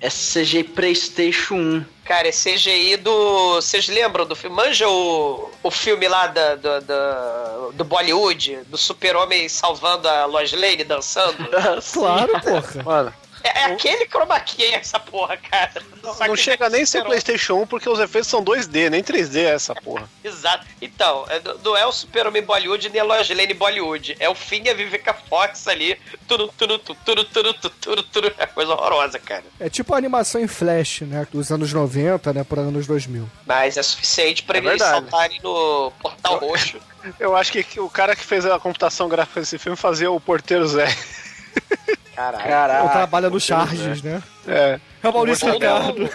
É 0.02 0.08
CGI 0.10 0.64
PlayStation 0.64 1.56
1. 1.56 1.86
Cara, 2.10 2.28
é 2.28 2.32
CGI 2.32 2.98
do. 2.98 3.54
Vocês 3.62 3.88
lembram 3.88 4.26
do 4.26 4.36
filme? 4.36 4.56
Manja 4.56 4.90
o, 4.90 5.48
o 5.62 5.70
filme 5.70 6.08
lá 6.08 6.26
da, 6.26 6.56
do, 6.56 6.82
do, 6.82 7.72
do 7.74 7.86
Bollywood, 7.86 8.62
do 8.66 8.80
super-homem 8.80 9.48
salvando 9.48 10.10
a 10.10 10.26
Lois 10.26 10.52
Lane 10.52 10.84
dançando? 10.84 11.38
Claro, 11.94 12.32
porra. 12.42 12.84
Mano, 12.84 13.14
É, 13.44 13.60
é 13.62 13.66
aquele 13.66 14.06
chroma 14.08 14.40
key 14.40 14.66
essa 14.74 15.00
porra, 15.00 15.38
cara. 15.38 15.82
Não 16.04 16.14
que 16.16 16.38
chega 16.38 16.70
nem 16.70 16.86
ser. 16.86 17.04
PlayStation 17.04 17.56
1 17.62 17.68
porque 17.68 17.88
os 17.90 18.00
efeitos 18.00 18.30
são 18.30 18.44
2D, 18.44 18.90
nem 18.90 19.04
3D 19.04 19.38
é 19.38 19.54
essa 19.54 19.74
porra. 19.76 20.10
Exato. 20.24 20.66
Então, 20.82 21.26
é, 21.30 21.40
do- 21.40 21.60
não 21.64 21.76
é 21.78 21.86
o 21.86 21.92
super-homem 21.92 22.42
Bollywood 22.44 22.90
nem 22.90 23.02
a 23.02 23.04
Lois 23.04 23.30
Lane 23.30 23.54
Bollywood. 23.54 24.16
É 24.20 24.28
o 24.30 24.36
fim 24.36 24.62
e 24.66 24.70
a 24.70 24.74
Vivica 24.74 25.14
Fox 25.14 25.68
ali. 25.68 25.98
Turu, 26.28 26.48
turu, 26.58 26.78
tu, 26.80 26.96
turu, 27.06 27.24
turu, 27.26 27.54
tu, 27.54 27.70
turu, 27.70 28.04
turu. 28.04 28.34
É 28.38 28.46
coisa 28.46 28.74
horrorosa, 28.74 29.18
cara. 29.20 29.44
É 29.60 29.70
tipo 29.70 29.94
a 29.94 29.98
animação 29.98 30.42
em 30.42 30.48
Flash, 30.48 31.02
né? 31.02 31.28
Dos 31.32 31.52
anos 31.52 31.72
90, 31.74 32.34
né? 32.34 32.44
Por 32.44 32.60
anos 32.60 32.86
2000. 32.88 33.30
Mas 33.46 33.78
é 33.78 33.84
suficiente 33.84 34.44
pra 34.44 34.58
É 34.58 34.60
eles 34.60 34.70
verdade. 34.72 34.92
saltarem 35.10 35.40
no 35.42 35.92
portal 36.02 36.38
roxo. 36.40 36.78
Eu 37.20 37.36
acho 37.36 37.52
que 37.54 37.64
que 37.64 37.80
o 37.80 37.90
cara 37.90 38.14
que 38.16 38.24
fez 38.26 38.46
a 38.46 38.60
computação 38.60 39.08
gráfica 39.08 39.40
desse 39.40 39.58
filme 39.58 39.78
fazia 39.78 40.12
o 40.12 40.20
Porteiro 40.20 40.68
Zé. 40.68 40.86
Caralho. 42.20 42.44
Ou 42.44 42.50
Caraca. 42.50 42.90
trabalha 42.90 43.30
no 43.30 43.40
Charges, 43.40 44.02
né? 44.02 44.22
É. 44.48 44.80
É 45.02 45.08
o 45.10 45.14
Maurício 45.14 45.48
Ou 45.48 45.54
Ricardo. 45.54 46.04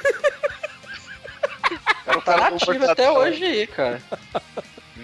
o 2.06 2.20
Tá 2.20 2.20
cara 2.20 2.50
nativo 2.50 2.66
portador. 2.66 2.90
até 2.90 3.10
hoje 3.10 3.44
aí, 3.44 3.66
cara. 3.66 4.00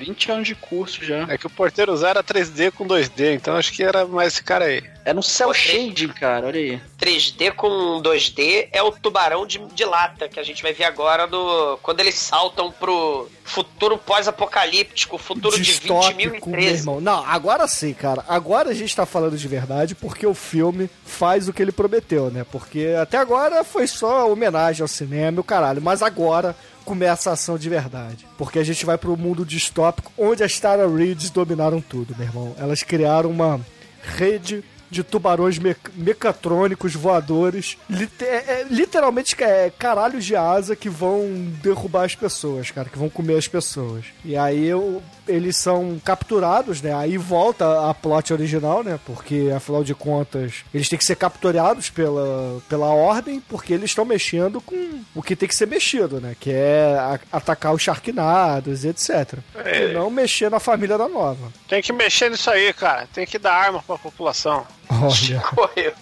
20 0.01 0.33
anos 0.33 0.49
de 0.49 0.55
curso 0.55 1.05
já. 1.05 1.27
É 1.29 1.37
que 1.37 1.47
o 1.47 1.51
porteiro 1.51 1.95
era 2.05 2.25
3D 2.25 2.73
com 2.73 2.89
2D, 2.89 3.35
então 3.35 3.55
acho 3.57 3.71
que 3.71 3.83
era 3.83 4.07
mais 4.07 4.33
esse 4.33 4.43
cara 4.43 4.65
aí. 4.65 4.83
É 5.05 5.13
no 5.13 5.23
cel 5.23 5.53
shading, 5.53 6.09
cara, 6.09 6.47
olha 6.47 6.59
aí. 6.59 6.81
3D 6.99 7.53
com 7.53 8.01
2D 8.03 8.69
é 8.73 8.83
o 8.83 8.93
tubarão 8.93 9.47
de, 9.47 9.59
de 9.59 9.85
lata 9.85 10.27
que 10.27 10.41
a 10.41 10.43
gente 10.43 10.63
vai 10.63 10.73
ver 10.73 10.85
agora 10.85 11.27
no 11.27 11.79
quando 11.83 12.01
eles 12.01 12.15
saltam 12.15 12.73
pro 12.73 13.29
futuro 13.45 13.99
pós-apocalíptico, 13.99 15.19
futuro 15.19 15.57
de 15.57 15.65
Distópico, 15.65 16.51
20.013. 16.51 16.63
irmão. 16.63 17.01
Não, 17.01 17.25
agora 17.27 17.69
sim, 17.69 17.93
cara. 17.93 18.25
Agora 18.27 18.71
a 18.71 18.75
gente 18.75 18.97
tá 18.97 19.05
falando 19.05 19.37
de 19.37 19.49
verdade 19.49 19.95
porque 19.95 20.27
o 20.27 20.35
filme 20.35 20.89
faz 21.05 21.47
o 21.47 21.53
que 21.53 21.61
ele 21.61 21.73
prometeu, 21.73 22.31
né? 22.31 22.47
Porque 22.51 22.95
até 23.01 23.19
agora 23.19 23.65
foi 23.65 23.87
só 23.87 24.31
homenagem 24.31 24.83
ao 24.83 24.89
cinema 24.89 25.39
e 25.39 25.41
o 25.41 25.45
caralho. 25.45 25.83
Mas 25.83 26.03
agora 26.03 26.57
começa 26.85 27.31
a 27.31 27.33
ação 27.35 27.59
de 27.59 27.69
verdade. 27.69 28.27
Porque 28.37 28.59
a 28.59 28.65
gente 28.65 28.85
vai 28.85 28.99
pro 28.99 29.17
mundo 29.17 29.45
distópico 29.45 30.13
onde 30.17 30.43
as 30.43 30.59
Tara 30.59 30.89
Reeds 30.89 31.31
dominaram 31.31 31.81
tudo, 31.81 32.15
meu 32.17 32.27
irmão. 32.27 32.55
Elas 32.59 32.83
criaram 32.83 33.31
uma 33.31 33.61
rede 34.03 34.65
de 34.91 35.03
tubarões 35.05 35.59
me- 35.59 35.77
mecatrônicos 35.95 36.95
voadores, 36.95 37.79
é- 38.21 38.25
é, 38.25 38.67
literalmente 38.69 39.37
é, 39.43 39.71
caralhos 39.79 40.25
de 40.25 40.35
asa 40.37 40.75
que 40.77 40.89
vão 40.89 41.29
derrubar 41.63 42.05
as 42.05 42.15
pessoas, 42.15 42.71
cara, 42.71 42.89
que 42.89 42.99
vão 42.99 43.09
comer 43.09 43.37
as 43.39 43.47
pessoas. 43.49 44.05
E 44.25 44.37
aí 44.37 44.73
o- 44.75 45.01
eles 45.29 45.57
são 45.57 46.01
capturados, 46.05 46.83
né? 46.83 46.93
Aí 46.93 47.17
volta 47.17 47.89
a 47.89 47.95
plot 47.95 48.33
original, 48.33 48.83
né? 48.83 48.99
Porque 49.07 49.51
afinal 49.55 49.85
de 49.85 49.95
contas 49.95 50.65
eles 50.75 50.89
têm 50.89 50.99
que 50.99 51.05
ser 51.05 51.15
capturados 51.17 51.89
pela, 51.89 52.61
pela 52.69 52.87
ordem, 52.89 53.41
porque 53.49 53.73
eles 53.73 53.91
estão 53.91 54.05
mexendo 54.05 54.61
com 54.61 55.01
o 55.15 55.23
que 55.23 55.37
tem 55.37 55.49
que 55.49 55.55
ser 55.55 55.67
mexido, 55.67 56.21
né? 56.21 56.35
Que 56.39 56.51
é 56.51 56.97
a- 56.99 57.21
atacar 57.33 57.73
os 57.73 57.83
charquinados, 57.83 58.85
etc. 58.85 59.39
E 59.65 59.93
não 59.93 60.11
mexer 60.11 60.51
na 60.51 60.59
família 60.59 60.99
da 60.99 61.09
nova. 61.09 61.53
Tem 61.69 61.81
que 61.81 61.93
mexer 61.93 62.29
nisso 62.31 62.51
aí, 62.51 62.73
cara. 62.73 63.07
Tem 63.13 63.25
que 63.27 63.39
dar 63.39 63.55
arma 63.55 63.83
pra 63.87 63.97
população. 63.97 64.67
Olha. 64.91 65.41
Correu. 65.55 65.93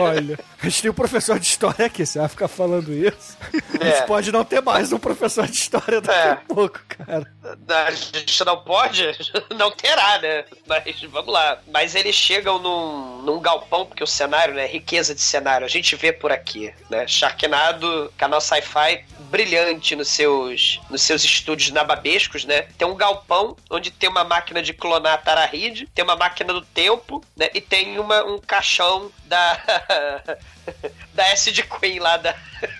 Olha, 0.00 0.38
a 0.62 0.68
gente 0.68 0.82
tem 0.82 0.90
um 0.90 0.94
professor 0.94 1.38
de 1.38 1.46
história 1.46 1.86
aqui, 1.86 2.04
você 2.04 2.18
vai 2.18 2.28
ficar 2.28 2.48
falando 2.48 2.92
isso. 2.92 3.36
A 3.80 3.84
É. 3.86 3.96
gente 3.96 4.06
pode 4.06 4.30
não 4.32 4.44
ter 4.44 4.60
mais 4.62 4.92
um 4.92 4.98
professor 4.98 5.46
de 5.46 5.56
história 5.56 6.00
daqui 6.00 6.18
É. 6.18 6.30
a 6.32 6.36
pouco, 6.36 6.80
cara. 6.88 7.26
A 7.68 7.90
gente 7.90 8.44
não 8.44 8.58
pode, 8.62 9.02
não 9.56 9.70
terá, 9.70 10.18
né? 10.18 10.44
Mas 10.66 11.00
vamos 11.10 11.32
lá. 11.32 11.58
Mas 11.72 11.94
eles 11.94 12.14
chegam 12.14 12.58
num, 12.58 13.22
num 13.22 13.40
galpão, 13.40 13.86
porque 13.86 14.02
o 14.04 14.06
cenário, 14.06 14.54
né? 14.54 14.66
Riqueza 14.66 15.14
de 15.14 15.20
cenário. 15.20 15.64
A 15.64 15.70
gente 15.70 15.94
vê 15.96 16.12
por 16.12 16.30
aqui, 16.32 16.72
né? 16.90 17.06
Sharknado, 17.06 18.12
canal 18.16 18.40
sci-fi 18.40 19.04
brilhante 19.26 19.94
nos 19.96 20.08
seus, 20.08 20.80
nos 20.90 21.02
seus 21.02 21.22
estúdios 21.24 21.70
nababescos, 21.70 22.44
né? 22.44 22.62
Tem 22.78 22.86
um 22.86 22.94
galpão 22.94 23.56
onde 23.70 23.90
tem 23.90 24.08
uma 24.08 24.24
máquina 24.24 24.62
de 24.62 24.72
clonar 24.72 25.14
a 25.14 25.18
Tarahide, 25.18 25.86
tem 25.94 26.04
uma 26.04 26.16
máquina 26.16 26.52
do 26.52 26.62
tempo, 26.62 27.22
né? 27.36 27.48
E 27.54 27.60
tem 27.60 27.98
uma, 27.98 28.24
um 28.24 28.38
caixão 28.38 29.10
da. 29.24 29.60
da 31.14 31.28
SD 31.28 31.62
Queen 31.62 31.98
lá 31.98 32.16
da. 32.16 32.34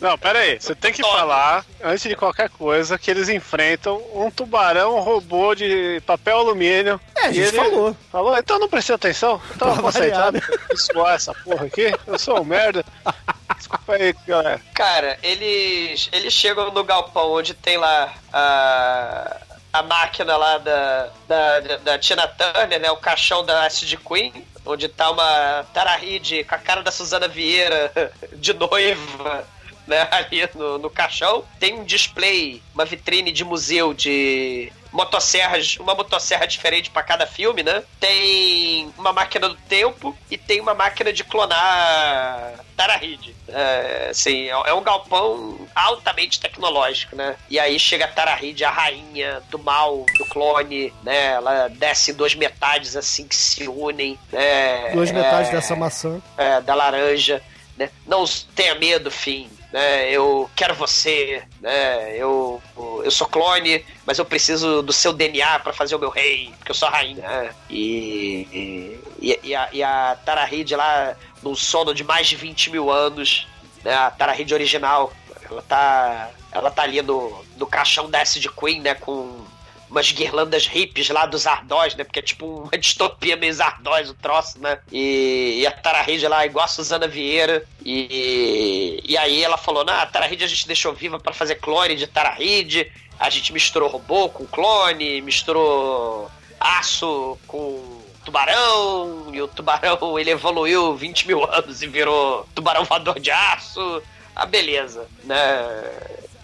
Não, 0.00 0.16
pera 0.18 0.40
aí. 0.40 0.60
Você 0.60 0.74
tem 0.74 0.92
que 0.92 1.02
falar, 1.02 1.64
antes 1.82 2.02
de 2.08 2.16
qualquer 2.16 2.48
coisa, 2.50 2.98
que 2.98 3.10
eles 3.10 3.28
enfrentam 3.28 4.02
um 4.14 4.30
tubarão 4.30 4.98
robô 5.00 5.54
de 5.54 6.00
papel 6.06 6.38
alumínio. 6.38 7.00
É, 7.16 7.26
a 7.26 7.30
E 7.30 7.34
gente 7.34 7.48
ele- 7.48 7.56
falou. 7.56 7.96
Falou? 8.10 8.36
Então 8.38 8.58
não 8.58 8.68
prestei 8.68 8.94
atenção. 8.94 9.40
Então 9.54 9.74
eu 9.76 9.86
aceitar. 9.86 10.32
Suar 10.74 11.14
essa 11.14 11.32
porra 11.34 11.66
aqui. 11.66 11.92
Eu 12.06 12.18
sou 12.18 12.40
um 12.40 12.44
merda. 12.44 12.84
Desculpa 13.68 13.92
aí, 13.92 14.14
galera. 14.26 14.60
Cara, 14.74 15.18
eles 15.22 16.08
eles 16.10 16.32
chegam 16.32 16.72
no 16.72 16.82
galpão 16.82 17.32
onde 17.32 17.52
tem 17.52 17.76
lá 17.76 18.14
a, 18.32 19.36
a 19.72 19.82
máquina 19.82 20.36
lá 20.36 20.56
da, 20.58 21.10
da, 21.28 21.60
da, 21.84 21.98
Tina 21.98 22.26
Turner, 22.26 22.80
né? 22.80 22.90
O 22.90 22.96
caixão 22.96 23.44
da 23.44 23.66
Acid 23.66 23.94
Queen, 23.96 24.32
onde 24.64 24.88
tá 24.88 25.10
uma 25.10 25.66
Tarahide 25.74 26.44
com 26.44 26.54
a 26.54 26.58
cara 26.58 26.82
da 26.82 26.90
Suzana 26.90 27.28
Vieira 27.28 27.92
de 28.32 28.54
noiva. 28.54 29.46
Né, 29.88 30.06
ali 30.12 30.48
no, 30.54 30.78
no 30.78 30.90
caixão 30.90 31.44
tem 31.58 31.74
um 31.74 31.82
display, 31.84 32.62
uma 32.74 32.84
vitrine 32.84 33.32
de 33.32 33.42
museu 33.44 33.92
de 33.94 34.70
motosserras, 34.92 35.76
uma 35.78 35.94
motosserra 35.94 36.46
diferente 36.46 36.90
pra 36.90 37.02
cada 37.02 37.26
filme, 37.26 37.62
né? 37.62 37.82
Tem 38.00 38.90
uma 38.96 39.12
máquina 39.12 39.48
do 39.48 39.54
tempo 39.54 40.16
e 40.30 40.38
tem 40.38 40.60
uma 40.60 40.74
máquina 40.74 41.12
de 41.12 41.22
clonar 41.24 42.54
Tarahide. 42.76 43.34
É, 43.48 44.08
assim, 44.10 44.48
é 44.48 44.58
é 44.68 44.72
um 44.74 44.82
galpão 44.82 45.58
altamente 45.74 46.40
tecnológico, 46.40 47.16
né? 47.16 47.36
E 47.50 47.58
aí 47.58 47.78
chega 47.78 48.04
a 48.04 48.08
Tarahide, 48.08 48.64
a 48.64 48.70
rainha 48.70 49.42
do 49.50 49.58
mal, 49.58 50.04
do 50.16 50.24
clone, 50.26 50.92
né? 51.02 51.32
Ela 51.32 51.68
desce 51.68 52.12
duas 52.12 52.34
metades 52.34 52.96
assim 52.96 53.26
que 53.26 53.36
se 53.36 53.68
unem, 53.68 54.18
né? 54.32 54.90
Duas 54.92 55.10
metades 55.10 55.48
É, 55.50 55.52
dessa 55.52 55.76
maçã. 55.76 56.20
é, 56.36 56.60
da 56.60 56.74
laranja, 56.74 57.42
né? 57.76 57.90
Não 58.06 58.24
tenha 58.54 58.74
medo, 58.74 59.10
fim. 59.10 59.50
Né? 59.72 60.10
Eu 60.10 60.50
quero 60.56 60.74
você, 60.74 61.42
né? 61.60 62.16
Eu, 62.16 62.62
eu 63.04 63.10
sou 63.10 63.26
clone, 63.26 63.84
mas 64.06 64.18
eu 64.18 64.24
preciso 64.24 64.82
do 64.82 64.92
seu 64.92 65.12
DNA 65.12 65.58
pra 65.58 65.72
fazer 65.72 65.94
o 65.94 65.98
meu 65.98 66.08
rei, 66.08 66.52
porque 66.58 66.70
eu 66.70 66.74
sou 66.74 66.88
a 66.88 66.92
rainha. 66.92 67.22
né? 67.22 67.54
E, 67.68 68.98
e, 69.20 69.38
e 69.42 69.54
a, 69.54 69.68
e 69.72 69.82
a 69.82 70.16
Tarahide 70.24 70.74
lá, 70.74 71.14
num 71.42 71.54
sono 71.54 71.94
de 71.94 72.02
mais 72.02 72.26
de 72.26 72.36
20 72.36 72.70
mil 72.70 72.90
anos, 72.90 73.46
né? 73.84 73.94
A 73.94 74.10
Tarahide 74.10 74.54
original, 74.54 75.12
ela 75.50 75.62
tá, 75.62 76.30
ela 76.50 76.70
tá 76.70 76.82
ali 76.82 77.02
no, 77.02 77.44
no 77.56 77.66
caixão 77.66 78.10
da 78.10 78.22
Acid 78.22 78.46
Queen, 78.48 78.80
né? 78.80 78.94
Com 78.94 79.44
umas 79.90 80.12
guirlandas 80.12 80.66
hippies 80.66 81.08
lá 81.08 81.26
dos 81.26 81.46
Ardós, 81.46 81.94
né? 81.94 82.04
Porque 82.04 82.18
é 82.18 82.22
tipo 82.22 82.62
uma 82.62 82.70
distopia 82.78 83.36
meio 83.36 83.62
Ardós 83.62 84.10
o 84.10 84.14
troço, 84.14 84.60
né? 84.60 84.78
E, 84.92 85.60
e 85.60 85.66
a 85.66 85.70
Tarahide 85.70 86.28
lá, 86.28 86.44
igual 86.44 86.64
a 86.64 86.68
Suzana 86.68 87.08
Vieira. 87.08 87.64
E, 87.84 89.02
e 89.04 89.16
aí 89.16 89.42
ela 89.42 89.56
falou: 89.56 89.84
Nah, 89.84 90.02
a 90.02 90.06
Tarahide 90.06 90.44
a 90.44 90.48
gente 90.48 90.66
deixou 90.66 90.92
viva 90.92 91.18
pra 91.18 91.32
fazer 91.32 91.56
clone 91.56 91.96
de 91.96 92.06
Tarahide. 92.06 92.90
A 93.18 93.30
gente 93.30 93.52
misturou 93.52 93.88
robô 93.88 94.28
com 94.28 94.46
clone, 94.46 95.20
misturou 95.20 96.30
aço 96.60 97.38
com 97.46 97.98
tubarão, 98.24 99.30
e 99.32 99.40
o 99.40 99.48
tubarão 99.48 100.18
ele 100.18 100.30
evoluiu 100.30 100.94
20 100.94 101.26
mil 101.26 101.44
anos 101.50 101.82
e 101.82 101.86
virou 101.86 102.46
tubarão 102.54 102.84
voador 102.84 103.18
de 103.18 103.30
aço. 103.30 104.02
Ah, 104.36 104.46
beleza, 104.46 105.08
né? 105.24 105.36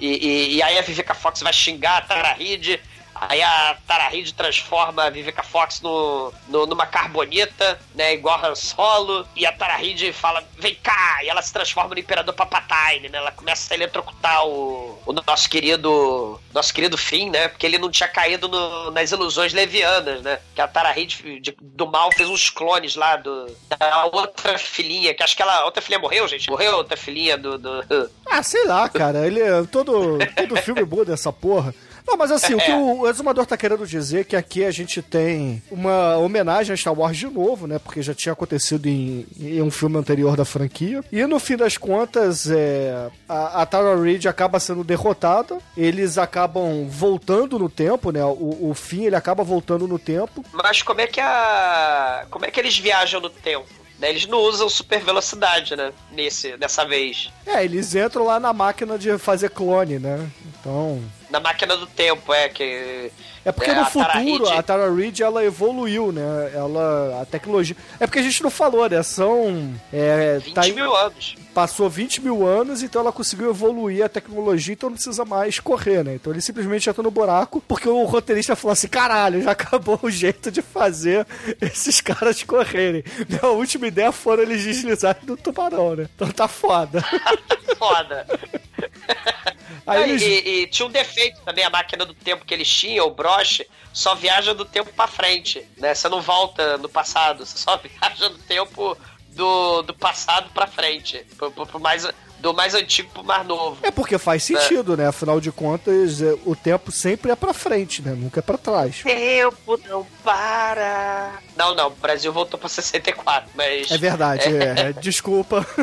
E, 0.00 0.08
e, 0.08 0.54
e 0.56 0.62
aí 0.62 0.78
a 0.78 0.82
Vivica 0.82 1.14
Fox 1.14 1.42
vai 1.42 1.52
xingar 1.52 1.98
a 1.98 2.00
Tarahide. 2.02 2.80
Aí 3.14 3.40
a 3.42 3.76
Tarahide 3.86 4.34
transforma 4.34 5.04
a 5.04 5.10
Vivica 5.10 5.42
Fox 5.42 5.80
no, 5.80 6.32
no- 6.48 6.66
numa 6.66 6.84
carbonita, 6.86 7.78
né? 7.94 8.12
Igual 8.14 8.44
a 8.44 8.54
Solo. 8.54 9.26
E 9.36 9.46
a 9.46 9.52
Tarahide 9.52 10.12
fala, 10.12 10.42
vem 10.58 10.74
cá! 10.74 11.22
E 11.22 11.28
ela 11.28 11.40
se 11.40 11.52
transforma 11.52 11.94
no 11.94 12.00
Imperador 12.00 12.34
Papatine, 12.34 13.08
né? 13.08 13.18
Ela 13.18 13.30
começa 13.30 13.72
a 13.72 13.76
eletrocutar 13.76 14.44
o, 14.46 14.98
o 15.06 15.12
nosso 15.12 15.48
querido. 15.48 16.40
Nosso 16.52 16.72
querido 16.74 16.96
Finn, 16.98 17.30
né? 17.30 17.48
Porque 17.48 17.64
ele 17.66 17.78
não 17.78 17.90
tinha 17.90 18.08
caído 18.08 18.48
no- 18.48 18.90
nas 18.90 19.10
ilusões 19.12 19.52
levianas, 19.52 20.22
né? 20.22 20.38
Que 20.54 20.60
a 20.60 20.68
Tarahide 20.68 21.40
de- 21.40 21.56
do 21.60 21.86
mal 21.86 22.10
fez 22.12 22.28
uns 22.28 22.50
clones 22.50 22.94
lá 22.96 23.16
do, 23.16 23.46
da 23.78 24.06
outra 24.06 24.58
filhinha, 24.58 25.14
que 25.14 25.22
acho 25.22 25.36
que 25.36 25.42
ela. 25.42 25.64
Outra 25.64 25.80
filhinha 25.82 26.00
morreu, 26.00 26.26
gente. 26.28 26.50
Morreu 26.50 26.76
outra 26.76 26.96
filhinha 26.96 27.36
do. 27.38 27.58
do- 27.58 28.10
Ah, 28.26 28.42
sei 28.42 28.64
lá, 28.66 28.88
cara. 28.88 29.26
Ele 29.26 29.40
é 29.40 29.62
todo, 29.64 30.18
todo 30.36 30.56
filme 30.56 30.82
muda 30.84 31.14
essa 31.14 31.32
porra. 31.32 31.74
Não, 32.06 32.16
mas 32.16 32.30
assim, 32.30 32.54
o 32.54 32.58
que 32.58 32.70
o 32.70 33.08
Exumador 33.08 33.46
tá 33.46 33.56
querendo 33.56 33.86
dizer 33.86 34.20
é 34.20 34.24
que 34.24 34.36
aqui 34.36 34.64
a 34.64 34.70
gente 34.70 35.00
tem 35.00 35.62
uma 35.70 36.16
homenagem 36.18 36.72
a 36.72 36.76
Star 36.76 36.92
Wars 36.98 37.16
de 37.16 37.26
novo, 37.26 37.66
né? 37.66 37.78
Porque 37.78 38.02
já 38.02 38.14
tinha 38.14 38.32
acontecido 38.32 38.86
em, 38.86 39.26
em 39.40 39.62
um 39.62 39.70
filme 39.70 39.96
anterior 39.96 40.36
da 40.36 40.44
franquia. 40.44 41.02
E 41.10 41.24
no 41.26 41.40
fim 41.40 41.56
das 41.56 41.78
contas, 41.78 42.50
é, 42.50 43.08
a, 43.28 43.62
a 43.62 43.66
Tara 43.66 44.00
Reid 44.00 44.28
acaba 44.28 44.60
sendo 44.60 44.84
derrotada. 44.84 45.58
Eles 45.76 46.18
acabam 46.18 46.86
voltando 46.88 47.58
no 47.58 47.68
tempo, 47.70 48.10
né? 48.10 48.24
O, 48.24 48.70
o 48.70 48.74
fim 48.74 49.04
ele 49.04 49.16
acaba 49.16 49.42
voltando 49.42 49.88
no 49.88 49.98
tempo. 49.98 50.44
Mas 50.52 50.82
como 50.82 51.00
é 51.00 51.06
que 51.06 51.20
a. 51.20 52.26
Como 52.30 52.44
é 52.44 52.50
que 52.50 52.60
eles 52.60 52.78
viajam 52.78 53.20
no 53.20 53.30
tempo? 53.30 53.66
Né, 53.98 54.10
Eles 54.10 54.26
não 54.26 54.38
usam 54.38 54.68
super 54.68 55.00
velocidade, 55.02 55.76
né? 55.76 55.92
Nesse, 56.12 56.56
dessa 56.56 56.84
vez. 56.84 57.32
É, 57.46 57.64
eles 57.64 57.94
entram 57.94 58.24
lá 58.24 58.40
na 58.40 58.52
máquina 58.52 58.98
de 58.98 59.16
fazer 59.18 59.50
clone, 59.50 59.98
né? 59.98 60.28
Então. 60.60 61.00
Na 61.34 61.40
máquina 61.40 61.76
do 61.76 61.84
tempo, 61.84 62.32
é 62.32 62.48
que. 62.48 63.10
É 63.44 63.50
porque 63.50 63.68
É, 63.68 63.74
no 63.74 63.80
a 63.80 63.86
futuro 63.86 64.48
a 64.48 64.62
Tara 64.62 64.88
Reid 64.88 65.20
ela 65.20 65.44
evoluiu, 65.44 66.12
né? 66.12 66.22
Ela 66.54 67.22
a 67.22 67.26
tecnologia. 67.26 67.76
É 67.98 68.06
porque 68.06 68.20
a 68.20 68.22
gente 68.22 68.40
não 68.40 68.50
falou, 68.50 68.88
né? 68.88 69.02
São 69.02 69.74
é, 69.92 70.38
20 70.38 70.54
tá 70.54 70.62
mil 70.62 70.94
anos. 70.94 71.34
passou 71.52 71.90
20 71.90 72.22
mil 72.22 72.46
anos, 72.46 72.84
então 72.84 73.02
ela 73.02 73.10
conseguiu 73.10 73.50
evoluir 73.50 74.04
a 74.04 74.08
tecnologia, 74.08 74.74
então 74.74 74.88
não 74.88 74.94
precisa 74.94 75.24
mais 75.24 75.58
correr, 75.58 76.04
né? 76.04 76.14
Então 76.14 76.32
ele 76.32 76.40
simplesmente 76.40 76.88
entra 76.88 77.02
no 77.02 77.10
buraco 77.10 77.60
porque 77.66 77.88
o 77.88 78.04
roteirista 78.04 78.54
falou 78.54 78.74
assim: 78.74 78.86
caralho, 78.86 79.42
já 79.42 79.50
acabou 79.58 79.98
o 80.04 80.10
jeito 80.10 80.52
de 80.52 80.62
fazer 80.62 81.26
esses 81.60 82.00
caras 82.00 82.44
correrem. 82.44 83.02
A 83.42 83.48
última 83.48 83.88
ideia 83.88 84.12
foram 84.12 84.44
eles 84.44 84.62
deslizarem 84.62 85.24
do 85.24 85.36
tubarão, 85.36 85.96
né? 85.96 86.08
Então 86.14 86.28
tá 86.30 86.46
foda. 86.46 87.04
Foda. 87.76 88.24
Aí 89.86 90.02
eles... 90.10 90.22
e, 90.22 90.26
e 90.62 90.66
tinha 90.66 90.86
um 90.86 90.90
defeito 90.90 91.40
também, 91.42 91.64
a 91.64 91.70
máquina 91.70 92.04
do 92.06 92.14
tempo 92.14 92.44
que 92.44 92.54
eles 92.54 92.68
tinham, 92.68 93.06
o 93.06 93.10
broche, 93.10 93.66
só 93.92 94.14
viaja 94.14 94.54
do 94.54 94.64
tempo 94.64 94.90
pra 94.92 95.06
frente, 95.06 95.66
né? 95.76 95.94
Você 95.94 96.08
não 96.08 96.20
volta 96.20 96.78
no 96.78 96.88
passado, 96.88 97.44
você 97.44 97.58
só 97.58 97.76
viaja 97.76 98.28
do 98.28 98.38
tempo 98.38 98.96
do, 99.28 99.82
do 99.82 99.94
passado 99.94 100.50
pra 100.54 100.66
frente. 100.66 101.24
Pro, 101.36 101.50
pro- 101.50 101.66
pro 101.66 101.80
mais, 101.80 102.06
do 102.44 102.52
mais 102.52 102.74
antigo 102.74 103.08
pro 103.08 103.24
mais 103.24 103.46
novo. 103.46 103.78
É 103.82 103.90
porque 103.90 104.18
faz 104.18 104.44
sentido, 104.44 104.98
né? 104.98 105.08
Afinal 105.08 105.40
de 105.40 105.50
contas, 105.50 106.20
é, 106.20 106.36
o 106.44 106.54
tempo 106.54 106.92
sempre 106.92 107.32
é 107.32 107.34
pra 107.34 107.54
frente, 107.54 108.02
né? 108.02 108.12
Nunca 108.12 108.40
é 108.40 108.42
pra 108.42 108.58
trás. 108.58 109.00
Tempo 109.02 109.80
não 109.88 110.06
para. 110.22 111.32
Não, 111.56 111.74
não, 111.74 111.86
o 111.86 111.90
Brasil 111.90 112.30
voltou 112.34 112.60
pra 112.60 112.68
64, 112.68 113.48
mas. 113.54 113.90
É 113.90 113.96
verdade, 113.96 114.42
é. 114.54 114.92
Desculpa. 114.92 115.66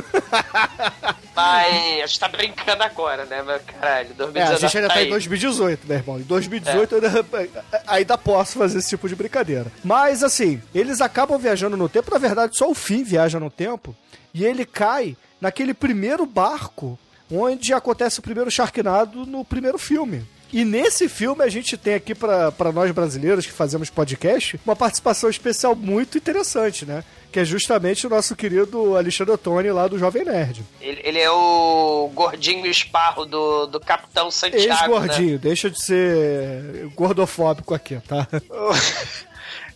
Mas 1.34 2.04
a 2.04 2.06
gente 2.08 2.20
tá 2.20 2.28
brincando 2.28 2.84
agora, 2.84 3.24
né? 3.26 3.42
Mas 3.42 3.62
caralho, 3.64 4.10
É, 4.10 4.14
2019 4.14 4.54
a 4.54 4.58
gente 4.68 4.78
ainda 4.78 4.88
tá 4.90 5.00
aí. 5.00 5.08
em 5.08 5.10
2018, 5.10 5.88
né, 5.88 5.96
irmão? 5.96 6.20
Em 6.20 6.24
2018 6.24 6.96
eu 6.96 7.02
ainda, 7.02 7.66
ainda 7.88 8.18
posso 8.18 8.60
fazer 8.60 8.80
esse 8.80 8.90
tipo 8.90 9.08
de 9.08 9.16
brincadeira. 9.16 9.72
Mas, 9.82 10.24
assim, 10.24 10.62
eles 10.76 11.00
acabam 11.00 11.40
viajando 11.40 11.78
no 11.78 11.88
tempo. 11.88 12.12
Na 12.12 12.18
verdade, 12.18 12.58
só 12.58 12.70
o 12.70 12.76
fim 12.76 13.02
viaja 13.04 13.40
no 13.40 13.50
tempo. 13.50 13.96
E 14.34 14.46
ele 14.46 14.66
cai 14.66 15.16
naquele 15.40 15.74
primeiro 15.74 16.26
barco 16.26 16.98
onde 17.32 17.74
acontece 17.74 18.20
o 18.20 18.24
primeiro 18.24 18.52
Sharknado 18.52 19.26
no 19.26 19.44
primeiro 19.46 19.78
filme. 19.78 20.26
E 20.54 20.66
nesse 20.66 21.08
filme 21.08 21.44
a 21.44 21.48
gente 21.48 21.78
tem 21.78 21.94
aqui 21.94 22.14
pra 22.14 22.52
pra 22.52 22.74
nós 22.74 22.92
brasileiros 22.92 23.46
que 23.46 23.54
fazemos 23.54 23.90
podcast 23.90 24.60
uma 24.66 24.76
participação 24.76 25.30
especial 25.30 25.76
muito 25.76 26.18
interessante, 26.18 26.86
né? 26.86 27.06
Que 27.32 27.40
é 27.40 27.46
justamente 27.46 28.06
o 28.06 28.10
nosso 28.10 28.36
querido 28.36 28.98
Alexandre 28.98 29.34
Ottoni 29.34 29.72
lá 29.72 29.88
do 29.88 29.98
Jovem 29.98 30.26
Nerd. 30.26 30.62
Ele, 30.82 31.00
ele 31.06 31.20
é 31.20 31.32
o 31.32 32.12
gordinho 32.14 32.66
esparro 32.66 33.26
do, 33.26 33.68
do 33.68 33.80
Capitão 33.80 34.30
Santiago. 34.30 34.68
Né? 34.68 34.76
Ex-gordinho, 34.76 35.40
deixa 35.40 35.70
de 35.70 35.82
ser 35.82 36.92
gordofóbico 36.96 37.74
aqui, 37.74 38.02
tá? 38.06 38.28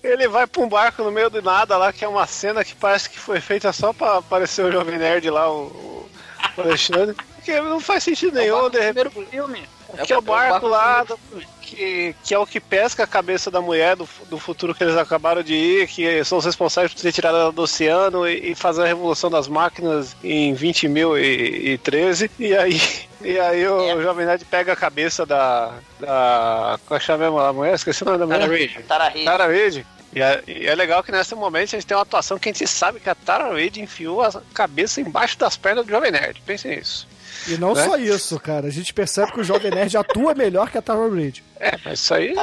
Ele 0.06 0.27
vai 0.27 0.45
pra 0.48 0.61
um 0.61 0.69
barco 0.69 1.03
no 1.03 1.11
meio 1.11 1.30
do 1.30 1.41
nada 1.41 1.77
lá, 1.77 1.91
que 1.91 2.06
é 2.06 2.07
uma 2.07 2.27
cena 2.27 2.64
que 2.64 2.76
parece 2.76 3.10
que 3.10 3.19
foi 3.19 3.40
feita 3.41 3.73
só 3.73 3.91
pra 3.91 4.18
aparecer 4.18 4.64
o 4.65 4.72
Jovem 4.72 4.98
Nerd 4.98 5.30
lá, 5.30 5.49
o, 5.49 5.64
o- 5.65 6.10
o 6.57 6.61
Alexandre. 6.61 7.15
Porque 7.36 7.60
não 7.61 7.80
faz 7.80 8.03
sentido 8.03 8.36
nenhum, 8.36 8.69
de 8.69 8.80
repente. 8.80 9.10
Primeiro 9.10 9.30
filme. 9.32 9.68
Que 10.06 10.11
é 10.14 10.18
o 10.18 10.22
barco 10.22 10.68
lá, 10.68 11.03
do- 11.03 11.18
que, 11.61 12.14
que 12.23 12.34
é 12.34 12.38
o 12.40 12.45
que 12.45 12.60
pesca 12.60 13.03
a 13.03 13.07
cabeça 13.07 13.49
da 13.49 13.61
mulher 13.61 13.95
do, 13.95 14.07
do 14.30 14.38
futuro 14.38 14.73
que 14.76 14.84
eles 14.84 14.98
acabaram 14.98 15.41
de 15.41 15.53
ir, 15.56 15.88
que 15.88 16.23
são 16.26 16.38
os 16.38 16.45
responsáveis 16.45 16.94
por 16.94 17.02
ter 17.02 17.11
tirado 17.11 17.38
ela 17.38 17.52
do 17.52 17.61
oceano 17.61 18.27
e, 18.27 18.52
e 18.52 18.56
fazer 18.56 18.84
a 18.84 18.86
revolução 18.88 19.30
das 19.30 19.48
máquinas 19.48 20.15
em 20.23 20.53
20.013. 20.56 22.30
E 22.40 22.56
aí, 22.56 22.82
e 23.22 23.40
aí 23.40 23.68
o 23.68 24.02
Jovem 24.02 24.26
Nerd 24.26 24.44
pega 24.45 24.73
a 24.73 24.76
cabeça 24.76 25.26
da. 25.26 25.72
da. 25.99 26.80
Qual 26.86 26.99
é 26.99 27.48
a 27.48 27.53
mulher? 27.53 27.73
Esqueci 27.76 28.03
o 28.03 28.06
nome 28.06 28.18
da 28.19 28.26
mulher. 28.26 28.40
Tara 28.88 29.10
Reid. 29.10 29.26
Tara 29.26 29.48
Reid. 29.48 29.86
E 30.16 30.22
é, 30.22 30.42
e 30.48 30.66
é 30.66 30.74
legal 30.74 31.04
que 31.04 31.12
nesse 31.12 31.36
momento 31.36 31.64
a 31.64 31.78
gente 31.78 31.86
tem 31.86 31.96
uma 31.98 32.04
atuação 32.04 32.40
que 32.40 32.48
a 32.48 32.52
gente 32.54 32.66
sabe 32.66 33.02
que 33.02 33.10
a 33.10 33.16
Tara 33.16 33.54
Reid 33.54 33.82
enfiou 33.82 34.22
a 34.22 34.42
cabeça 34.54 35.02
embaixo 35.02 35.38
das 35.38 35.58
pernas 35.58 35.86
do 35.86 35.92
Jovem 35.92 36.10
Nerd. 36.10 36.42
Pensem 36.46 36.78
nisso. 36.78 37.06
E 37.50 37.58
não 37.58 37.74
Né? 37.74 37.84
só 37.84 37.98
isso, 37.98 38.40
cara. 38.40 38.68
A 38.68 38.72
gente 38.72 38.94
percebe 38.94 39.34
que 39.34 39.42
o 39.42 39.44
Jovem 39.44 39.72
Nerd 39.72 39.98
atua 39.98 40.34
melhor 40.34 40.72
que 40.72 40.78
a 40.78 40.82
Tara 40.82 41.10
Reid. 41.14 41.44
É, 41.60 41.78
mas 41.84 42.00
isso 42.00 42.14
aí. 42.14 42.34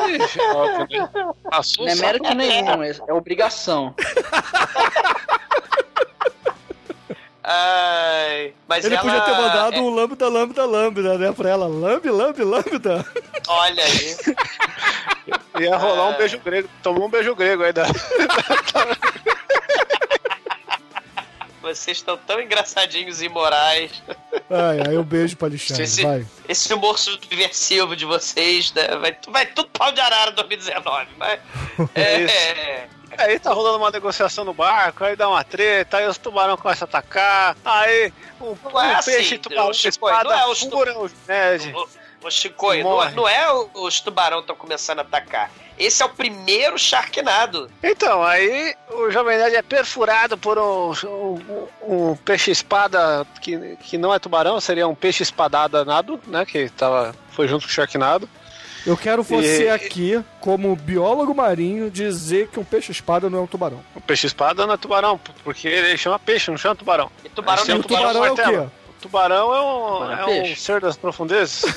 Passou 1.50 1.86
Não 1.86 1.92
é 1.92 1.96
mérito 1.96 2.34
nenhum, 2.34 2.82
é 2.82 2.94
é 3.08 3.12
obrigação. 3.12 3.94
Ai, 7.54 8.54
mas 8.66 8.84
Ele 8.84 8.94
ela... 8.94 9.02
podia 9.04 9.20
ter 9.20 9.30
mandado 9.32 9.74
é- 9.76 9.80
um 9.80 9.90
lambda, 9.94 10.28
lambda, 10.28 10.64
lambda, 10.64 11.18
né? 11.18 11.32
Pra 11.32 11.50
ela. 11.50 11.66
Lambe, 11.66 12.08
lambe, 12.10 12.42
lambda. 12.44 13.04
Olha 13.46 13.84
aí. 13.84 14.16
Ia 15.62 15.76
rolar 15.76 16.08
um 16.08 16.12
É. 16.14 16.18
beijo 16.18 16.38
grego. 16.38 16.68
Tomou 16.82 17.06
um 17.06 17.10
beijo 17.10 17.34
grego 17.34 17.62
aí 17.62 17.72
da. 17.72 17.84
Vocês 21.60 21.98
estão 21.98 22.16
tão 22.16 22.40
engraçadinhos 22.40 23.22
e 23.22 23.28
morais. 23.28 24.02
Ai, 24.50 24.80
ai, 24.88 24.96
um 24.98 25.04
beijo 25.04 25.36
pra 25.36 25.46
Alexandre, 25.46 25.84
Esse, 25.84 26.02
vai. 26.02 26.26
esse 26.48 26.74
humor 26.74 26.98
subversivo 26.98 27.94
de 27.94 28.04
vocês, 28.04 28.72
né? 28.72 28.88
Vai, 28.96 29.16
vai 29.28 29.46
tudo 29.46 29.68
pau 29.70 29.92
de 29.92 30.00
arara 30.00 30.32
2019. 30.32 31.06
Mas, 31.16 31.40
é, 31.94 32.20
Isso. 32.22 32.34
é, 32.34 32.88
Aí 33.18 33.38
tá 33.38 33.52
rolando 33.52 33.78
uma 33.78 33.90
negociação 33.90 34.44
no 34.44 34.54
barco, 34.54 35.04
aí 35.04 35.16
dá 35.16 35.28
uma 35.28 35.44
treta, 35.44 35.98
aí 35.98 36.06
os 36.06 36.18
tubarão 36.18 36.56
começam 36.56 36.86
a 36.86 36.88
atacar, 36.88 37.56
aí 37.64 38.12
um, 38.40 38.56
Não 38.64 38.82
é 38.82 38.88
um 38.88 38.96
assim, 38.96 39.10
peixe 39.12 39.38
tubarão 39.38 39.72
Chico, 39.72 39.88
espada 39.88 40.24
não 40.24 40.32
é 40.32 40.46
os 40.46 40.60
fura 40.60 40.98
o 40.98 41.10
Ned. 41.28 41.74
O, 41.74 42.26
o 42.26 42.30
Chico, 42.30 42.74
não, 42.74 43.10
não 43.10 43.28
é 43.28 43.52
os 43.74 44.00
tubarão 44.00 44.40
estão 44.40 44.56
começando 44.56 45.00
a 45.00 45.02
atacar. 45.02 45.50
Esse 45.78 46.02
é 46.02 46.06
o 46.06 46.08
primeiro 46.08 46.78
Sharknado. 46.78 47.70
Então, 47.82 48.22
aí 48.22 48.74
o 48.90 49.10
Jovem 49.10 49.38
Nerd 49.38 49.56
é 49.56 49.62
perfurado 49.62 50.36
por 50.38 50.58
um, 50.58 50.92
um, 51.04 51.68
um 51.82 52.16
peixe-espada 52.16 53.26
que, 53.40 53.76
que 53.76 53.98
não 53.98 54.14
é 54.14 54.18
tubarão, 54.18 54.60
seria 54.60 54.86
um 54.86 54.94
peixe-espadada 54.94 55.84
nado, 55.84 56.20
né? 56.26 56.44
Que 56.44 56.68
tava, 56.68 57.14
foi 57.30 57.48
junto 57.48 57.64
com 57.64 57.70
o 57.70 57.72
Sharknado. 57.72 58.28
Eu 58.86 58.96
quero 58.96 59.22
você 59.22 59.64
E- 59.64 59.68
aqui, 59.70 60.24
como 60.40 60.74
biólogo 60.74 61.34
marinho, 61.34 61.90
dizer 61.90 62.48
que 62.48 62.58
um 62.58 62.64
peixe-espada 62.64 63.30
não 63.30 63.38
é 63.38 63.42
um 63.42 63.46
tubarão. 63.46 63.82
O 63.94 64.00
peixe-espada 64.00 64.66
não 64.66 64.74
é 64.74 64.76
tubarão, 64.76 65.20
porque 65.44 65.68
ele 65.68 65.96
chama 65.96 66.18
peixe, 66.18 66.50
não 66.50 66.58
chama 66.58 66.74
tubarão. 66.74 67.10
E 67.24 67.28
tubarão 67.28 67.64
E 67.66 67.70
é 67.70 67.74
o 67.74 67.78
um 67.78 67.82
tubarão 67.82 68.12
tubarão 68.12 68.26
é 68.26 68.30
o 68.32 68.34
quê? 68.34 68.56
O 68.88 69.02
tubarão 69.02 69.54
é 69.54 69.60
um, 69.60 69.98
Tubarão 69.98 70.12
é 70.16 70.20
é 70.20 70.24
um 70.24 70.42
peixe. 70.42 70.60
ser 70.60 70.80
das 70.80 70.96
profundezas. 70.96 71.62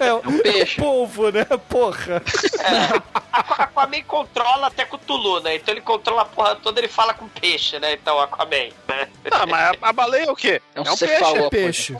É 0.00 0.14
um 0.14 0.38
peixe. 0.38 0.76
Polvo, 0.80 1.30
né? 1.30 1.44
Porra. 1.68 2.22
Aqua- 3.30 3.64
Aquaman 3.64 4.02
controla 4.04 4.66
até 4.68 4.84
com 4.84 4.96
o 4.96 4.98
Tulu, 4.98 5.40
né? 5.40 5.56
Então 5.56 5.72
ele 5.74 5.80
controla 5.82 6.22
a 6.22 6.24
porra 6.24 6.56
toda, 6.56 6.80
ele 6.80 6.88
fala 6.88 7.12
com 7.12 7.28
peixe, 7.28 7.78
né? 7.78 7.92
Então, 7.92 8.18
Aquaman. 8.18 8.70
Né? 8.88 9.08
ah, 9.30 9.46
mas 9.46 9.60
a, 9.82 9.88
a 9.88 9.92
baleia 9.92 10.24
é 10.24 10.30
o 10.30 10.34
quê? 10.36 10.60
É 10.74 10.80
um 10.80 10.84
peixe. 10.84 10.96
cefalópode. 11.06 11.44
É 11.46 11.48
peixe. 11.50 11.96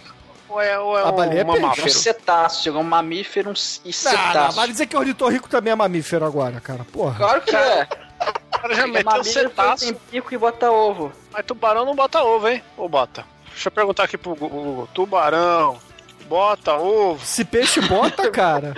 Ou 0.51 0.61
é, 0.61 0.79
ou 0.79 0.99
é 0.99 1.03
A 1.03 1.09
um 1.11 1.13
baleia 1.13 1.41
é 1.41 1.45
peixe. 1.45 1.57
É 1.57 1.59
um 1.59 1.61
mamífero? 1.63 1.91
cetáceo, 1.91 2.77
um 2.79 2.83
mamífero 2.83 3.51
um 3.51 3.53
e 3.53 3.57
Não, 3.57 3.85
não, 3.85 3.93
cetáceo. 3.93 4.53
vai 4.57 4.69
dizer 4.69 4.87
que 4.87 4.97
o 4.97 4.99
ornitorrinco 4.99 5.49
também 5.49 5.73
é 5.73 5.77
mamífero 5.77 6.25
agora, 6.27 6.61
cara. 6.61 6.85
Porra. 6.93 7.17
Claro 7.17 7.41
que 7.43 7.55
é. 7.55 7.87
O 8.55 8.59
cara 8.61 8.75
já 8.75 8.87
meteu 8.87 9.11
mamífero 9.13 9.49
cetáceo, 9.49 9.87
tem 9.95 10.01
pico 10.11 10.35
e 10.35 10.39
bota 10.39 10.71
ovo. 10.71 11.13
mas 11.33 11.47
tubarão 11.47 11.85
não 11.85 11.95
bota 11.95 12.23
ovo, 12.23 12.49
hein? 12.49 12.63
Ou 12.77 12.89
bota? 12.89 13.25
Deixa 13.53 13.69
eu 13.69 13.73
perguntar 13.73 14.05
aqui 14.05 14.19
pro 14.19 14.35
Google. 14.35 14.89
Tubarão, 14.93 15.79
bota 16.29 16.75
ovo. 16.77 17.25
Se 17.25 17.45
peixe 17.45 17.81
bota, 17.83 18.31
cara. 18.31 18.75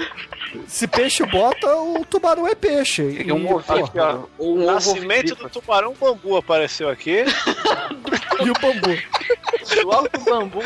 Se 0.67 0.87
peixe 0.87 1.25
bota, 1.25 1.75
o 1.77 2.05
tubarão 2.05 2.47
é 2.47 2.55
peixe. 2.55 3.03
É 3.27 3.33
um 3.33 3.39
E, 3.39 3.53
ovo. 3.55 3.63
porra, 3.63 4.21
Ou 4.39 4.57
um 4.59 4.63
ovo 4.65 4.73
Nascimento 4.73 5.23
do 5.23 5.37
vivíparo. 5.37 5.51
tubarão 5.51 5.95
bambu 5.99 6.37
apareceu 6.37 6.89
aqui. 6.91 7.25
e 8.41 8.51
o 8.51 8.55
bambu. 8.55 9.85
Logo 9.85 10.09
do 10.09 10.21
bambu. 10.21 10.61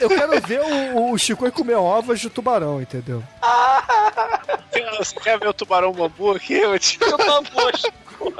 Eu 0.00 0.08
quero 0.08 0.40
ver 0.40 0.60
o, 0.60 1.12
o 1.12 1.18
Chico 1.18 1.50
comer 1.52 1.76
ovas 1.76 2.20
de 2.20 2.28
tubarão, 2.28 2.80
entendeu? 2.80 3.22
Você 4.98 5.18
quer 5.20 5.38
ver 5.38 5.48
o 5.48 5.54
tubarão 5.54 5.92
bambu 5.92 6.32
aqui? 6.32 6.54
Eu 6.54 6.78
te... 6.78 6.98
O 7.02 7.16
bambu, 7.16 7.76
Chico? 7.76 8.28
O 8.28 8.32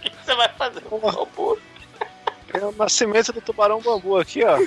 que 0.00 0.10
você 0.24 0.34
vai 0.34 0.48
fazer 0.50 0.80
com 0.82 0.96
o 0.96 1.00
bambu? 1.00 1.58
É 2.54 2.64
o 2.64 2.72
nascimento 2.72 3.32
do 3.32 3.40
tubarão 3.40 3.80
bambu 3.80 4.16
aqui, 4.18 4.44
ó. 4.44 4.58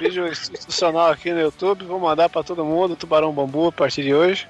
Vídeo 0.00 0.26
institucional 0.26 1.10
aqui 1.10 1.32
no 1.32 1.40
YouTube. 1.40 1.84
Vou 1.84 2.00
mandar 2.00 2.28
pra 2.28 2.42
todo 2.42 2.64
mundo 2.64 2.96
tubarão 2.96 3.32
bambu 3.32 3.68
a 3.68 3.72
partir 3.72 4.02
de 4.02 4.14
hoje. 4.14 4.48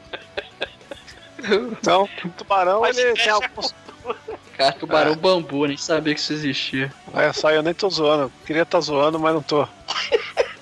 Então, 1.39 2.09
o 2.25 2.29
tubarão 2.31 2.81
Mas 2.81 2.99
ele 2.99 3.13
tem 3.15 3.31
alguns. 3.31 3.75
Cara, 4.59 4.73
tubarão 4.73 5.15
bambu, 5.15 5.67
nem 5.67 5.77
sabia 5.77 6.13
que 6.13 6.21
isso 6.21 6.33
existia. 6.33 6.93
Olha 7.15 7.33
só, 7.33 7.49
eu 7.53 7.63
nem 7.63 7.73
tô 7.73 7.89
zoando. 7.89 8.31
Queria 8.45 8.63
estar 8.63 8.81
zoando, 8.81 9.17
mas 9.19 9.33
não 9.33 9.41
tô. 9.41 9.67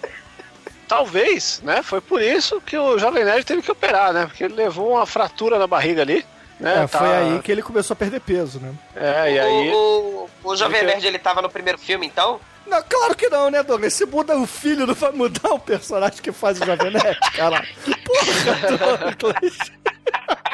Talvez, 0.87 1.61
né? 1.65 1.83
Foi 1.83 2.01
por 2.01 2.21
isso 2.21 2.61
que 2.61 2.77
o 2.77 2.99
Jovem 2.99 3.25
Nerd 3.25 3.45
teve 3.45 3.63
que 3.63 3.73
operar, 3.73 4.13
né? 4.13 4.27
Porque 4.27 4.45
ele 4.45 4.55
levou 4.55 4.93
uma 4.93 5.07
fratura 5.07 5.59
na 5.59 5.67
barriga 5.67 6.03
ali. 6.03 6.25
Né? 6.61 6.85
É, 6.85 6.87
foi 6.87 7.01
Tá- 7.01 7.19
aí 7.19 7.39
que 7.43 7.51
ele 7.51 7.63
começou 7.63 7.95
a 7.95 7.97
perder 7.97 8.21
peso, 8.21 8.61
né? 8.61 8.73
É, 8.95 9.33
e 9.33 9.39
aí. 9.41 9.71
O, 9.71 10.29
o, 10.45 10.51
o 10.51 10.57
Jovem 10.57 10.85
Nerd, 10.85 11.05
ele 11.07 11.19
tava 11.19 11.41
no 11.43 11.49
primeiro 11.51 11.79
filme, 11.79 12.07
então? 12.07 12.39
Não, 12.67 12.83
claro 12.89 13.15
que 13.17 13.29
não, 13.29 13.51
né, 13.51 13.63
Douglas? 13.63 13.95
Se 13.95 14.05
muda 14.05 14.37
o 14.37 14.47
filho, 14.47 14.87
não 14.87 14.95
vai 14.95 15.11
mudar 15.13 15.51
o 15.55 15.59
personagem 15.59 16.21
que 16.21 16.33
faz 16.33 16.61
o 16.61 16.67
Jovem 16.67 16.91
Nerd, 16.93 17.19
caralho. 17.35 17.67
Porra, 18.05 19.17
Douglas. 19.19 19.57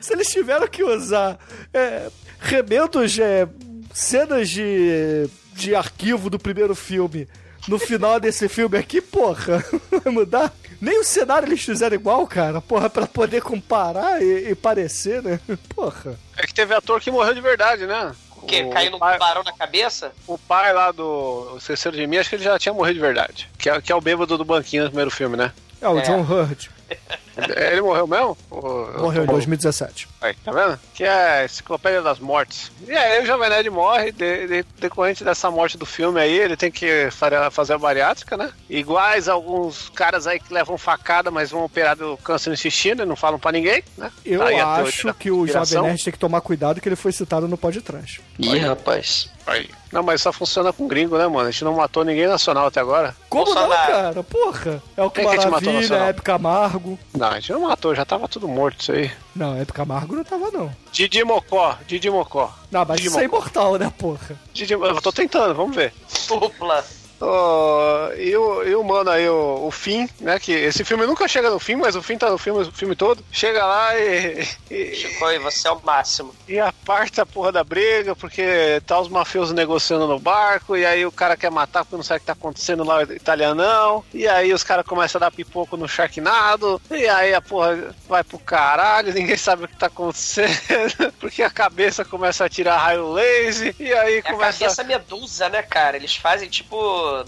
Se 0.00 0.12
eles 0.12 0.28
tiveram 0.28 0.66
que 0.68 0.82
usar 0.84 1.38
é, 1.72 2.08
remendos, 2.40 3.18
é, 3.18 3.46
cenas 3.92 4.48
de, 4.48 5.28
de 5.54 5.74
arquivo 5.74 6.28
do 6.30 6.38
primeiro 6.38 6.74
filme 6.74 7.28
no 7.68 7.78
final 7.78 8.20
desse 8.20 8.48
filme 8.48 8.78
aqui, 8.78 9.00
porra, 9.00 9.64
vai 10.04 10.12
mudar? 10.12 10.52
Nem 10.80 11.00
o 11.00 11.04
cenário 11.04 11.48
eles 11.48 11.62
fizeram 11.62 11.94
igual, 11.96 12.26
cara, 12.26 12.60
porra, 12.60 12.88
pra 12.90 13.06
poder 13.06 13.40
comparar 13.42 14.22
e, 14.22 14.50
e 14.50 14.54
parecer, 14.54 15.22
né? 15.22 15.40
Porra. 15.74 16.18
É 16.36 16.46
que 16.46 16.52
teve 16.54 16.74
ator 16.74 17.00
que 17.00 17.10
morreu 17.10 17.32
de 17.34 17.40
verdade, 17.40 17.86
né? 17.86 18.12
Que 18.46 18.62
O 18.62 18.70
caiu 18.70 18.90
no 18.92 18.98
pai- 18.98 19.14
tubarão 19.14 19.42
na 19.42 19.52
cabeça? 19.52 20.12
O 20.26 20.36
pai 20.38 20.72
lá 20.72 20.92
do 20.92 21.56
Esqueceram 21.58 21.96
de 21.96 22.06
Mim, 22.06 22.18
acho 22.18 22.28
que 22.28 22.36
ele 22.36 22.44
já 22.44 22.58
tinha 22.58 22.72
morrido 22.74 22.94
de 22.94 23.00
verdade. 23.00 23.48
Que 23.58 23.68
é, 23.70 23.80
que 23.80 23.90
é 23.90 23.94
o 23.96 24.00
bêbado 24.00 24.36
do 24.38 24.44
banquinho 24.44 24.84
no 24.84 24.90
primeiro 24.90 25.10
filme, 25.10 25.36
né? 25.36 25.50
É, 25.80 25.88
o 25.88 25.98
É. 25.98 26.02
John 26.02 26.20
Hurt. 26.20 26.68
Ele 27.70 27.80
morreu 27.82 28.06
mesmo? 28.06 28.36
Ou- 28.50 28.92
Morreu 29.00 29.22
em 29.24 29.26
ou- 29.26 29.32
2017. 29.34 30.08
Aí, 30.20 30.34
tá 30.44 30.52
vendo? 30.52 30.78
Que 30.94 31.04
é 31.04 31.40
a 31.40 31.44
enciclopédia 31.44 32.00
das 32.02 32.18
mortes. 32.18 32.70
E 32.86 32.92
aí 32.92 33.22
o 33.22 33.26
Jovem 33.26 33.48
Nerd 33.50 33.68
morre, 33.70 34.12
de, 34.12 34.46
de- 34.46 34.64
decorrente 34.78 35.22
dessa 35.22 35.50
morte 35.50 35.76
do 35.76 35.84
filme 35.86 36.20
aí, 36.20 36.32
ele 36.38 36.56
tem 36.56 36.70
que 36.70 37.08
fazer 37.10 37.74
a 37.74 37.78
bariátrica, 37.78 38.36
né? 38.36 38.50
Iguais 38.70 39.28
alguns 39.28 39.88
caras 39.90 40.26
aí 40.26 40.40
que 40.40 40.52
levam 40.52 40.78
facada, 40.78 41.30
mas 41.30 41.50
vão 41.50 41.64
operar 41.64 41.96
do 41.96 42.16
câncer 42.18 42.48
no 42.50 42.54
intestino 42.54 43.02
e 43.02 43.06
não 43.06 43.16
falam 43.16 43.38
pra 43.38 43.52
ninguém, 43.52 43.82
né? 43.98 44.10
Eu 44.24 44.40
Tá 44.40 44.76
acho 44.82 45.12
que 45.14 45.30
o 45.30 45.46
Jovem. 45.46 45.82
Nerd 45.82 46.04
tem 46.04 46.12
que 46.12 46.18
tomar 46.18 46.40
cuidado 46.40 46.80
que 46.80 46.88
ele 46.88 46.96
foi 46.96 47.12
citado 47.12 47.46
no 47.46 47.58
podcast. 47.58 48.20
Ih, 48.38 48.58
rapaz. 48.58 49.30
Aí. 49.46 49.68
Não, 49.96 50.02
mas 50.02 50.20
só 50.20 50.30
funciona 50.30 50.74
com 50.74 50.86
gringo, 50.86 51.16
né, 51.16 51.26
mano? 51.26 51.48
A 51.48 51.50
gente 51.50 51.64
não 51.64 51.74
matou 51.76 52.04
ninguém 52.04 52.26
nacional 52.26 52.66
até 52.66 52.80
agora. 52.80 53.16
Como 53.30 53.46
Bolsonaro. 53.46 53.70
não, 53.70 53.86
cara? 53.86 54.22
Porra. 54.22 54.82
É 54.94 55.02
o 55.02 55.08
que 55.10 55.22
Quem 55.22 55.30
que 55.30 55.38
te 55.38 55.44
matou, 55.44 55.50
Maravilha, 55.52 55.80
Nacional? 55.80 56.08
Épica 56.08 56.34
Amargo. 56.34 56.98
Não, 57.16 57.28
a 57.28 57.34
gente 57.40 57.52
não 57.52 57.60
matou, 57.62 57.94
já 57.94 58.04
tava 58.04 58.28
tudo 58.28 58.46
morto 58.46 58.78
isso 58.82 58.92
aí. 58.92 59.10
Não, 59.34 59.56
Épica 59.56 59.84
Amargo 59.84 60.14
não 60.14 60.22
tava, 60.22 60.50
não. 60.50 60.70
Didi 60.92 61.24
Mocó, 61.24 61.78
Didi 61.86 62.10
Mocó. 62.10 62.54
Não, 62.70 62.84
mas 62.84 62.96
Didi 62.98 63.08
isso 63.08 63.18
é 63.18 63.22
Mocó. 63.22 63.36
imortal, 63.38 63.78
né, 63.78 63.90
porra? 63.96 64.38
Didi, 64.52 64.74
eu 64.74 65.00
tô 65.00 65.10
tentando, 65.10 65.54
vamos 65.54 65.74
ver. 65.74 65.94
Dupla. 66.28 66.84
Ó, 67.20 68.12
e, 68.14 68.36
o, 68.36 68.62
e 68.64 68.74
o 68.74 68.84
mano 68.84 69.10
aí, 69.10 69.28
o, 69.28 69.66
o 69.66 69.70
Fim, 69.70 70.08
né? 70.20 70.38
Que 70.38 70.52
esse 70.52 70.84
filme 70.84 71.06
nunca 71.06 71.26
chega 71.28 71.50
no 71.50 71.58
fim, 71.58 71.76
mas 71.76 71.96
o 71.96 72.02
Fim 72.02 72.16
tá 72.18 72.30
no 72.30 72.38
filme, 72.38 72.62
o 72.62 72.72
filme 72.72 72.94
todo. 72.94 73.24
Chega 73.32 73.64
lá 73.64 73.96
e, 73.98 74.46
e, 74.70 74.94
Chico, 74.94 75.30
e 75.30 75.38
você 75.38 75.68
é 75.68 75.70
o 75.70 75.80
máximo. 75.82 76.34
e 76.48 76.58
aparta 76.58 77.22
a 77.22 77.26
porra 77.26 77.50
da 77.52 77.64
briga, 77.64 78.14
porque 78.14 78.80
tá 78.86 78.98
os 79.00 79.08
mafiosos 79.08 79.54
negociando 79.54 80.06
no 80.06 80.18
barco, 80.18 80.76
e 80.76 80.84
aí 80.84 81.04
o 81.06 81.12
cara 81.12 81.36
quer 81.36 81.50
matar 81.50 81.84
porque 81.84 81.96
não 81.96 82.02
sabe 82.02 82.18
o 82.18 82.20
que 82.20 82.26
tá 82.26 82.32
acontecendo 82.32 82.84
lá, 82.84 82.98
o 82.98 83.12
italianão. 83.12 84.04
E 84.12 84.26
aí 84.28 84.52
os 84.52 84.62
caras 84.62 84.84
começam 84.86 85.18
a 85.18 85.24
dar 85.26 85.30
pipoco 85.30 85.76
no 85.76 85.88
Sharknado, 85.88 86.80
e 86.90 87.06
aí 87.08 87.34
a 87.34 87.40
porra 87.40 87.94
vai 88.08 88.22
pro 88.24 88.38
caralho, 88.38 89.12
ninguém 89.12 89.36
sabe 89.36 89.64
o 89.64 89.68
que 89.68 89.76
tá 89.76 89.86
acontecendo, 89.86 91.12
porque 91.18 91.42
a 91.42 91.50
cabeça 91.50 92.04
começa 92.04 92.44
a 92.44 92.48
tirar 92.48 92.76
raio 92.76 93.12
laser, 93.12 93.74
e 93.78 93.92
aí 93.92 94.16
É 94.16 94.18
a 94.18 94.22
começa. 94.22 94.58
cabeça 94.60 94.84
medusa, 94.84 95.48
né, 95.48 95.62
cara? 95.62 95.96
Eles 95.96 96.16
fazem 96.16 96.48
tipo. 96.48 96.76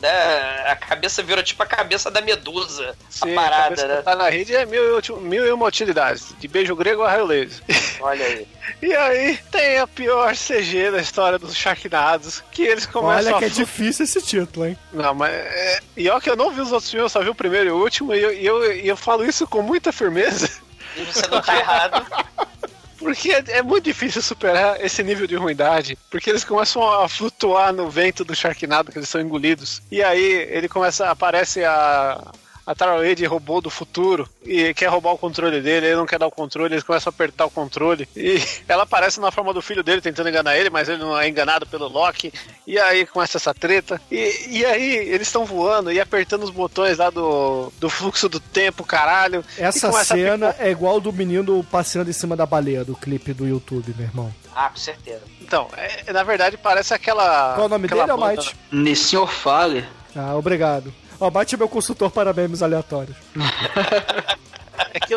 Né, 0.00 0.70
a 0.70 0.76
cabeça 0.76 1.22
vira 1.22 1.42
tipo 1.42 1.62
a 1.62 1.66
cabeça 1.66 2.10
da 2.10 2.20
medusa. 2.20 2.96
Sim, 3.08 3.32
a 3.32 3.34
parada, 3.34 3.62
cabeça 3.64 3.88
né? 3.88 3.96
que 3.96 4.02
tá 4.02 4.16
na 4.16 4.28
rede 4.28 4.54
é 4.54 4.66
mil, 4.66 4.98
e 4.98 5.12
mil 5.20 5.46
e 5.46 5.52
uma 5.52 5.66
utilidades. 5.66 6.34
De 6.38 6.48
beijo 6.48 6.74
grego 6.76 7.02
a 7.02 7.10
raio 7.10 7.26
laser. 7.26 7.62
Olha 8.00 8.24
aí. 8.24 8.46
E 8.82 8.94
aí 8.94 9.38
tem 9.50 9.78
a 9.78 9.86
pior 9.86 10.34
CG 10.34 10.90
da 10.90 11.00
história 11.00 11.38
dos 11.38 11.56
Sharknados, 11.56 12.42
que 12.52 12.62
eles 12.62 12.86
começam 12.86 13.32
Olha 13.32 13.38
que 13.38 13.44
a 13.44 13.48
é 13.48 13.50
difícil 13.50 14.04
esse 14.04 14.20
título, 14.22 14.66
hein? 14.66 14.78
Não, 14.92 15.14
mas. 15.14 15.32
É... 15.32 15.80
E 15.96 16.08
ó 16.08 16.20
que 16.20 16.30
eu 16.30 16.36
não 16.36 16.50
vi 16.50 16.60
os 16.60 16.70
outros 16.70 16.90
filmes, 16.90 17.04
eu 17.04 17.08
só 17.08 17.22
vi 17.22 17.30
o 17.30 17.34
primeiro 17.34 17.70
e 17.70 17.72
o 17.72 17.76
último, 17.76 18.14
e 18.14 18.22
eu, 18.22 18.32
e 18.32 18.46
eu, 18.46 18.72
e 18.72 18.88
eu 18.88 18.96
falo 18.96 19.24
isso 19.24 19.46
com 19.46 19.62
muita 19.62 19.92
firmeza, 19.92 20.48
E 20.96 21.04
você 21.04 21.26
não 21.28 21.40
tá 21.40 21.56
errado. 21.56 22.06
porque 22.98 23.30
é, 23.32 23.44
é 23.48 23.62
muito 23.62 23.84
difícil 23.84 24.20
superar 24.20 24.84
esse 24.84 25.02
nível 25.02 25.26
de 25.26 25.36
ruindade, 25.36 25.96
porque 26.10 26.28
eles 26.28 26.44
começam 26.44 26.82
a 26.82 27.08
flutuar 27.08 27.72
no 27.72 27.88
vento 27.88 28.24
do 28.24 28.34
Sharknado, 28.34 28.90
que 28.90 28.98
eles 28.98 29.08
são 29.08 29.20
engolidos. 29.20 29.80
E 29.90 30.02
aí 30.02 30.48
ele 30.50 30.68
começa, 30.68 31.08
aparece 31.08 31.64
a. 31.64 32.32
A 32.68 32.74
Taroid 32.74 33.24
robô 33.24 33.62
do 33.62 33.70
futuro 33.70 34.28
e 34.44 34.74
quer 34.74 34.88
roubar 34.88 35.12
o 35.14 35.18
controle 35.18 35.62
dele, 35.62 35.86
ele 35.86 35.96
não 35.96 36.04
quer 36.04 36.18
dar 36.18 36.26
o 36.26 36.30
controle, 36.30 36.74
eles 36.74 36.84
começam 36.84 37.08
a 37.10 37.14
apertar 37.14 37.46
o 37.46 37.50
controle. 37.50 38.06
E 38.14 38.38
ela 38.68 38.82
aparece 38.82 39.18
na 39.18 39.30
forma 39.30 39.54
do 39.54 39.62
filho 39.62 39.82
dele 39.82 40.02
tentando 40.02 40.28
enganar 40.28 40.54
ele, 40.54 40.68
mas 40.68 40.86
ele 40.86 40.98
não 40.98 41.18
é 41.18 41.26
enganado 41.26 41.66
pelo 41.66 41.88
Loki. 41.88 42.30
E 42.66 42.78
aí 42.78 43.06
começa 43.06 43.38
essa 43.38 43.54
treta. 43.54 43.98
E, 44.10 44.58
e 44.58 44.66
aí 44.66 44.96
eles 44.96 45.28
estão 45.28 45.46
voando 45.46 45.90
e 45.90 45.98
apertando 45.98 46.42
os 46.42 46.50
botões 46.50 46.98
lá 46.98 47.08
do, 47.08 47.72
do 47.80 47.88
fluxo 47.88 48.28
do 48.28 48.38
tempo, 48.38 48.84
caralho. 48.84 49.42
Essa 49.56 49.90
cena 50.04 50.54
é 50.58 50.70
igual 50.70 51.00
do 51.00 51.10
menino 51.10 51.64
passeando 51.72 52.10
em 52.10 52.12
cima 52.12 52.36
da 52.36 52.44
baleia 52.44 52.84
do 52.84 52.94
clipe 52.94 53.32
do 53.32 53.48
YouTube, 53.48 53.94
meu 53.96 54.06
irmão. 54.06 54.34
Ah, 54.54 54.68
com 54.68 54.76
certeza. 54.76 55.22
Então, 55.40 55.70
é- 55.74 56.12
na 56.12 56.22
verdade 56.22 56.58
parece 56.58 56.92
aquela. 56.92 57.54
Qual 57.54 57.64
o 57.64 57.70
nome 57.70 57.88
dele, 57.88 58.10
Almighty? 58.10 58.54
Nesse 58.70 59.04
senhor 59.04 59.32
fale. 59.32 59.86
Ah, 60.14 60.36
obrigado. 60.36 60.92
Ó, 61.20 61.30
Mate 61.30 61.54
é 61.54 61.58
meu 61.58 61.68
consultor 61.68 62.10
para 62.10 62.32
memes 62.32 62.62
aleatórios. 62.62 63.16
É 64.94 65.00
que 65.00 65.14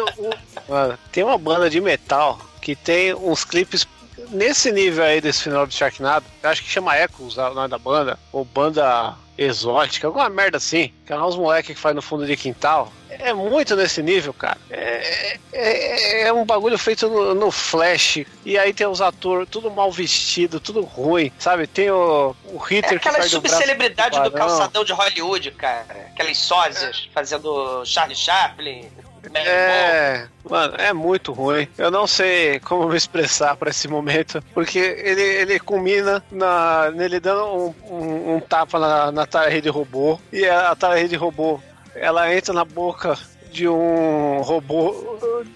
mano, 0.68 0.98
tem 1.12 1.24
uma 1.24 1.38
banda 1.38 1.70
de 1.70 1.80
metal 1.80 2.40
que 2.62 2.76
tem 2.76 3.14
uns 3.14 3.46
clipes 3.46 3.88
nesse 4.32 4.72
nível 4.72 5.04
aí 5.04 5.22
desse 5.22 5.44
final 5.44 5.68
de 5.68 5.74
Sharknado. 5.74 6.26
Eu 6.42 6.50
acho 6.50 6.64
que 6.64 6.70
chama 6.70 6.98
Echoes 6.98 7.38
o 7.38 7.54
nome 7.54 7.68
da 7.68 7.78
banda, 7.78 8.18
ou 8.32 8.44
banda 8.46 9.16
exótica, 9.38 10.08
alguma 10.08 10.30
merda 10.30 10.58
assim. 10.58 10.92
Que 11.06 11.14
é 11.14 11.22
uns 11.22 11.36
moleques 11.36 11.76
que 11.76 11.82
faz 11.82 11.96
no 11.96 12.02
fundo 12.02 12.26
de 12.26 12.36
quintal. 12.36 12.92
É 13.10 13.34
muito 13.34 13.76
nesse 13.76 14.02
nível, 14.02 14.34
cara. 14.34 14.58
É, 14.70 15.38
é, 15.54 16.22
é 16.24 16.34
um 16.34 16.46
bagulho 16.46 16.78
feito 16.78 17.08
no, 17.10 17.36
no 17.36 17.52
flash. 17.52 18.26
E 18.46 18.58
aí 18.58 18.74
tem 18.74 18.88
os 18.88 19.02
atores 19.02 19.48
tudo 19.50 19.70
mal 19.70 19.92
vestido, 19.92 20.60
tudo 20.60 20.82
ruim, 20.82 21.32
sabe? 21.38 21.68
Tem 21.68 21.92
o, 21.92 22.36
o 22.46 22.58
É 22.58 22.76
Hitler 22.76 23.00
que 23.00 23.08
aquela 23.08 23.20
perde 23.20 23.36
o 23.36 23.42
braço 23.42 23.58
subcelebridade 23.58 24.18
do 24.18 24.24
tubarão. 24.24 24.48
calçadão 24.48 24.84
de 24.84 24.94
Hollywood, 24.94 25.52
cara. 25.52 25.86
Aquelas 26.14 26.38
sósias 26.38 27.10
fazendo 27.14 27.84
Charlie 27.86 28.16
Chaplin. 28.16 28.90
Monroe. 29.30 29.48
É, 29.48 30.28
mano, 30.50 30.74
é 30.78 30.94
muito 30.94 31.32
ruim. 31.32 31.68
Eu 31.78 31.92
não 31.92 32.08
sei 32.08 32.60
como 32.60 32.88
me 32.90 32.98
expressar 32.98 33.56
pra 33.56 33.70
esse 33.70 33.88
momento, 33.88 34.42
porque 34.54 34.80
ele, 34.80 35.22
ele 35.22 35.60
culmina 35.60 36.24
na, 36.32 36.92
nele 36.92 37.20
dando 37.20 37.46
um, 37.46 37.76
um- 37.90 38.36
um 38.36 38.40
tapa 38.40 38.80
na, 38.80 39.12
na 39.12 39.26
Tara 39.26 39.50
Rede 39.50 39.70
Robô, 39.70 40.20
e 40.32 40.46
a, 40.48 40.72
a 40.72 40.76
Tara 40.76 40.96
Rede 40.96 41.16
Robô, 41.16 41.60
ela 41.96 42.34
entra 42.34 42.54
na 42.54 42.66
boca 42.66 43.18
de 43.52 43.68
um 43.68 44.40
robô 44.42 44.96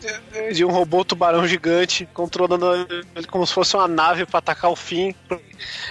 de, 0.02 0.54
de 0.54 0.66
um 0.66 0.70
robô 0.70 1.06
tubarão 1.06 1.48
gigante 1.48 2.06
controlando 2.14 2.74
ele 3.16 3.26
como 3.28 3.48
se 3.48 3.54
fosse 3.54 3.74
uma 3.78 3.88
nave 3.88 4.26
pra 4.26 4.40
atacar 4.40 4.70
o 4.70 4.76
fim 4.76 5.16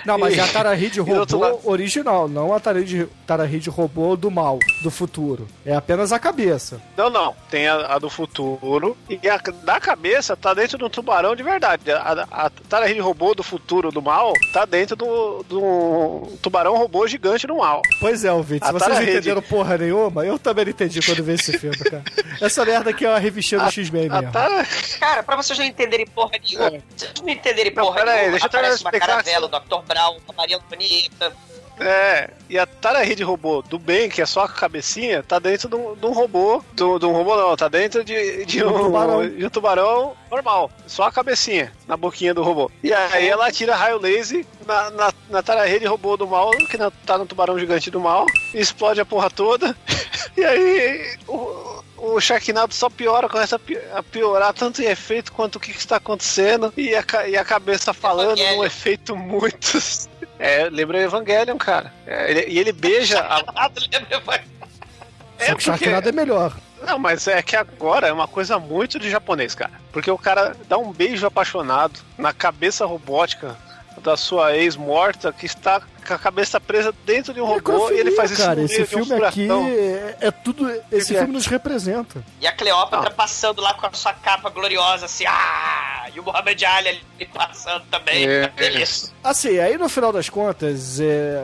Não, 0.04 0.18
mas 0.18 0.34
E- 0.34 0.40
é 0.40 0.42
a 0.42 0.46
Tarahid 0.48 0.98
robô 1.00 1.38
lado- 1.38 1.60
original, 1.64 2.28
não 2.28 2.52
a 2.54 2.60
Tarahid, 2.60 3.08
Tarahid 3.26 3.68
robô 3.70 4.16
do 4.16 4.30
mal, 4.30 4.58
do 4.82 4.90
futuro. 4.90 5.46
É 5.64 5.74
apenas 5.74 6.12
a 6.12 6.18
cabeça. 6.18 6.80
Não, 6.96 7.08
não. 7.10 7.34
Tem 7.50 7.66
a, 7.68 7.94
a 7.94 7.98
do 7.98 8.08
futuro. 8.10 8.96
E 9.08 9.28
a 9.28 9.36
da 9.62 9.80
cabeça 9.80 10.36
tá 10.36 10.52
dentro 10.54 10.76
de 10.78 10.84
um 10.84 10.88
tubarão 10.90 11.34
de 11.34 11.42
verdade. 11.42 11.90
A, 11.90 12.26
a, 12.30 12.50
Tarahide 12.68 13.00
robô 13.00 13.34
do 13.34 13.42
futuro 13.42 13.90
do 13.90 14.00
mal 14.02 14.32
tá 14.52 14.64
dentro 14.64 14.96
do, 14.96 15.42
do 15.48 16.28
tubarão 16.42 16.76
robô 16.76 17.06
gigante 17.06 17.46
do 17.46 17.56
mal. 17.56 17.80
Pois 18.00 18.24
é, 18.24 18.32
ouvinte, 18.32 18.66
se 18.66 18.72
vocês 18.72 18.88
não 18.88 18.96
Tarahid. 18.96 19.10
entenderam 19.18 19.42
porra 19.42 19.78
nenhuma, 19.78 20.24
eu 20.24 20.38
também 20.38 20.64
não 20.66 20.70
entendi 20.72 21.00
quando 21.02 21.22
vi 21.22 21.32
esse 21.32 21.58
filme, 21.58 21.76
cara. 21.78 22.02
Essa 22.40 22.64
merda 22.64 22.90
aqui 22.90 23.04
é 23.04 23.08
uma 23.08 23.18
revistinha 23.18 23.60
do 23.60 23.70
X-Men 23.70 24.08
mesmo. 24.08 24.32
Tara... 24.32 24.66
Cara, 24.98 25.22
pra 25.22 25.36
vocês 25.36 25.58
não 25.58 25.64
entenderem 25.64 26.06
porra 26.06 26.32
nenhuma, 26.42 26.82
vocês 26.96 27.12
não 27.22 27.28
entenderem 27.28 27.72
Não, 27.74 27.84
porra 27.84 27.96
pera 27.98 28.10
aí, 28.10 28.16
nenhuma, 28.16 28.30
deixa 28.32 28.46
eu 28.46 28.48
aparece 28.48 28.70
uma 28.82 28.88
explicar 28.90 29.06
caravela, 29.06 29.48
Dr. 29.60 29.82
Brown, 29.86 30.16
a 30.28 30.32
Maria 30.32 30.56
Antonieta. 30.56 31.32
É, 31.81 32.31
e 32.48 32.56
a 32.56 32.64
Tarahide 32.66 33.24
robô 33.24 33.60
do 33.60 33.81
bem, 33.81 34.09
que 34.09 34.22
é 34.22 34.26
só 34.26 34.44
a 34.44 34.48
cabecinha, 34.48 35.24
tá 35.24 35.40
dentro 35.40 35.68
de 35.68 35.74
um, 35.74 35.97
de 35.97 36.06
um 36.06 36.12
robô. 36.12 36.62
Do, 36.72 37.01
de 37.01 37.05
um 37.06 37.10
robô 37.12 37.36
não, 37.36 37.56
tá 37.56 37.66
dentro 37.66 38.05
de, 38.05 38.44
de, 38.47 38.62
Um 38.64 38.68
um, 38.68 38.82
tubarão. 38.85 39.28
de 39.28 39.44
um 39.44 39.51
tubarão 39.51 40.16
normal. 40.31 40.70
Só 40.86 41.02
a 41.02 41.10
cabecinha 41.12 41.72
na 41.89 41.97
boquinha 41.97 42.32
do 42.32 42.44
robô. 42.44 42.70
E 42.81 42.93
aí 42.93 43.28
ela 43.28 43.51
tira 43.51 43.74
raio 43.74 43.98
laser 43.98 44.47
na, 44.64 44.90
na, 44.90 45.12
na 45.28 45.43
Tarahide 45.43 45.85
robô 45.86 46.16
do 46.16 46.28
mal, 46.28 46.52
que 46.70 46.78
na- 46.78 46.93
tá 47.05 47.18
no 47.18 47.26
tubarão 47.26 47.59
gigante 47.59 47.90
do 47.90 47.98
mal, 47.98 48.24
e 48.55 48.60
explode 48.60 49.01
a 49.01 49.05
porra 49.05 49.28
toda. 49.28 49.76
E 50.36 50.44
aí 50.44 51.16
o, 51.28 51.82
o 52.05 52.20
Sharknado 52.20 52.74
só 52.74 52.89
piora, 52.90 53.28
começa 53.28 53.56
a 53.56 53.59
pi- 53.59 53.78
a 53.94 54.02
piorar 54.02 54.52
tanto 54.52 54.82
em 54.82 54.86
efeito 54.86 55.32
quanto 55.32 55.56
o 55.56 55.60
que, 55.60 55.72
que 55.72 55.78
está 55.78 55.97
acontecendo. 55.97 56.72
E 56.76 56.94
a, 56.94 57.05
e 57.28 57.36
a 57.36 57.44
cabeça 57.44 57.93
falando 57.94 58.32
Evangelion. 58.39 58.56
num 58.56 58.64
efeito 58.64 59.16
muito. 59.16 59.78
É, 60.36 60.68
lembra 60.68 61.01
Evangelion, 61.01 61.56
cara. 61.56 61.93
É, 62.06 62.31
ele- 62.31 62.47
e 62.48 62.59
ele 62.59 62.72
beija 62.72 63.20
a, 63.20 63.40
Só 65.39 65.55
que 65.55 65.62
Sharknado 65.62 66.09
é 66.09 66.12
melhor. 66.12 66.56
Não, 66.86 66.98
mas 66.98 67.26
é 67.28 67.40
que 67.40 67.56
agora 67.56 68.09
é 68.09 68.12
uma 68.12 68.28
coisa 68.28 68.59
muito 68.59 68.98
de 68.98 69.09
japonês, 69.09 69.55
cara. 69.55 69.72
Porque 69.93 70.10
o 70.10 70.18
cara 70.18 70.55
dá 70.68 70.76
um 70.76 70.93
beijo 70.93 71.24
apaixonado 71.26 72.01
na 72.18 72.32
cabeça 72.32 72.85
robótica 72.85 73.56
da 74.02 74.16
sua 74.16 74.56
ex 74.56 74.76
morta 74.76 75.32
que 75.32 75.46
está 75.46 75.80
com 75.80 76.14
a 76.14 76.18
cabeça 76.18 76.60
presa 76.60 76.94
dentro 77.06 77.32
de 77.32 77.40
um 77.40 77.46
robô 77.46 77.90
e 77.90 77.98
ele 77.98 78.10
faz 78.10 78.30
isso 78.30 78.42
cara, 78.42 78.60
esse 78.62 78.76
de 78.76 78.82
um 78.82 78.86
filme 78.86 79.24
aqui 79.24 79.48
é, 79.50 80.16
é 80.20 80.30
tudo. 80.30 80.70
Esse 80.92 81.08
que 81.08 81.16
é? 81.16 81.18
filme 81.20 81.32
nos 81.32 81.46
representa. 81.46 82.22
E 82.40 82.46
a 82.46 82.52
Cleópatra 82.52 83.10
passando 83.10 83.62
lá 83.62 83.74
com 83.74 83.86
a 83.86 83.92
sua 83.92 84.12
capa 84.12 84.50
gloriosa, 84.50 85.06
assim, 85.06 85.24
ah! 85.26 86.06
E 86.14 86.20
o 86.20 86.22
Muhammad 86.22 86.62
Ali 86.62 86.88
ali 86.88 87.26
passando 87.32 87.84
também. 87.90 88.28
É. 88.28 88.48
Beleza. 88.48 89.10
Assim, 89.22 89.58
aí 89.58 89.78
no 89.78 89.88
final 89.88 90.12
das 90.12 90.28
contas, 90.28 91.00
é, 91.00 91.42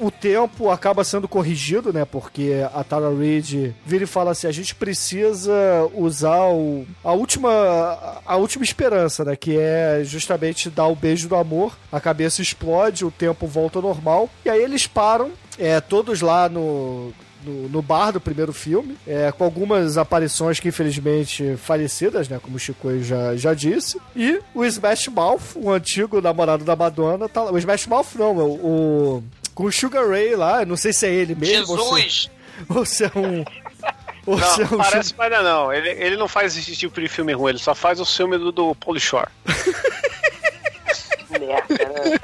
o 0.00 0.10
tempo 0.10 0.70
acaba 0.70 1.04
sendo 1.04 1.28
corrigido, 1.28 1.92
né? 1.92 2.04
Porque 2.04 2.66
a 2.72 2.82
Tara 2.82 3.14
Reid 3.14 3.74
vira 3.84 4.04
e 4.04 4.06
fala 4.06 4.30
assim: 4.30 4.46
a 4.46 4.52
gente 4.52 4.74
precisa 4.74 5.52
usar 5.94 6.46
o, 6.46 6.86
a, 7.04 7.12
última, 7.12 8.20
a 8.24 8.36
última 8.36 8.64
esperança, 8.64 9.24
né? 9.24 9.36
Que 9.36 9.58
é 9.58 10.00
justamente 10.02 10.70
dar 10.70 10.86
o 10.86 10.96
beijo 10.96 11.28
do 11.28 11.36
amor. 11.36 11.76
A 11.92 12.00
cabeça 12.00 12.40
explode, 12.40 13.04
o 13.04 13.10
tempo 13.10 13.46
volta 13.46 13.78
ao 13.78 13.82
normal. 13.82 14.30
E 14.44 14.48
aí 14.48 14.62
eles 14.62 14.86
param, 14.86 15.30
é, 15.58 15.80
todos 15.80 16.20
lá 16.20 16.48
no. 16.48 17.12
No, 17.42 17.70
no 17.70 17.80
bar 17.80 18.12
do 18.12 18.20
primeiro 18.20 18.52
filme, 18.52 18.98
é, 19.06 19.32
com 19.32 19.44
algumas 19.44 19.96
aparições 19.96 20.60
que 20.60 20.68
infelizmente 20.68 21.56
falecidas, 21.56 22.28
né? 22.28 22.38
Como 22.38 22.56
o 22.56 22.58
Chico 22.58 23.00
já, 23.00 23.34
já 23.34 23.54
disse. 23.54 23.98
E 24.14 24.42
o 24.54 24.62
Smash 24.62 25.08
Mouth, 25.08 25.56
o 25.56 25.70
antigo 25.70 26.20
namorado 26.20 26.66
da 26.66 26.76
Madonna, 26.76 27.30
tá 27.30 27.44
lá. 27.44 27.50
O 27.50 27.56
Smash 27.56 27.86
Mouth 27.86 28.08
não, 28.16 28.36
o, 28.36 28.66
o 28.66 29.24
com 29.60 29.66
o 29.66 29.72
Sugar 29.72 30.08
Ray 30.08 30.34
lá, 30.34 30.64
não 30.64 30.76
sei 30.76 30.92
se 30.92 31.06
é 31.06 31.10
ele 31.10 31.34
mesmo. 31.34 31.72
ou 31.76 31.78
se- 31.96 32.00
Jesus! 32.02 32.30
Ou 32.68 32.84
se 32.84 33.04
é 33.04 33.10
um. 33.14 33.44
Ou 34.26 34.38
se 34.38 34.62
é 34.62 34.64
Não, 34.64 34.74
um 34.74 34.78
parece 34.78 35.14
mais 35.16 35.32
não, 35.32 35.42
não. 35.42 35.72
Ele, 35.72 35.88
ele 35.90 36.16
não 36.16 36.28
faz 36.28 36.56
esse 36.56 36.74
tipo 36.76 37.00
de 37.00 37.08
filme 37.08 37.32
ruim, 37.32 37.50
ele 37.50 37.58
só 37.58 37.74
faz 37.74 38.00
o 38.00 38.04
filme 38.04 38.36
do, 38.38 38.52
do 38.52 38.74
Pauly 38.74 39.00
Shore. 39.00 39.28
Merda, 41.30 41.68
né? 41.68 42.18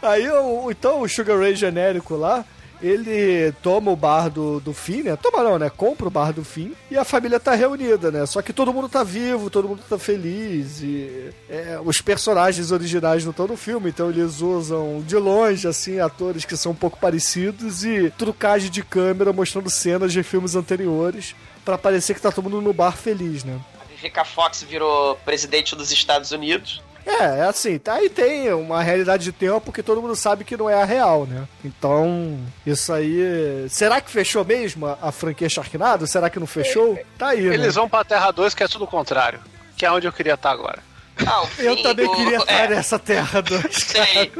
Aí, 0.00 0.24
então, 0.70 1.00
o 1.02 1.08
Sugar 1.08 1.38
Ray 1.38 1.54
genérico 1.56 2.14
lá, 2.16 2.44
ele 2.82 3.52
toma 3.62 3.90
o 3.90 3.96
bar 3.96 4.28
do, 4.28 4.60
do 4.60 4.72
Finn, 4.72 5.02
né? 5.02 5.16
Toma 5.16 5.42
não, 5.42 5.58
né? 5.58 5.70
Compra 5.70 6.06
o 6.06 6.10
bar 6.10 6.32
do 6.32 6.44
Finn 6.44 6.72
e 6.90 6.96
a 6.96 7.04
família 7.04 7.40
tá 7.40 7.54
reunida, 7.54 8.10
né? 8.10 8.24
Só 8.26 8.40
que 8.42 8.52
todo 8.52 8.72
mundo 8.72 8.88
tá 8.88 9.02
vivo, 9.02 9.50
todo 9.50 9.68
mundo 9.68 9.82
tá 9.88 9.98
feliz 9.98 10.80
e 10.80 11.30
é, 11.48 11.78
os 11.84 12.00
personagens 12.00 12.70
originais 12.70 13.24
não 13.24 13.30
estão 13.30 13.46
no 13.46 13.56
filme, 13.56 13.90
então 13.90 14.10
eles 14.10 14.40
usam 14.40 15.02
de 15.06 15.16
longe, 15.16 15.66
assim, 15.66 15.98
atores 15.98 16.44
que 16.44 16.56
são 16.56 16.72
um 16.72 16.76
pouco 16.76 16.98
parecidos 16.98 17.84
e 17.84 18.10
trucagem 18.16 18.70
de 18.70 18.82
câmera 18.82 19.32
mostrando 19.32 19.70
cenas 19.70 20.12
de 20.12 20.22
filmes 20.22 20.54
anteriores 20.54 21.34
pra 21.64 21.76
parecer 21.76 22.14
que 22.14 22.20
tá 22.20 22.30
todo 22.32 22.44
mundo 22.44 22.62
no 22.62 22.72
bar 22.72 22.96
feliz, 22.96 23.44
né? 23.44 23.58
A 23.80 23.84
Vivica 23.84 24.24
Fox 24.24 24.62
virou 24.62 25.16
presidente 25.16 25.74
dos 25.74 25.90
Estados 25.90 26.30
Unidos. 26.30 26.82
É, 27.10 27.40
é 27.40 27.42
assim, 27.44 27.78
tá- 27.78 27.94
aí 27.94 28.10
tem 28.10 28.52
uma 28.52 28.82
realidade 28.82 29.24
de 29.24 29.32
tempo 29.32 29.72
que 29.72 29.82
todo 29.82 30.02
mundo 30.02 30.14
sabe 30.14 30.44
que 30.44 30.56
não 30.58 30.68
é 30.68 30.74
a 30.80 30.84
real, 30.84 31.24
né? 31.26 31.48
Então, 31.64 32.38
isso 32.66 32.92
aí. 32.92 33.66
Será 33.70 33.98
que 34.00 34.10
fechou 34.10 34.44
mesmo 34.44 34.86
a, 34.86 34.98
a 35.00 35.10
franquia 35.10 35.48
Sharknado? 35.48 36.06
Será 36.06 36.28
que 36.28 36.38
não 36.38 36.46
fechou? 36.46 36.98
Tá 37.16 37.28
aí, 37.28 37.46
Eles 37.46 37.60
né? 37.60 37.70
vão 37.80 37.88
pra 37.88 38.04
Terra 38.04 38.30
2, 38.30 38.54
que 38.54 38.62
é 38.62 38.68
tudo 38.68 38.84
o 38.84 38.88
contrário. 38.88 39.40
Que 39.76 39.86
é 39.86 39.90
onde 39.90 40.06
eu 40.06 40.12
queria 40.12 40.34
estar 40.38 40.50
agora. 40.50 40.86
Ah, 41.26 41.44
Eu 41.58 41.74
fim 41.76 41.82
também 41.82 42.14
queria 42.14 42.36
estar 42.36 42.52
é, 42.52 42.68
nessa 42.68 42.96
Terra 42.98 43.40
2. 43.40 43.64
Sei. 43.74 44.30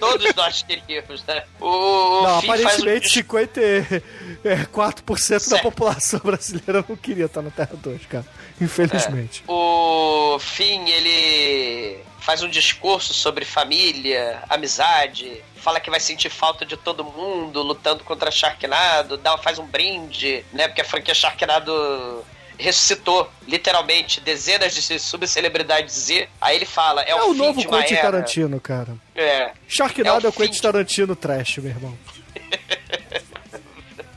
Todos 0.00 0.34
nós 0.34 0.62
queríamos, 0.64 1.22
né? 1.26 1.44
O, 1.60 2.22
Não, 2.24 2.42
faz 2.42 2.60
um 2.60 2.64
aparentemente 2.66 3.22
54% 3.22 5.30
da 5.30 5.38
Certo. 5.40 5.62
população 5.62 6.18
brasileira 6.24 6.84
não 6.88 6.96
queria 6.96 7.26
estar 7.26 7.40
na 7.42 7.50
Terra 7.50 7.70
2, 7.74 8.06
cara. 8.06 8.24
Infelizmente. 8.60 9.44
O 9.46 10.36
Finn, 10.40 10.88
ele 10.88 11.98
faz 12.24 12.42
um 12.42 12.48
discurso 12.48 13.12
sobre 13.12 13.44
família, 13.44 14.42
amizade, 14.48 15.42
fala 15.56 15.78
que 15.78 15.90
vai 15.90 16.00
sentir 16.00 16.30
falta 16.30 16.64
de 16.64 16.74
todo 16.76 17.04
mundo 17.04 17.62
lutando 17.62 18.02
contra 18.02 18.30
Sharknado, 18.30 19.16
dá, 19.18 19.36
faz 19.36 19.58
um 19.58 19.66
brinde, 19.66 20.44
né? 20.52 20.66
Porque 20.68 20.80
a 20.80 20.84
franquia 20.84 21.14
Sharknado 21.14 22.24
ressuscitou, 22.58 23.28
literalmente, 23.46 24.20
dezenas 24.20 24.72
de 24.74 24.98
subcelebridades 24.98 25.94
Z. 25.94 26.28
Aí 26.40 26.56
ele 26.56 26.64
fala, 26.64 27.02
é, 27.02 27.10
É, 27.10 27.14
o, 27.16 27.30
o 27.30 27.32
fim 27.32 27.38
novo 27.38 27.60
de 27.60 27.66
uma 27.66 27.78
Quentin 27.80 27.94
era. 27.94 28.02
Tarantino, 28.02 28.60
cara. 28.60 28.96
É. 29.14 29.50
Sharknado 29.68 30.20
É 30.20 30.26
é 30.26 30.28
o 30.28 30.30
o 30.30 30.32
Quentin 30.32 30.52
de- 30.54 30.62
Tarantino 30.62 31.14
trash, 31.16 31.58
meu 31.58 31.70
irmão. 31.70 31.98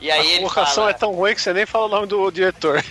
E 0.00 0.12
A 0.12 0.14
aí 0.14 0.28
ele 0.30 0.38
colocação 0.42 0.74
fala, 0.84 0.90
é 0.90 0.92
tão 0.92 1.12
ruim 1.12 1.34
que 1.34 1.42
você 1.42 1.52
nem 1.52 1.66
fala 1.66 1.86
o 1.86 1.88
nome 1.88 2.06
do 2.06 2.30
diretor. 2.30 2.84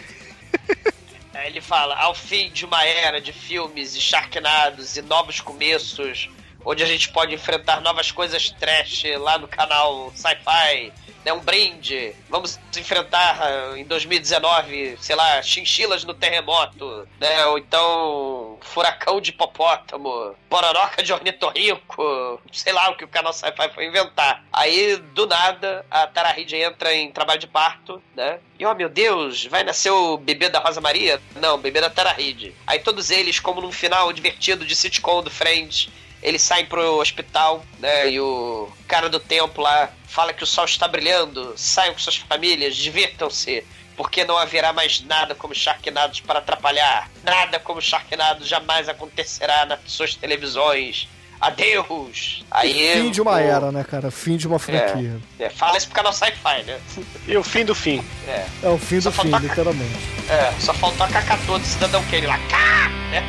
Aí 1.37 1.49
ele 1.49 1.61
fala, 1.61 1.95
ao 1.95 2.15
fim 2.15 2.49
de 2.49 2.65
uma 2.65 2.83
era 2.83 3.21
de 3.21 3.31
filmes 3.31 3.95
e 3.95 4.01
Sharknados 4.01 4.97
e 4.97 5.03
novos 5.03 5.39
começos, 5.39 6.27
onde 6.65 6.81
a 6.81 6.87
gente 6.87 7.09
pode 7.09 7.31
enfrentar 7.31 7.79
novas 7.79 8.11
coisas 8.11 8.49
trash 8.49 9.03
lá 9.19 9.37
no 9.37 9.47
canal 9.47 10.11
Sci-Fi, 10.15 10.91
né, 11.27 11.33
um 11.33 11.39
brinde. 11.39 12.15
Vamos 12.29 12.57
enfrentar 12.77 13.37
ah, 13.41 13.77
em 13.77 13.83
2019, 13.83 14.97
sei 15.01 15.15
lá, 15.15 15.41
chinchilas 15.41 16.05
no 16.05 16.13
terremoto, 16.13 17.05
né, 17.19 17.45
ou 17.47 17.57
então 17.57 18.57
furacão 18.61 19.19
de 19.19 19.31
hipopótamo, 19.31 20.33
pororoca 20.49 21.03
de 21.03 21.11
ornitorrinco, 21.11 22.41
sei 22.53 22.71
lá 22.71 22.89
o 22.89 22.95
que 22.95 23.03
o 23.03 23.09
canal 23.09 23.33
Sci-Fi 23.33 23.69
foi 23.73 23.85
inventar. 23.87 24.45
Aí, 24.53 24.95
do 24.95 25.27
nada, 25.27 25.85
a 25.91 26.07
Tara 26.07 26.31
Reid 26.31 26.55
entra 26.55 26.93
em 26.93 27.11
trabalho 27.11 27.39
de 27.39 27.47
parto, 27.47 28.01
né, 28.15 28.39
e 28.57 28.65
oh 28.65 28.73
meu 28.73 28.87
Deus, 28.87 29.45
vai 29.45 29.63
nascer 29.63 29.91
o 29.91 30.17
bebê 30.17 30.47
da 30.47 30.59
Rosa 30.59 30.79
Maria? 30.79 31.21
Não, 31.35 31.55
o 31.55 31.59
bebê 31.59 31.81
da 31.81 31.89
Tara 31.89 32.13
Reid. 32.13 32.55
Aí 32.65 32.79
todos 32.79 33.11
eles, 33.11 33.39
como 33.39 33.61
num 33.61 33.71
final 33.71 34.13
divertido 34.13 34.65
de 34.65 34.75
sitcom 34.75 35.21
do 35.21 35.29
Friends, 35.29 35.89
eles 36.21 36.41
saem 36.41 36.65
pro 36.65 36.99
hospital, 36.99 37.63
né? 37.79 38.09
E 38.11 38.19
o 38.19 38.69
cara 38.87 39.09
do 39.09 39.19
templo 39.19 39.63
lá 39.63 39.89
fala 40.07 40.33
que 40.33 40.43
o 40.43 40.47
sol 40.47 40.65
está 40.65 40.87
brilhando, 40.87 41.53
saiam 41.57 41.93
com 41.93 41.99
suas 41.99 42.17
famílias, 42.17 42.75
divirtam-se. 42.75 43.63
Porque 43.95 44.23
não 44.23 44.37
haverá 44.37 44.71
mais 44.71 45.01
nada 45.01 45.33
como 45.33 45.55
Sharknados 45.55 46.19
para 46.19 46.37
atrapalhar. 46.37 47.09
Nada 47.23 47.59
como 47.59 47.81
Sharknados 47.81 48.47
jamais 48.47 48.87
acontecerá 48.87 49.65
nas 49.65 49.79
suas 49.87 50.13
televisões. 50.13 51.07
Adeus! 51.41 52.43
Aí, 52.51 52.93
Fim 52.93 53.09
de 53.11 53.21
uma 53.21 53.33
o- 53.33 53.37
era, 53.39 53.71
né, 53.71 53.83
cara? 53.83 54.11
Fim 54.11 54.37
de 54.37 54.47
uma 54.47 54.59
franquia. 54.59 55.17
É, 55.39 55.49
fala 55.49 55.77
isso 55.77 55.87
pro 55.87 55.95
canal 55.95 56.13
Sci-Fi, 56.13 56.63
né? 56.63 56.79
E 57.27 57.35
o 57.37 57.43
fim 57.43 57.65
do 57.65 57.73
fim. 57.73 58.03
É. 58.27 58.45
É, 58.63 58.69
o 58.69 58.77
fim 58.77 59.01
Só 59.01 59.09
do 59.09 59.15
fim, 59.21 59.29
falta- 59.31 59.47
literalmente. 59.47 59.97
É, 60.29 60.51
só 60.59 60.73
faltou 60.75 61.05
a 61.05 61.09
cacatua 61.09 61.57
do 61.59 61.65
Cidadão 61.65 62.03
Kane 62.05 62.27
lá. 62.27 62.37
Cá! 62.49 62.89
Né? 63.11 63.23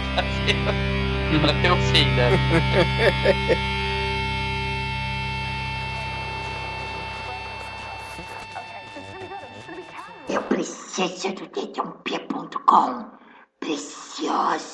Pra 1.41 1.53
ter 1.61 1.71
o 1.71 1.77
fim, 1.77 2.07
né? 2.17 2.31
Eu 10.29 10.43
preciso 10.43 11.33
do 11.35 11.47
dedãopia.com. 11.49 13.05
Preciosa. 13.61 14.69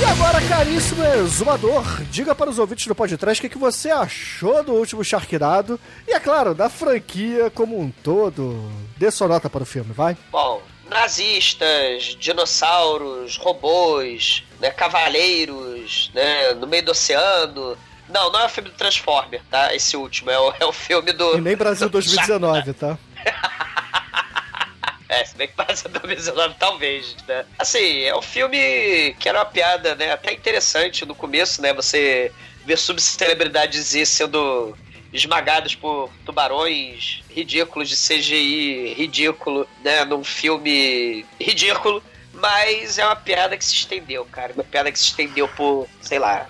E 0.00 0.04
agora, 0.04 0.40
caríssimo 0.46 1.02
exumador, 1.02 2.02
diga 2.04 2.34
para 2.34 2.50
os 2.50 2.58
ouvintes 2.58 2.86
do 2.86 2.94
podcast 2.94 3.40
o 3.40 3.42
que, 3.42 3.54
que 3.54 3.58
você 3.58 3.90
achou 3.90 4.62
do 4.62 4.72
último 4.74 5.02
Sharknado 5.02 5.80
e, 6.06 6.12
é 6.12 6.20
claro, 6.20 6.54
da 6.54 6.68
franquia 6.68 7.50
como 7.50 7.80
um 7.80 7.90
todo. 7.90 8.70
Dê 8.96 9.10
sua 9.10 9.26
nota 9.26 9.50
para 9.50 9.62
o 9.62 9.66
filme, 9.66 9.92
vai. 9.92 10.16
Bom, 10.30 10.62
nazistas, 10.88 12.16
dinossauros, 12.18 13.36
robôs, 13.36 14.44
né, 14.60 14.70
cavaleiros, 14.70 16.10
né, 16.14 16.54
no 16.54 16.66
meio 16.66 16.84
do 16.84 16.92
oceano. 16.92 17.76
Não, 18.08 18.32
não 18.32 18.40
é 18.40 18.46
o 18.46 18.48
filme 18.48 18.70
do 18.70 18.76
Transformer, 18.76 19.42
tá? 19.50 19.74
Esse 19.74 19.96
último, 19.96 20.30
é 20.30 20.38
o, 20.38 20.54
é 20.58 20.64
o 20.64 20.72
filme 20.72 21.12
do... 21.12 21.36
E 21.36 21.40
nem 21.40 21.56
Brasil 21.56 21.88
do 21.88 21.92
2019, 21.92 22.72
tá? 22.72 22.98
É, 25.08 25.24
se 25.24 25.34
bem 25.36 25.48
que 25.48 25.54
passa 25.54 25.88
2019, 25.88 26.56
talvez, 26.58 27.16
né? 27.26 27.46
Assim, 27.58 28.02
é 28.02 28.14
um 28.14 28.20
filme 28.20 29.16
que 29.18 29.26
era 29.26 29.38
uma 29.38 29.46
piada, 29.46 29.94
né? 29.94 30.12
Até 30.12 30.34
interessante 30.34 31.06
no 31.06 31.14
começo, 31.14 31.62
né? 31.62 31.72
Você 31.72 32.30
vê 32.66 32.76
subcelebridades 32.76 33.86
sendo 34.06 34.76
esmagadas 35.12 35.74
por 35.74 36.10
tubarões 36.24 37.22
ridículos 37.30 37.88
de 37.88 37.96
CGI 37.96 38.94
ridículo, 38.94 39.68
né? 39.82 40.04
Num 40.04 40.24
filme 40.24 41.24
ridículo. 41.40 42.02
Mas 42.32 42.98
é 42.98 43.04
uma 43.04 43.16
piada 43.16 43.56
que 43.56 43.64
se 43.64 43.74
estendeu, 43.74 44.24
cara. 44.26 44.52
Uma 44.52 44.64
piada 44.64 44.92
que 44.92 44.98
se 44.98 45.06
estendeu 45.06 45.48
por, 45.48 45.88
sei 46.00 46.18
lá, 46.18 46.46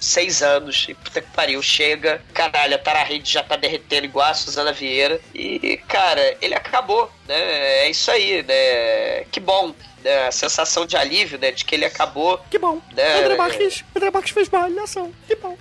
seis 0.00 0.42
anos 0.42 0.86
e 0.88 0.94
puta 0.94 1.20
que 1.20 1.30
pariu, 1.30 1.62
chega. 1.62 2.22
Caralho, 2.34 2.74
a 2.74 2.78
Tara 2.78 3.02
Reid 3.02 3.28
já 3.28 3.42
tá 3.42 3.56
derretendo 3.56 4.04
igual 4.04 4.28
a 4.28 4.34
Suzana 4.34 4.72
Vieira. 4.72 5.20
E, 5.34 5.80
cara, 5.88 6.36
ele 6.40 6.54
acabou, 6.54 7.10
né? 7.26 7.84
É 7.84 7.90
isso 7.90 8.10
aí, 8.10 8.42
né? 8.42 9.24
Que 9.30 9.40
bom. 9.40 9.74
Né? 10.02 10.26
A 10.26 10.32
sensação 10.32 10.84
de 10.84 10.96
alívio, 10.96 11.38
né? 11.38 11.50
De 11.50 11.64
que 11.64 11.74
ele 11.74 11.84
acabou. 11.84 12.38
Que 12.50 12.58
bom. 12.58 12.80
É. 12.96 13.20
André 13.20 13.36
Marques, 13.36 13.84
André 13.94 14.10
Marques 14.10 14.32
fez 14.32 14.48
uma 14.48 14.64
alhação. 14.64 15.12
Que 15.26 15.36
bom. 15.36 15.56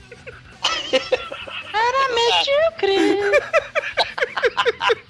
Era 1.81 2.09
medíocre. 2.13 2.97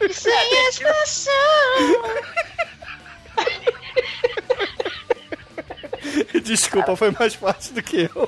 Sem 0.14 0.68
expressão. 0.70 1.34
Desculpa, 6.44 6.96
foi 6.96 7.12
mais 7.12 7.36
fácil 7.36 7.74
do 7.76 7.84
que 7.84 8.10
eu. 8.14 8.28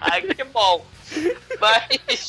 Ai, 0.00 0.22
que 0.22 0.44
bom. 0.44 0.86
Mas. 1.60 2.28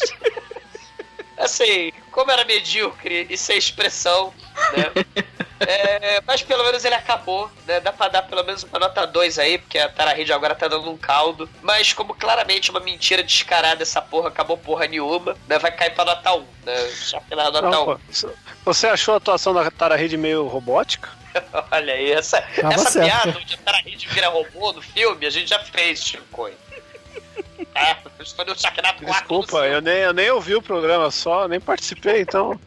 Assim, 1.38 1.92
como 2.12 2.32
era 2.32 2.46
medíocre 2.46 3.28
e 3.30 3.38
sem 3.38 3.58
expressão, 3.58 4.34
né? 4.78 4.92
É, 5.68 6.16
É, 6.18 6.22
mas 6.26 6.42
pelo 6.42 6.64
menos 6.64 6.84
ele 6.84 6.96
acabou, 6.96 7.50
né? 7.66 7.80
Dá 7.80 7.92
pra 7.92 8.08
dar 8.08 8.22
pelo 8.24 8.44
menos 8.44 8.64
uma 8.64 8.80
nota 8.80 9.06
2 9.08 9.40
aí, 9.40 9.58
porque 9.58 9.78
a 9.80 9.90
Tara 9.90 10.14
Reid 10.14 10.32
agora 10.34 10.56
tá 10.56 10.68
dando 10.68 10.90
um 10.90 10.98
caldo. 10.98 11.50
Mas 11.62 11.94
como 11.94 12.14
claramente 12.14 12.70
uma 12.72 12.80
mentira 12.80 13.24
descarada 13.24 13.84
essa 13.84 14.02
porra 14.02 14.28
acabou 14.30 14.58
porra 14.58 14.88
nenhuma, 14.88 15.36
né? 15.48 15.58
Vai 15.60 15.72
cair 15.72 15.92
pra 15.96 16.06
nota 16.06 16.34
1, 16.34 16.46
né? 16.66 16.90
Já 17.10 17.22
pela 17.22 17.46
nota 17.46 17.62
Não, 17.70 17.84
1. 17.84 17.86
pô, 17.86 18.00
Você 18.66 18.88
achou 18.88 19.14
a 19.14 19.18
atuação 19.18 19.54
da 19.54 19.70
Tara 19.72 19.96
Reid 19.96 20.18
meio 20.18 20.48
robótica? 20.48 21.10
Olha 21.72 21.94
aí, 21.94 22.12
essa, 22.12 22.42
Tava 22.42 22.74
essa 22.76 22.92
certo. 22.92 23.06
piada 23.08 23.40
onde 23.40 23.56
a 23.56 23.58
Tara 23.58 23.78
Reid 23.78 24.08
vira 24.08 24.28
robô 24.30 24.72
no 24.74 24.82
filme, 24.82 25.26
a 25.26 25.30
gente 25.30 25.50
já 25.50 25.60
fez, 25.60 26.00
Chico. 26.04 26.50
É, 27.76 27.96
isso 28.22 28.36
foi 28.36 28.46
no 28.46 28.58
Sharknado 28.60 29.04
4. 29.04 29.14
Desculpa, 29.14 29.66
eu 29.66 29.82
nem, 29.82 30.00
eu 30.00 30.14
nem 30.14 30.30
ouvi 30.30 30.54
o 30.56 30.62
programa 30.62 31.10
só, 31.10 31.48
nem 31.48 31.60
participei, 31.60 32.22
então. 32.22 32.60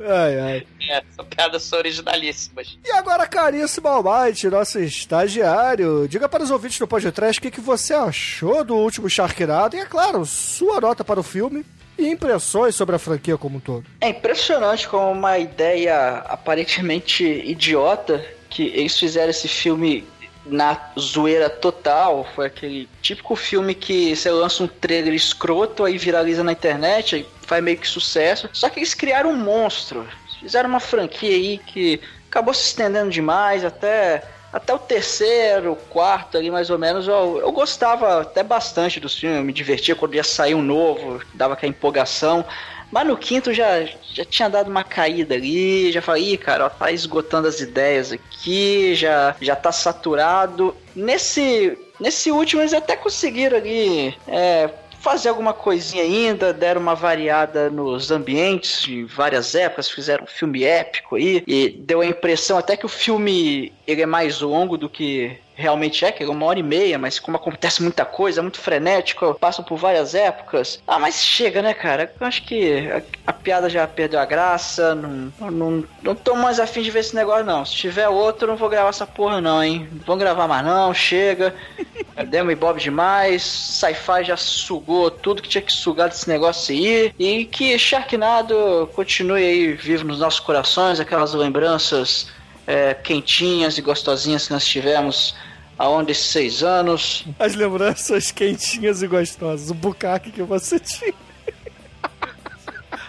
Ai, 0.00 0.40
ai. 0.40 0.66
É, 0.90 1.02
são 1.14 1.24
piadas 1.24 1.72
originalíssimas. 1.72 2.76
E 2.84 2.90
agora, 2.90 3.26
caríssimo 3.26 3.88
Almighty, 3.88 4.48
nosso 4.48 4.78
estagiário, 4.80 6.06
diga 6.08 6.28
para 6.28 6.42
os 6.42 6.50
ouvintes 6.50 6.78
do 6.78 6.86
podcast 6.86 7.38
o 7.38 7.42
que, 7.42 7.50
que 7.50 7.60
você 7.60 7.94
achou 7.94 8.64
do 8.64 8.74
último 8.76 9.08
Sharknado 9.08 9.76
e, 9.76 9.80
é 9.80 9.86
claro, 9.86 10.26
sua 10.26 10.80
nota 10.80 11.04
para 11.04 11.20
o 11.20 11.22
filme 11.22 11.64
e 11.96 12.08
impressões 12.08 12.74
sobre 12.74 12.96
a 12.96 12.98
franquia 12.98 13.38
como 13.38 13.58
um 13.58 13.60
todo. 13.60 13.84
É 14.00 14.08
impressionante 14.08 14.88
como 14.88 15.12
uma 15.12 15.38
ideia 15.38 16.18
aparentemente 16.26 17.24
idiota 17.24 18.24
que 18.50 18.64
eles 18.74 18.98
fizeram 18.98 19.30
esse 19.30 19.48
filme 19.48 20.04
na 20.46 20.78
zoeira 20.98 21.48
total. 21.48 22.26
Foi 22.34 22.46
aquele 22.46 22.88
típico 23.00 23.34
filme 23.34 23.74
que 23.74 24.14
você 24.14 24.30
lança 24.30 24.62
um 24.62 24.66
trailer 24.68 25.14
escroto, 25.14 25.84
aí 25.84 25.96
viraliza 25.96 26.44
na 26.44 26.52
internet, 26.52 27.16
aí 27.16 27.26
faz 27.44 27.62
meio 27.62 27.78
que 27.78 27.88
sucesso. 27.88 28.48
Só 28.52 28.68
que 28.68 28.78
eles 28.78 28.94
criaram 28.94 29.30
um 29.30 29.36
monstro. 29.36 30.06
Fizeram 30.40 30.68
uma 30.68 30.80
franquia 30.80 31.34
aí 31.34 31.58
que 31.58 32.00
acabou 32.28 32.52
se 32.52 32.66
estendendo 32.66 33.10
demais, 33.10 33.64
até, 33.64 34.24
até 34.52 34.74
o 34.74 34.78
terceiro, 34.78 35.76
quarto 35.88 36.36
ali 36.36 36.50
mais 36.50 36.68
ou 36.68 36.78
menos. 36.78 37.06
Eu, 37.06 37.38
eu 37.38 37.52
gostava 37.52 38.22
até 38.22 38.42
bastante 38.42 38.98
dos 38.98 39.16
filmes, 39.18 39.38
eu 39.38 39.44
me 39.44 39.52
divertia 39.52 39.94
quando 39.94 40.14
ia 40.14 40.24
sair 40.24 40.54
um 40.54 40.62
novo, 40.62 41.20
dava 41.32 41.54
aquela 41.54 41.70
empolgação. 41.70 42.44
Mas 42.90 43.06
no 43.06 43.16
quinto 43.16 43.52
já, 43.52 43.84
já 44.12 44.24
tinha 44.24 44.48
dado 44.48 44.70
uma 44.70 44.84
caída 44.84 45.34
ali, 45.34 45.90
já 45.90 46.00
falei, 46.00 46.36
cara, 46.36 46.66
ó, 46.66 46.68
tá 46.68 46.92
esgotando 46.92 47.48
as 47.48 47.60
ideias 47.60 48.12
aqui, 48.12 48.94
já, 48.94 49.34
já 49.40 49.56
tá 49.56 49.72
saturado. 49.72 50.76
Nesse, 50.94 51.76
nesse 51.98 52.30
último 52.30 52.62
eles 52.62 52.72
até 52.72 52.94
conseguiram 52.96 53.56
ali 53.56 54.16
é, 54.28 54.70
fazer 55.04 55.28
alguma 55.28 55.52
coisinha 55.52 56.02
ainda, 56.02 56.50
deram 56.50 56.80
uma 56.80 56.94
variada 56.94 57.68
nos 57.68 58.10
ambientes 58.10 58.80
de 58.82 59.04
várias 59.04 59.54
épocas, 59.54 59.90
fizeram 59.90 60.24
um 60.24 60.26
filme 60.26 60.64
épico 60.64 61.16
aí, 61.16 61.44
e 61.46 61.68
deu 61.68 62.00
a 62.00 62.06
impressão 62.06 62.56
até 62.56 62.74
que 62.74 62.86
o 62.86 62.88
filme 62.88 63.70
ele 63.86 64.00
é 64.00 64.06
mais 64.06 64.40
longo 64.40 64.78
do 64.78 64.88
que 64.88 65.38
realmente 65.54 66.04
é, 66.04 66.12
que 66.12 66.22
é 66.22 66.28
uma 66.28 66.46
hora 66.46 66.58
e 66.58 66.62
meia, 66.62 66.98
mas 66.98 67.18
como 67.18 67.36
acontece 67.36 67.82
muita 67.82 68.04
coisa, 68.04 68.40
é 68.40 68.42
muito 68.42 68.60
frenético, 68.60 69.34
passam 69.34 69.64
por 69.64 69.76
várias 69.76 70.14
épocas. 70.14 70.80
Ah, 70.86 70.98
mas 70.98 71.22
chega, 71.22 71.62
né, 71.62 71.72
cara? 71.72 72.12
Eu 72.20 72.26
acho 72.26 72.42
que 72.44 72.90
a, 72.90 73.02
a 73.26 73.32
piada 73.32 73.68
já 73.68 73.86
perdeu 73.86 74.20
a 74.20 74.24
graça, 74.24 74.94
não, 74.94 75.30
não, 75.50 75.84
não 76.02 76.14
tô 76.14 76.34
mais 76.34 76.58
afim 76.58 76.82
de 76.82 76.90
ver 76.90 77.00
esse 77.00 77.14
negócio, 77.14 77.44
não. 77.44 77.64
Se 77.64 77.74
tiver 77.74 78.08
outro, 78.08 78.44
eu 78.44 78.48
não 78.48 78.56
vou 78.56 78.68
gravar 78.68 78.88
essa 78.88 79.06
porra, 79.06 79.40
não, 79.40 79.62
hein? 79.62 79.88
Não 79.92 80.00
vou 80.04 80.16
gravar 80.16 80.48
mais, 80.48 80.64
não, 80.64 80.92
chega. 80.92 81.54
Demo 82.28 82.50
e 82.50 82.54
Bob 82.54 82.80
demais, 82.80 83.42
Sci-Fi 83.42 84.24
já 84.24 84.36
sugou 84.36 85.10
tudo 85.10 85.42
que 85.42 85.48
tinha 85.48 85.62
que 85.62 85.72
sugar 85.72 86.08
desse 86.08 86.28
negócio 86.28 86.74
aí. 86.74 87.12
E 87.18 87.44
que 87.44 87.78
Sharknado 87.78 88.88
continue 88.94 89.42
aí 89.42 89.72
vivo 89.72 90.04
nos 90.04 90.18
nossos 90.18 90.40
corações, 90.40 91.00
aquelas 91.00 91.34
lembranças 91.34 92.28
é, 92.66 92.94
quentinhas 92.94 93.78
e 93.78 93.82
gostosinhas 93.82 94.46
que 94.46 94.52
nós 94.52 94.64
tivemos 94.64 95.34
longo 95.78 96.04
desses 96.04 96.26
seis 96.26 96.62
anos. 96.62 97.24
As 97.38 97.54
lembranças 97.54 98.30
quentinhas 98.30 99.02
e 99.02 99.06
gostosas, 99.06 99.70
o 99.70 99.74
bucaque 99.74 100.30
que 100.30 100.42
você 100.42 100.78
tinha. 100.78 101.14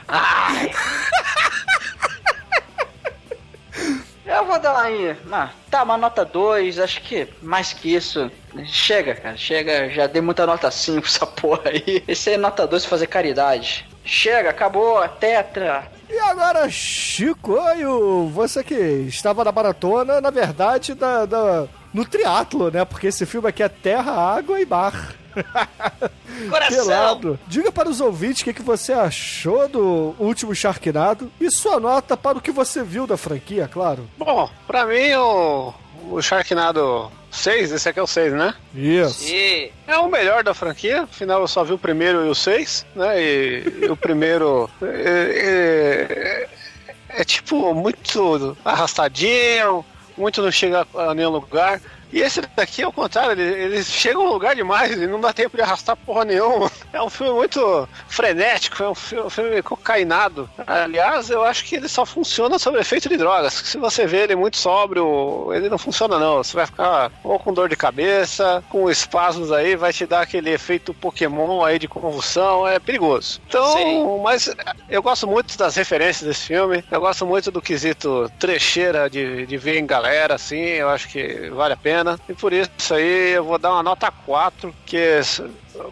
Ai. 0.07 0.71
Eu 4.25 4.45
vou 4.45 4.59
dar 4.59 4.81
aí, 4.81 5.15
ah, 5.31 5.49
tá, 5.69 5.83
uma 5.83 5.97
nota 5.97 6.25
2, 6.25 6.79
acho 6.79 7.01
que 7.03 7.27
mais 7.41 7.73
que 7.73 7.93
isso. 7.93 8.31
Chega, 8.65 9.15
cara, 9.15 9.37
chega, 9.37 9.89
já 9.89 10.07
dei 10.07 10.21
muita 10.21 10.47
nota 10.47 10.71
5 10.71 11.05
essa 11.05 11.27
porra 11.27 11.69
aí. 11.69 12.03
Esse 12.07 12.29
aí 12.29 12.35
é 12.35 12.37
nota 12.37 12.65
2 12.65 12.83
pra 12.83 12.89
fazer 12.89 13.07
caridade. 13.07 13.85
Chega, 14.03 14.49
acabou 14.49 15.07
tetra. 15.07 15.91
E 16.15 16.19
agora, 16.19 16.69
Chicoio, 16.69 18.29
você 18.29 18.63
que 18.63 18.73
estava 18.73 19.43
na 19.43 19.51
maratona, 19.51 20.21
na 20.21 20.29
verdade, 20.29 20.93
da, 20.93 21.25
da- 21.25 21.67
no 21.93 22.05
triatlo, 22.05 22.71
né? 22.71 22.85
Porque 22.85 23.07
esse 23.07 23.25
filme 23.25 23.49
aqui 23.49 23.61
é 23.61 23.67
terra, 23.67 24.13
água 24.13 24.61
e 24.61 24.65
mar. 24.65 25.13
Coração! 26.49 26.85
Pelado. 26.85 27.39
Diga 27.47 27.69
para 27.69 27.89
os 27.89 27.99
ouvintes 27.99 28.41
o 28.41 28.45
que, 28.45 28.53
que 28.53 28.61
você 28.61 28.93
achou 28.93 29.67
do 29.67 30.15
último 30.17 30.55
Sharknado 30.55 31.29
e 31.37 31.51
sua 31.51 31.81
nota 31.81 32.15
para 32.15 32.37
o 32.37 32.41
que 32.41 32.51
você 32.51 32.81
viu 32.81 33.05
da 33.05 33.17
franquia, 33.17 33.67
claro. 33.67 34.07
Bom, 34.17 34.49
pra 34.65 34.85
mim 34.85 35.13
o, 35.15 35.73
o 36.11 36.21
Sharknado 36.21 37.11
6, 37.35 37.71
esse 37.71 37.87
aqui 37.89 37.99
é 37.99 38.03
o 38.03 38.07
6, 38.07 38.33
né? 38.33 38.53
Isso. 38.73 39.27
E 39.27 39.71
É 39.87 39.97
o 39.97 40.09
melhor 40.09 40.43
da 40.43 40.53
franquia, 40.53 41.03
afinal 41.03 41.41
eu 41.41 41.47
só 41.47 41.63
vi 41.63 41.73
o 41.73 41.77
primeiro 41.77 42.25
e 42.25 42.29
o 42.29 42.35
6, 42.35 42.85
né? 42.95 43.21
E, 43.21 43.79
e 43.83 43.85
o 43.89 43.95
primeiro 43.97 44.69
é, 44.81 46.47
é- 47.09 47.21
é 47.21 47.23
tipo 47.23 47.73
muito 47.73 48.57
arrastadinho, 48.65 49.85
muito 50.17 50.41
não 50.41 50.51
chega 50.51 50.85
a 50.95 51.13
nenhum 51.13 51.29
lugar. 51.29 51.81
E 52.15 52.21
esse 52.21 52.39
daqui, 52.55 52.81
ao 52.81 52.93
contrário, 52.93 53.33
ele, 53.33 53.61
ele 53.61 53.83
chega 53.83 54.17
a 54.17 54.21
um 54.21 54.29
lugar 54.29 54.55
demais 54.55 54.93
e 54.93 55.05
não 55.05 55.19
dá 55.19 55.33
tempo 55.33 55.57
de 55.57 55.61
arrastar 55.61 55.97
porra 55.97 56.23
nenhuma. 56.23 56.71
É 56.95 57.01
um 57.01 57.09
filme 57.09 57.33
muito 57.33 57.89
frenético, 58.07 58.81
é 58.81 58.89
um 58.89 58.95
filme, 58.95 59.25
um 59.25 59.29
filme 59.29 59.61
cocainado. 59.61 60.49
Aliás, 60.65 61.29
eu 61.29 61.43
acho 61.43 61.65
que 61.65 61.75
ele 61.75 61.89
só 61.89 62.05
funciona 62.05 62.57
sob 62.57 62.79
efeito 62.79 63.09
de 63.09 63.17
drogas. 63.17 63.51
Se 63.51 63.77
você 63.77 64.07
vê 64.07 64.19
ele 64.19 64.33
muito 64.33 64.55
sóbrio, 64.55 65.51
ele 65.51 65.67
não 65.67 65.77
funciona 65.77 66.17
não. 66.17 66.41
Você 66.41 66.55
vai 66.55 66.65
ficar 66.65 67.11
ou 67.21 67.37
com 67.37 67.53
dor 67.53 67.67
de 67.67 67.75
cabeça, 67.75 68.63
com 68.69 68.89
espasmos 68.89 69.51
aí, 69.51 69.75
vai 69.75 69.91
te 69.91 70.05
dar 70.05 70.21
aquele 70.21 70.51
efeito 70.51 70.93
Pokémon 70.93 71.65
aí 71.65 71.77
de 71.77 71.89
convulsão, 71.89 72.65
é 72.65 72.79
perigoso. 72.79 73.41
Então, 73.45 73.73
Sim. 73.73 74.21
mas 74.23 74.55
eu 74.87 75.03
gosto 75.03 75.27
muito 75.27 75.57
das 75.57 75.75
referências 75.75 76.25
desse 76.25 76.47
filme. 76.47 76.81
Eu 76.89 77.01
gosto 77.01 77.25
muito 77.25 77.51
do 77.51 77.61
quesito 77.61 78.31
trecheira 78.39 79.09
de, 79.09 79.45
de 79.45 79.57
ver 79.57 79.79
em 79.79 79.85
galera, 79.85 80.35
assim. 80.35 80.61
Eu 80.61 80.87
acho 80.87 81.09
que 81.09 81.49
vale 81.49 81.73
a 81.73 81.77
pena. 81.77 82.04
E 82.27 82.33
por 82.33 82.53
isso 82.53 82.93
aí 82.93 83.35
eu 83.35 83.43
vou 83.43 83.57
dar 83.57 83.71
uma 83.71 83.83
nota 83.83 84.11
4, 84.11 84.73
que 84.85 85.19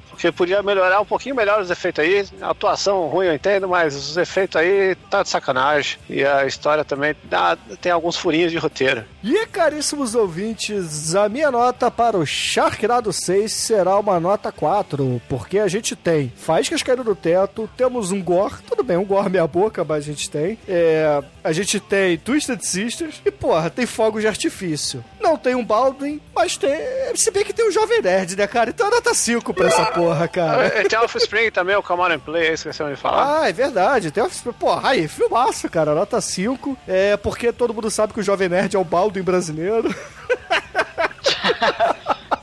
porque 0.10 0.32
podia 0.32 0.62
melhorar 0.64 1.02
um 1.02 1.06
pouquinho 1.06 1.36
melhor 1.36 1.62
os 1.62 1.70
efeitos 1.70 2.04
aí. 2.04 2.26
A 2.42 2.50
atuação 2.52 3.08
ruim 3.08 3.28
eu 3.28 3.34
entendo, 3.36 3.68
mas 3.68 3.96
os 3.96 4.18
efeitos 4.18 4.56
aí 4.56 4.96
tá 5.10 5.24
de 5.24 5.30
sacanagem. 5.30 5.98
E 6.10 6.24
a 6.24 6.46
história 6.46 6.84
também 6.84 7.16
dá- 7.26 7.58
tem 7.82 7.92
alguns 7.92 8.16
furinhos 8.18 8.52
de 8.52 8.58
roteiro. 8.58 9.04
E 9.24 9.46
caríssimos 9.48 10.16
ouvintes, 10.16 11.16
a 11.16 11.28
minha 11.30 11.50
nota 11.52 11.90
para 11.90 12.18
o 12.18 12.26
Sharknado 12.26 13.12
6 13.14 13.52
será 13.52 13.98
uma 13.98 14.20
nota 14.20 14.52
4, 14.52 15.22
porque 15.30 15.60
a 15.60 15.68
gente 15.68 15.96
tem 15.96 16.32
faíscas 16.36 16.84
caindo 16.84 17.04
do 17.04 17.16
teto, 17.16 17.70
temos 17.78 18.12
um 18.12 18.22
gore, 18.22 18.56
tudo 18.68 18.84
bem, 18.84 18.98
um 18.98 19.06
gore 19.06 19.30
meia 19.30 19.48
boca, 19.48 19.84
mas 19.84 20.04
a 20.04 20.08
gente 20.08 20.30
tem. 20.30 20.58
É, 20.68 21.22
a 21.44 21.52
gente 21.52 21.80
tem 21.80 22.18
Twisted 22.18 22.62
Sisters 22.62 23.22
e, 23.26 23.32
porra, 23.32 23.70
tem 23.70 23.86
fogos 23.86 24.22
de 24.22 24.28
artifício. 24.28 25.04
Não 25.22 25.38
tem 25.38 25.56
um 25.56 25.64
Baldwin, 25.64 26.20
mas 26.36 26.58
tem. 26.58 26.74
Se 27.16 27.32
bem 27.32 27.44
que 27.46 27.54
tem 27.54 27.68
um 27.68 27.72
Jovem 27.72 28.02
Nerd, 28.02 28.36
né, 28.36 28.46
cara? 28.48 28.70
Então 28.70 28.88
é 28.88 28.92
nota 28.92 29.14
5 29.14 29.54
pra 29.54 29.70
essa 29.74 29.86
porra, 29.92 30.28
cara. 30.28 30.66
É, 30.68 30.84
Tem 30.88 31.00
Offspring 31.00 31.52
também, 31.52 31.76
o 31.76 31.84
Come 31.84 32.02
On 32.02 32.12
and 32.12 32.20
Play, 32.20 32.54
esqueceu 32.54 32.90
de 32.90 32.96
falar. 32.96 33.42
Ah, 33.42 33.50
é 33.50 33.54
verdade. 33.54 34.12
Tem 34.12 34.24
Offspring. 34.24 34.54
Porra, 34.54 34.90
aí, 34.90 35.08
filmaço, 35.08 35.70
cara. 35.70 35.94
Nota 35.96 36.20
5. 36.22 36.78
É 36.88 37.18
porque 37.18 37.52
todo 37.52 37.74
mundo 37.74 37.90
sabe 37.92 38.14
que 38.14 38.20
o 38.20 38.24
Jovem 38.24 38.50
Nerd 38.50 38.76
é 38.76 38.80
o 38.80 38.84
Baldwin 38.84 39.22
brasileiro. 39.24 39.94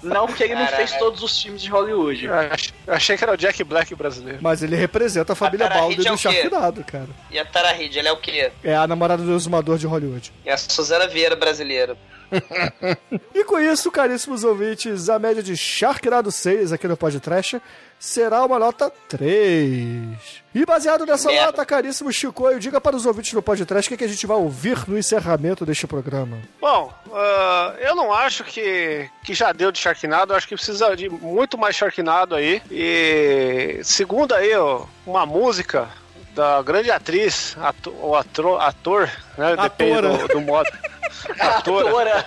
Não, 0.02 0.26
porque 0.26 0.44
ele 0.44 0.54
não 0.54 0.64
Caralho. 0.64 0.76
fez 0.88 0.98
todos 0.98 1.22
os 1.22 1.42
filmes 1.42 1.60
de 1.60 1.68
Hollywood. 1.68 2.24
Eu 2.24 2.34
ach- 2.34 2.72
eu 2.86 2.94
achei 2.94 3.18
que 3.18 3.22
era 3.24 3.32
o 3.34 3.36
Jack 3.36 3.62
Black 3.64 3.94
brasileiro. 3.94 4.38
Mas 4.40 4.62
ele 4.62 4.74
representa 4.74 5.34
a 5.34 5.36
família 5.36 5.68
Baldwin 5.68 5.96
Reid 5.96 6.08
é 6.08 6.10
do? 6.12 6.16
Sharknado, 6.18 6.84
cara. 6.84 7.08
E 7.30 7.38
a 7.38 7.44
Tara 7.44 7.72
Reid, 7.72 7.98
ela 7.98 8.08
é 8.08 8.12
o 8.12 8.16
quê? 8.16 8.50
É 8.64 8.74
a 8.74 8.86
namorada 8.86 9.22
do 9.22 9.34
exumador 9.34 9.76
de 9.76 9.86
Hollywood. 9.86 10.32
É 10.44 10.52
a 10.52 10.56
Suzana 10.56 11.06
Vieira 11.06 11.36
brasileira. 11.36 11.98
e 13.34 13.44
com 13.44 13.58
isso, 13.58 13.90
caríssimos 13.90 14.44
ouvintes, 14.44 15.08
a 15.08 15.18
média 15.18 15.42
de 15.42 15.56
Sharknado 15.56 16.30
6 16.30 16.72
aqui 16.72 16.86
no 16.86 16.96
Pod 16.96 17.18
Trash 17.20 17.56
será 17.98 18.44
uma 18.44 18.58
nota 18.58 18.90
3. 19.08 20.40
E 20.54 20.64
baseado 20.64 21.04
nessa 21.04 21.28
Merda. 21.28 21.46
nota, 21.46 21.66
caríssimo 21.66 22.10
Chico, 22.12 22.48
eu 22.48 22.58
diga 22.58 22.80
para 22.80 22.96
os 22.96 23.04
ouvintes 23.04 23.34
do 23.34 23.42
podcast 23.42 23.86
o 23.86 23.90
que, 23.90 23.94
é 23.94 23.98
que 23.98 24.04
a 24.04 24.08
gente 24.08 24.26
vai 24.26 24.36
ouvir 24.36 24.88
no 24.88 24.98
encerramento 24.98 25.66
deste 25.66 25.86
programa. 25.86 26.38
Bom, 26.60 26.92
uh, 27.06 27.78
eu 27.78 27.94
não 27.94 28.12
acho 28.12 28.42
que, 28.42 29.08
que 29.22 29.34
já 29.34 29.52
deu 29.52 29.70
de 29.70 29.78
Sharknado, 29.78 30.34
acho 30.34 30.48
que 30.48 30.54
precisa 30.54 30.96
de 30.96 31.08
muito 31.10 31.58
mais 31.58 31.76
Sharknado 31.76 32.34
aí. 32.34 32.62
E 32.70 33.80
segundo 33.84 34.34
aí, 34.34 34.54
ó, 34.56 34.86
uma 35.06 35.26
música 35.26 35.88
da 36.34 36.62
grande 36.62 36.90
atriz, 36.90 37.56
ou 38.00 38.16
ator, 38.16 38.60
ator 38.62 39.10
né, 39.36 39.56
depende 39.56 40.00
do, 40.00 40.28
do 40.28 40.40
modo. 40.40 40.70
atora. 41.38 41.88
atora. 41.88 42.26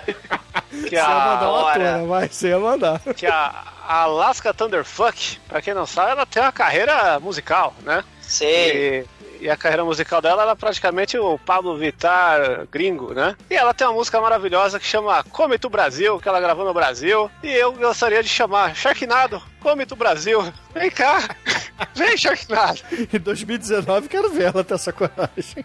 Que 0.88 0.96
a... 0.96 1.08
mandar 1.08 1.50
uma 1.50 1.70
atora, 1.70 2.04
mas 2.06 2.34
você 2.34 2.48
ia 2.48 2.58
mandar. 2.58 3.00
Que 3.14 3.26
a 3.26 3.64
Alaska 3.86 4.54
Thunderfuck, 4.54 5.38
pra 5.48 5.60
quem 5.60 5.74
não 5.74 5.86
sabe, 5.86 6.12
ela 6.12 6.26
tem 6.26 6.42
uma 6.42 6.52
carreira 6.52 7.20
musical, 7.20 7.74
né? 7.82 8.02
Sim. 8.20 8.46
E, 8.46 9.04
e 9.40 9.50
a 9.50 9.56
carreira 9.56 9.84
musical 9.84 10.22
dela 10.22 10.42
era 10.42 10.52
é 10.52 10.54
praticamente 10.54 11.18
o 11.18 11.38
Pablo 11.38 11.76
Vittar 11.76 12.66
gringo, 12.70 13.12
né? 13.12 13.36
E 13.50 13.54
ela 13.54 13.74
tem 13.74 13.86
uma 13.86 13.92
música 13.92 14.20
maravilhosa 14.20 14.80
que 14.80 14.86
chama 14.86 15.22
Come 15.24 15.58
Tu 15.58 15.68
Brasil, 15.68 16.18
que 16.18 16.28
ela 16.28 16.40
gravou 16.40 16.64
no 16.64 16.72
Brasil. 16.72 17.30
E 17.42 17.52
eu 17.52 17.72
gostaria 17.72 18.22
de 18.22 18.28
chamar 18.28 18.74
Sharknado, 18.74 19.42
Come 19.60 19.84
Tu 19.84 19.94
Brasil, 19.94 20.42
vem 20.72 20.90
cá, 20.90 21.28
vem 21.94 22.16
Sharknado. 22.16 22.80
Em 23.12 23.18
2019 23.18 24.08
quero 24.08 24.30
ver 24.30 24.44
ela 24.44 24.52
tá 24.52 24.64
ter 24.64 24.74
essa 24.74 24.92
coragem. 24.92 25.64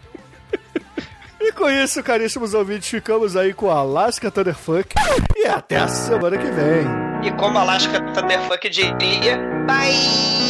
E 1.39 1.51
com 1.51 1.69
isso, 1.69 2.03
caríssimos 2.03 2.53
ouvintes, 2.53 2.89
ficamos 2.89 3.35
aí 3.35 3.53
com 3.53 3.69
Alaska 3.69 4.29
Thunderfuck. 4.29 4.95
E 5.37 5.45
até 5.45 5.77
a 5.77 5.87
semana 5.87 6.37
que 6.37 6.51
vem. 6.51 6.85
E 7.23 7.31
como 7.37 7.57
Alaska 7.57 7.99
Thunderfuck 8.13 8.69
diria, 8.69 9.37
bye! 9.65 10.49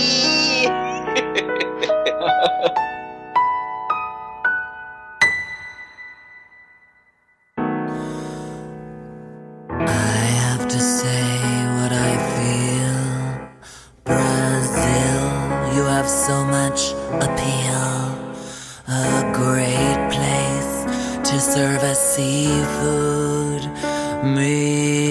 so 16.09 16.43
much 16.45 16.93
appeal. 17.23 17.91
A 18.87 19.31
great 19.33 20.11
place. 20.11 20.58
to 21.29 21.39
serve 21.39 21.83
as 21.83 21.99
seafood 22.15 23.63
me. 24.23 25.08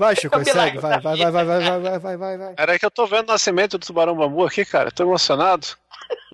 Vai, 0.00 0.14
da 0.14 0.30
vai, 0.30 0.42
vai, 0.42 0.98
vai, 0.98 1.30
vai, 1.30 1.44
vai, 1.44 1.44
vai, 1.60 1.98
vai, 1.98 2.16
vai, 2.16 2.38
vai. 2.38 2.54
Era 2.56 2.78
que 2.78 2.86
eu 2.86 2.90
tô 2.90 3.06
vendo 3.06 3.28
o 3.28 3.32
nascimento 3.32 3.76
do 3.76 3.84
tubarão 3.84 4.16
bambu 4.16 4.46
aqui, 4.46 4.64
cara. 4.64 4.90
Tô 4.90 5.02
emocionado. 5.02 5.66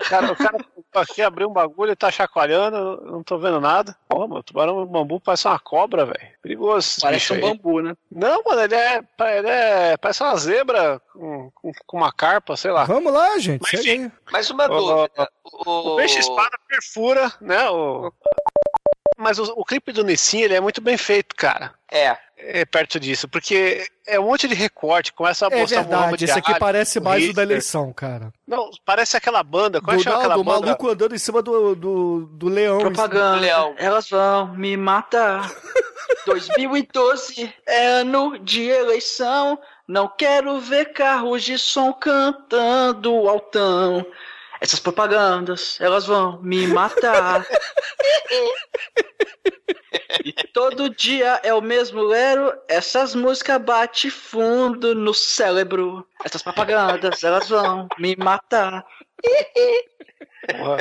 Cara, 0.09 0.31
o 0.31 0.37
cara 0.37 0.65
aqui 0.95 1.21
abriu 1.21 1.49
um 1.49 1.53
bagulho 1.53 1.91
e 1.91 1.97
tá 1.97 2.09
chacoalhando, 2.09 2.77
eu 2.77 3.11
não 3.11 3.23
tô 3.25 3.37
vendo 3.39 3.61
nada. 3.61 3.97
Pô, 4.09 4.21
mano, 4.21 4.37
o 4.39 4.43
tubarão 4.45 4.87
bambu 4.87 5.19
parece 5.19 5.49
uma 5.49 5.59
cobra, 5.59 6.07
velho. 6.07 6.29
Perigoso. 6.41 6.79
esse 6.79 7.01
Parece 7.01 7.33
um 7.33 7.37
aí. 7.37 7.43
bambu, 7.43 7.83
né? 7.83 7.97
Não, 8.09 8.41
mano, 8.45 8.61
ele 8.63 8.75
é, 8.77 9.03
ele 9.37 9.49
é. 9.49 9.97
Parece 9.97 10.23
uma 10.23 10.37
zebra 10.37 11.03
com, 11.13 11.51
com, 11.53 11.73
com 11.87 11.97
uma 11.97 12.13
carpa, 12.13 12.57
sei 12.57 12.71
lá. 12.71 12.85
Vamos 12.85 13.13
lá, 13.13 13.37
gente. 13.39 13.63
Mas, 13.63 13.85
aí. 13.85 14.13
Mais 14.31 14.49
uma 14.49 14.69
dúvida. 14.69 15.29
O, 15.45 15.95
O 15.95 15.97
peixe 15.97 16.21
espada 16.21 16.57
perfura, 16.69 17.33
né? 17.41 17.69
O... 17.69 18.13
Mas 19.17 19.39
o, 19.39 19.45
o 19.57 19.65
clipe 19.65 19.93
do 19.93 20.05
Nissin, 20.05 20.41
ele 20.41 20.55
é 20.55 20.61
muito 20.61 20.81
bem 20.81 20.97
feito, 20.97 21.35
cara. 21.35 21.73
É. 21.91 22.17
É 22.39 22.67
perto 22.67 23.01
disso, 23.01 23.27
porque 23.27 23.87
é 24.07 24.21
um 24.21 24.25
monte 24.25 24.47
de 24.47 24.55
recorte, 24.55 25.11
começa 25.11 25.47
a 25.47 25.49
É 25.51 25.59
mostrar 25.59 25.81
verdade, 25.81 26.03
Muhammad 26.03 26.23
esse 26.23 26.39
aqui 26.39 26.51
Ali, 26.51 26.61
parece 26.61 26.99
o 26.99 27.03
mais 27.03 27.23
o 27.23 27.27
da 27.33 27.43
Hitler. 27.43 27.49
eleição, 27.49 27.93
cara. 27.95 28.31
Não, 28.47 28.71
parece 28.85 29.17
aquela 29.17 29.43
banda. 29.43 29.81
Qual 29.81 29.97
é 29.97 29.99
Do, 29.99 30.05
não, 30.05 30.17
aquela 30.19 30.35
do 30.35 30.45
banda? 30.45 30.67
maluco 30.67 30.89
andando 30.91 31.15
em 31.15 31.19
cima 31.19 31.41
do, 31.41 31.75
do, 31.75 32.27
do 32.27 32.49
leão. 32.49 32.79
Propaganda. 32.79 33.41
Leão. 33.41 33.75
Elas 33.79 34.11
vão 34.11 34.55
me 34.55 34.77
matar. 34.77 35.51
2012 36.27 37.53
é 37.67 37.87
ano 37.87 38.39
de 38.39 38.65
eleição. 38.69 39.59
Não 39.89 40.07
quero 40.07 40.61
ver 40.61 40.93
carros 40.93 41.43
de 41.43 41.59
som 41.59 41.93
cantando 41.93 43.29
altão. 43.29 44.05
Essas 44.67 44.81
propagandas, 44.81 45.81
elas 45.81 46.07
vão 46.07 46.43
me 46.43 46.67
matar. 46.67 47.47
E 50.25 50.33
todo 50.53 50.91
dia 50.91 51.41
é 51.45 51.55
o 51.55 51.61
mesmo 51.61 52.03
lero, 52.03 52.53
essas 52.67 53.15
músicas 53.15 53.63
bate 53.63 54.11
fundo 54.11 54.93
no 54.93 55.15
cérebro. 55.15 56.05
Essas 56.25 56.43
propagandas, 56.43 57.23
elas 57.23 57.49
vão 57.49 57.87
me 57.97 58.17
matar. 58.17 58.85
Porra. 60.51 60.79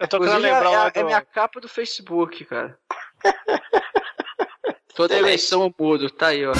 Eu 0.00 0.08
tô 0.08 0.18
querendo 0.18 0.38
lembrar 0.38 0.72
é, 0.72 0.76
lá 0.78 0.86
é, 0.86 0.90
do... 0.90 1.00
é 1.00 1.04
minha 1.04 1.20
capa 1.20 1.60
do 1.60 1.68
Facebook, 1.68 2.46
cara. 2.46 2.78
Toda 4.96 5.18
eleição 5.18 5.64
eu 5.64 5.74
mudo, 5.78 6.08
tá 6.08 6.28
aí, 6.28 6.46
ó. 6.46 6.52